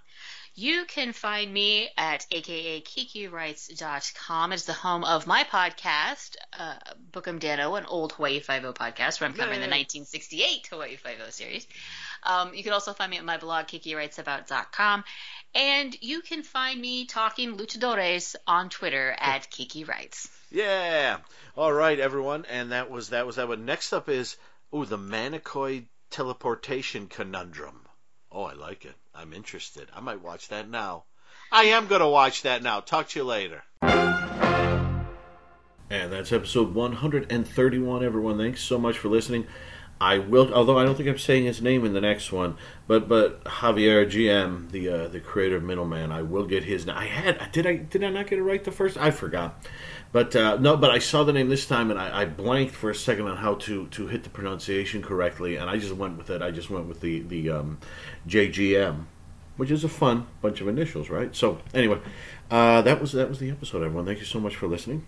You 0.55 0.87
can 0.87 1.13
find 1.13 1.53
me 1.55 1.89
at 1.97 2.27
akakikiwrites.com. 2.33 4.53
It's 4.53 4.65
the 4.65 4.73
home 4.73 5.05
of 5.05 5.25
my 5.25 5.45
podcast, 5.45 6.35
uh, 6.59 6.75
Book 7.13 7.29
'em 7.29 7.39
Danno, 7.39 7.79
an 7.79 7.87
old 7.87 8.15
Hawaii 8.15 8.41
Five-O 8.41 8.73
podcast 8.73 9.21
where 9.21 9.29
I'm 9.29 9.37
covering 9.37 9.61
the 9.61 9.69
1968 9.69 10.67
Hawaii 10.67 10.97
Five-O 10.97 11.31
series. 11.31 11.65
Um, 12.23 12.55
you 12.55 12.63
can 12.63 12.73
also 12.73 12.93
find 12.93 13.11
me 13.11 13.19
at 13.19 13.25
my 13.25 13.37
blog, 13.37 13.67
kikiwritesabout.com. 13.67 15.05
And 15.55 15.97
you 16.01 16.21
can 16.21 16.43
find 16.43 16.81
me 16.81 17.07
talking 17.07 17.57
luchadores 17.57 18.37
on 18.47 18.69
Twitter 18.69 19.15
at 19.19 19.51
Kiki 19.51 19.85
Writes. 19.85 20.29
Yeah. 20.51 21.19
All 21.57 21.73
right, 21.73 21.99
everyone. 21.99 22.45
And 22.51 22.73
that 22.73 22.91
was 22.91 23.11
that 23.11 23.27
was 23.27 23.37
that 23.37 23.49
one. 23.49 23.65
Next 23.65 23.93
up 23.93 24.09
is 24.09 24.37
oh 24.73 24.85
the 24.85 24.99
Manicoid 24.99 25.87
teleportation 26.11 27.07
conundrum. 27.09 27.81
Oh, 28.31 28.43
I 28.45 28.55
like 28.55 28.85
it. 28.85 28.95
I'm 29.15 29.33
interested. 29.33 29.89
I 29.95 30.01
might 30.01 30.23
watch 30.23 30.49
that 30.49 30.69
now. 30.69 31.05
I 31.51 31.65
am 31.65 31.87
gonna 31.87 32.09
watch 32.09 32.43
that 32.43 32.63
now. 32.63 32.81
Talk 32.81 33.09
to 33.09 33.19
you 33.19 33.25
later. 33.25 33.63
And 35.91 36.13
that's 36.13 36.33
episode 36.33 36.75
131, 36.75 38.05
everyone. 38.05 38.37
Thanks 38.37 38.61
so 38.61 38.79
much 38.79 38.99
for 38.99 39.09
listening. 39.09 39.47
I 40.01 40.19
will, 40.19 40.55
although 40.55 40.79
I 40.79 40.85
don't 40.85 40.95
think 40.95 41.09
I'm 41.09 41.19
saying 41.19 41.47
his 41.47 41.61
name 41.61 41.85
in 41.85 41.93
the 41.93 42.01
next 42.01 42.31
one, 42.31 42.57
but 42.87 43.09
but 43.09 43.43
Javier 43.45 44.09
GM, 44.09 44.71
the 44.71 44.89
uh, 44.89 45.09
the 45.09 45.19
creator 45.19 45.57
of 45.57 45.65
Middleman, 45.65 46.13
I 46.13 46.23
will 46.23 46.47
get 46.47 46.65
his. 46.65 46.89
I 46.89 47.07
had 47.07 47.51
did 47.51 47.67
I 47.67 47.77
did 47.77 48.05
I 48.05 48.11
not 48.11 48.29
get 48.29 48.39
it 48.39 48.43
right 48.43 48.63
the 48.63 48.71
first? 48.71 48.97
I 48.97 49.11
forgot, 49.11 49.67
but 50.13 50.37
uh, 50.37 50.57
no, 50.59 50.77
but 50.77 50.91
I 50.91 51.01
saw 51.01 51.25
the 51.25 51.33
name 51.33 51.49
this 51.49 51.67
time 51.67 51.91
and 51.91 51.99
I, 51.99 52.23
I 52.23 52.25
blanked 52.27 52.75
for 52.75 52.91
a 52.91 52.95
second 52.95 53.27
on 53.27 53.39
how 53.39 53.55
to 53.55 53.89
to 53.89 54.07
hit 54.07 54.23
the 54.23 54.31
pronunciation 54.31 55.03
correctly, 55.03 55.57
and 55.57 55.69
I 55.69 55.79
just 55.79 55.95
went 55.95 56.17
with 56.17 56.31
it. 56.31 56.43
I 56.43 56.53
just 56.53 56.71
went 56.71 56.87
with 56.87 57.01
the 57.01 57.23
the 57.23 57.51
um, 57.51 57.79
JGM, 58.29 59.05
which 59.57 59.73
is 59.73 59.83
a 59.83 59.89
fun 59.89 60.29
bunch 60.41 60.61
of 60.61 60.69
initials, 60.69 61.11
right? 61.11 61.35
So 61.35 61.59
anyway, 61.75 61.99
uh, 62.53 62.83
that 62.83 63.01
was 63.01 63.13
that 63.13 63.29
was 63.29 63.41
the 63.41 63.51
episode, 63.51 63.83
everyone. 63.83 64.07
Thank 64.07 64.21
you 64.21 64.27
so 64.27 64.39
much 64.39 64.55
for 64.55 64.69
listening. 64.69 65.05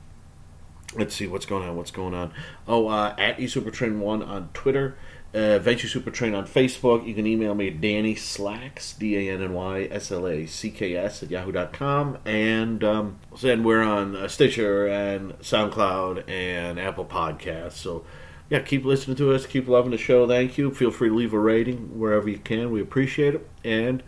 Let's 0.96 1.14
see 1.14 1.26
what's 1.28 1.46
going 1.46 1.68
on. 1.68 1.76
What's 1.76 1.92
going 1.92 2.14
on? 2.14 2.32
Oh, 2.66 2.88
uh, 2.88 3.14
at 3.16 3.38
eSupertrain1 3.38 4.26
on 4.26 4.48
Twitter, 4.52 4.96
uh, 5.32 5.60
Venture 5.60 5.86
Supertrain 5.86 6.36
on 6.36 6.46
Facebook. 6.46 7.06
You 7.06 7.14
can 7.14 7.28
email 7.28 7.54
me 7.54 7.68
at 7.68 7.80
Danny 7.80 8.16
Slacks, 8.16 8.92
D 8.94 9.16
A 9.16 9.32
N 9.32 9.40
N 9.40 9.52
Y 9.54 9.88
S 9.90 10.10
L 10.10 10.26
A 10.26 10.46
C 10.46 10.70
K 10.70 10.96
S 10.96 11.22
at 11.22 11.30
yahoo.com. 11.30 12.18
And, 12.24 12.82
um, 12.82 13.20
and 13.42 13.64
we're 13.64 13.82
on 13.82 14.16
uh, 14.16 14.26
Stitcher 14.26 14.88
and 14.88 15.34
SoundCloud 15.38 16.28
and 16.28 16.80
Apple 16.80 17.04
Podcasts. 17.04 17.74
So, 17.74 18.04
yeah, 18.48 18.58
keep 18.58 18.84
listening 18.84 19.16
to 19.18 19.32
us. 19.32 19.46
Keep 19.46 19.68
loving 19.68 19.92
the 19.92 19.98
show. 19.98 20.26
Thank 20.26 20.58
you. 20.58 20.74
Feel 20.74 20.90
free 20.90 21.08
to 21.08 21.14
leave 21.14 21.32
a 21.32 21.38
rating 21.38 22.00
wherever 22.00 22.28
you 22.28 22.38
can. 22.38 22.72
We 22.72 22.80
appreciate 22.80 23.36
it. 23.36 23.48
And 23.62 24.02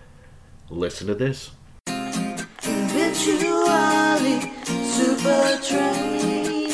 listen 0.68 1.06
to 1.06 1.14
this. 1.14 1.52
On 5.74 6.11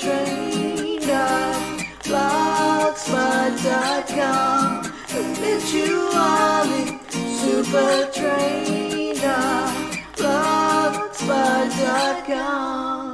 trained 0.00 1.10
on 1.10 1.78
blogspot.com. 2.04 4.92
Eventually, 5.10 6.98
super 7.36 8.08
trained 8.12 9.24
on 9.24 9.92
blogspot.com. 10.16 13.09